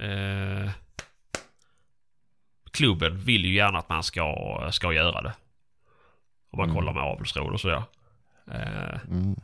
Eh, 0.00 0.70
klubben 2.70 3.20
vill 3.20 3.44
ju 3.44 3.54
gärna 3.54 3.78
att 3.78 3.88
man 3.88 4.02
ska, 4.02 4.34
ska 4.72 4.92
göra 4.92 5.22
det. 5.22 5.32
Om 6.52 6.56
man 6.56 6.64
Mm. 6.70 6.76
kollar 6.76 6.92
med 6.92 7.02
avelsråd 7.02 7.52
och 7.52 7.60
sådär. 7.60 7.82
Eh, 8.52 9.00
Mm. 9.10 9.36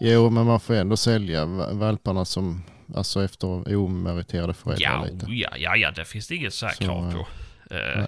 Jo 0.00 0.30
men 0.30 0.46
man 0.46 0.60
får 0.60 0.74
ändå 0.74 0.96
sälja 0.96 1.44
va- 1.46 1.72
valparna 1.72 2.24
som, 2.24 2.62
alltså 2.96 3.24
efter 3.24 3.76
omeriterade 3.76 4.54
föräldrar 4.54 4.90
ja, 4.92 5.04
lite. 5.04 5.26
ja, 5.28 5.50
ja, 5.56 5.76
ja, 5.76 5.90
det 5.90 6.04
finns 6.04 6.28
det 6.28 6.34
inget 6.34 6.54
så 6.54 6.66
här 6.66 6.72
Så, 6.74 6.84
krav 6.84 7.06
eh, 7.08 7.12
på. 7.12 7.18
Eh, 7.74 7.96
nej. 7.96 8.06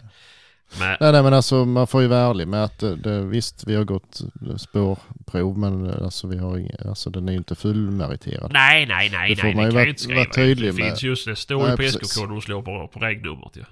men, 0.79 0.97
Nej, 1.01 1.13
nej 1.13 1.23
men 1.23 1.35
alltså 1.35 1.65
man 1.65 1.87
får 1.87 2.03
ju 2.03 2.09
vara 2.09 2.21
ärlig 2.21 2.49
med 2.49 2.65
att 2.65 2.79
det, 2.79 2.97
det, 2.97 3.21
visst 3.21 3.67
vi 3.67 3.75
har 3.75 3.85
gått 3.85 4.21
spårprov 4.57 5.59
men 5.59 5.91
alltså 5.91 6.27
vi 6.27 6.39
har 6.39 6.59
inga, 6.59 6.75
alltså 6.89 7.11
den 7.11 7.29
är 7.29 7.33
ju 7.33 7.39
inte 7.39 7.55
fullmeriterad. 7.55 8.53
nej, 8.53 8.87
nej, 8.87 9.11
nej, 9.11 9.35
Det 9.35 9.41
får 9.41 9.47
nej, 9.49 9.55
man 9.57 9.65
det 9.65 9.71
ju 9.71 9.75
vara- 9.75 9.85
ju 9.85 9.91
inte 9.91 10.03
skriva. 10.03 10.21
vara 10.21 10.31
tydlig 10.33 10.75
det 10.75 10.77
med. 10.83 10.89
finns 10.91 11.03
just 11.03 11.27
det, 11.27 11.37
står 11.37 11.71
ju 11.71 11.77
på. 11.77 11.83
SK-koden 11.83 12.37
och 12.37 12.43
slår 12.43 12.63
på, 12.63 12.89
på 12.89 13.01
regnumret 13.01 13.57
ju. 13.57 13.61
Mm, 13.61 13.71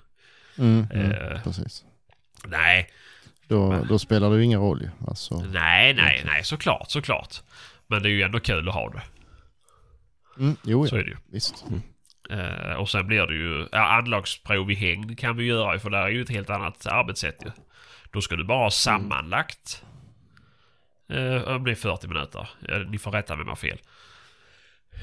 mm, 0.59 0.87
Eh. 0.91 1.43
Precis. 1.43 1.85
Nej, 2.47 2.91
Då, 3.49 3.85
då 3.89 3.99
spelar 3.99 4.31
det 4.31 4.37
ju 4.37 4.45
ingen 4.45 4.61
roll 4.61 4.83
ju. 4.83 4.91
Alltså, 5.09 5.41
nej, 5.53 5.95
nej, 5.95 6.23
nej, 6.27 6.45
såklart, 6.45 6.91
såklart. 6.91 7.37
Men 7.87 8.03
det 8.03 8.09
är 8.09 8.11
ju 8.11 8.23
ändå 8.23 8.41
kul 8.41 8.69
att 8.69 8.75
ha 8.75 8.91
det. 8.91 9.03
mm, 10.39 10.57
jo, 10.63 10.87
Så 10.87 10.97
är 10.97 11.03
det 11.05 11.11
ju. 11.11 11.17
visst. 11.33 11.65
Eh, 12.31 12.73
och 12.75 12.89
sen 12.91 13.07
blir 13.07 13.27
det 13.27 13.35
ju, 13.35 13.69
ja, 13.73 13.79
anlagsprov 13.87 14.71
i 14.71 14.75
hängd 14.75 15.19
kan 15.19 15.37
vi 15.37 15.45
göra 15.45 15.79
för 15.79 15.91
där 15.91 15.99
är 16.03 16.09
ju 16.09 16.23
ett 16.23 16.31
helt 16.31 16.51
annat 16.51 16.87
arbetssätt 16.87 17.43
ju. 17.45 17.51
Då 18.13 18.21
ska 18.21 18.37
du 18.37 18.45
bara 18.45 18.59
ha 18.65 18.71
sammanlagt. 18.71 19.85
Eh, 21.09 21.43
om 21.49 21.65
det 21.65 21.71
är 21.71 21.75
40 21.75 22.09
minuter. 22.09 22.49
Eh, 22.69 22.79
ni 22.79 22.99
får 22.99 23.11
rätta 23.11 23.37
mig 23.37 23.43
om 23.43 23.49
jag 23.49 23.53
har 23.53 23.57
fel. 23.57 23.79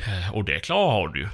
Eh, 0.07 0.35
och 0.35 0.45
det 0.45 0.59
klarar 0.59 1.01
hon 1.07 1.15
ju. 1.15 1.27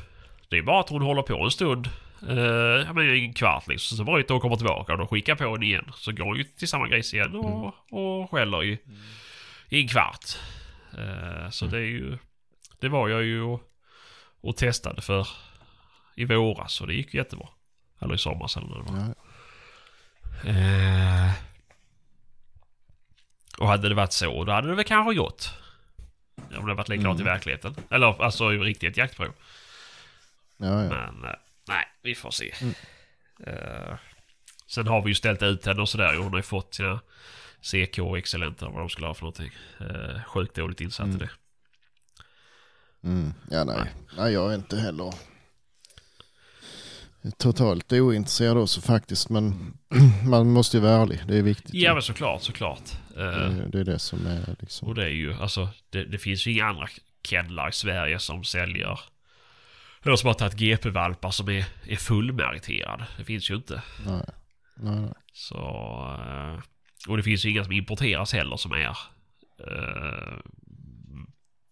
Det 0.50 0.58
är 0.58 0.62
bara 0.62 0.80
att 0.80 0.90
hon 0.90 1.02
håller 1.02 1.22
på 1.22 1.44
en 1.44 1.52
stund. 1.52 1.90
Ja 2.22 2.94
men 2.94 3.10
en 3.10 3.34
kvart 3.34 3.68
liksom. 3.68 3.98
Så 3.98 4.04
bryter 4.04 4.30
hon 4.30 4.36
och 4.36 4.42
kommer 4.42 4.56
tillbaka 4.56 4.92
och 4.92 4.98
då 4.98 5.08
skickar 5.08 5.36
på 5.36 5.52
henne 5.52 5.66
igen. 5.66 5.92
Så 5.96 6.12
går 6.12 6.26
hon 6.26 6.38
ju 6.38 6.44
till 6.44 6.68
samma 6.68 6.88
gris 6.88 7.14
igen 7.14 7.36
och, 7.36 7.74
och 7.92 8.32
skäller 8.32 8.64
i, 8.64 8.80
i 9.70 9.82
en 9.82 9.88
kvart. 9.88 10.26
Eh, 10.98 11.50
så 11.50 11.66
det 11.66 11.78
är 11.78 11.82
ju... 11.82 12.18
Det 12.80 12.90
var 12.90 13.10
jag 13.10 13.24
ju 13.24 13.42
och, 13.42 13.62
och 14.42 14.58
testade 14.58 15.02
för 15.02 15.28
i 16.16 16.26
våras 16.26 16.82
och 16.82 16.88
det 16.88 16.94
gick 16.94 17.14
jättebra. 17.14 17.48
Eller 18.02 18.16
i 18.16 18.18
somras 18.18 18.58
eller 18.58 18.68
när 18.68 18.76
det 18.76 18.92
var. 18.92 19.00
Ja, 19.00 19.14
Eh, 20.46 21.32
och 23.58 23.68
hade 23.68 23.90
det 23.90 23.96
varit 23.96 24.14
så, 24.14 24.44
då 24.44 24.52
hade 24.52 24.68
det 24.68 24.76
väl 24.76 24.86
kanske 24.86 25.16
gått. 25.16 25.54
Om 26.58 26.68
det 26.68 26.74
varit 26.74 26.90
likadant 26.90 27.20
i 27.20 27.24
verkligheten. 27.24 27.76
Eller 27.90 28.24
alltså 28.24 28.54
i 28.54 28.58
riktigt 28.58 28.98
jaktprov. 28.98 29.34
ja, 30.58 30.84
ja. 30.84 30.90
Men 30.90 31.26
nej, 31.68 31.86
vi 32.02 32.16
får 32.16 32.32
se. 32.32 32.54
Mm. 32.62 32.74
Eh, 33.48 33.98
sen 34.68 34.88
har 34.88 35.02
vi 35.02 35.10
ju 35.10 35.16
ställt 35.16 35.44
ut 35.44 35.66
henne 35.66 35.82
och 35.82 35.90
sådär. 35.90 36.16
Hon 36.18 36.30
har 36.30 36.38
ju 36.38 36.44
fått 36.44 36.74
sina 36.74 37.00
CK 37.62 38.00
och 38.00 38.18
excellenta 38.18 38.70
vad 38.70 38.80
de 38.82 38.90
skulle 38.90 39.08
ha 39.08 39.14
för 39.14 39.22
någonting. 39.22 39.52
Uh, 39.82 40.24
sjukt 40.24 40.56
dåligt 40.56 40.82
insatt 40.82 41.08
i 41.08 41.10
Mm. 41.10 41.20
det. 41.20 41.30
Mm, 43.04 43.34
ja 43.52 43.64
nej. 43.64 43.94
nej, 44.18 44.34
jag 44.34 44.52
är 44.52 44.56
inte 44.56 44.78
heller 44.78 45.14
totalt 47.38 47.94
ointresserad 47.94 48.58
också 48.58 48.82
faktiskt. 48.82 49.30
Men 49.30 49.78
man 50.30 50.50
måste 50.52 50.78
ju 50.78 50.84
vara 50.84 51.02
ärlig, 51.02 51.22
det 51.28 51.38
är 51.38 51.42
viktigt. 51.42 51.74
Ja 51.74 51.94
men 51.94 52.02
såklart, 52.04 52.44
såklart. 52.44 52.92
Eh, 53.18 53.24
det, 53.24 53.70
det 53.72 53.80
är 53.80 53.84
det 53.84 54.00
som 54.00 54.28
är 54.28 54.56
liksom. 54.60 54.88
Och 54.88 54.96
det 54.96 55.04
är 55.04 55.10
ju, 55.10 55.34
alltså, 55.34 55.70
det, 55.90 56.06
det 56.06 56.18
finns 56.18 56.48
ju 56.48 56.52
inga 56.52 56.66
andra 56.66 56.88
kennlar 57.24 57.70
i 57.70 57.72
Sverige 57.72 58.20
som 58.20 58.44
säljer 58.44 59.00
eller 60.08 60.18
som 60.18 60.28
har 60.28 60.34
tagit 60.34 60.54
GP-valpar 60.60 61.32
som 61.32 61.50
är, 61.50 61.66
är 61.86 61.96
fullmeriterade. 61.96 63.08
Det 63.18 63.24
finns 63.24 63.50
ju 63.52 63.56
inte. 63.56 63.82
Nej, 64.06 64.26
nej, 64.76 64.96
nej. 65.02 65.14
Så... 65.34 65.58
eh, 66.22 66.60
Och 67.10 67.18
det 67.18 67.24
finns 67.24 67.46
ju 67.46 67.50
inga 67.50 67.64
som 67.64 67.74
importeras 67.74 68.34
heller 68.34 68.58
som 68.58 68.72
är 68.72 68.98
uh, 69.68 70.40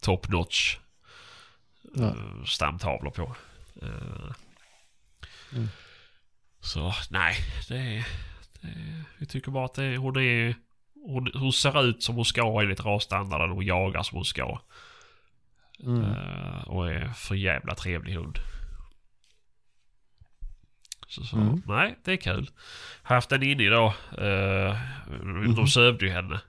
top 0.02 0.30
notch 0.30 0.78
Nej. 1.96 2.10
uh, 2.10 2.44
stamtavlor 2.46 3.12
på. 3.12 3.36
Eh, 3.82 4.32
Mm. 5.54 5.68
Så 6.60 6.94
nej, 7.10 7.36
det 7.70 7.78
är. 7.78 8.06
Vi 9.18 9.26
tycker 9.26 9.52
bara 9.52 9.66
att 9.66 9.74
det 9.74 9.98
hon 9.98 10.18
är... 10.18 10.56
Hon, 11.08 11.32
hon 11.34 11.54
ser 11.54 11.84
ut 11.86 12.04
som 12.04 12.16
hon 12.16 12.26
ska 12.26 12.62
enligt 12.62 12.86
rasstandarden 12.86 13.52
och 13.52 13.64
jagar 13.64 14.04
som 14.04 14.16
hon 14.16 14.26
ska. 14.26 14.60
Mm. 15.84 16.04
Eh, 16.04 16.68
och 16.68 16.92
är 16.92 17.08
för 17.08 17.36
jävla 17.36 17.76
trevlig 17.76 18.14
hund. 18.14 18.40
Så, 21.08 21.24
så 21.24 21.38
Mm. 21.38 21.62
nej, 21.66 21.96
det 22.04 22.12
är 22.12 22.18
kul. 22.18 22.50
Haft 23.04 23.30
den 23.30 23.44
inne 23.44 23.64
idag. 23.64 23.94
Uh, 24.22 24.76
De 25.56 25.68
sövde 25.68 26.06
ju 26.06 26.12
henne. 26.12 26.40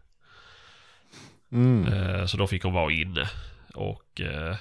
Mm. 1.53 1.93
Eh, 1.93 2.27
så 2.27 2.37
då 2.37 2.47
fick 2.47 2.63
hon 2.65 2.73
vara 2.73 2.93
inne. 2.93 3.31
Och 3.75 4.21
eh, 4.21 4.57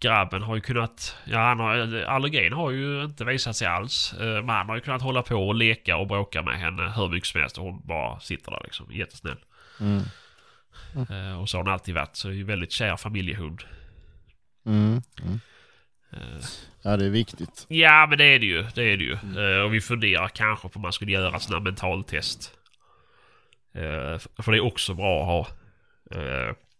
grabben 0.00 0.42
har 0.42 0.54
ju 0.54 0.60
kunnat... 0.60 1.16
Ja, 1.24 1.38
han 1.38 1.60
har, 1.60 2.02
allergin 2.02 2.52
har 2.52 2.70
ju 2.70 3.04
inte 3.04 3.24
visat 3.24 3.56
sig 3.56 3.66
alls. 3.68 4.14
Men 4.18 4.48
han 4.48 4.68
har 4.68 4.74
ju 4.74 4.80
kunnat 4.80 5.02
hålla 5.02 5.22
på 5.22 5.48
och 5.48 5.54
leka 5.54 5.96
och 5.96 6.06
bråka 6.06 6.42
med 6.42 6.58
henne 6.60 6.92
hur 6.96 7.08
mycket 7.08 7.28
som 7.28 7.40
helst 7.40 7.58
och 7.58 7.64
hon 7.64 7.86
bara 7.86 8.20
sitter 8.20 8.50
där 8.50 8.60
liksom. 8.64 8.92
Jättesnäll. 8.92 9.38
Mm. 9.80 10.02
Eh, 11.10 11.40
Och 11.40 11.48
så 11.48 11.56
har 11.58 11.64
hon 11.64 11.72
alltid 11.72 11.94
varit. 11.94 12.16
Så 12.16 12.28
är 12.28 12.32
ju 12.32 12.44
väldigt 12.44 12.72
kär 12.72 12.96
familjehund. 12.96 13.62
Mm. 14.66 15.02
Mm. 15.22 15.40
Eh, 16.12 16.44
Ja, 16.82 16.96
det 16.96 17.06
är 17.06 17.10
viktigt. 17.10 17.66
Ja, 17.68 18.06
men 18.08 18.18
det 18.18 18.24
är 18.24 18.38
det 18.38 18.46
ju. 18.46 18.62
Det 18.74 18.82
är 18.82 18.96
det 18.96 19.04
ju. 19.04 19.12
Eh, 19.12 19.62
och 19.64 19.74
vi 19.74 19.80
funderar 19.80 20.28
kanske 20.28 20.68
på 20.68 20.76
om 20.76 20.82
man 20.82 20.92
skulle 20.92 21.12
göra 21.12 21.40
sådana 21.40 21.64
mentaltest. 21.64 22.52
Eh, 23.74 24.18
för 24.42 24.52
det 24.52 24.58
är 24.58 24.64
också 24.64 24.94
bra 24.94 25.20
att 25.20 25.26
ha. 25.26 25.56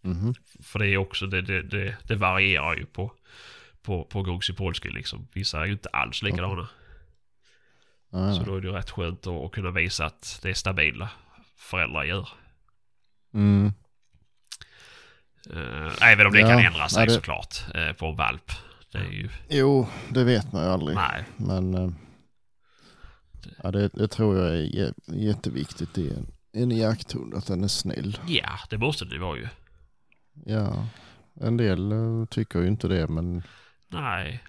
Mhm. 0.05 0.35
för 0.63 0.79
det 0.79 0.87
är 0.89 0.97
också, 0.97 1.27
det, 1.27 1.43
det, 1.43 1.63
det, 1.63 1.97
det 2.05 2.15
varierar 2.17 2.77
ju 2.77 2.87
på, 2.87 3.13
på, 3.83 4.05
på 4.05 4.41
Polski 4.57 4.91
liksom. 4.91 5.29
Vissa 5.33 5.61
är 5.61 5.67
ju 5.67 5.73
inte 5.73 5.89
alls 5.89 6.23
likadana. 6.23 6.69
Ja, 8.11 8.35
Så 8.35 8.43
då 8.43 8.57
är 8.57 8.61
det 8.61 8.67
ju 8.67 8.73
rätt 8.75 8.91
skönt 8.91 9.27
att, 9.27 9.45
att 9.45 9.53
kunna 9.53 9.71
visa 9.71 10.07
att 10.07 10.41
det 10.43 10.51
är 10.51 10.55
stabila 10.55 11.11
föräldrar 11.57 12.05
gör. 12.05 12.29
Mm. 13.35 13.73
Eh, 15.51 16.13
även 16.13 16.27
om 16.27 16.33
det 16.33 16.41
Ja, 16.41 16.49
kan 16.49 16.59
ändra 16.59 16.89
sig 16.89 17.07
det- 17.07 17.13
såklart 17.13 17.57
eh, 17.75 17.93
på 17.93 18.07
en 18.07 18.17
valp. 18.17 18.53
Det 18.93 18.99
är 18.99 19.11
ju... 19.11 19.29
Jo, 19.49 19.87
det 20.09 20.25
vet 20.25 20.53
man 20.53 20.63
ju 20.65 20.69
aldrig. 20.69 20.97
Nej. 20.97 21.25
Men 21.37 21.75
eh, 21.75 21.91
ja, 23.63 23.71
det, 23.71 23.89
det 23.89 24.09
tror 24.09 24.39
jag 24.39 24.49
är 24.49 24.61
jä- 24.63 24.95
jätteviktigt 25.07 25.99
i 25.99 26.11
en, 26.11 26.27
en 26.53 26.71
jakthund, 26.71 27.35
att 27.35 27.47
den 27.47 27.65
är 27.65 27.69
snäll. 27.69 28.19
Ja, 28.27 28.59
det 28.71 28.79
måste 28.79 29.05
det 29.05 29.19
vara 29.19 29.37
ju. 29.37 29.49
Ja, 30.47 30.87
en 31.41 31.57
del 31.57 31.93
eh, 31.93 32.25
tycker 32.31 32.59
ju 32.61 32.69
inte 32.69 32.89
det, 32.89 33.09
men 33.09 33.43
Nej. 33.89 34.43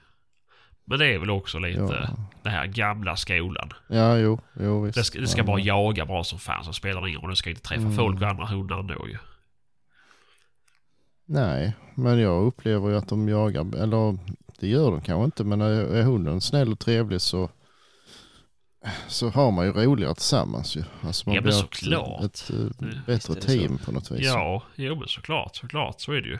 Men 0.86 1.00
det 1.00 1.06
är 1.14 1.20
väl 1.20 1.30
också 1.30 1.60
lite 1.60 1.80
ja, 1.80 2.18
den 2.44 2.54
här 2.54 2.66
gamla 2.68 3.16
skolan. 3.16 3.70
ja 3.88 4.18
jo, 4.18 4.40
jo 4.60 4.82
visst. 4.82 4.96
Det 4.98 5.04
ska, 5.04 5.20
det 5.20 5.28
ska 5.28 5.40
Ja, 5.42 5.46
bara 5.46 5.60
jaga 5.60 6.06
bra 6.06 6.24
som 6.24 6.40
fan 6.40 6.64
så 6.66 6.74
spelar 6.74 7.02
det 7.02 7.10
ingen 7.10 7.22
roll. 7.22 7.30
Det 7.30 7.36
ska 7.36 7.50
inte 7.50 7.62
träffa 7.62 7.82
Mm. 7.82 7.96
folk 7.96 8.22
och 8.22 8.28
andra 8.28 8.46
hundar 8.46 8.80
ändå 8.80 9.08
ju. 9.08 9.18
Nej, 11.34 11.74
men 11.96 12.20
jag 12.20 12.44
upplever 12.46 12.90
ju 12.90 12.96
att 12.98 13.08
de 13.08 13.30
jagar, 13.30 13.76
eller 13.78 14.18
det 14.60 14.68
gör 14.68 14.92
de 14.92 15.02
kanske 15.02 15.26
inte, 15.26 15.44
men 15.44 15.62
är, 15.62 16.04
hunden 16.04 16.42
snäll 16.42 16.72
och 16.72 16.80
trevlig 16.80 17.22
så 17.22 17.50
så 19.08 19.30
har 19.30 19.52
man 19.52 19.66
ju 19.66 19.72
roligare 19.72 20.14
tillsammans 20.14 20.76
ju. 20.78 20.84
Alltså 21.02 21.30
man 21.30 21.36
Ja, 21.36 21.42
blir 21.42 21.52
såklart. 21.52 22.24
ett, 22.24 22.50
ett, 22.50 22.80
bättre 23.06 23.34
det 23.34 23.42
så. 23.42 23.48
team 23.48 23.78
på 23.78 23.92
något 23.92 24.12
vis. 24.12 24.26
Ja, 24.26 24.64
jo 24.76 24.96
men 24.96 25.08
såklart, 25.08 25.56
såklart. 25.56 26.02
Så 26.02 26.12
är 26.12 26.22
det 26.22 26.28
ju. 26.28 26.40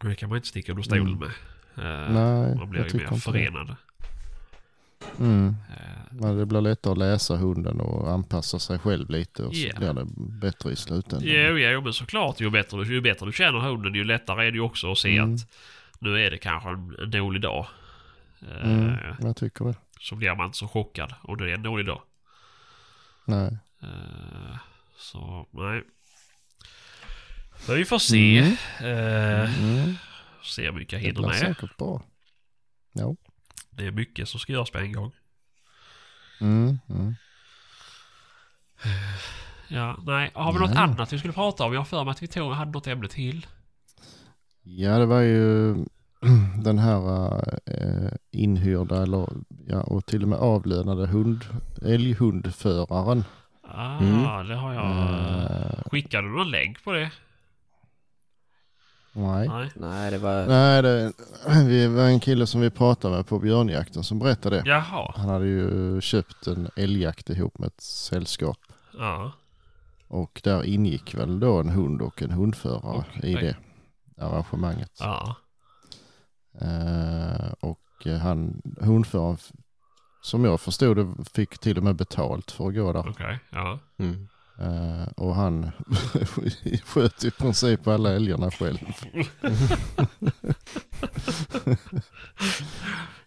Det 0.00 0.14
kan 0.14 0.28
man 0.28 0.36
inte 0.38 0.48
sticka 0.48 0.72
under 0.72 0.82
stolen 0.82 1.06
Mm. 1.06 1.18
med. 1.18 1.28
Eh, 1.76 2.12
Nej, 2.12 2.54
man 2.56 2.70
blir 2.70 2.80
ju 2.92 2.98
mer 2.98 3.12
inte 3.14 3.30
det. 3.32 3.76
Mm. 5.18 5.56
Eh, 5.70 5.76
Men 6.10 6.36
det 6.38 6.46
blir 6.46 6.60
lättare 6.60 6.92
att 6.92 6.98
läsa 6.98 7.36
hunden 7.36 7.80
och 7.80 8.12
anpassa 8.12 8.58
sig 8.58 8.78
själv 8.78 9.10
lite 9.10 9.42
och 9.42 9.54
så 9.56 9.78
blir 9.78 9.92
det 9.92 10.06
bättre 10.40 10.72
i 10.72 10.76
slutändan. 10.76 11.28
Jo, 11.28 11.56
jo, 11.58 11.80
men 11.80 11.92
såklart. 11.92 12.40
Ju 12.40 12.50
bättre, 12.50 12.82
ju 12.84 13.00
bättre 13.00 13.26
du 13.26 13.32
känner 13.32 13.58
hunden, 13.58 13.94
ju 13.94 14.04
lättare 14.04 14.46
är 14.46 14.50
det 14.50 14.56
ju 14.56 14.60
också 14.62 14.92
att 14.92 14.98
se 14.98 15.16
Mm. 15.16 15.34
att 15.34 15.40
nu 15.98 16.26
är 16.26 16.30
det 16.30 16.38
kanske 16.38 16.68
en, 16.68 17.10
dålig 17.10 17.42
dag. 17.42 17.66
Eh, 18.42 18.70
Mm, 18.70 18.96
jag 19.20 19.36
tycker 19.36 19.64
det. 19.64 19.74
Så 20.00 20.14
blir 20.14 20.34
man 20.34 20.46
inte 20.46 20.58
så 20.58 20.68
chockad 20.68 21.14
om 21.22 21.36
det 21.38 21.50
är 21.50 21.54
en 21.54 21.62
dålig 21.62 21.86
dag. 21.86 22.02
Nej. 23.24 23.58
Eh, 23.82 24.56
så, 24.96 25.46
nej. 25.50 25.82
Men 27.68 27.76
vi 27.76 27.84
får 27.84 27.98
se. 27.98 28.38
Mm. 28.38 28.52
Eh, 28.80 29.60
Mm. 29.62 29.94
se 30.44 30.62
hur 30.64 30.72
mycket 30.72 30.92
jag 30.92 31.00
Det 31.02 31.06
hinner 31.06 31.18
blir 31.20 31.28
med. 31.28 31.38
säkert 31.38 31.76
bra. 31.76 32.02
Ja. 32.92 33.14
Det 33.80 33.86
är 33.86 33.90
mycket 33.90 34.28
som 34.28 34.40
ska 34.40 34.52
göras 34.52 34.70
på 34.70 34.78
en 34.78 34.92
gång. 34.92 35.12
Mm. 36.40 36.78
Mm. 36.88 37.14
Ja, 39.68 39.96
nej. 40.06 40.30
Har 40.34 40.52
vi 40.52 40.58
något 40.58 40.76
annat 40.76 41.12
vi 41.12 41.18
skulle 41.18 41.32
prata 41.32 41.64
om? 41.64 41.72
Jag 41.72 41.80
har 41.80 41.84
för 41.84 42.04
mig 42.04 42.10
att 42.12 42.22
vi 42.22 42.26
tog, 42.28 42.52
hade 42.52 42.70
något 42.70 42.86
ämne 42.86 43.08
till. 43.08 43.46
Ja, 44.62 44.98
det 44.98 45.06
var 45.06 45.20
ju 45.20 45.74
den 46.64 46.78
här 46.78 47.38
eh, 47.66 48.12
inhyrda 48.30 49.02
eller, 49.02 49.28
ja, 49.66 49.80
och 49.80 50.06
till 50.06 50.22
och 50.22 50.28
med 50.28 50.38
avlönade 50.38 51.06
hund, 51.06 51.44
älghundföraren. 51.82 53.24
Ah, 53.62 53.98
Mm. 53.98 54.48
det 54.48 54.54
har 54.54 54.74
jag. 54.74 54.84
Eh, 54.84 55.82
Skickade 55.90 56.28
du 56.28 56.32
någon 56.36 56.50
länk 56.50 56.84
på 56.84 56.92
det? 56.92 57.10
Nej. 59.12 59.48
Nej. 59.48 59.70
Nej, 59.76 60.10
det 60.10 60.18
var... 60.18 60.46
Nej, 60.46 60.82
det 60.82 61.12
vi 61.66 61.86
var 61.86 62.04
en 62.04 62.20
kille 62.20 62.46
som 62.46 62.60
vi 62.60 62.70
pratade 62.70 63.16
med 63.16 63.26
på 63.26 63.38
björnjakten 63.38 64.04
som 64.04 64.18
berättade 64.18 64.56
det. 64.56 64.68
Jaha. 64.68 65.12
Han 65.16 65.28
hade 65.28 65.46
ju 65.46 66.00
köpt 66.00 66.46
en 66.46 66.70
älgjakt 66.76 67.30
ihop 67.30 67.58
med 67.58 67.66
ett 67.66 67.80
sällskap. 67.80 68.58
Ja. 68.98 69.32
Och 70.08 70.40
där 70.44 70.64
ingick 70.64 71.14
väl 71.14 71.40
då 71.40 71.60
en 71.60 71.68
hund 71.68 72.02
och 72.02 72.22
en 72.22 72.30
hundförare 72.30 73.04
i 73.22 73.36
Okej. 73.36 73.56
det 74.16 74.24
arrangemanget. 74.24 74.92
Ja. 75.00 75.36
Eh, 76.60 77.52
och 77.60 78.06
han, 78.22 78.62
hundföraren, 78.80 79.38
som 80.22 80.44
jag 80.44 80.60
förstod 80.60 80.96
det, 80.96 81.14
fick 81.34 81.58
till 81.58 81.78
och 81.78 81.84
med 81.84 81.96
betalt 81.96 82.50
för 82.50 82.68
att 82.68 82.74
gå 82.74 82.92
där. 82.92 83.10
Okej. 83.10 83.38
Ja. 83.50 83.78
Mm. 83.98 84.28
Eh, 84.58 85.08
och 85.16 85.34
han 85.34 85.70
sköt 86.84 87.24
i 87.24 87.30
princip 87.30 87.86
alla 87.86 88.12
älgarna 88.12 88.50
själv. 88.50 88.78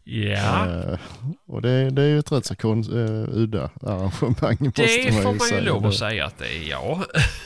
Ja. 0.03 0.67
Eh, 0.67 0.99
och 1.47 1.61
det, 1.61 1.89
det 1.89 2.01
är 2.01 2.07
ju 2.07 2.19
ett 2.19 2.31
rätt 2.31 2.45
så 2.45 2.55
konst, 2.55 2.91
uh, 2.91 3.27
udda 3.29 3.69
arrangemang 3.81 4.57
måste 4.59 4.81
Det 4.81 5.11
får 5.11 5.23
man 5.23 5.33
ju 5.33 5.39
man 5.39 5.49
ju 5.49 5.61
lov 5.61 5.85
att 5.85 5.95
säga 5.95 6.25
att 6.25 6.37
det 6.37 6.57
är 6.57 6.69
ja. 6.69 7.03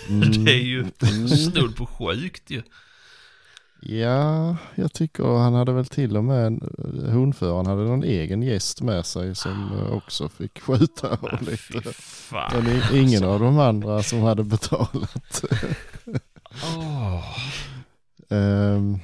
Mm. 0.09 0.31
Det 0.45 0.51
är 0.51 0.63
ju 0.63 0.85
snudd 1.27 1.75
på 1.75 1.85
sjukt 1.85 2.49
ju. 2.49 2.61
Ja, 3.81 4.55
jag 4.75 4.93
tycker 4.93 5.23
han 5.23 5.53
hade 5.53 5.71
väl 5.73 5.85
till 5.85 6.17
och 6.17 6.23
med, 6.23 6.45
en, 6.47 6.61
eh, 6.77 7.11
hundföraren 7.11 7.65
hade 7.65 7.81
någon 7.83 8.03
egen 8.03 8.41
gäst 8.43 8.81
med 8.81 9.05
sig 9.05 9.35
som 9.35 9.71
eh, 9.77 9.91
också 9.91 10.29
fick 10.29 10.59
skjuta. 10.61 11.17
Men 11.21 11.29
Ah, 11.33 11.37
lite. 11.41 11.93
fan. 11.93 12.63
Men 12.63 12.81
ingen 12.93 13.23
av 13.23 13.39
de 13.39 13.59
andra 13.59 14.03
som 14.03 14.21
hade 14.21 14.43
betalat. 14.43 15.43
Åh. 16.77 17.37
Ehm, 18.29 18.99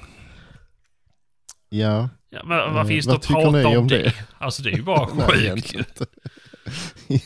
ja, 1.69 2.09
Ja, 2.29 2.41
men 2.45 2.73
vad 2.73 2.81
Eh, 2.83 2.87
finns 2.87 3.05
vad 3.05 3.15
det 3.15 3.17
att 3.19 3.27
prata 3.27 3.67
om, 3.67 3.77
om 3.77 3.87
det? 3.87 3.97
det? 4.03 4.13
Alltså 4.37 4.63
det 4.63 4.69
är 4.69 4.75
ju 4.75 4.83
bara 4.83 5.07
sjukt 5.27 5.73
ju. 5.73 5.77
inte. 5.79 6.05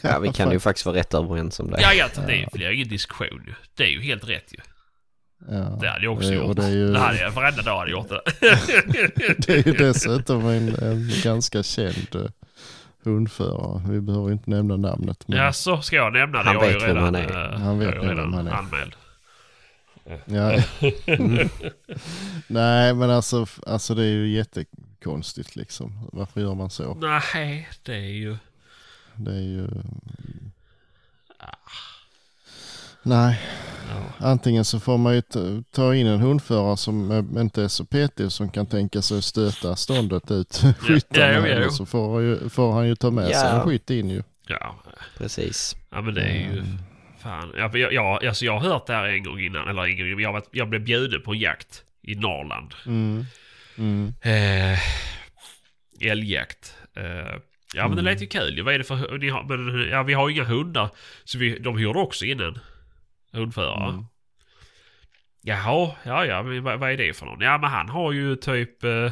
Ja, 0.03 0.19
vi 0.19 0.33
kan 0.33 0.51
ju 0.51 0.59
faktiskt 0.59 0.85
vara 0.85 0.95
rätt 0.95 1.13
överens 1.13 1.59
om 1.59 1.71
det. 1.71 1.81
Ja, 1.81 1.93
ja, 1.93 2.07
det 2.27 2.33
är, 2.41 2.49
det 2.53 2.65
är 2.65 2.71
ingen 2.71 2.87
diskussion 2.87 3.43
ju. 3.47 3.53
Det 3.75 3.83
är 3.83 3.87
ju 3.87 4.01
helt 4.01 4.29
rätt 4.29 4.53
ju. 4.53 4.57
Ja. 5.49 5.77
Det 5.81 5.89
hade 5.89 6.03
jag 6.03 6.13
också 6.13 6.29
Eh, 6.31 6.35
gjort. 6.37 6.57
det 6.57 6.65
är 6.65 6.69
ju- 6.69 6.91
Det 6.93 6.99
hade 6.99 7.19
jag 7.19 7.31
varenda 7.31 7.61
dag 7.61 7.77
hade 7.79 7.91
jag 7.91 7.99
gjort 7.99 8.09
det. 8.09 8.21
Det 9.47 9.49
är 9.53 9.67
ju 9.67 9.73
dessutom 9.73 10.45
en, 10.47 10.75
en 10.75 11.09
ganska 11.23 11.63
känd 11.63 12.15
eh, 12.15 12.21
hundförare. 13.03 13.81
Vi 13.89 14.01
behöver 14.01 14.31
inte 14.31 14.49
nämna 14.49 14.77
namnet. 14.77 15.27
Men, 15.27 15.37
Ja, 15.37 15.53
så 15.53 15.81
ska 15.81 15.95
jag 15.95 16.13
nämna 16.13 16.37
det. 16.43 16.49
Han 16.49 16.53
jag 16.55 16.61
vet 16.61 16.81
vem 16.81 16.87
redan, 16.87 17.03
han 17.03 17.15
är. 17.15 17.53
eh, 17.53 17.59
Han 17.59 17.79
vet 17.79 17.95
jag 17.95 18.03
redan 18.03 18.17
vem 18.17 18.33
han 18.33 18.47
är. 18.47 18.51
anmäld. 18.51 18.95
ja. 20.25 20.63
Mm. 21.05 21.49
Nej 22.47 22.93
men 22.93 23.09
alltså, 23.09 23.45
alltså 23.67 23.95
det 23.95 24.03
är 24.03 24.09
ju 24.11 24.27
jättekonstigt 24.29 25.55
liksom. 25.55 26.09
Varför 26.13 26.41
gör 26.41 26.55
man 26.55 26.69
så? 26.69 26.93
Nej, 26.93 27.67
det 27.83 27.93
är 27.95 27.99
ju... 27.99 28.37
Det 29.15 29.31
är 29.31 29.41
ju... 29.41 29.67
Nej, 33.07 33.39
Ja. 33.89 34.25
antingen 34.27 34.65
så 34.65 34.79
får 34.79 34.97
man 34.97 35.15
ju 35.15 35.21
ta- 35.71 35.95
in 35.95 36.07
en 36.07 36.19
hundförare 36.19 36.77
som 36.77 37.11
inte 37.37 37.63
är 37.63 37.67
så 37.67 37.85
petig 37.85 38.31
som 38.31 38.49
kan 38.49 38.65
tänka 38.65 39.01
sig 39.01 39.17
att 39.17 39.23
stöta 39.23 39.75
ståndet 39.75 40.31
ut 40.31 40.61
skyttarna. 40.79 41.25
ja. 41.33 41.47
Eller 41.47 41.69
så 41.69 41.85
får, 41.85 42.21
ju, 42.21 42.49
får 42.49 42.71
han 42.73 42.87
ju 42.87 42.95
ta 42.95 43.11
med 43.11 43.25
sig 43.25 43.33
Ja. 43.33 43.49
en 43.49 43.61
skytt 43.61 43.89
in 43.89 44.09
ju. 44.09 44.23
Ja, 44.47 44.75
Precis. 45.17 45.75
ja 45.91 46.01
men 46.01 46.13
det 46.13 46.21
är 46.21 46.33
ju... 46.35 46.59
Mm. 46.59 46.77
Fan. 47.19 47.53
Jag, 47.57 47.77
jag, 47.77 47.93
jag, 47.93 48.25
alltså 48.25 48.45
jag 48.45 48.59
har 48.59 48.69
hört 48.69 48.87
det 48.87 48.93
här 48.93 49.05
en 49.05 49.23
gång 49.23 49.39
innan. 49.39 49.67
Eller 49.67 49.83
en 49.85 49.97
gång, 49.97 50.21
jag, 50.21 50.43
jag 50.51 50.69
blev 50.69 50.81
bjuden 50.83 51.21
på 51.21 51.31
en 51.33 51.39
jakt 51.39 51.83
i 52.01 52.15
Norrland. 52.15 52.73
Mm. 52.85 53.25
Mm. 53.77 54.13
Eh, 54.21 54.79
älgjakt. 56.11 56.75
Eh, 56.95 57.03
ja 57.73 57.87
men 57.87 57.91
det 57.95 58.01
Mm. 58.01 58.05
lät 58.05 58.21
ju 58.21 58.27
kul. 58.27 58.61
Vad 58.63 58.73
är 58.73 58.77
det 58.77 58.83
för... 58.83 59.17
Ni 59.17 59.29
har, 59.29 59.43
men, 59.43 59.89
ja, 59.89 60.03
vi 60.03 60.13
har 60.13 60.29
ju 60.29 60.35
inga 60.35 60.43
hundar. 60.43 60.89
Så 61.23 61.37
vi, 61.37 61.59
de 61.59 61.77
hyrde 61.77 61.99
också 61.99 62.25
in 62.25 62.39
hundförare. 63.33 63.89
Mm. 63.89 64.05
Jaha, 65.41 65.91
ja 66.03 66.25
ja, 66.25 66.41
vad, 66.41 66.79
vad 66.79 66.91
är 66.91 66.97
det 66.97 67.13
för 67.17 67.25
någon? 67.25 67.41
Ja 67.41 67.57
men 67.57 67.69
han 67.69 67.89
har 67.89 68.11
ju 68.11 68.35
typ... 68.35 68.83
Eh, 68.83 69.11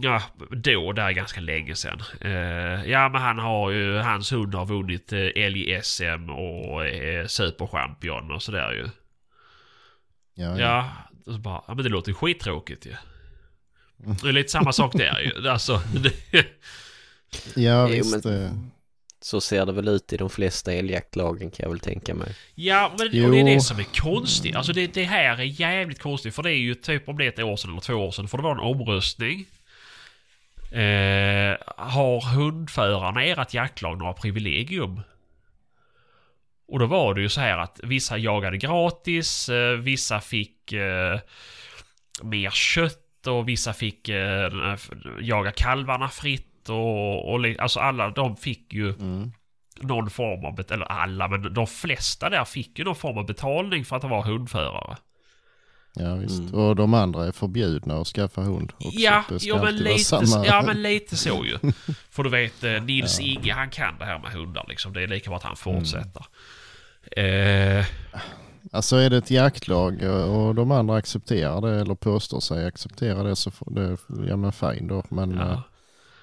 ja, 0.00 0.22
då, 0.50 0.92
där 0.92 1.10
ganska 1.10 1.40
länge 1.40 1.74
sedan. 1.74 2.02
Eh, 2.20 2.90
ja 2.90 3.08
men 3.08 3.22
han 3.22 3.38
har 3.38 3.70
ju, 3.70 3.96
hans 3.98 4.32
hund 4.32 4.54
har 4.54 4.66
vunnit 4.66 5.12
eh, 5.12 5.20
älg-SM 5.20 6.30
och 6.30 6.86
eh, 6.86 7.26
superchampion 7.26 8.30
och 8.30 8.42
sådär 8.42 8.72
ju. 8.72 8.88
Ja, 10.34 10.44
ja. 10.44 10.58
Ja, 10.58 10.90
Och 11.26 11.32
så 11.32 11.38
bara, 11.38 11.62
ja 11.66 11.74
men 11.74 11.84
det 11.84 11.90
låter 11.90 12.08
ju 12.10 12.14
skittråkigt 12.14 12.86
ju. 12.86 12.94
Det 14.22 14.28
är 14.28 14.32
lite 14.32 14.50
samma 14.50 14.72
sak 14.72 14.92
där 14.92 15.20
ju. 15.20 15.48
Alltså, 15.50 15.82
det, 15.94 16.12
Ja 17.56 17.82
Jo, 17.82 17.86
visst. 17.86 18.24
men- 18.24 18.44
eh, 18.44 18.50
Så 19.24 19.40
ser 19.40 19.66
det 19.66 19.72
väl 19.72 19.88
ut 19.88 20.12
i 20.12 20.16
de 20.16 20.30
flesta 20.30 20.72
älgjaktlagen 20.72 21.50
kan 21.50 21.64
jag 21.64 21.70
väl 21.70 21.80
tänka 21.80 22.14
mig. 22.14 22.34
Ja, 22.54 22.92
men 22.98 23.06
och 23.06 23.12
det 23.12 23.18
är 23.18 23.38
Jo. 23.38 23.46
det 23.46 23.60
som 23.60 23.78
är 23.78 24.00
konstigt. 24.00 24.56
Alltså 24.56 24.72
det, 24.72 24.94
det 24.94 25.04
här 25.04 25.38
är 25.38 25.60
jävligt 25.60 25.98
konstigt. 25.98 26.34
För 26.34 26.42
det 26.42 26.50
är 26.50 26.58
ju 26.58 26.74
typ 26.74 27.08
om 27.08 27.18
det 27.18 27.24
är 27.24 27.28
ett 27.28 27.38
år 27.38 27.56
sedan 27.56 27.70
eller 27.70 27.80
två 27.80 27.94
år 27.94 28.10
sedan. 28.10 28.28
För 28.28 28.38
det 28.38 28.42
var 28.44 28.52
en 28.52 28.58
omröstning. 28.58 29.46
Eh, 30.72 31.56
har 31.76 32.34
hundförarna 32.34 33.24
i 33.26 33.30
ert 33.30 33.54
jaktlag 33.54 33.98
några 33.98 34.12
privilegium? 34.12 35.00
Och 36.68 36.78
då 36.78 36.86
var 36.86 37.14
det 37.14 37.20
ju 37.20 37.28
så 37.28 37.40
här 37.40 37.58
att 37.58 37.80
vissa 37.82 38.18
jagade 38.18 38.56
gratis, 38.56 39.48
eh, 39.48 39.76
vissa 39.78 40.20
fick 40.20 40.72
eh, 40.72 41.18
mer 42.22 42.50
kött 42.50 43.26
och 43.26 43.48
vissa 43.48 43.72
fick 43.72 44.08
eh, 44.08 44.52
jaga 45.20 45.50
kalvarna 45.50 46.08
fritt 46.08 46.53
och, 46.68 47.32
och 47.34 47.40
alltså 47.58 47.80
alla 47.80 48.10
de 48.10 48.36
fick 48.36 48.72
ju 48.72 48.90
Mm. 48.94 49.32
någon 49.80 50.10
form 50.10 50.44
av, 50.44 50.60
eller 50.70 50.92
alla, 50.92 51.28
men 51.28 51.54
de 51.54 51.66
flesta 51.66 52.30
där 52.30 52.44
fick 52.44 52.78
ju 52.78 52.84
någon 52.84 52.96
form 52.96 53.18
av 53.18 53.26
betalning 53.26 53.84
för 53.84 53.96
att 53.96 54.04
vara 54.04 54.22
hundförare. 54.22 54.96
Ja 55.96 56.14
visst. 56.14 56.40
Mm. 56.40 56.54
Och 56.54 56.76
de 56.76 56.94
andra 56.94 57.26
är 57.26 57.32
förbjudna 57.32 57.96
att 58.00 58.06
skaffa 58.06 58.40
hund 58.40 58.72
också. 58.76 58.88
Ja, 58.92 59.24
ja, 59.40 59.62
men 59.62 59.76
lite, 59.76 60.04
samma. 60.04 60.46
ja 60.46 60.62
men 60.66 60.82
lite 60.82 61.16
så 61.16 61.44
ju. 61.44 61.58
För 62.10 62.22
du 62.22 62.30
vet, 62.30 62.64
eh, 62.64 62.82
Nils 62.84 63.20
Inge 63.20 63.52
han 63.52 63.70
kan 63.70 63.98
det 63.98 64.04
här 64.04 64.18
med 64.18 64.32
hundar 64.32 64.64
liksom. 64.68 64.92
Det 64.92 65.02
är 65.02 65.06
lika 65.06 65.30
bra 65.30 65.36
att 65.36 65.42
han 65.42 65.56
fortsätter. 65.56 66.26
Eh, 67.16 67.84
Alltså 68.72 68.96
är 68.96 69.10
det 69.10 69.16
ett 69.16 69.30
jaktlag 69.30 70.02
och 70.02 70.46
och 70.46 70.54
de 70.54 70.70
andra 70.70 70.96
accepterar 70.96 71.60
det 71.60 71.80
eller 71.80 71.94
påstår 71.94 72.40
sig 72.40 72.66
acceptera 72.66 73.22
det 73.22 73.36
så 73.36 73.50
får 73.50 73.70
det, 73.70 73.96
ja 74.28 74.36
men 74.36 74.52
fine 74.52 74.88
då. 74.88 75.02
Men 75.08 75.38
eh, 75.38 75.46
ja. 75.46 75.62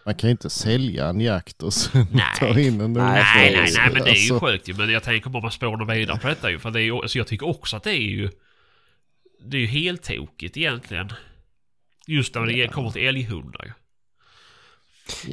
Man 0.06 0.16
kan 0.16 0.28
ju 0.28 0.32
inte 0.32 0.50
sälja 0.50 1.08
en 1.08 1.22
jakt 1.22 1.64
och 1.64 1.74
sen 1.74 2.08
Nej. 2.12 2.26
ta 2.40 2.60
in 2.60 2.82
en 2.82 2.94
Nej, 2.94 3.24
Nej, 3.36 3.56
nej, 3.56 3.74
nej, 3.78 3.92
men 3.94 4.04
det 4.04 4.10
är 4.10 4.16
ju 4.16 4.34
Alltså, 4.34 4.48
sjukt 4.48 4.70
ju. 4.70 4.74
Men 4.74 4.90
jag 4.90 5.04
tänker 5.04 5.30
bara 5.30 5.42
man 5.42 5.52
spånar 5.52 5.86
vidare 5.96 6.18
på 6.20 6.28
detta 6.28 6.52
ju. 6.52 6.60
För 6.60 6.72
det 6.72 6.80
är 6.80 6.84
ju, 6.84 6.94
alltså 6.94 7.18
jag 7.18 7.28
tycker 7.28 7.48
också 7.48 7.78
att 7.78 7.84
det 7.84 7.92
är 7.92 8.10
ju... 8.10 8.30
Det 9.46 9.58
är 9.58 9.62
ju 9.62 9.68
helt 9.68 10.04
tokigt 10.04 10.58
egentligen. 10.58 11.14
Just 12.08 12.36
när 12.36 12.46
det 12.46 12.68
kommer 12.68 12.92
till 12.92 13.08
älghundar 13.08 13.66
ju. 13.66 13.72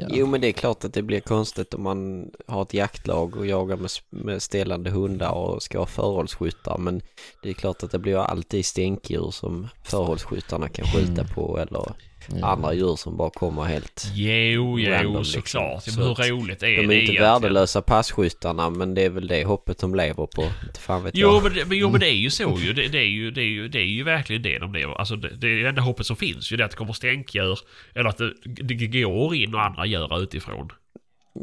ja. 0.01 0.07
Jo 0.11 0.27
men 0.27 0.41
det 0.41 0.47
är 0.49 0.53
klart 0.53 0.85
att 0.85 0.95
det 0.95 1.03
blir 1.03 1.21
konstigt 1.21 1.75
om 1.75 1.83
man 1.83 2.31
har 2.47 2.63
ett 2.63 2.75
jaktlag 2.75 3.37
och 3.37 3.47
jagar 3.47 3.77
med, 3.77 3.91
med 4.11 4.43
ställande 4.43 4.91
hundar 4.91 5.31
och 5.31 5.63
ska 5.63 5.79
ha 5.79 5.87
förhållsskyttar. 5.87 6.79
Men 6.79 7.01
det 7.43 7.49
är 7.49 7.55
klart 7.55 7.83
att 7.83 7.91
det 7.91 7.99
blir 7.99 8.17
alltid 8.17 8.67
stänkdjur 8.67 9.31
som 9.31 9.69
förhållsskyttarna 9.85 10.69
kan 10.69 10.87
skjuta 10.87 11.25
på 11.25 11.59
eller 11.59 11.95
Ja. 12.37 12.47
andra 12.47 12.75
djur 12.75 12.97
som 12.97 13.17
bara 13.17 13.31
kommer 13.31 13.63
helt... 13.63 14.07
Jo, 14.15 14.79
jo, 14.79 14.91
Random, 14.91 15.25
såklart. 15.25 15.87
liksom. 15.87 16.03
Så 16.17 16.23
hur 16.23 16.31
roligt 16.31 16.63
är 16.63 16.77
De 16.77 16.87
det 16.87 16.95
är 16.95 17.01
inte 17.01 17.23
värdelösa 17.23 17.83
passkyttarna 17.83 18.71
men 18.71 18.95
det 18.95 19.03
är 19.05 19.11
väl 19.11 19.27
det 19.29 19.45
hoppet 19.45 19.79
de 19.79 19.95
lever 19.95 20.27
på. 20.27 20.43
Inte 20.67 20.81
fan 20.81 21.05
vet 21.05 21.15
Jo 21.17 21.41
jag. 21.45 21.67
men, 21.69 21.79
jo 21.79 21.91
men 21.91 22.01
det 22.01 22.09
är 22.09 22.17
ju 22.17 22.31
så 22.31 22.59
ju. 22.63 22.73
Det, 22.73 22.89
det, 22.89 22.99
är 22.99 23.03
ju, 23.03 23.31
det, 23.31 23.41
är 23.41 23.45
ju, 23.45 23.69
det 23.69 23.79
är 23.79 23.85
ju 23.85 24.03
verkligen 24.05 24.43
det 24.43 24.59
de 24.59 24.73
lever. 24.73 24.95
Alltså 24.95 25.17
det, 25.17 25.37
det 25.37 25.69
enda 25.69 25.83
hoppet 25.83 26.07
som 26.07 26.17
finns 26.17 26.53
ju. 26.53 26.57
Det 26.57 26.63
är 26.63 26.65
att 26.65 26.71
det 26.71 26.77
kommer 26.77 26.93
stänkdjur. 26.93 27.59
Eller 27.95 28.09
att 28.09 28.19
det, 28.19 28.33
det 28.45 28.75
går 28.87 29.35
in 29.35 29.55
och 29.55 29.63
andra 29.63 29.87
djur 29.87 30.23
utifrån. 30.23 30.69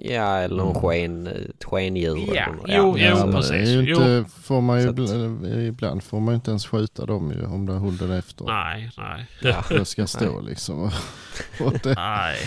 Ja 0.02 0.38
eller 0.38 0.56
någon 0.56 0.76
sken, 0.76 1.28
ett 1.28 1.64
skendjur. 1.64 2.36
Ja, 2.36 2.44
eller, 2.44 2.78
jo, 2.78 2.98
Ja, 2.98 3.26
men 3.26 3.36
precis. 3.36 3.52
det 3.52 3.72
ju 3.72 3.82
Jo. 3.82 3.98
inte, 3.98 4.32
får 4.42 4.62
man 4.62 4.82
ju, 4.82 4.90
att- 4.90 4.96
ibl- 4.96 5.68
ibland 5.68 6.04
får 6.04 6.20
man 6.20 6.32
ju 6.34 6.36
inte 6.36 6.52
ens 6.52 6.68
skjuta 6.68 7.06
dem 7.06 7.32
ju 7.32 7.46
om 7.46 7.68
hunden 7.68 8.12
är 8.12 8.20
efter. 8.20 8.46
Nej, 8.46 8.92
nej. 8.98 9.28
Ja. 9.42 9.64
Det 9.70 9.86
ska 9.86 10.08
stå 10.08 10.42
liksom. 10.42 10.84
Och 11.60 11.74
det, 11.84 11.94
Nej. 11.96 12.38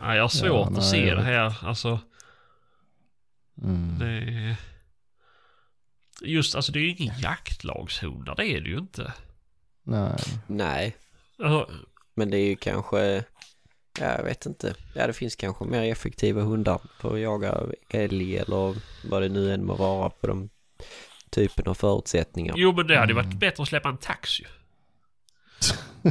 Nej, 0.00 0.16
jag 0.16 0.24
har 0.24 0.28
svårt 0.28 0.46
Ja, 0.48 0.64
att 0.64 0.72
nej, 0.72 0.82
se 0.82 1.06
jag 1.06 1.16
det 1.18 1.22
här. 1.22 1.56
Alltså, 1.62 1.98
mm. 3.62 3.98
det 3.98 4.06
är... 4.06 4.56
Just, 6.22 6.54
alltså 6.54 6.72
det 6.72 6.78
är 6.78 6.82
ju 6.82 6.90
ingen 6.96 7.18
jaktlagshundar, 7.20 8.34
det 8.36 8.46
är 8.46 8.60
det 8.60 8.68
ju 8.68 8.78
inte. 8.78 9.12
Nej. 9.82 10.16
Nej, 10.46 10.96
Alltså, 11.42 11.70
men 12.14 12.30
det 12.30 12.38
är 12.38 12.46
ju 12.48 12.56
kanske... 12.56 13.24
Ja, 14.00 14.14
jag 14.16 14.24
vet 14.24 14.46
inte. 14.46 14.74
Ja, 14.94 15.06
det 15.06 15.12
finns 15.12 15.36
kanske 15.36 15.64
mer 15.64 15.92
effektiva 15.92 16.42
hundar 16.42 16.80
för 17.00 17.14
att 17.14 17.20
jaga 17.20 17.54
älg 17.90 18.36
eller 18.38 18.74
vad 19.08 19.22
det 19.22 19.28
nu 19.28 19.54
än 19.54 19.64
må 19.66 19.74
vara 19.74 20.10
på 20.10 20.26
de 20.26 20.48
typen 21.30 21.66
av 21.66 21.74
förutsättningar. 21.74 22.54
jo 22.58 22.72
men 22.72 22.86
det 22.86 22.98
hade 22.98 23.12
ju 23.12 23.18
Mm. 23.18 23.26
varit 23.30 23.40
bättre 23.40 23.62
att 23.62 23.68
släppa 23.68 23.88
en 23.88 23.96
tax 23.96 24.40
ju. 24.40 24.44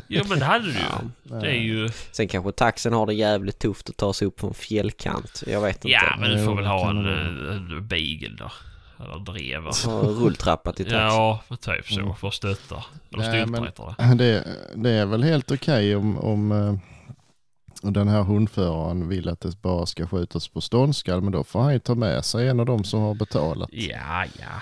Jo 0.07 0.23
men 0.29 0.39
det 0.39 0.45
hade 0.45 0.65
du 0.65 0.71
ju. 0.71 0.79
Ja. 1.29 1.37
Det 1.39 1.47
är 1.49 1.61
ju... 1.61 1.89
Sen 2.11 2.27
kanske 2.27 2.51
taxen 2.51 2.93
har 2.93 3.05
det 3.05 3.13
jävligt 3.13 3.59
tufft 3.59 3.89
att 3.89 3.97
ta 3.97 4.13
sig 4.13 4.27
upp 4.27 4.39
från 4.39 4.53
fjällkant. 4.53 5.43
Jag 5.47 5.61
vet 5.61 5.75
inte. 5.75 5.89
Ja 5.89 6.15
men 6.19 6.29
du 6.31 6.45
får 6.45 6.55
väl 6.55 6.65
ha 6.65 6.89
en, 6.89 7.03
det 7.03 7.53
en 7.53 7.87
beagle 7.87 8.35
då. 8.37 8.51
Eller 9.03 9.13
en 9.15 9.23
drever. 9.23 9.89
En 9.89 10.09
rulltrappa 10.09 10.73
till 10.73 10.85
taxen. 10.85 10.99
Ja, 11.01 11.43
men 11.47 11.57
typ 11.57 11.87
så. 11.87 11.99
Mm. 11.99 12.15
För 12.15 12.27
att 12.27 12.33
stötta. 12.33 12.83
Eller 13.13 13.23
stylta 13.23 13.45
men- 13.97 14.17
det. 14.17 14.45
Det, 14.75 14.89
är 14.89 15.05
väl 15.05 15.23
helt 15.23 15.51
okej 15.51 15.95
om, 15.95 16.17
om 16.17 16.51
eh, 16.51 16.75
den 17.81 18.07
här 18.07 18.23
hundföraren 18.23 19.07
vill 19.07 19.29
att 19.29 19.41
det 19.41 19.61
bara 19.61 19.85
ska 19.85 20.07
skjutas 20.07 20.47
på 20.47 20.61
ståndskall. 20.61 21.21
Men 21.21 21.31
då 21.31 21.43
får 21.43 21.61
han 21.61 21.73
ju 21.73 21.79
ta 21.79 21.95
med 21.95 22.25
sig 22.25 22.47
en 22.47 22.59
av 22.59 22.65
dem 22.65 22.83
som 22.83 22.99
har 23.01 23.13
betalat. 23.15 23.69
Ja, 23.71 24.25
ja. 24.39 24.61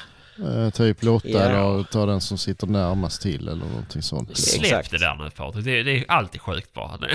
Eh, 0.50 0.70
typ 0.70 1.04
Lotta 1.04 1.30
Ja. 1.30 1.40
eller 1.40 1.84
ta 1.84 2.06
den 2.06 2.22
som 2.22 2.38
sitter 2.38 2.68
närmast 2.68 3.22
till 3.22 3.48
eller 3.48 3.66
någonting 3.66 4.02
sånt. 4.02 4.38
Släpp 4.38 4.64
Exakt. 4.64 4.92
det 4.92 4.98
där 4.98 5.16
nu 5.16 5.30
Patrik. 5.30 5.66
Det, 5.66 5.84
det 5.84 5.92
är 5.98 6.06
alltid 6.12 6.42
sjukt 6.42 6.74
bara. 6.74 6.98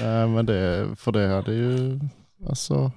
Nej 0.00 0.26
men 0.28 0.46
det, 0.46 0.88
för 0.96 1.12
det 1.12 1.28
hade 1.28 1.54
ju, 1.54 2.00
alltså, 2.48 2.92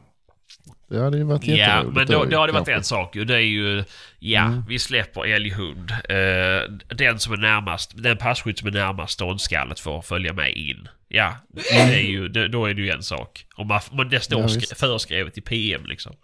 det 0.89 0.99
hade 1.03 1.17
ju 1.17 1.23
varit 1.23 1.47
Ja, 1.47 1.55
jätteroligt. 1.55 1.95
men 1.95 2.07
då, 2.07 2.25
då 2.25 2.37
har 2.37 2.47
det 2.47 2.53
varit 2.53 2.67
en 2.67 2.83
sak 2.83 3.15
ju. 3.15 3.25
Det 3.25 3.35
är 3.35 3.39
ju... 3.39 3.83
Ja, 4.19 4.41
Mm. 4.45 4.63
vi 4.67 4.79
släpper 4.79 5.25
älghund. 5.25 5.91
Eh, 5.91 6.95
den 6.95 7.19
som 7.19 7.33
är 7.33 7.37
närmast, 7.37 7.91
den 7.95 8.17
passkytt 8.17 8.59
som 8.59 8.67
är 8.67 8.71
närmast 8.71 9.13
ståndskallet 9.13 9.79
får 9.79 10.01
följa 10.01 10.33
med 10.33 10.51
in. 10.51 10.87
Ja, 11.07 11.35
det 11.49 11.95
är 11.95 12.01
ju, 12.07 12.27
det, 12.27 12.47
då 12.47 12.65
är 12.65 12.73
det 12.73 12.81
ju 12.81 12.89
en 12.89 13.03
sak. 13.03 13.45
Om 13.55 13.67
man, 13.67 13.81
men 13.91 14.09
det 14.09 14.19
står 14.19 14.41
Ja, 14.41 14.75
föreskrivet 14.75 15.37
i 15.37 15.41
PM 15.41 15.85
liksom. 15.85 16.15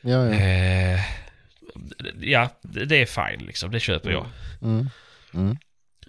Ja, 0.00 0.26
ja. 0.26 0.32
Eh, 0.34 1.00
ja, 2.20 2.48
det 2.62 3.02
är 3.02 3.06
fine 3.06 3.46
liksom. 3.46 3.70
Det 3.70 3.80
köper 3.80 4.10
jag. 4.10 4.26
Mm. 4.62 4.90
Mm. 5.34 5.56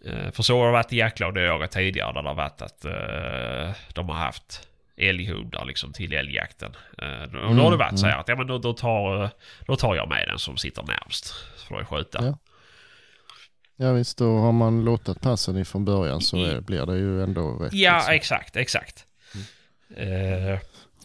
Eh, 0.05 0.31
För 0.31 0.43
så 0.43 0.59
har 0.59 0.65
det 0.65 0.71
varit 0.71 0.93
i 0.93 0.95
det 1.01 1.11
jag 1.19 1.37
jagat 1.37 1.71
tidigare 1.71 2.13
där 2.13 2.21
det 2.21 2.27
har 2.29 2.35
varit 2.35 2.61
att 2.61 2.85
eh, 2.85 3.75
de 3.93 4.09
har 4.09 4.15
haft 4.15 4.66
älghundar 4.97 5.65
liksom 5.65 5.93
till 5.93 6.13
älgjakten. 6.13 6.75
Eh, 6.97 7.23
och 7.23 7.55
då 7.55 7.63
har 7.63 7.71
det 7.71 7.77
varit 7.77 7.99
så 7.99 8.05
här 8.05 8.17
att 8.17 8.27
ja, 8.27 8.35
men 8.35 8.47
då, 8.47 8.57
då, 8.57 8.73
tar, 8.73 9.23
eh, 9.23 9.29
då 9.67 9.75
tar 9.75 9.95
jag 9.95 10.09
med 10.09 10.27
den 10.27 10.39
som 10.39 10.57
sitter 10.57 10.83
närmst. 10.83 11.33
För 11.67 11.81
att 11.81 11.87
skjuta. 11.87 12.25
Ja. 12.25 12.37
Ja 13.79 13.91
visst, 13.93 14.17
då 14.17 14.37
har 14.37 14.51
man 14.51 14.85
låtit 14.85 15.21
passen 15.21 15.57
ifrån 15.57 15.85
början 15.85 16.21
så 16.21 16.37
är, 16.45 16.61
blir 16.61 16.85
det 16.85 16.97
ju 16.97 17.23
ändå 17.23 17.51
rätt. 17.55 17.73
Ja, 17.73 17.95
liksom. 17.97 18.13
exakt, 18.13 18.55
exakt. 18.55 19.05
Eh, 19.95 20.59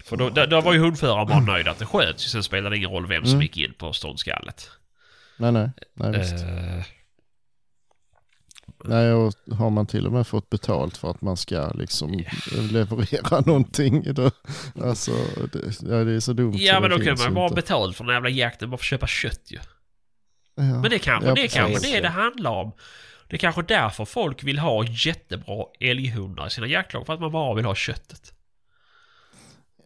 för 0.05 0.16
då, 0.16 0.31
då, 0.31 0.47
då 0.47 0.60
var 0.60 0.73
ju 0.73 0.78
hundföraren 0.78 1.27
bara 1.28 1.40
nöjd 1.40 1.69
att 1.69 1.78
det 1.78 1.86
sköts. 1.86 2.31
Sen 2.31 2.43
spelade 2.43 2.70
det 2.74 2.77
ingen 2.78 2.90
roll 2.90 3.06
vem 3.06 3.23
som 3.24 3.31
Mm. 3.32 3.43
gick 3.43 3.56
in 3.56 3.74
på 3.78 3.93
ståndskallet. 3.93 4.70
Nej, 5.36 5.52
nej, 5.52 5.70
nej 5.94 6.19
visst. 6.19 6.32
Eh, 6.44 6.82
Nej, 8.85 9.13
och 9.13 9.33
har 9.53 9.71
man 9.71 9.87
till 9.87 10.07
och 10.07 10.13
med 10.13 10.27
fått 10.27 10.51
betalt 10.51 10.97
för 10.97 11.11
att 11.11 11.21
man 11.23 11.37
ska 11.37 11.69
liksom 11.75 12.25
leverera 12.73 13.41
någonting. 13.47 14.15
Då, 14.15 14.31
alltså, 14.83 15.11
det, 15.53 15.81
ja, 15.83 16.05
det 16.05 16.13
är 16.13 16.21
så 16.21 16.33
dumt. 16.33 16.55
ja, 16.57 16.75
så 16.75 16.81
men 16.81 16.91
det 16.91 16.97
då 16.99 17.05
kan 17.05 17.19
man 17.19 17.35
bara 17.35 17.45
inte. 17.45 17.55
betalt 17.55 17.97
för 17.97 18.05
den 18.05 18.15
jävla 18.15 18.29
jakten 18.29 18.71
bara 18.71 18.77
för 18.77 18.83
att 18.85 18.89
köpa 18.89 19.07
kött 19.07 19.41
ju. 19.51 19.59
Ja. 20.55 20.63
Men 20.63 20.83
det 20.91 20.99
kanske 20.99 21.29
Ja, 21.29 21.35
det, 21.35 21.45
är 21.45 21.49
kanske 21.49 21.93
det 21.93 22.01
det 22.01 22.09
handlar 22.09 22.51
om. 22.51 22.73
Det 23.29 23.37
är 23.37 23.39
kanske 23.39 23.63
därför 23.63 24.05
folk 24.05 24.45
vill 24.45 24.59
ha 24.59 24.85
jättebra 24.85 25.65
älghundar 25.81 26.47
i 26.47 26.51
sina 26.51 26.67
jaktlag. 26.67 27.07
För 27.07 27.15
att 27.15 27.21
man 27.21 27.33
bara 27.33 27.55
vill 27.55 27.65
ha 27.65 27.75
köttet. 27.75 28.33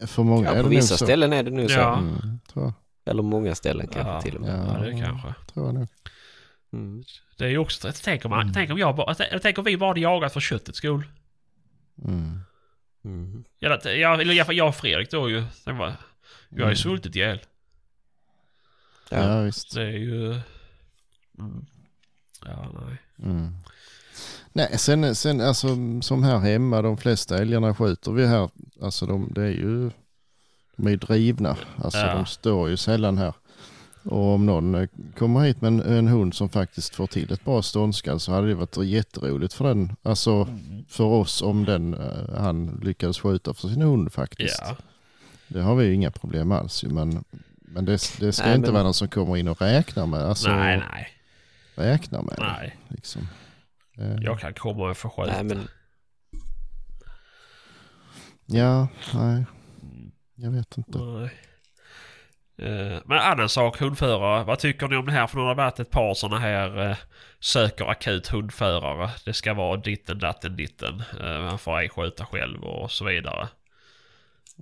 För 0.06 0.22
många 0.22 0.44
Ja, 0.44 0.50
är 0.50 0.52
på 0.52 0.56
det 0.56 0.62
nog 0.62 0.70
vissa 0.70 0.96
så. 0.96 1.04
ställen 1.04 1.32
är 1.32 1.42
det 1.42 1.50
nu 1.50 1.68
så. 1.68 1.74
Ja. 1.78 1.98
Mm, 1.98 2.40
tror, 2.52 2.64
jag, 2.64 2.72
Eller 3.10 3.22
många 3.22 3.54
ställen 3.54 3.86
kanske 3.88 4.12
Ja. 4.12 4.20
till 4.20 4.34
och 4.36 4.40
med. 4.40 4.66
Ja, 4.68 4.84
det 4.84 5.00
kanske. 5.04 5.34
tror 5.52 5.66
jag 5.66 5.74
nog. 5.74 5.88
Mm. 6.72 7.04
Det 7.36 7.44
är 7.44 7.48
ju 7.48 7.58
också... 7.58 7.92
Tänk 8.04 8.24
om, 8.24 8.32
Mm. 8.32 8.52
tänk 8.52 8.70
om 8.70 8.78
jag 8.78 8.96
bara... 8.96 9.14
Tänk 9.14 9.58
om 9.58 9.64
vi 9.64 9.76
bara 9.76 9.90
hade 9.90 10.00
jagat 10.00 10.32
för 10.32 10.40
köttets 10.40 10.78
skull. 10.78 11.04
Mm. 12.04 12.40
Mm. 13.04 13.44
Eller 13.60 13.88
jag, 13.94 14.20
eller 14.20 14.44
fall 14.44 14.56
jag 14.56 14.68
och 14.68 14.74
Fredrik 14.76 15.10
då 15.10 15.30
ju. 15.30 15.44
Sen 15.54 15.76
var, 15.78 15.86
jag 16.48 16.56
har 16.56 16.58
ju 16.58 16.62
Mm. 16.64 16.76
svultit 16.76 17.16
ihjäl. 17.16 17.40
Ja. 19.10 19.16
Ja, 19.18 19.40
visst. 19.40 19.74
Det 19.74 19.82
är 19.82 19.86
ju... 19.98 20.26
Mm. 21.38 21.66
Ja, 22.44 22.72
nej. 22.86 22.98
Mm. 23.30 23.52
Nej, 24.52 24.78
sen, 24.78 25.14
sen 25.14 25.40
alltså 25.40 25.68
som 26.02 26.22
här 26.22 26.38
hemma, 26.38 26.82
de 26.82 26.96
flesta 26.96 27.38
älgarna 27.38 27.74
skjuter 27.74 28.12
vi 28.12 28.26
här. 28.26 28.50
Alltså 28.82 29.06
de, 29.06 29.32
det 29.34 29.42
är 29.42 29.50
ju, 29.50 29.90
de 30.76 30.86
är 30.86 30.90
ju 30.90 30.96
drivna. 30.96 31.56
Alltså 31.76 31.98
Ja. 31.98 32.14
de 32.14 32.26
står 32.26 32.68
ju 32.68 32.76
sällan 32.76 33.18
här. 33.18 33.34
Och 34.06 34.34
om 34.34 34.46
någon 34.46 34.74
eh, 34.74 34.88
kommer 35.18 35.40
hit 35.40 35.60
med 35.60 35.68
en, 35.68 35.80
en 35.80 36.08
hund 36.08 36.34
som 36.34 36.48
faktiskt 36.48 36.94
får 36.94 37.06
till 37.06 37.32
ett 37.32 37.44
bra 37.44 37.62
ståndskall 37.62 38.20
så 38.20 38.32
hade 38.32 38.46
det 38.48 38.54
varit 38.54 38.76
jätteroligt 38.76 39.52
för 39.54 39.64
den, 39.68 39.96
alltså 40.02 40.30
Mm. 40.32 40.84
för 40.88 41.04
oss 41.04 41.42
om 41.42 41.64
den 41.64 41.94
eh, 41.94 42.38
han 42.38 42.80
lyckades 42.84 43.18
skjuta 43.20 43.54
för 43.54 43.68
sin 43.68 43.82
hund 43.82 44.12
faktiskt. 44.12 44.62
Ja. 44.66 44.76
Det 45.48 45.60
har 45.62 45.74
vi 45.74 45.84
ju 45.86 45.94
inga 45.94 46.10
problem 46.10 46.52
alls 46.52 46.84
ju, 46.84 46.88
men, 46.88 47.24
men 47.60 47.84
det, 47.84 47.92
det 48.20 48.32
ska 48.32 48.46
Nej, 48.46 48.54
inte 48.56 48.66
men- 48.66 48.74
vara 48.74 48.82
någon 48.84 48.94
som 48.94 49.08
kommer 49.08 49.36
in 49.36 49.48
och 49.48 49.60
räknar 49.62 50.06
med. 50.06 50.20
Alltså, 50.20 50.48
Nej, 50.48 50.82
nej, 50.92 51.08
räknar 51.74 52.22
med 52.22 52.34
det, 52.38 52.44
nej. 52.58 52.76
liksom. 52.88 53.28
Eh, 53.98 54.16
Jag 54.22 54.40
kan 54.40 54.54
komma 54.54 54.90
och 54.90 54.96
få 54.96 55.08
skjuta. 55.10 55.32
Nej 55.32 55.44
men 55.44 55.68
Ja, 58.46 58.88
nej. 59.14 59.44
Jag 60.34 60.50
vet 60.50 60.78
inte. 60.78 60.98
Nej. 60.98 61.30
Eh, 62.58 62.98
Men 63.04 63.18
annan 63.18 63.48
sak, 63.48 63.78
hundförare. 63.80 64.44
Vad 64.44 64.58
tycker 64.58 64.88
ni 64.88 64.96
om 64.96 65.06
det 65.06 65.12
här? 65.12 65.26
För 65.26 65.36
nu 65.36 65.42
har 65.42 65.48
det 65.48 65.62
varit 65.62 65.80
ett 65.80 65.90
par 65.90 66.14
sådana 66.14 66.38
här 66.38 66.90
eh, 66.90 66.96
söker 67.40 67.84
akut 67.84 68.26
hundförare. 68.28 69.10
Det 69.24 69.32
ska 69.32 69.54
vara 69.54 69.76
ditten, 69.76 70.18
datten, 70.18 70.56
ditten. 70.56 71.02
Eh, 71.20 71.40
man 71.40 71.58
får 71.58 71.78
ej 71.78 71.88
skjuta 71.88 72.26
själv 72.26 72.64
och 72.64 72.90
så 72.90 73.04
vidare. 73.04 73.48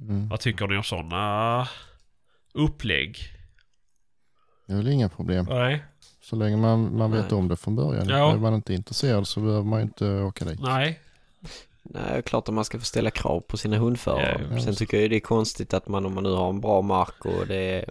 Mm. 0.00 0.28
Vad 0.28 0.40
tycker 0.40 0.66
ni 0.66 0.76
om 0.76 0.82
sådana 0.82 1.68
upplägg? 2.52 3.18
Det 4.66 4.72
är 4.72 4.76
väl 4.76 4.88
inga 4.88 5.08
problem. 5.08 5.46
Nej. 5.48 5.84
Så 6.22 6.36
länge 6.36 6.56
man, 6.56 6.96
man 6.96 7.12
vet 7.12 7.30
Nej. 7.30 7.38
om 7.38 7.48
det 7.48 7.56
från 7.56 7.76
början. 7.76 8.08
Ja. 8.08 8.32
Är 8.32 8.36
man 8.36 8.54
inte 8.54 8.74
intresserad 8.74 9.26
så 9.26 9.40
behöver 9.40 9.64
man 9.64 9.78
ju 9.78 9.82
inte 9.82 10.10
åka 10.10 10.44
dit. 10.44 10.60
Nej. 10.60 11.00
Nej, 11.84 12.22
klart 12.22 12.48
att 12.48 12.54
man 12.54 12.64
ska 12.64 12.78
få 12.78 12.84
ställa 12.84 13.10
krav 13.10 13.40
på 13.40 13.56
sina 13.56 13.76
hundförare. 13.78 14.40
Ja, 14.50 14.60
Sen 14.60 14.74
tycker 14.74 14.96
jag 14.96 15.02
ju 15.02 15.08
det 15.08 15.16
är 15.16 15.20
konstigt 15.20 15.74
att 15.74 15.88
man 15.88 16.06
om 16.06 16.14
man 16.14 16.22
nu 16.22 16.32
har 16.32 16.48
en 16.50 16.60
bra 16.60 16.82
mark 16.82 17.24
och 17.24 17.46
det 17.46 17.56
är 17.56 17.84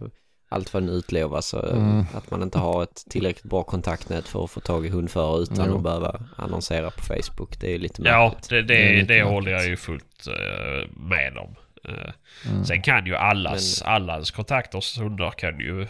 allt 0.49 0.73
vad 0.73 0.83
den 0.83 0.89
utlovas 0.89 1.47
så 1.47 1.59
Mm. 1.65 2.05
att 2.13 2.31
man 2.31 2.43
inte 2.43 2.59
har 2.59 2.83
ett 2.83 3.03
tillräckligt 3.09 3.43
bra 3.49 3.63
kontaktnät 3.63 4.27
för 4.27 4.43
att 4.43 4.51
få 4.51 4.59
tag 4.59 4.85
i 4.85 4.89
hundförare 4.89 5.41
utan 5.43 5.65
Jo. 5.69 5.77
att 5.77 5.83
behöva 5.83 6.21
annonsera 6.35 6.91
på 6.91 7.01
Facebook. 7.03 7.59
Det 7.59 7.67
är 7.67 7.71
ju 7.71 7.77
lite 7.77 8.01
Ja, 8.05 8.23
märkligt. 8.29 8.49
det, 8.49 8.61
Det 8.61 8.75
är 8.75 8.89
det, 8.89 8.95
det 8.95 9.01
märkligt. 9.07 9.25
håller 9.33 9.51
jag 9.51 9.65
ju 9.67 9.77
fullt 9.77 10.27
eh, 10.27 10.89
med 10.95 11.37
om. 11.37 11.55
Eh, 11.89 12.11
Mm. 12.49 12.65
Sen 12.65 12.81
kan 12.81 13.05
ju 13.05 13.15
allas, 13.15 13.81
allas 13.81 14.31
kontakters 14.31 14.99
hundar 14.99 15.31
kan 15.31 15.59
ju 15.59 15.81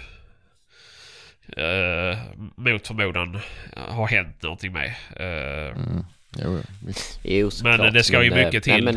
eh, 1.58 2.18
mot 2.56 2.88
förmodan 2.88 3.40
ha 3.76 4.06
hänt 4.06 4.44
någonting 4.44 4.74
med. 4.74 4.94
Eh, 5.16 5.78
Mm. 5.78 6.06
Jo, 6.38 6.58
visst. 6.86 7.20
Jo, 7.24 7.44
men 7.46 7.52
såklart. 7.52 7.94
det 7.94 8.04
ska 8.04 8.24
ju 8.24 8.30
Men, 8.30 8.40
eh, 8.40 8.46
mycket 8.46 8.66
nej, 8.68 8.76
till 8.76 8.86
men, 8.86 8.96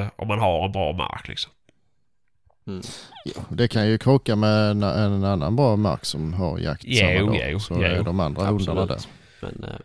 eh, 0.00 0.08
om 0.16 0.28
man 0.28 0.38
har 0.38 0.64
en 0.64 0.72
bra 0.72 0.92
mark 0.92 1.28
liksom. 1.28 1.52
mm. 2.66 2.80
Jo, 3.24 3.42
det 3.48 3.68
kan 3.68 3.88
ju 3.88 3.98
krocka 3.98 4.36
med 4.36 4.70
en, 4.70 4.82
en 4.82 5.24
annan 5.24 5.56
bra 5.56 5.76
mark 5.76 6.04
som 6.04 6.34
har 6.34 6.58
jakt 6.58 6.82
Jo, 6.86 6.98
samma 7.18 7.32
dag. 7.32 7.50
jo, 7.50 7.60
så 7.60 7.74
jo. 7.74 7.82
är 7.82 8.02
de 8.02 8.20
andra 8.20 8.44
hundarna 8.46 8.86
där. 8.86 9.00
Men, 9.42 9.64
eh, 9.64 9.76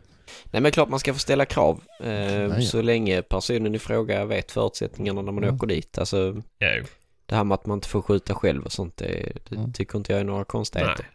nej 0.51 0.61
men 0.61 0.71
klart 0.71 0.89
man 0.89 0.99
ska 0.99 1.13
få 1.13 1.19
ställa 1.19 1.45
krav. 1.45 1.81
Eh, 2.03 2.11
ja. 2.33 2.61
Så 2.61 2.81
länge 2.81 3.21
personen 3.21 3.75
i 3.75 3.79
fråga 3.79 4.25
vet 4.25 4.51
förutsättningarna 4.51 5.21
när 5.21 5.31
man 5.31 5.43
Mm. 5.43 5.55
åker 5.55 5.67
dit. 5.67 5.97
Alltså 5.97 6.17
Jo, 6.59 6.83
det 7.25 7.35
här 7.35 7.43
med 7.43 7.55
att 7.55 7.65
man 7.65 7.77
inte 7.77 7.87
får 7.87 8.01
skjuta 8.01 8.35
själv 8.35 8.63
och 8.63 8.71
sånt, 8.71 8.97
det, 8.97 9.31
det 9.49 9.55
Mm. 9.55 9.73
tycker 9.73 9.97
inte 9.97 10.11
jag 10.11 10.19
är 10.19 10.23
några 10.25 10.45
konstigheter. 10.45 11.05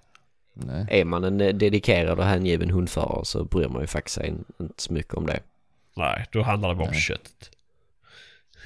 Nej. 0.67 0.87
Är 0.91 1.05
man 1.05 1.25
en 1.25 1.41
eh, 1.41 1.55
dedikerad 1.55 2.19
och 2.19 2.25
hängiven 2.25 2.71
hundförare 2.71 3.25
så 3.25 3.45
bryr 3.45 3.69
man 3.69 3.81
ju 3.81 3.87
faktiskt 3.87 4.15
sig 4.15 4.27
in- 4.29 4.45
inte 4.61 4.83
så 4.83 4.93
mycket 4.93 5.15
om 5.15 5.27
det. 5.27 5.41
nej, 5.97 6.27
då 6.33 6.43
handlar 6.43 6.69
det 6.69 6.75
bara 6.75 6.85
om 6.85 6.91
Nej. 6.91 7.01
köttet. 7.01 7.51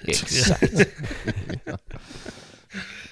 Exakt. 0.06 0.72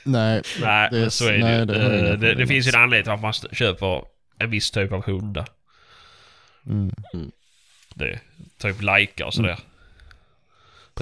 Nej, 0.05 0.43
Nej, 0.61 0.89
Det- 0.93 1.11
så 1.11 1.27
är 1.28 1.39
nej, 1.39 1.52
det, 1.59 1.65
det 1.65 2.02
det, 2.02 2.16
det, 2.16 2.35
det 2.35 2.47
finns 2.47 2.66
ju 2.66 2.69
en 2.69 2.82
anledning 2.82 3.05
till 3.05 3.12
att 3.12 3.20
man 3.20 3.32
köper 3.32 4.05
en 4.39 4.51
viss 4.51 4.70
typ 4.70 4.93
av 4.93 5.05
hundar. 5.05 5.48
mm. 6.66 6.90
Det, 7.94 8.20
typ 8.59 8.82
lajkar 8.82 9.24
och 9.24 9.35
sådär. 9.35 9.59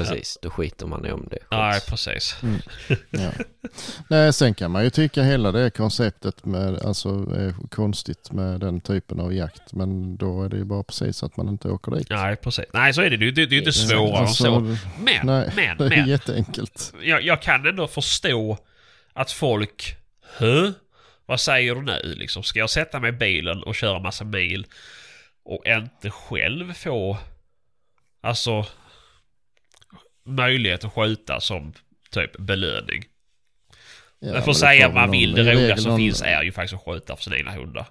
Precis, 0.05 0.39
då 0.43 0.51
skiter 0.51 0.87
man 0.87 1.07
i 1.07 1.13
om 1.13 1.29
det. 1.31 1.39
Nej, 1.51 1.81
precis. 1.89 2.37
ja. 3.11 3.31
Nej, 4.09 4.33
sen 4.33 4.55
kan 4.55 4.71
man 4.71 4.85
ju 4.85 4.91
tycka 4.91 5.23
hela 5.23 5.53
det 5.53 5.71
konceptet 5.71 6.45
med, 6.45 6.83
alltså, 6.85 7.09
är 7.09 7.69
konstigt 7.71 8.33
med 8.33 8.61
den 8.61 8.81
typen 8.81 9.21
av 9.21 9.35
jakt. 9.35 9.73
Men 9.73 10.17
då 10.17 10.45
är 10.45 10.49
det 10.49 10.57
ju 10.57 10.65
bara 10.65 10.83
precis 10.83 11.23
att 11.23 11.37
man 11.37 11.49
inte 11.49 11.69
åker 11.69 11.93
dit. 11.93 12.11
Nej, 12.11 12.37
precis. 12.37 12.65
Nej, 12.73 12.95
så 12.95 13.03
är 13.03 13.11
det. 13.11 13.17
Det, 13.17 13.31
det, 13.31 13.47
det 13.47 13.53
är 13.53 13.53
ju 13.53 13.59
inte 13.59 13.73
svårare 13.73 14.19
Alltså, 14.19 14.47
än 14.47 14.55
så. 14.55 14.61
Men, 14.61 15.27
Nej, 15.27 15.53
men, 15.57 15.77
det 15.79 15.85
är 15.85 15.89
men. 15.89 16.09
jätteenkelt. 16.09 16.95
Jag, 17.03 17.23
jag 17.23 17.43
kan 17.43 17.67
ändå 17.67 17.87
förstå 17.87 18.59
att 19.13 19.33
folk... 19.33 19.97
Hö? 20.37 20.73
Vad 21.27 21.41
säger 21.41 21.75
du 21.75 21.83
nu 21.83 22.15
liksom? 22.17 22.43
Ska 22.43 22.59
jag 22.59 22.71
sätta 22.71 23.01
mig 23.01 23.09
i 23.09 23.13
bilen 23.13 23.63
och 23.63 23.75
köra 23.75 23.99
massa 23.99 24.25
mil 24.25 24.67
och 25.45 25.67
inte 25.67 26.11
själv 26.11 26.73
få... 26.73 27.19
Alltså... 28.21 28.67
Möjlighet 30.29 30.85
att 30.85 30.93
skjuta 30.93 31.41
som 31.41 31.73
typ 32.11 32.39
belöning. 32.39 33.05
Ja, 34.21 34.33
men 34.33 34.43
får 34.43 34.53
det 34.53 34.59
säga 34.59 34.87
vad 34.89 34.95
man 34.95 35.11
vill. 35.11 35.33
Det 35.33 35.55
roliga 35.55 35.77
som 35.77 35.91
någon- 35.91 35.99
finns 35.99 36.23
är 36.23 36.43
ju 36.43 36.53
faktiskt 36.53 36.75
att 36.75 36.95
skjuta 36.95 37.17
för 37.17 37.23
sina 37.23 37.37
egna 37.37 37.53
hundar. 37.53 37.87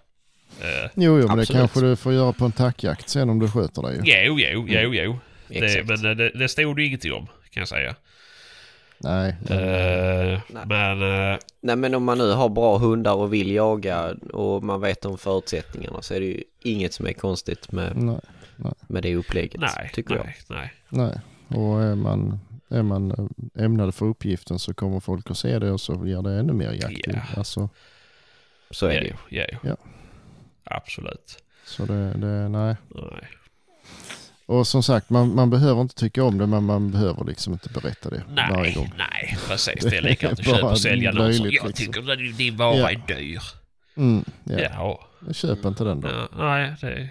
Uh, 0.61 0.89
Jo, 0.95 1.19
jo 1.19 1.27
men 1.27 1.37
det 1.37 1.45
kanske 1.45 1.79
du 1.81 1.95
får 1.95 2.13
göra 2.13 2.33
på 2.33 2.45
en 2.45 2.51
tackjakt 2.51 3.09
sen 3.09 3.29
om 3.29 3.39
du 3.39 3.51
sköter 3.51 3.81
dig. 3.81 3.95
ju. 3.95 4.25
jo, 4.25 4.39
jo, 4.39 4.65
jo, 4.67 4.93
jo. 4.93 5.19
Det, 5.47 5.57
Exakt. 5.57 5.87
men 5.87 6.05
eh, 6.11 6.15
det, 6.17 6.29
det 6.29 6.47
stod 6.47 6.75
det 6.75 6.83
ingenting 6.85 7.13
om, 7.13 7.25
kan 7.25 7.61
jag 7.61 7.67
säga. 7.67 7.95
Nej, 8.99 9.35
Eh, 9.49 10.39
Nej. 10.49 10.65
men... 10.65 11.01
eh, 11.31 11.37
Nej 11.61 11.75
men 11.75 11.93
om 11.95 12.03
man 12.03 12.17
nu 12.17 12.31
har 12.31 12.49
bra 12.49 12.77
hundar 12.77 13.13
och 13.13 13.33
vill 13.33 13.51
jaga 13.51 14.15
och 14.33 14.63
man 14.63 14.81
vet 14.81 15.05
om 15.05 15.17
förutsättningarna 15.17 16.01
så 16.01 16.13
är 16.13 16.19
det 16.19 16.25
ju 16.25 16.43
inget 16.63 16.93
som 16.93 17.07
är 17.07 17.13
konstigt 17.13 17.71
med, 17.71 17.95
nej, 17.97 18.19
med 18.87 19.03
det 19.03 19.15
upplägget. 19.15 19.61
nej, 19.61 19.91
tycker 19.93 20.15
jag. 20.15 20.33
nej, 20.49 20.73
nej. 20.89 21.19
Och 21.47 21.83
är 21.83 21.95
man, 21.95 22.39
är 22.69 22.83
man 22.83 23.29
ämnade 23.55 23.91
för 23.91 24.05
uppgiften 24.05 24.59
så 24.59 24.73
kommer 24.73 24.99
folk 24.99 25.31
att 25.31 25.37
se 25.37 25.59
det 25.59 25.71
och 25.71 25.81
så 25.81 26.07
ger 26.07 26.21
det 26.21 26.33
ännu 26.39 26.53
mer 26.53 26.71
jakt. 26.71 27.01
Ja. 27.07 27.19
Alltså, 27.37 27.69
Så 28.71 28.85
är 28.85 29.01
det 29.01 29.07
ju. 29.07 29.13
Jo. 29.29 29.57
Ja. 29.63 29.75
Absolut. 30.63 31.43
så 31.65 31.85
det, 31.85 32.13
det, 32.13 32.49
nej. 32.49 32.75
Nej. 32.95 33.27
Och 34.45 34.67
som 34.67 34.83
sagt, 34.83 35.09
man, 35.09 35.35
man 35.35 35.49
behöver 35.49 35.81
inte 35.81 35.95
tycka 35.95 36.23
om 36.23 36.37
det 36.37 36.47
men 36.47 36.63
man 36.63 36.91
behöver 36.91 37.23
liksom 37.25 37.53
inte 37.53 37.69
berätta 37.69 38.09
det 38.09 38.23
varje 38.35 38.61
Nej, 38.61 38.73
gång. 38.73 38.91
nej, 38.97 39.37
precis. 39.47 39.83
Det 39.83 39.97
är 39.97 40.01
likadant 40.01 40.39
att 40.39 40.45
köpa 40.55 40.69
och 40.71 40.79
sälja 40.79 41.11
någon 41.11 41.33
som 41.33 41.45
jag 41.45 41.51
liksom. 41.51 41.71
tycker 41.73 42.11
att 42.11 42.37
din 42.37 42.57
vara 42.57 42.77
Ja. 42.77 42.89
är 42.91 43.01
dyr. 43.07 43.41
Mm, 43.97 44.25
ja. 44.43 44.59
Ja. 44.59 45.03
Köp 45.33 45.65
inte 45.65 45.83
den 45.83 46.01
då. 46.01 46.07
ja. 46.07 46.27
Nej, 46.37 46.75
det... 46.81 47.09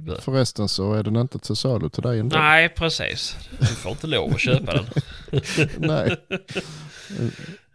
bör- 0.00 0.16
Förresten 0.20 0.68
så 0.68 0.92
är 0.94 1.02
den 1.02 1.16
inte 1.16 1.38
till 1.38 1.56
salu 1.56 1.88
till 1.88 2.02
dig 2.02 2.18
ändå. 2.20 2.36
Nej, 2.38 2.68
precis. 2.68 3.36
Du 3.60 3.66
får 3.66 3.90
inte 3.92 4.06
lov 4.06 4.30
att 4.34 4.40
köpa 4.40 4.72
den. 4.72 4.84
Nej. 5.78 6.16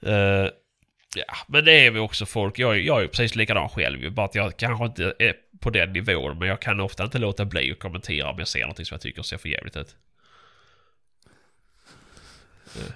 Eh, 0.06 0.50
ja, 1.16 1.36
men 1.48 1.66
det 1.66 1.72
är 1.86 1.92
vi 1.92 2.00
också 2.00 2.26
folk. 2.26 2.60
Jag, 2.60 2.76
är- 2.76 2.80
jag 2.80 2.98
är 2.98 3.02
ju 3.02 3.08
precis 3.08 3.36
likadan 3.36 3.70
själv. 3.70 4.14
Bara 4.14 4.26
att 4.26 4.36
jag 4.36 4.58
kanske 4.58 4.86
inte 4.86 5.14
är 5.20 5.34
på 5.60 5.70
den 5.70 5.94
nivån. 5.94 6.40
Men 6.40 6.48
jag 6.48 6.62
kan 6.62 6.80
ofta 6.80 7.04
inte 7.04 7.18
låta 7.18 7.46
bli 7.46 7.72
att 7.72 7.80
kommentera 7.80 8.30
om 8.30 8.40
jag 8.40 8.48
ser 8.48 8.62
någonting 8.62 8.86
som 8.86 8.96
jag 8.96 9.02
tycker 9.02 9.22
ser 9.24 9.38
för 9.38 9.50
jävligt 9.50 9.78
ut. 9.78 9.96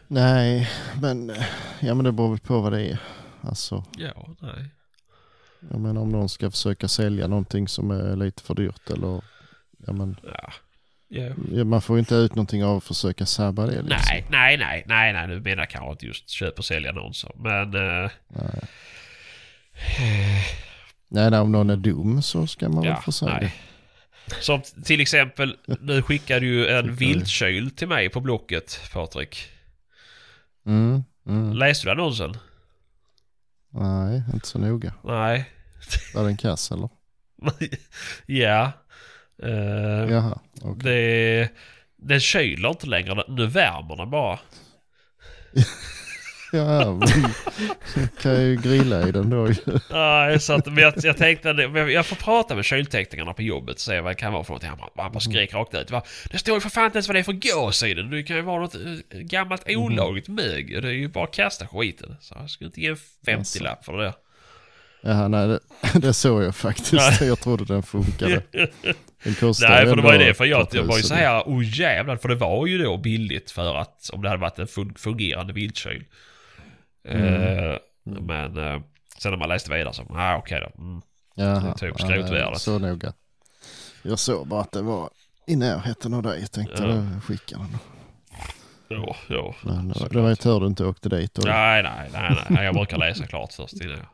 Nej, 0.08 0.70
men, 1.02 1.30
eh, 1.30 1.44
ja, 1.80 1.94
men 1.94 2.06
det 2.06 2.12
beror 2.12 2.30
väl 2.30 2.40
på 2.40 2.60
vad 2.62 2.72
det 2.72 2.82
är. 2.82 2.98
Alltså, 3.42 3.84
Ja, 3.98 4.28
nej. 4.40 4.66
Jag 5.72 5.80
menar 5.80 6.02
om 6.02 6.10
någon 6.10 6.30
ska 6.30 6.52
försöka 6.52 6.88
sälja 6.88 7.28
någonting 7.28 7.68
som 7.68 7.92
är 7.92 8.16
lite 8.16 8.44
för 8.44 8.56
dyrt 8.56 8.90
eller 8.90 9.22
ja, 9.88 9.94
men, 9.94 10.20
Ja. 10.24 10.54
Ja, 11.52 11.64
man 11.64 11.82
får 11.82 11.96
ju 11.96 12.00
inte 12.00 12.16
ut 12.16 12.36
någonting 12.36 12.64
av 12.66 12.78
att 12.78 12.84
försöka 12.84 13.26
sabba 13.26 13.66
det. 13.66 13.82
Liksom. 13.82 14.00
Nej, 14.10 14.26
nej, 14.30 14.58
nej, 14.58 14.84
nej, 14.88 15.14
nej. 15.14 15.28
Nu 15.28 15.40
menar 15.40 15.62
jag 15.62 15.70
kanske 15.70 15.92
inte 15.92 16.06
just 16.06 16.30
köp 16.30 16.60
och 16.60 16.66
sälja 16.66 16.90
annonser. 16.90 17.32
Men... 17.36 17.76
eh, 17.76 18.12
Nej. 18.28 18.62
Nej, 21.10 21.32
nej, 21.32 21.40
om 21.40 21.52
någon 21.52 21.70
är 21.70 21.76
dum 21.76 22.22
så 22.22 22.48
ska 22.48 22.70
man 22.70 22.84
väl 22.84 22.90
ja, 22.90 23.02
få 23.02 23.12
säga 23.12 23.40
det. 23.40 23.52
Som 24.42 24.62
till 24.84 25.02
exempel, 25.02 25.56
nu 25.82 26.02
skickade 26.02 26.46
ju 26.46 26.68
en 26.68 26.96
viltkyl 26.96 27.72
till 27.72 27.88
mig 27.88 28.10
på 28.10 28.20
Blocket, 28.20 28.80
Patrik. 28.94 29.48
Mm, 30.66 31.04
mm. 31.28 31.54
Läste 31.54 31.88
du 31.88 31.92
annonsen? 31.92 32.38
Nej, 33.80 34.24
inte 34.34 34.48
så 34.48 34.60
noga. 34.60 34.94
Nej. 35.04 35.50
Var 36.14 36.24
det 36.24 36.30
en 36.30 36.38
kass 36.38 36.72
eller? 36.72 36.90
ja. 38.26 38.72
Uh, 39.44 40.12
Jaha, 40.12 40.40
okej. 40.62 40.84
Det... 40.84 41.50
Den 42.00 42.20
kyler 42.20 42.70
inte 42.70 42.88
längre, 42.88 43.24
nu 43.28 43.48
värmer 43.48 43.96
den 43.96 44.10
bara. 44.10 44.40
Ja, 46.52 46.94
men 46.94 47.08
kan 48.22 48.32
jag 48.32 48.44
ju 48.44 48.56
grilla 48.56 49.08
i 49.08 49.12
den 49.12 49.30
då. 49.30 49.50
Nej, 49.92 50.40
så 50.40 50.54
att, 50.54 50.66
men 50.66 50.78
jag, 50.78 50.94
jag 51.04 51.18
tänkte 51.18 51.50
jag 51.94 52.06
får 52.06 52.16
prata 52.16 52.56
med 52.56 52.66
kylteknikerna 52.66 53.34
på 53.34 53.42
jobbet 53.42 53.76
och 53.76 53.80
se 53.82 54.02
vad 54.02 54.12
det 54.12 54.16
kan 54.16 54.34
vara 54.34 54.44
för 54.44 54.50
någonting. 54.52 54.70
Han 54.70 54.78
bara, 54.96 55.04
han 55.04 55.12
bara 55.12 55.20
skrek 55.20 55.54
rakt 55.54 55.76
ut. 55.76 55.92
Det 56.32 56.38
står 56.38 56.56
ju 56.56 56.62
för 56.62 56.70
fan 56.70 56.86
inte 56.86 56.98
ens 56.98 57.08
vad 57.08 57.16
det 57.16 57.20
är 57.20 57.24
för 57.24 57.54
gås 57.56 57.84
i 57.84 57.94
den. 57.94 58.10
Det 58.10 58.24
kan 58.24 58.36
ju 58.36 58.42
vara 58.42 58.62
något 58.62 58.76
eh, 58.76 59.20
gammalt 59.20 59.64
olagligt 59.68 60.28
mög. 60.28 60.82
Det 60.82 60.88
är 60.88 60.92
ju 60.92 61.08
bara 61.08 61.24
att 61.24 61.34
kasta 61.34 61.68
skiten. 61.68 62.16
Så 62.22 62.36
jag 62.40 62.50
skulle 62.50 62.68
inte 62.68 62.82
ge 62.82 62.88
en 62.88 62.96
50-lapp 63.26 63.86
för 63.86 63.98
det 63.98 64.04
där. 64.04 64.14
Ja, 65.02 65.28
nej, 65.28 65.48
det, 65.48 65.60
det 66.00 66.14
såg 66.14 66.44
jag 66.44 66.56
faktiskt. 66.56 67.22
Jag 67.22 67.40
trodde 67.40 67.66
den 67.66 67.84
funkade. 67.84 68.42
Den 69.24 69.34
kostar 69.40 69.70
Nej, 69.70 69.86
för 69.88 69.96
det 69.96 70.02
var 70.02 70.14
ju 70.14 70.20
det. 70.20 70.34
För 70.34 70.46
jag, 70.46 70.68
jag 70.72 70.84
var 70.84 70.98
ju 70.98 71.04
så 71.04 71.14
här, 71.14 71.42
oh 71.46 71.80
jävlar. 71.80 72.16
För 72.18 72.30
det 72.30 72.36
var 72.36 72.68
ju 72.68 72.78
då 72.78 72.98
billigt 72.98 73.52
för 73.52 73.76
att, 73.76 74.10
om 74.14 74.22
det 74.22 74.30
hade 74.30 74.42
varit 74.42 74.60
en 74.60 74.66
fun- 74.68 74.98
fungerande 74.98 75.54
vildkyl. 75.54 76.04
Eh, 77.08 77.78
men 78.04 78.58
eh, 78.58 78.82
sen 79.18 79.32
när 79.32 79.38
man 79.38 79.50
läste 79.50 79.72
vidare 79.74 79.94
så, 79.94 80.04
ah, 80.10 80.38
okej 80.38 80.60
då. 80.76 80.82
Mm. 80.84 81.02
Jaha, 81.36 81.74
typ 81.74 81.96
ja, 82.00 82.06
skrotvärdet. 82.08 82.62
Så 82.62 82.80
noga. 82.80 83.14
Jag 84.02 84.20
såg 84.20 84.48
bara 84.48 84.62
att 84.62 84.72
det 84.72 84.82
var 84.82 85.10
i 85.48 85.56
närheten 85.56 86.14
av 86.14 86.24
dig. 86.24 86.40
Jag 86.42 86.52
tänkte 86.52 86.84
Ja. 86.84 86.88
då 86.90 87.22
skickar 87.22 87.58
den. 87.58 87.78
Ja, 88.90 89.16
ja. 89.30 89.56
Men 89.62 89.94
det 90.12 90.22
var 90.22 90.30
ju 90.30 90.36
tur 90.36 90.60
du 90.60 90.68
inte 90.68 90.86
åkte 90.86 91.10
dit. 91.10 91.38
Och, 91.38 91.46
Nej, 91.46 91.84
nej, 91.84 92.10
nej, 92.14 92.36
nej. 92.50 92.66
Jag 92.66 92.76
brukar 92.76 92.98
läsa 92.98 93.28
klart 93.28 93.54
först 93.54 93.74
innan 93.74 93.98
Ja, 93.98 94.06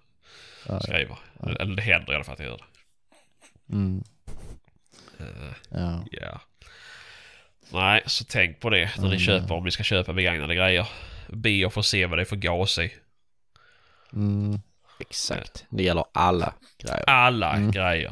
jag 0.74 0.84
skriver. 0.84 1.18
Eller 1.60 1.76
det 1.76 1.82
händer 1.82 2.12
i 2.14 2.16
alla 2.16 2.24
fall 2.24 2.34
att 2.34 2.40
jag 2.40 2.48
gör 2.50 2.58
det. 2.58 3.74
Mm, 3.74 4.04
Eh, 5.20 5.54
ja. 5.70 6.04
Ja. 6.12 6.42
Nej, 7.72 8.02
så 8.06 8.24
tänk 8.30 8.60
på 8.60 8.70
det 8.70 8.90
när 8.98 9.04
ni 9.04 9.08
Mm. 9.10 9.20
köper, 9.20 9.52
om 9.56 9.64
ni 9.64 9.72
ska 9.72 9.84
köpa 9.84 10.14
begagnade 10.14 10.56
grejer. 10.56 10.88
Be 11.36 11.66
och 11.66 11.74
få 11.74 11.84
se 11.84 12.06
vad 12.06 12.18
det 12.18 12.22
är 12.24 12.26
för 12.26 12.36
gas 12.36 12.80
i. 12.80 12.94
Mm, 14.14 14.60
Exakt. 15.00 15.66
Det 15.70 15.84
gäller 15.84 16.06
alla 16.14 16.54
grejer. 16.78 17.10
Alla 17.10 17.60
grejer. 17.60 18.12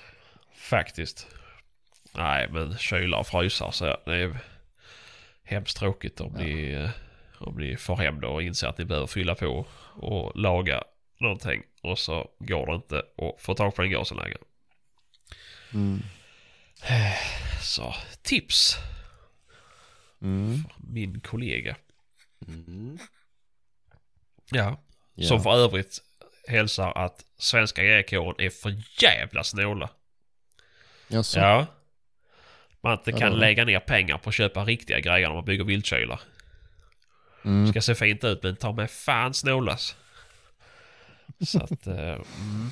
Faktiskt. 0.56 1.26
Nej, 2.12 2.48
men 2.50 2.78
kylar 2.78 3.18
och 3.18 3.26
frysar 3.26 3.70
så 3.70 3.84
det 4.06 4.14
är 4.16 4.38
hemskt 5.44 5.76
tråkigt 5.76 6.20
om, 6.20 6.32
ni, 6.32 6.70
eh, 6.72 6.90
om 7.38 7.56
ni 7.58 7.76
får 7.76 7.96
hem 7.96 8.20
det 8.20 8.26
och 8.26 8.42
inser 8.42 8.66
att 8.68 8.78
ni 8.78 8.84
behöver 8.84 9.06
fylla 9.06 9.34
på 9.34 9.66
och 9.94 10.36
laga 10.36 10.84
någonting. 11.20 11.62
Och 11.82 11.98
så 11.98 12.28
går 12.38 12.66
det 12.66 12.74
inte 12.74 12.98
att 12.98 13.42
få 13.42 13.54
tag 13.54 13.74
på 13.74 13.82
den 13.82 13.90
gasen 13.90 14.16
längre. 14.16 14.36
mm, 15.74 16.02
Så 17.62 17.94
tips. 18.22 18.76
mm, 20.22 20.64
Min 20.76 21.20
kollega. 21.20 21.76
Mm. 22.48 22.98
Ja. 24.50 24.80
ja. 25.14 25.28
Som 25.28 25.42
för 25.42 25.54
övrigt 25.54 25.98
hälsar 26.48 26.92
att 26.92 27.24
svenska 27.38 27.82
jägarkåren 27.84 28.34
är 28.38 28.50
för 28.50 28.82
jävla 29.02 29.44
snåla. 29.44 29.90
Jaså? 31.08 31.40
Ja. 31.40 31.66
Man 32.80 32.92
inte 32.92 33.10
Ja, 33.10 33.18
kan 33.18 33.30
då. 33.32 33.36
lägga 33.38 33.64
ner 33.64 33.80
pengar 33.80 34.18
på 34.18 34.28
att 34.28 34.34
köpa 34.34 34.64
riktiga 34.64 35.00
grejer 35.00 35.28
när 35.28 35.34
man 35.34 35.44
bygger 35.44 35.64
vildkylar. 35.64 36.20
Mm, 37.44 37.66
Ska 37.70 37.80
se 37.80 37.94
fint 37.94 38.24
ut 38.24 38.42
men 38.42 38.56
ta 38.56 38.72
med 38.72 38.90
fan 38.90 39.34
snålas. 39.34 39.96
Så 41.46 41.62
att... 41.62 41.86
Eh, 41.86 41.94
mm. 41.94 42.70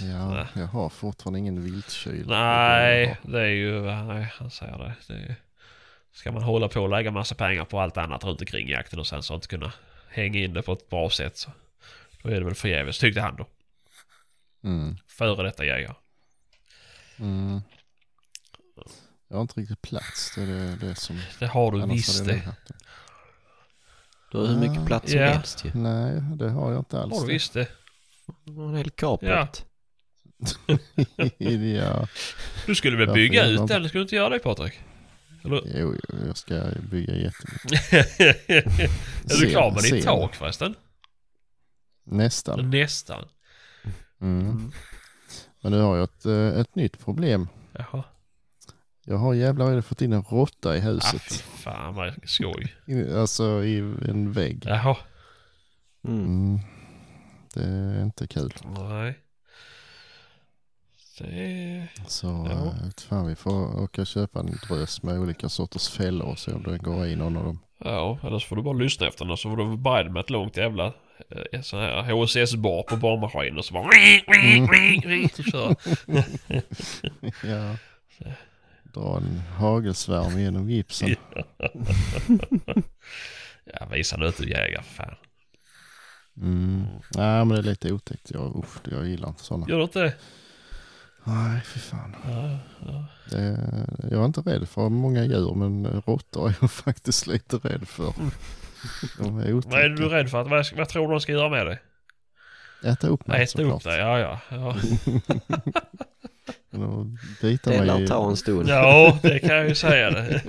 ja, 0.00 0.46
jag 0.54 0.66
har 0.66 0.88
fortfarande 0.88 1.38
ingen 1.38 1.64
viltkyl. 1.64 2.26
Nej, 2.28 3.16
det 3.22 3.40
är 3.40 3.46
ju... 3.46 3.80
Nej, 3.82 4.32
han 4.34 4.50
säger 4.50 4.78
det. 4.78 4.94
det 5.08 5.14
är, 5.14 5.36
ska 6.16 6.32
man 6.32 6.42
hålla 6.42 6.68
på 6.68 6.80
och 6.80 6.88
lägga 6.88 7.10
massa 7.10 7.34
pengar 7.34 7.64
på 7.64 7.80
allt 7.80 7.96
annat 7.96 8.24
runt 8.24 8.40
omkring 8.40 8.68
jakten 8.68 8.98
och 8.98 9.06
sen 9.06 9.22
så 9.22 9.34
inte 9.34 9.48
kunna 9.48 9.72
hänga 10.08 10.38
in 10.38 10.52
det 10.52 10.62
på 10.62 10.72
ett 10.72 10.88
bra 10.90 11.10
sätt 11.10 11.36
så... 11.36 11.50
Då 12.22 12.28
är 12.28 12.38
det 12.40 12.44
väl 12.44 12.54
förgäves, 12.54 12.98
tyckte 12.98 13.20
han 13.20 13.36
då. 13.36 13.46
Mm, 14.64 14.96
Före 15.08 15.42
detta 15.42 15.64
jägare. 15.64 15.94
mm. 17.18 17.60
Jag 19.28 19.36
har 19.36 19.42
inte 19.42 19.60
riktigt 19.60 19.82
plats. 19.82 20.32
Det 20.34 20.42
är 20.42 20.46
det, 20.46 20.76
det 20.76 20.94
som... 20.94 21.20
Det 21.38 21.46
har 21.46 21.72
du 21.72 21.86
visst 21.86 22.24
det. 22.26 22.54
Du 24.32 24.38
har 24.38 24.46
hur 24.46 24.56
mycket 24.68 24.86
plats 24.86 25.10
som 25.12 25.20
Ja. 25.20 25.26
helst 25.26 25.64
ju. 25.64 25.70
Nej, 25.74 26.22
det 26.36 26.50
har 26.50 26.70
jag 26.72 26.80
inte 26.80 27.00
alls. 27.00 27.14
Har 27.14 27.26
du 27.26 27.32
visst 27.32 27.52
det. 27.52 27.68
Du 28.44 28.52
har 28.52 28.68
en 28.68 28.76
hel 28.76 28.90
carport. 28.90 29.62
ja, 31.38 32.08
Du 32.66 32.74
skulle 32.74 32.96
väl 32.96 33.14
bygga 33.14 33.46
ut 33.46 33.68
den? 33.68 33.88
Skulle 33.88 34.00
du 34.00 34.02
inte 34.02 34.16
göra 34.16 34.28
det 34.28 34.38
Patrik? 34.38 34.72
Eller? 35.46 35.62
jo, 35.74 35.94
jag 36.26 36.36
ska 36.36 36.68
bygga 36.90 37.14
jättemycket. 37.14 37.92
är 39.32 39.40
du 39.40 39.50
klar 39.50 39.70
med 39.70 39.82
ditt 39.82 40.04
tak 40.04 40.34
förresten? 40.34 40.74
Nästan. 42.04 42.70
Nästan. 42.70 43.24
Mm. 44.20 44.72
Men 45.60 45.72
nu 45.72 45.80
har 45.80 45.96
jag 45.96 46.04
ett, 46.04 46.26
eh, 46.26 46.60
ett 46.60 46.74
nytt 46.74 46.98
problem. 47.04 47.48
Jaha. 47.72 48.04
Jag 49.04 49.16
har 49.16 49.34
jävlar 49.34 49.74
vad 49.74 49.84
fått 49.84 50.02
in 50.02 50.12
en 50.12 50.22
råtta 50.22 50.76
i 50.76 50.78
Ah, 50.78 50.82
fy 50.82 50.88
huset. 50.88 51.32
fan 51.32 51.94
vad 51.94 52.14
skoj. 52.24 52.74
Alltså 53.14 53.64
i 53.64 53.78
en 53.78 54.32
vägg. 54.32 54.62
Jaha. 54.66 54.96
Mm. 56.04 56.24
Mm. 56.24 56.60
Det 57.54 57.64
är 57.64 58.02
inte 58.02 58.26
kul. 58.26 58.52
Nej. 58.64 59.18
Det... 61.18 61.88
Så 62.06 62.26
Ja. 62.26 62.74
ja. 62.82 62.90
fan, 63.08 63.26
vi 63.26 63.34
får 63.34 63.80
åka 63.82 64.00
och 64.00 64.06
köpa 64.06 64.40
en 64.40 64.58
drös 64.68 65.02
med 65.02 65.18
olika 65.18 65.48
sorters 65.48 65.88
fällor 65.88 66.28
och 66.28 66.38
se 66.38 66.52
om 66.52 66.62
det 66.62 66.78
går 66.78 67.06
i 67.06 67.16
någon 67.16 67.36
av 67.36 67.44
dem. 67.44 67.58
Ja, 67.78 68.18
eller 68.22 68.38
så 68.38 68.46
får 68.46 68.56
du 68.56 68.62
bara 68.62 68.74
lyssna 68.74 69.06
efter 69.06 69.24
den 69.24 69.32
och 69.32 69.38
så 69.38 69.50
får 69.50 69.56
du 69.56 69.76
beredd 69.76 70.12
med 70.12 70.20
ett 70.20 70.30
långt 70.30 70.56
jävla 70.56 70.86
eh, 71.52 71.60
sån 71.62 71.80
här 71.80 72.02
HSS-bar 72.02 72.82
på 72.82 72.96
barnmaskin 72.96 73.58
och 73.58 73.64
så 73.64 73.74
bara... 73.74 73.90
Kör. 75.50 75.76
Ja. 77.46 77.76
Dra 78.94 79.16
en 79.16 79.38
hagelsvärm 79.58 80.40
genom 80.40 80.70
gipsen. 80.70 81.16
Ja, 83.80 83.86
visa 83.86 84.16
nu 84.16 84.26
att 84.26 84.36
du 84.36 84.52
är 84.52 84.82
för 84.82 84.94
fan. 84.94 85.14
Mm. 86.36 86.86
Nej 87.16 87.44
men 87.44 87.48
det 87.48 87.58
är 87.58 87.62
lite 87.62 87.92
otäckt. 87.92 88.30
Jag, 88.30 88.56
usch, 88.56 88.78
jag 88.90 89.06
gillar 89.06 89.28
inte 89.28 89.44
sådana. 89.44 89.66
Gör 89.68 89.76
du 89.76 89.82
inte 89.82 90.00
det? 90.00 90.14
Nej 91.26 91.60
fy 91.64 91.80
fan. 91.80 92.16
Ja, 92.28 92.58
ja. 92.86 93.04
Det, 93.30 93.58
jag 94.10 94.20
är 94.20 94.24
inte 94.24 94.40
rädd 94.40 94.68
för 94.68 94.88
många 94.88 95.24
djur 95.24 95.54
men 95.54 95.86
råttor 96.06 96.48
är 96.48 96.54
jag 96.60 96.70
faktiskt 96.84 97.26
lite 97.26 97.56
rädd 97.56 97.88
för. 97.88 98.12
De 99.18 99.38
är 99.38 99.52
otäcka. 99.52 99.76
Vad 99.76 99.84
är 99.84 99.88
du 99.88 100.08
rädd 100.08 100.30
för? 100.30 100.40
Att, 100.40 100.48
vad, 100.48 100.66
vad 100.76 100.88
tror 100.88 101.06
du 101.08 101.14
de 101.14 101.20
ska 101.20 101.32
göra 101.32 101.48
med 101.48 101.66
dig? 101.66 101.82
Äta 102.84 103.08
upp 103.08 103.26
mig 103.26 103.42
Äta 103.42 103.62
upp 103.62 103.84
dig? 103.84 103.98
Ja, 103.98 104.18
ja. 104.18 104.40
Ja, 104.50 104.76
bita 107.42 107.70
Det 107.70 107.78
mig, 107.78 107.86
lär 107.86 108.06
ta 108.06 108.30
en 108.30 108.36
stund. 108.36 108.68
ja 108.68 109.18
det 109.22 109.38
kan 109.38 109.56
jag 109.56 109.68
ju 109.68 109.74
säga 109.74 110.10
det. 110.10 110.42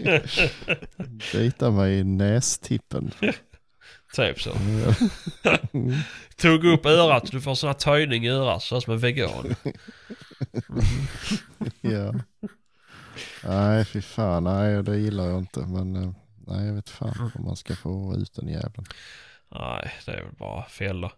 bita 1.34 1.72
mig 1.72 2.00
i 2.00 2.04
nästippen. 2.04 3.12
Typ 4.16 4.42
så. 4.42 4.52
Tog 6.38 6.66
upp 6.66 6.86
örat, 6.86 7.32
du 7.32 7.42
får 7.42 7.56
sån 7.56 7.68
här 7.68 7.74
töjning 7.74 8.26
i 8.26 8.30
örat, 8.30 8.64
så 8.64 8.82
som 8.82 8.94
en 8.94 9.00
vegan. 9.00 9.56
ja. 11.82 12.14
Nej 13.44 13.86
fy 13.86 14.02
fan, 14.02 14.44
nej 14.44 14.84
det 14.84 14.98
gillar 14.98 15.26
jag 15.26 15.38
inte. 15.40 15.60
Men 15.60 15.96
eh, 15.96 16.12
nej 16.48 16.68
jag 16.68 16.74
vet 16.74 16.90
fan 16.90 17.32
om 17.36 17.46
man 17.46 17.56
ska 17.56 17.76
få 17.76 18.16
ut 18.18 18.34
den 18.34 18.48
jäveln. 18.48 18.86
Nej, 19.52 19.94
det 20.06 20.12
är 20.12 20.24
väl 20.24 20.34
bara 20.40 20.64
fällor. 20.66 21.12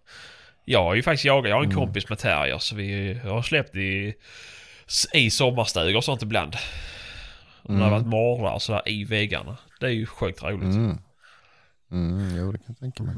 Jag 0.65 0.83
har 0.83 0.95
ju 0.95 1.03
faktiskt 1.03 1.25
jagat, 1.25 1.49
jag 1.49 1.55
har 1.55 1.63
en 1.63 1.71
Mm. 1.71 1.85
kompis 1.85 2.09
med 2.09 2.17
terrier 2.19 2.57
så 2.57 2.75
vi 2.75 3.13
har 3.23 3.41
släppt 3.41 3.75
i, 3.75 4.13
i 5.13 5.29
sommarstugor 5.29 5.97
och 5.97 6.03
sånt 6.03 6.21
ibland. 6.21 6.55
Och 7.63 7.73
Det 7.73 7.79
har 7.79 7.87
Mm. 7.87 7.91
varit 7.99 8.07
morrar 8.07 8.53
och 8.53 8.61
sådär 8.61 8.81
i 8.85 9.03
väggarna. 9.03 9.57
Det 9.79 9.85
är 9.85 9.89
ju 9.91 10.05
sjukt 10.05 10.43
roligt. 10.43 10.75
Mm. 10.75 10.97
Mm, 11.91 12.35
jo 12.37 12.51
det 12.51 12.57
kan 12.57 12.65
jag 12.67 12.77
tänka 12.79 13.03
mig. 13.03 13.15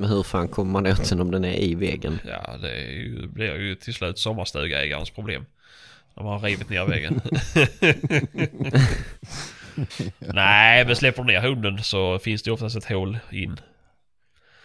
Men 0.00 0.10
hur 0.10 0.22
fan 0.22 0.48
kommer 0.48 0.72
man 0.72 0.86
åt 0.86 1.08
den 1.08 1.20
om 1.20 1.30
den 1.30 1.44
är 1.44 1.58
i 1.58 1.74
väggen? 1.74 2.18
Ja, 2.24 2.56
det 2.56 2.70
är 2.70 2.90
ju, 2.90 3.26
blir 3.26 3.56
ju 3.56 3.74
till 3.74 3.94
slut 3.94 4.18
sommarstugägarens 4.18 5.10
problem. 5.10 5.46
När 6.14 6.24
man 6.24 6.32
har 6.32 6.40
rivit 6.40 6.68
ner 6.68 6.84
väggen. 6.84 7.20
Nej, 10.18 10.84
men 10.84 10.96
släpper 10.96 11.22
du 11.22 11.32
ner 11.32 11.40
hunden 11.40 11.82
så 11.82 12.18
finns 12.18 12.42
det 12.42 12.50
oftast 12.50 12.76
ett 12.76 12.84
hål 12.84 13.18
in. 13.30 13.60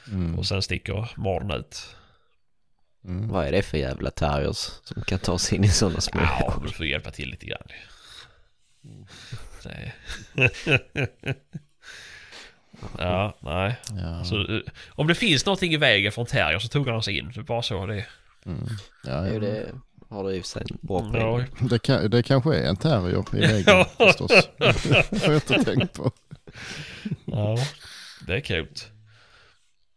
Mm. 0.07 0.39
Och 0.39 0.45
sen 0.45 0.61
sticker 0.61 1.09
morden 1.15 1.51
ut. 1.51 1.95
Mm. 3.05 3.27
Vad 3.27 3.47
är 3.47 3.51
det 3.51 3.61
för 3.61 3.77
jävla 3.77 4.11
terriers 4.11 4.69
som 4.83 5.01
kan 5.01 5.19
ta 5.19 5.37
sig 5.37 5.57
in 5.57 5.63
i 5.63 5.69
sådana 5.69 6.01
små 6.01 6.21
Ja, 6.21 6.61
du 6.65 6.73
får 6.73 6.85
hjälpa 6.85 7.11
till 7.11 7.29
lite 7.29 7.45
grann. 7.45 7.67
Det... 9.63 9.93
ja, 12.97 13.33
nej. 13.39 13.75
Ja. 13.89 14.23
Så, 14.23 14.55
eh, 14.55 14.61
om 14.89 15.07
det 15.07 15.15
finns 15.15 15.45
någonting 15.45 15.73
i 15.73 15.77
vägen 15.77 16.11
från 16.11 16.25
terrier 16.25 16.59
så 16.59 16.67
tuggar 16.67 16.93
de 16.93 17.01
sig 17.03 17.17
in. 17.17 17.31
Det 17.35 17.39
är 17.39 17.43
bara 17.43 17.61
så 17.61 17.85
det 17.85 17.95
är. 17.95 18.07
Mm. 18.45 18.67
Ja, 19.05 19.27
ja. 19.27 19.39
det 19.39 19.71
har 20.09 20.23
du 20.23 20.35
i 20.35 20.39
och 20.39 20.43
för 20.45 20.49
sig 20.49 20.65
bra 20.81 21.11
Ja, 21.13 21.21
poäng. 21.37 21.69
Det, 21.69 21.79
kan, 21.79 22.09
det 22.09 22.23
kanske 22.23 22.55
är 22.55 22.69
en 22.69 22.75
terrier 22.77 23.35
i 23.35 23.39
väggen 23.39 23.63
Ja. 23.67 23.85
förstås. 23.97 24.31
Det 24.57 25.25
har 25.25 25.33
jag 25.33 25.35
inte 25.35 25.63
tänkt 25.63 25.93
på. 25.93 26.11
ja, 27.25 27.57
det 28.27 28.35
är 28.35 28.39
kul. 28.39 28.67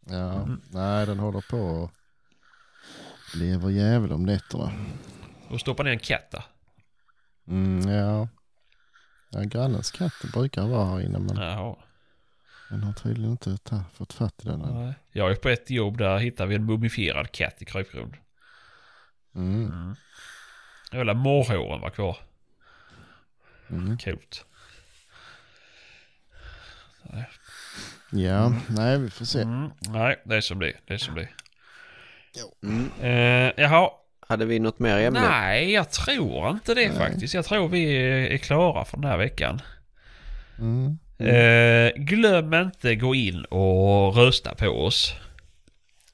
Ja, 0.09 0.49
nej 0.71 1.07
den 1.07 1.19
håller 1.19 1.41
på 1.51 1.59
och 1.59 1.91
lever 3.35 3.71
jävel 3.71 4.13
om 4.13 4.23
nätterna. 4.27 4.73
Och 5.49 5.61
stoppa 5.61 5.83
ner 5.83 5.91
en 5.91 5.99
katt 5.99 6.31
där. 6.31 6.45
Mm, 7.49 7.89
ja. 7.89 8.29
ja, 9.31 9.41
grannens 9.41 9.91
katt 9.91 10.13
brukar 10.33 10.67
vara 10.67 10.85
här 10.85 11.01
inne 11.01 11.19
men 11.19 11.37
Jaha. 11.37 11.77
Men 12.71 12.83
har 12.83 12.93
tydligen 12.93 13.31
inte 13.31 13.57
ta, 13.57 13.85
fått 13.95 14.13
fatt 14.13 14.43
i 14.43 14.49
den 14.49 14.61
än. 14.61 14.85
Nej. 14.85 14.95
Jag 15.13 15.31
är 15.31 15.35
på 15.35 15.49
ett 15.49 15.71
jobb 15.71 15.99
där 15.99 16.19
hittar 16.19 16.47
vi 16.47 16.55
en 16.55 16.65
mumifierad 16.65 17.33
katt 17.33 17.63
i 17.63 17.65
krypgrund. 17.65 18.15
Mm. 19.35 19.95
Jävla 20.93 21.15
morrhåren 21.15 21.81
var 21.81 21.91
kvar. 21.91 22.17
Mm. 23.71 23.99
Coolt. 23.99 24.45
Ja, 28.11 28.53
nej 28.69 28.99
vi 28.99 29.11
får 29.11 29.25
se. 29.25 29.43
Mm. 29.43 29.71
Nej, 29.81 30.23
det 30.25 30.37
är 30.37 30.41
som 30.41 30.59
det. 30.59 30.73
Det 30.87 30.95
är 30.95 30.99
som 30.99 31.15
det. 31.15 31.29
Mm. 32.63 32.91
Eh, 33.01 33.53
jaha. 33.57 33.91
Hade 34.29 34.45
vi 34.45 34.59
något 34.59 34.79
mer 34.79 34.99
ämne? 34.99 35.21
Nej, 35.21 35.73
jag 35.73 35.91
tror 35.91 36.51
inte 36.51 36.75
det 36.75 36.93
faktiskt. 36.93 37.35
Jag 37.35 37.45
tror 37.45 37.69
vi 37.69 37.97
är, 37.97 38.31
är 38.31 38.39
klara 38.39 38.85
för 38.85 38.97
den 38.97 39.11
här 39.11 39.19
veckan. 39.19 39.61
Mm. 40.59 40.99
Eh, 41.19 41.93
glöm 41.97 42.55
inte 42.55 42.95
gå 42.95 43.15
in 43.15 43.45
och 43.45 44.17
rösta 44.17 44.55
på 44.55 44.67
oss. 44.69 45.15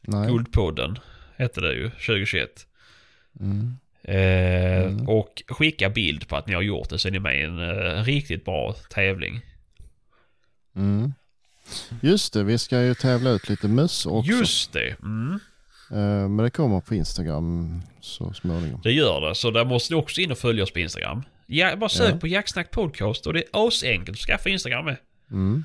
Nej. 0.01 0.29
Guldpodden 0.29 0.99
hette 1.37 1.61
det 1.61 1.75
ju 1.75 1.91
2021. 1.91 2.67
Mm. 3.41 3.77
Eh, 4.05 4.63
Mm. 4.83 5.09
Och 5.09 5.43
skicka 5.49 5.91
bild 5.91 6.29
på 6.29 6.37
att 6.37 6.47
ni 6.47 6.55
har 6.55 6.63
gjort 6.63 6.89
det 6.89 6.99
så 6.99 7.09
är 7.09 7.13
ni 7.13 7.19
med 7.19 7.41
i 7.41 7.43
en 7.43 7.59
eh, 7.59 8.05
riktigt 8.05 8.45
bra 8.45 8.73
tävling. 8.91 9.41
Mm. 10.77 11.13
Just 12.01 12.33
det, 12.33 12.45
vi 12.45 12.59
ska 12.59 12.83
ju 12.83 12.95
tävla 12.95 13.31
ut 13.31 13.49
lite 13.49 13.69
möss 13.69 14.07
också. 14.07 14.31
Just 14.33 14.73
det. 14.73 14.97
Mm. 15.03 15.41
Eh, 15.91 16.29
Men 16.29 16.37
det 16.37 16.51
kommer 16.51 16.81
på 16.81 16.95
Instagram 16.95 17.83
så 18.01 18.33
småningom. 18.33 18.81
Det 18.83 18.93
gör 18.93 19.29
det. 19.29 19.35
Så 19.35 19.51
där 19.51 19.65
måste 19.65 19.95
ni 19.95 20.01
också 20.01 20.21
in 20.21 20.31
och 20.33 20.39
följa 20.39 20.65
oss 20.65 20.73
på 20.73 20.79
Instagram. 20.79 21.23
Ja, 21.55 21.77
bara 21.77 21.89
sök 21.89 22.15
Ja. 22.15 22.19
på 22.19 22.27
Jacksnack 22.27 22.71
Podcast 22.71 23.27
och 23.27 23.33
det 23.33 23.41
är 23.41 23.67
asenkelt 23.69 24.17
att 24.17 24.21
skaffa 24.27 24.49
Instagram 24.49 24.85
med. 24.85 24.97
Mm. 25.31 25.65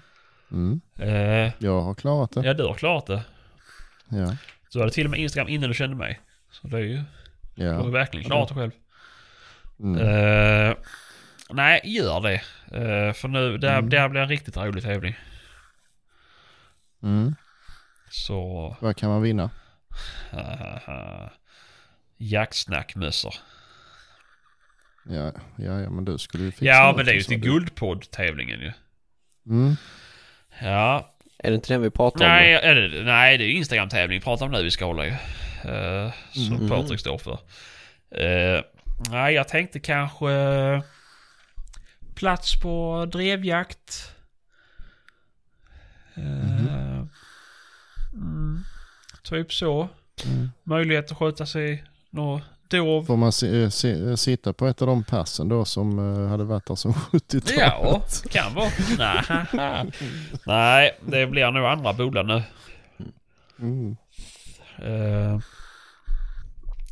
Mm. 0.51 0.81
Eh, 0.99 1.53
Jag 1.59 1.81
har 1.81 1.93
klarat 1.93 2.31
det. 2.31 2.41
ja, 2.45 2.53
du 2.53 2.63
har 2.63 2.73
klarat 2.73 3.05
det. 3.05 3.21
Ja. 4.09 4.35
Så 4.69 4.79
hade 4.79 4.91
till 4.91 5.05
och 5.05 5.11
med 5.11 5.19
Instagram 5.19 5.47
innan 5.49 5.69
du 5.69 5.73
kände 5.75 5.95
mig. 5.95 6.19
Så 6.51 6.67
det 6.67 6.77
är 6.77 6.81
ju... 6.81 7.01
Du 7.55 7.67
har 7.67 7.73
ja. 7.73 7.83
verkligen 7.83 8.25
klarat 8.25 8.49
det 8.49 8.55
själv. 8.55 8.71
Mm. 9.79 10.01
Eh, 10.01 10.75
nej, 11.49 11.81
gör 11.83 12.21
det. 12.21 12.33
Eh, 12.71 13.13
för 13.13 13.27
nu, 13.27 13.57
det 13.57 13.69
här, 13.69 13.77
Mm. 13.77 13.89
det 13.89 13.99
här 13.99 14.09
blir 14.09 14.21
en 14.21 14.29
riktigt 14.29 14.57
rolig 14.57 14.83
tävling. 14.83 15.15
Mm. 17.03 17.35
Så... 18.09 18.75
Vad 18.81 18.95
kan 18.97 19.09
man 19.09 19.21
vinna? 19.21 19.49
Uh, 20.33 21.29
Jacksnackmössor. 22.17 23.33
Ja, 25.09 25.31
ja, 25.57 25.79
ja 25.79 25.89
men 25.89 26.05
du 26.05 26.17
skulle 26.17 26.43
ju 26.43 26.51
fixa 26.51 26.65
Ja, 26.65 26.93
men 26.97 27.05
det 27.05 27.11
är 27.11 27.15
ju 27.15 27.21
till 27.21 27.39
guldpodd-tävlingen 27.39 28.59
ju. 28.59 28.71
Mm. 29.49 29.75
Ja. 30.61 31.13
Är 31.37 31.49
det 31.49 31.55
inte 31.55 31.73
den 31.73 31.81
vi 31.81 31.89
pratar 31.89 32.25
om? 32.25 32.31
Nej, 32.31 32.53
är 32.53 32.75
det, 32.75 33.03
nej, 33.03 33.37
det 33.37 33.43
är 33.43 33.47
ju 33.47 33.53
Instagram-tävling. 33.53 34.21
Prata 34.21 34.45
om 34.45 34.51
det 34.51 34.63
vi 34.63 34.71
ska 34.71 34.85
hålla 34.85 35.05
ju. 35.05 35.11
Uh, 35.11 36.13
som 36.31 36.55
Mm. 36.55 36.69
Patrik 36.69 36.99
står 36.99 37.17
för. 37.17 37.39
Eh, 38.11 38.61
nej, 39.11 39.33
jag 39.33 39.47
tänkte 39.47 39.79
kanske... 39.79 40.31
eh, 40.31 40.81
plats 42.15 42.61
på 42.61 43.05
drevjakt. 43.11 44.15
Eh, 46.15 47.03
mm, 48.13 48.59
typ 49.23 49.53
så. 49.53 49.89
Mm. 50.25 50.49
Möjlighet 50.63 51.11
att 51.11 51.17
sköta 51.17 51.45
sig 51.45 51.83
nå 52.09 52.41
dov. 52.69 53.05
Får 53.05 53.17
man 53.17 53.31
se, 53.31 53.71
se, 53.71 54.17
sitta 54.17 54.53
på 54.53 54.67
ett 54.67 54.81
av 54.81 54.87
de 54.87 55.03
passen 55.03 55.49
då 55.49 55.65
som 55.65 55.99
eh, 56.23 56.29
hade 56.29 56.43
varit 56.43 56.65
där 56.65 56.75
som 56.75 56.93
70-talet? 57.11 58.23
Ja, 58.23 58.29
kan 58.31 58.53
vara. 58.53 58.69
Nej. 58.97 59.91
Nej, 60.45 60.97
det 61.05 61.27
blir 61.27 61.51
nog 61.51 61.65
andra 61.65 61.93
bolag 61.93 62.25
nu. 62.25 62.43
Mm. 63.59 63.97
Uh, 64.85 65.39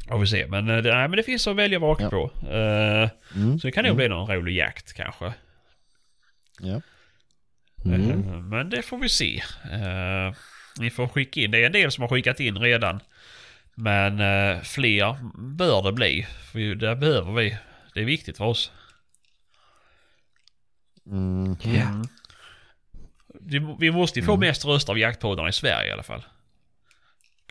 får 0.10 0.20
vi 0.20 0.28
se. 0.28 0.48
Men, 0.48 0.70
eh, 0.70 0.78
det, 0.78 0.94
nej, 0.96 1.08
men 1.08 1.18
det 1.18 1.24
finns 1.24 1.48
att 1.48 1.56
välja 1.56 1.80
vaka 1.80 2.04
Ja. 2.04 2.10
på. 2.10 2.32
Eh, 2.50 3.10
Mm. 3.36 3.60
så 3.60 3.68
det 3.68 3.72
kan 3.72 3.86
nog 3.86 3.96
bli 3.96 4.08
någon 4.08 4.30
rolig 4.36 4.56
jakt 4.58 4.94
kanske. 4.94 5.34
Ja. 6.60 6.82
Mm. 7.86 8.10
Eh, 8.12 8.18
men 8.42 8.70
det 8.70 8.82
får 8.82 8.98
vi 8.98 9.10
se. 9.10 9.44
Eh, 9.72 10.36
ni 10.80 10.90
får 10.90 11.08
skicka 11.08 11.40
in. 11.42 11.52
Det 11.52 11.62
är 11.62 11.66
en 11.66 11.72
del 11.72 11.92
som 11.92 12.02
har 12.02 12.10
skickat 12.10 12.40
in 12.40 12.58
redan. 12.58 13.00
Men 13.76 14.20
eh, 14.20 14.62
fler 14.62 15.18
bör 15.56 15.82
det 15.84 15.92
bli. 15.92 16.28
För 16.52 16.76
det 16.76 16.96
behöver 16.96 17.32
vi. 17.34 17.58
Det 17.94 18.00
är 18.02 18.06
viktigt 18.06 18.38
för 18.38 18.46
oss. 18.46 18.72
Mm. 21.08 21.56
Ja. 21.64 22.04
Vi, 23.42 23.76
vi 23.80 23.92
måste 23.92 24.20
ju 24.20 24.26
få 24.26 24.32
Mm. 24.34 24.48
mest 24.48 24.66
röster 24.66 24.94
av 24.94 25.00
jaktpoddarna 25.00 25.50
i 25.50 25.54
Sverige 25.54 25.90
i 25.90 25.92
alla 25.92 26.04
fall. 26.04 26.26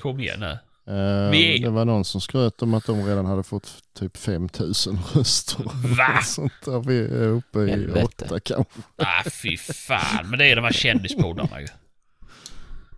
Kom 0.01 0.20
igen 0.20 0.40
nu. 0.40 0.59
Eh, 0.94 1.30
Vi- 1.30 1.59
Det 1.59 1.70
var 1.70 1.84
någon 1.84 2.05
som 2.05 2.20
skröt 2.20 2.62
om 2.62 2.74
att 2.74 2.86
de 2.86 3.06
redan 3.06 3.26
hade 3.26 3.42
fått 3.42 3.82
typ 3.98 4.16
5000 4.16 4.98
röster. 5.14 5.64
Va? 5.96 6.20
Sånt 6.24 6.52
där 6.64 6.80
vi 6.80 6.98
är 6.98 7.28
uppe 7.28 7.59
i 7.59 8.02
åtta 8.02 8.40
kanske. 8.40 8.80
Ah, 8.96 9.30
fy 9.30 9.56
fan. 9.56 10.30
Men 10.30 10.38
det 10.38 10.46
är 10.46 10.56
de 10.56 10.64
här 10.64 10.72
kändispoddarna 10.72 11.60
ju. 11.60 11.66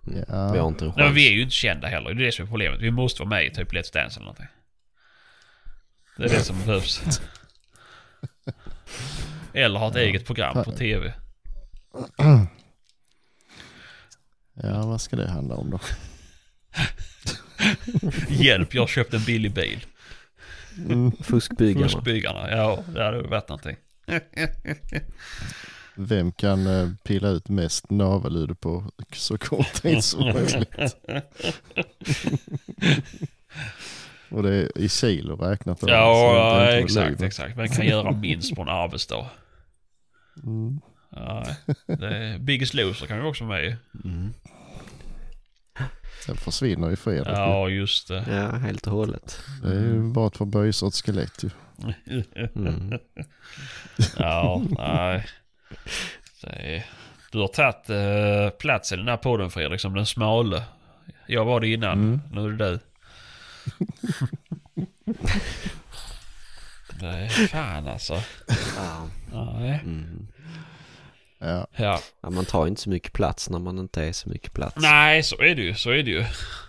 Ja. 0.06 0.52
Vi 0.52 0.58
har 0.58 0.68
inte 0.68 0.84
en 0.84 0.88
Nej, 0.88 0.96
men 0.96 1.06
chans. 1.06 1.16
vi 1.16 1.28
är 1.28 1.32
ju 1.32 1.42
inte 1.42 1.54
kända 1.54 1.88
heller. 1.88 2.14
Det 2.14 2.22
är 2.22 2.26
det 2.26 2.32
som 2.32 2.44
är 2.44 2.48
problemet. 2.48 2.80
Vi 2.80 2.90
måste 2.90 3.22
vara 3.22 3.28
med 3.28 3.46
i 3.46 3.50
typ 3.50 3.72
Let's 3.72 3.92
Dance 3.92 4.16
eller 4.16 4.24
någonting. 4.24 4.46
Det 6.16 6.24
är 6.24 6.28
det 6.28 6.42
som 6.42 6.58
behövs. 6.58 7.20
Eller 9.52 9.78
ha 9.78 9.90
ett 9.90 9.96
eget 9.96 10.26
program 10.26 10.64
på 10.64 10.72
TV. 10.72 11.12
ja, 14.62 14.86
vad 14.86 15.00
ska 15.00 15.16
det 15.16 15.28
handla 15.28 15.54
om 15.54 15.70
då? 15.70 15.80
Hjälp, 18.28 18.74
jag 18.74 18.82
har 18.82 18.86
köpt 18.86 19.14
en 19.14 19.24
billig 19.24 19.54
bil. 19.54 19.86
Mm. 20.78 21.12
Fuskbyggarna. 21.12 21.88
Fuskbyggarna. 21.88 22.50
Ja, 22.50 22.84
det 22.94 23.04
hade 23.04 23.22
varit 23.22 23.48
någonting. 23.48 23.76
Vem 25.96 26.32
kan 26.32 26.66
eh, 26.66 26.88
pilla 27.04 27.28
ut 27.28 27.48
mest 27.48 27.90
navelludd 27.90 28.60
på 28.60 28.90
så 29.12 29.38
kort 29.38 29.72
tid 29.82 30.04
som 30.04 30.20
möjligt? 30.20 30.96
Och 34.30 34.42
det 34.42 34.54
är 34.54 34.78
i 34.78 34.88
kilo 34.88 35.36
räknat. 35.36 35.80
då, 35.80 35.88
Ja, 35.88 36.58
det 36.58 36.72
är 36.72 36.80
inte 36.80 36.84
exakt, 36.84 37.22
exakt. 37.22 37.56
Vem 37.56 37.68
kan 37.68 37.86
göra 37.86 38.12
minst 38.12 38.54
på 38.54 38.62
en 38.62 38.68
arbetsdag? 38.68 39.26
Mm. 40.44 40.80
Ja, 41.10 41.46
det 41.86 42.16
är 42.16 42.38
Biggest 42.38 42.74
Loser 42.74 43.06
kan 43.06 43.22
vi 43.22 43.28
också 43.28 43.44
vara 43.44 43.58
med. 43.58 43.76
Mm. 44.04 44.32
Den 46.26 46.36
försvinner 46.36 46.90
i 46.90 46.96
fredag. 46.96 47.30
Ja, 47.32 47.68
just 47.68 48.08
det. 48.08 48.24
Ja, 48.30 48.50
helt 48.56 48.86
och 48.86 48.92
hållet. 48.92 49.40
Det 49.62 49.68
är 49.68 49.80
ju 49.80 50.12
bara 50.12 50.26
ett 50.26 50.36
förböjsat 50.36 50.94
skelett 50.94 51.44
ju. 51.44 51.50
Mm. 52.54 52.92
Ja, 54.18 54.62
nej. 54.78 55.26
Är... 56.42 56.84
Du 57.32 57.38
har 57.38 57.48
tagit 57.48 57.90
eh, 57.90 58.58
plats 58.58 58.92
i 58.92 58.96
den 58.96 59.08
här 59.08 59.16
podden 59.16 59.50
Fredrik 59.50 59.80
som 59.80 59.94
den 59.94 60.06
smale. 60.06 60.62
Jag 61.26 61.44
var 61.44 61.60
det 61.60 61.68
innan, 61.68 61.92
Mm. 61.92 62.20
nu 62.32 62.44
är 62.44 62.50
det 62.50 62.70
du. 62.70 62.78
Nej, 67.00 67.28
fan 67.28 67.88
alltså. 67.88 68.22
Ja. 68.76 69.06
Nej. 69.32 69.80
Mm. 69.84 70.26
Ja. 71.38 71.66
Ja. 71.76 72.00
Man 72.30 72.44
tar 72.44 72.66
inte 72.66 72.80
så 72.80 72.90
mycket 72.90 73.12
plats 73.12 73.50
när 73.50 73.58
man 73.58 73.78
inte 73.78 74.04
är 74.04 74.12
så 74.12 74.28
mycket 74.28 74.52
plats. 74.52 74.76
Nej, 74.78 75.22
så 75.22 75.36
är 75.42 75.54
det 75.54 75.62
ju. 75.62 75.74
Så 75.74 75.90
är 75.90 76.02
det 76.02 76.10
ju. 76.10 76.24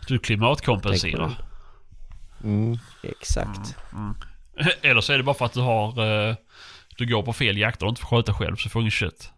Du 0.07 0.19
klimatkompenserar. 0.19 1.31
Mm. 2.43 2.77
Exakt. 3.03 3.75
Eller 4.81 5.01
så 5.01 5.13
är 5.13 5.17
det 5.17 5.23
bara 5.23 5.35
för 5.35 5.45
att 5.45 5.53
du 5.53 5.61
har... 5.61 6.05
eh, 6.29 6.35
du 6.97 7.05
går 7.05 7.23
på 7.23 7.33
fel 7.33 7.57
jakt 7.57 7.83
och 7.83 7.89
inte 7.89 8.01
får 8.01 8.07
sköta 8.17 8.33
själv 8.33 8.55
så 8.55 8.69
får 8.69 8.79
du 8.79 8.83
inget 8.83 8.93
kött. 8.93 9.31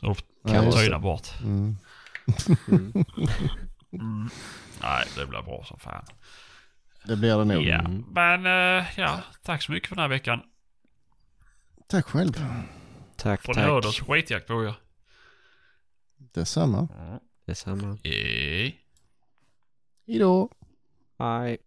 Då 0.00 0.14
Nej, 0.44 0.54
kan 0.54 0.64
du 0.64 0.72
töjna 0.72 0.96
det. 0.96 1.02
bort. 1.02 1.28
Mm. 1.42 1.76
Mm. 2.68 2.92
Mm. 3.92 4.28
Nej, 4.82 5.06
det 5.16 5.26
blir 5.26 5.42
bra 5.42 5.64
som 5.64 5.78
fan. 5.78 6.04
Det 7.04 7.16
blir 7.16 7.36
det 7.38 7.44
nog. 7.44 7.62
Ja, 7.62 7.78
Mm. 7.78 8.04
men 8.10 8.46
eh, 8.46 8.86
ja, 8.96 9.20
tack 9.42 9.62
så 9.62 9.72
mycket 9.72 9.88
för 9.88 9.96
den 9.96 10.02
här 10.02 10.08
veckan. 10.08 10.40
Tack 11.88 12.06
själv. 12.06 12.32
Tack, 13.16 13.46
höra 13.56 13.80
tack. 13.82 13.88
oss 13.88 14.00
skitjakt 14.00 14.46
på 14.46 14.64
er. 14.64 14.74
Detsamma. 16.16 16.88
Detsamma. 17.46 17.98
Hej. 18.04 18.80
Hejdå. 20.06 20.50
Hej. 21.18 21.58